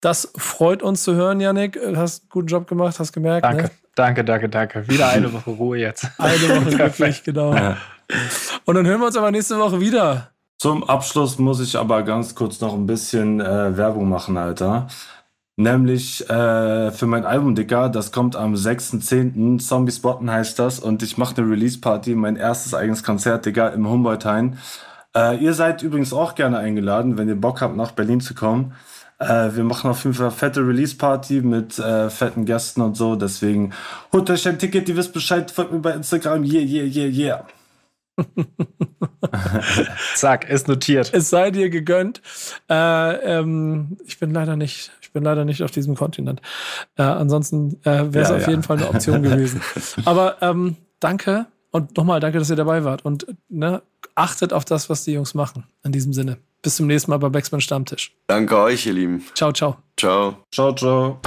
Das 0.00 0.32
freut 0.36 0.82
uns 0.82 1.02
zu 1.04 1.14
hören, 1.14 1.40
Yannick. 1.40 1.74
Du 1.74 1.96
Hast 1.96 2.22
einen 2.22 2.28
guten 2.30 2.46
Job 2.48 2.66
gemacht, 2.68 2.98
hast 2.98 3.12
gemerkt. 3.12 3.44
Danke, 3.44 3.64
Ne? 3.64 3.70
danke, 3.94 4.24
danke, 4.24 4.48
danke. 4.48 4.88
Wieder 4.88 5.08
eine 5.08 5.32
Woche 5.32 5.50
Ruhe 5.50 5.78
jetzt. 5.78 6.06
Eine 6.18 6.34
Woche 6.48 6.70
glücklich, 6.76 7.22
genau. 7.22 7.54
Ja. 7.54 7.76
Und 8.64 8.74
dann 8.76 8.86
hören 8.86 9.00
wir 9.00 9.06
uns 9.06 9.16
aber 9.16 9.30
nächste 9.30 9.58
Woche 9.58 9.80
wieder. 9.80 10.30
Zum 10.58 10.84
Abschluss 10.84 11.38
muss 11.38 11.60
ich 11.60 11.76
aber 11.78 12.02
ganz 12.02 12.34
kurz 12.34 12.60
noch 12.60 12.74
ein 12.74 12.86
bisschen 12.86 13.40
äh, 13.40 13.76
Werbung 13.76 14.08
machen, 14.08 14.36
Alter. 14.36 14.88
Nämlich 15.56 16.28
äh, 16.30 16.90
für 16.90 17.06
mein 17.06 17.26
Album, 17.26 17.54
Digga, 17.54 17.88
das 17.90 18.12
kommt 18.12 18.34
am 18.36 18.54
6.10. 18.54 19.58
Zombie 19.58 19.92
Spotten 19.92 20.30
heißt 20.30 20.58
das 20.58 20.78
und 20.80 21.02
ich 21.02 21.18
mache 21.18 21.36
eine 21.36 21.50
Release-Party, 21.50 22.14
mein 22.14 22.36
erstes 22.36 22.72
eigenes 22.74 23.02
Konzert, 23.02 23.44
Digga, 23.44 23.68
im 23.68 23.86
Humboldthain. 23.86 24.58
Äh, 25.14 25.36
ihr 25.38 25.52
seid 25.52 25.82
übrigens 25.82 26.14
auch 26.14 26.34
gerne 26.34 26.58
eingeladen, 26.58 27.18
wenn 27.18 27.28
ihr 27.28 27.38
Bock 27.38 27.60
habt, 27.60 27.76
nach 27.76 27.90
Berlin 27.92 28.20
zu 28.22 28.34
kommen. 28.34 28.72
Äh, 29.20 29.54
wir 29.54 29.64
machen 29.64 29.90
auf 29.90 30.02
jeden 30.04 30.14
Fall 30.14 30.26
eine 30.26 30.34
fette 30.34 30.66
Release-Party 30.66 31.42
mit 31.42 31.78
äh, 31.78 32.08
fetten 32.08 32.46
Gästen 32.46 32.80
und 32.80 32.96
so, 32.96 33.16
deswegen 33.16 33.72
holt 34.12 34.30
euch 34.30 34.48
ein 34.48 34.58
Ticket, 34.58 34.88
ihr 34.88 34.96
wisst 34.96 35.12
Bescheid, 35.12 35.50
folgt 35.50 35.72
mir 35.72 35.80
bei 35.80 35.92
Instagram, 35.92 36.42
yeah, 36.42 36.62
yeah, 36.62 36.84
yeah, 36.84 37.06
yeah. 37.06 37.46
Zack, 40.14 40.48
ist 40.48 40.68
notiert. 40.68 41.10
Es 41.12 41.30
sei 41.30 41.50
dir 41.50 41.70
gegönnt. 41.70 42.22
Äh, 42.68 42.74
ähm, 43.38 43.98
ich 44.04 44.18
bin 44.18 44.30
leider 44.32 44.56
nicht, 44.56 44.90
ich 45.00 45.12
bin 45.12 45.22
leider 45.22 45.44
nicht 45.44 45.62
auf 45.62 45.70
diesem 45.70 45.94
Kontinent. 45.96 46.40
Äh, 46.96 47.02
ansonsten 47.02 47.78
äh, 47.84 48.12
wäre 48.12 48.20
es 48.20 48.28
Ja, 48.30 48.36
auf 48.36 48.42
ja. 48.42 48.50
jeden 48.50 48.62
Fall 48.62 48.78
eine 48.78 48.88
Option 48.88 49.22
gewesen. 49.22 49.60
Aber 50.04 50.36
ähm, 50.42 50.76
danke 50.98 51.46
und 51.70 51.96
nochmal 51.96 52.20
danke, 52.20 52.38
dass 52.38 52.50
ihr 52.50 52.56
dabei 52.56 52.84
wart 52.84 53.04
und 53.04 53.26
ne, 53.48 53.82
achtet 54.14 54.52
auf 54.52 54.64
das, 54.64 54.90
was 54.90 55.04
die 55.04 55.12
Jungs 55.12 55.34
machen. 55.34 55.64
In 55.82 55.92
diesem 55.92 56.12
Sinne. 56.12 56.38
Bis 56.62 56.76
zum 56.76 56.86
nächsten 56.86 57.10
Mal 57.10 57.18
bei 57.18 57.28
Backspin 57.28 57.60
Stammtisch. 57.60 58.12
Danke 58.26 58.58
euch, 58.58 58.86
ihr 58.86 58.92
Lieben. 58.92 59.24
Ciao, 59.34 59.52
ciao. 59.52 59.78
Ciao. 59.96 60.36
Ciao, 60.52 60.74
ciao. 60.74 61.20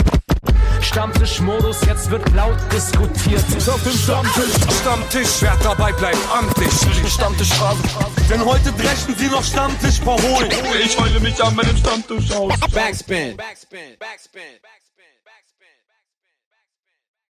Stammtischmodus, 0.82 1.86
jetzt 1.86 2.12
wird 2.12 2.30
laut 2.36 2.58
diskutiert. 2.72 3.44
Auf 3.68 3.84
dem 3.84 3.94
Stammtisch, 3.94 4.54
Stammtisch, 4.82 5.42
wer 5.42 5.56
dabei 5.64 5.92
bleibt, 5.94 6.18
amtlich. 6.32 6.72
Stammtisch 7.12 7.54
Phase. 7.54 7.82
Denn 8.30 8.44
heute 8.44 8.72
dreschen 8.74 9.16
sie 9.16 9.28
noch 9.28 9.44
Stammtisch 9.44 10.00
verholen. 10.00 10.52
Ich 10.84 11.00
heule 11.00 11.20
mich 11.20 11.42
an 11.44 11.56
meinem 11.56 11.78
Stammtisch 11.78 12.32
aus. 12.32 12.54
Backspin. 12.60 13.38
Backspin. 13.38 13.98
Backspin. 13.98 13.98
Backspin. 14.00 14.83